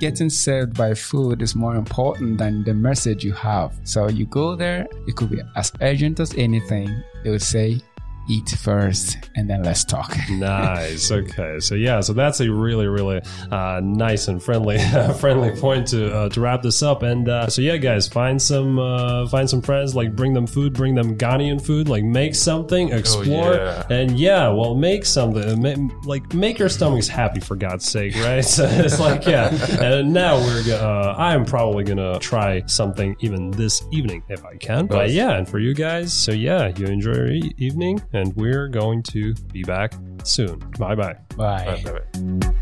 Getting 0.00 0.30
served 0.30 0.76
by 0.76 0.94
food 0.94 1.42
is 1.42 1.54
more 1.54 1.76
important 1.76 2.38
than 2.38 2.64
the 2.64 2.74
message 2.74 3.24
you 3.24 3.32
have. 3.32 3.72
So 3.84 4.08
you 4.08 4.26
go 4.26 4.56
there, 4.56 4.86
it 5.06 5.14
could 5.14 5.30
be 5.30 5.40
as 5.54 5.72
urgent 5.80 6.18
as 6.18 6.34
anything. 6.34 6.88
They 7.22 7.30
would 7.30 7.42
say, 7.42 7.80
eat 8.28 8.48
first 8.50 9.16
and 9.36 9.48
then 9.48 9.62
let's 9.62 9.84
talk. 9.84 10.16
nice. 10.30 11.10
Okay. 11.10 11.60
So 11.60 11.74
yeah. 11.74 12.00
So 12.00 12.12
that's 12.12 12.40
a 12.40 12.50
really, 12.50 12.86
really 12.86 13.20
uh, 13.50 13.80
nice 13.82 14.28
and 14.28 14.42
friendly, 14.42 14.78
friendly 15.20 15.50
point 15.60 15.88
to 15.88 16.12
uh, 16.14 16.28
to 16.30 16.40
wrap 16.40 16.62
this 16.62 16.82
up. 16.82 17.02
And 17.02 17.28
uh, 17.28 17.48
so 17.48 17.62
yeah, 17.62 17.76
guys, 17.76 18.08
find 18.08 18.40
some 18.40 18.78
uh, 18.78 19.26
find 19.28 19.48
some 19.48 19.62
friends. 19.62 19.94
Like 19.94 20.14
bring 20.16 20.34
them 20.34 20.46
food. 20.46 20.72
Bring 20.74 20.94
them 20.94 21.16
Ghanaian 21.16 21.60
food. 21.64 21.88
Like 21.88 22.04
make 22.04 22.34
something. 22.34 22.90
Explore. 22.92 23.54
yeah. 23.54 23.82
And 23.90 24.18
yeah, 24.18 24.48
well, 24.48 24.74
make 24.74 25.04
something. 25.04 25.62
Ma- 25.62 25.94
like 26.04 26.32
make 26.34 26.58
your 26.58 26.68
stomachs 26.68 27.08
happy 27.08 27.40
for 27.40 27.56
God's 27.56 27.84
sake, 27.88 28.14
right? 28.16 28.44
So 28.52 28.64
it's 28.64 29.00
like 29.00 29.26
yeah. 29.26 29.48
And 29.80 30.12
now 30.12 30.36
we're. 30.38 30.64
go- 30.64 30.72
Uh, 30.82 31.14
I'm 31.16 31.44
probably 31.44 31.84
gonna 31.84 32.18
try 32.18 32.62
something 32.66 33.14
even 33.20 33.50
this 33.52 33.82
evening 33.92 34.22
if 34.28 34.44
I 34.44 34.56
can. 34.56 34.86
But 34.86 35.10
yeah, 35.10 35.36
and 35.38 35.48
for 35.48 35.58
you 35.58 35.74
guys, 35.74 36.12
so 36.12 36.32
yeah, 36.32 36.72
you 36.76 36.86
enjoy 36.86 37.12
your 37.12 37.30
e- 37.30 37.54
evening, 37.58 38.02
and 38.12 38.34
we're 38.36 38.68
going 38.68 39.02
to 39.04 39.34
be 39.52 39.62
back 39.62 39.94
soon. 40.24 40.58
Bye 40.78 40.94
bye. 40.94 41.16
Bye. 41.36 41.82
Bye, 41.84 41.92
bye, 41.92 42.00
bye. 42.40 42.52